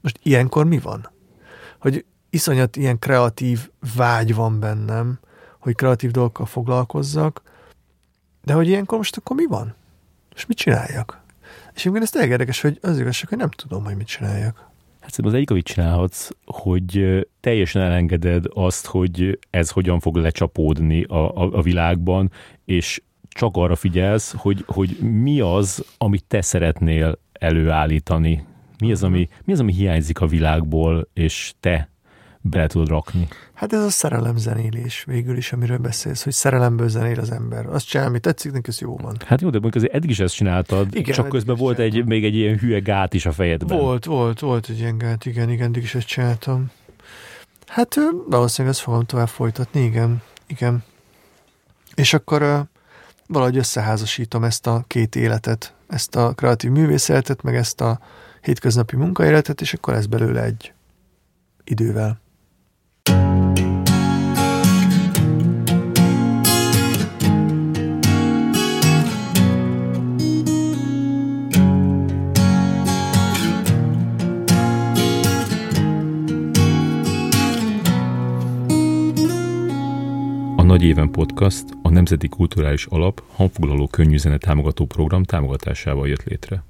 Most 0.00 0.18
ilyenkor 0.22 0.64
mi 0.64 0.78
van? 0.78 1.10
Hogy 1.78 2.04
iszonyat 2.30 2.76
ilyen 2.76 2.98
kreatív 2.98 3.70
vágy 3.96 4.34
van 4.34 4.60
bennem, 4.60 5.18
hogy 5.58 5.74
kreatív 5.74 6.10
dolgokkal 6.10 6.46
foglalkozzak, 6.46 7.42
de 8.44 8.52
hogy 8.52 8.68
ilyenkor 8.68 8.98
most 8.98 9.16
akkor 9.16 9.36
mi 9.36 9.46
van? 9.46 9.74
És 10.34 10.46
mit 10.46 10.56
csináljak? 10.56 11.20
És 11.74 11.84
én 11.84 11.96
ez 11.96 12.10
tényleg 12.10 12.54
hogy 12.60 12.78
az 12.82 12.98
igazság, 12.98 13.28
hogy 13.28 13.38
nem 13.38 13.50
tudom, 13.50 13.84
hogy 13.84 13.96
mit 13.96 14.06
csináljak. 14.06 14.70
Hát 15.02 15.10
szerintem 15.10 15.26
az 15.26 15.34
egyik, 15.34 15.50
amit 15.50 15.64
csinálhatsz, 15.64 16.30
hogy 16.44 17.24
teljesen 17.40 17.82
elengeded 17.82 18.44
azt, 18.48 18.86
hogy 18.86 19.38
ez 19.50 19.70
hogyan 19.70 20.00
fog 20.00 20.16
lecsapódni 20.16 21.02
a, 21.02 21.36
a, 21.36 21.50
a 21.52 21.62
világban, 21.62 22.30
és 22.64 23.02
csak 23.28 23.56
arra 23.56 23.76
figyelsz, 23.76 24.34
hogy, 24.36 24.64
hogy 24.66 24.96
mi 25.00 25.40
az, 25.40 25.84
amit 25.98 26.24
te 26.24 26.40
szeretnél 26.40 27.18
előállítani. 27.32 28.44
Mi 28.78 28.92
az, 28.92 29.02
ami, 29.02 29.28
mi 29.44 29.52
az, 29.52 29.60
ami 29.60 29.72
hiányzik 29.72 30.20
a 30.20 30.26
világból, 30.26 31.08
és 31.12 31.52
te 31.60 31.91
bele 32.42 32.66
tudod 32.66 32.88
rakni. 32.88 33.28
Hát 33.52 33.72
ez 33.72 33.82
a 33.82 33.90
szerelemzenélés 33.90 35.04
végül 35.04 35.36
is, 35.36 35.52
amiről 35.52 35.78
beszélsz, 35.78 36.22
hogy 36.22 36.32
szerelemből 36.32 36.88
zenél 36.88 37.20
az 37.20 37.30
ember. 37.30 37.66
Azt 37.66 37.88
csinál, 37.88 38.06
ami 38.06 38.18
tetszik, 38.18 38.52
neki 38.52 38.68
ez 38.68 38.80
jó 38.80 38.96
van. 38.96 39.16
Hát 39.26 39.40
jó, 39.40 39.50
de 39.50 39.58
mondjuk 39.58 39.74
azért 39.74 39.94
eddig 39.94 40.10
is 40.10 40.20
ezt 40.20 40.34
csináltad, 40.34 40.94
Igen, 40.94 41.14
csak 41.14 41.28
közben 41.28 41.56
volt 41.56 41.78
egy, 41.78 42.04
még 42.04 42.24
egy 42.24 42.34
ilyen 42.34 42.58
hülye 42.58 42.78
gát 42.78 43.14
is 43.14 43.26
a 43.26 43.32
fejedben. 43.32 43.78
Volt, 43.78 44.04
volt, 44.04 44.40
volt 44.40 44.68
egy 44.68 44.78
ilyen 44.78 44.98
gát, 44.98 45.26
igen, 45.26 45.50
igen, 45.50 45.66
eddig 45.66 45.82
is 45.82 45.94
ezt 45.94 46.06
csináltam. 46.06 46.70
Hát 47.66 47.94
valószínűleg 48.28 48.76
ezt 48.76 48.84
fogom 48.84 49.04
tovább 49.04 49.28
folytatni, 49.28 49.80
igen, 49.80 50.22
igen. 50.46 50.84
És 51.94 52.12
akkor 52.12 52.66
valahogy 53.26 53.56
összeházasítom 53.56 54.44
ezt 54.44 54.66
a 54.66 54.84
két 54.86 55.16
életet, 55.16 55.74
ezt 55.88 56.16
a 56.16 56.32
kreatív 56.32 56.70
művészetet, 56.70 57.42
meg 57.42 57.56
ezt 57.56 57.80
a 57.80 58.00
hétköznapi 58.40 58.96
munkaéletet, 58.96 59.60
és 59.60 59.74
akkor 59.74 59.94
lesz 59.94 60.06
belőle 60.06 60.42
egy 60.42 60.72
idővel. 61.64 62.21
Nagy 80.72 80.82
Éven 80.82 81.10
Podcast 81.10 81.64
a 81.82 81.88
Nemzeti 81.88 82.28
Kulturális 82.28 82.86
Alap 82.86 83.22
hangfoglaló 83.32 83.86
könnyűzene 83.86 84.38
támogató 84.38 84.86
program 84.86 85.22
támogatásával 85.22 86.08
jött 86.08 86.24
létre. 86.24 86.62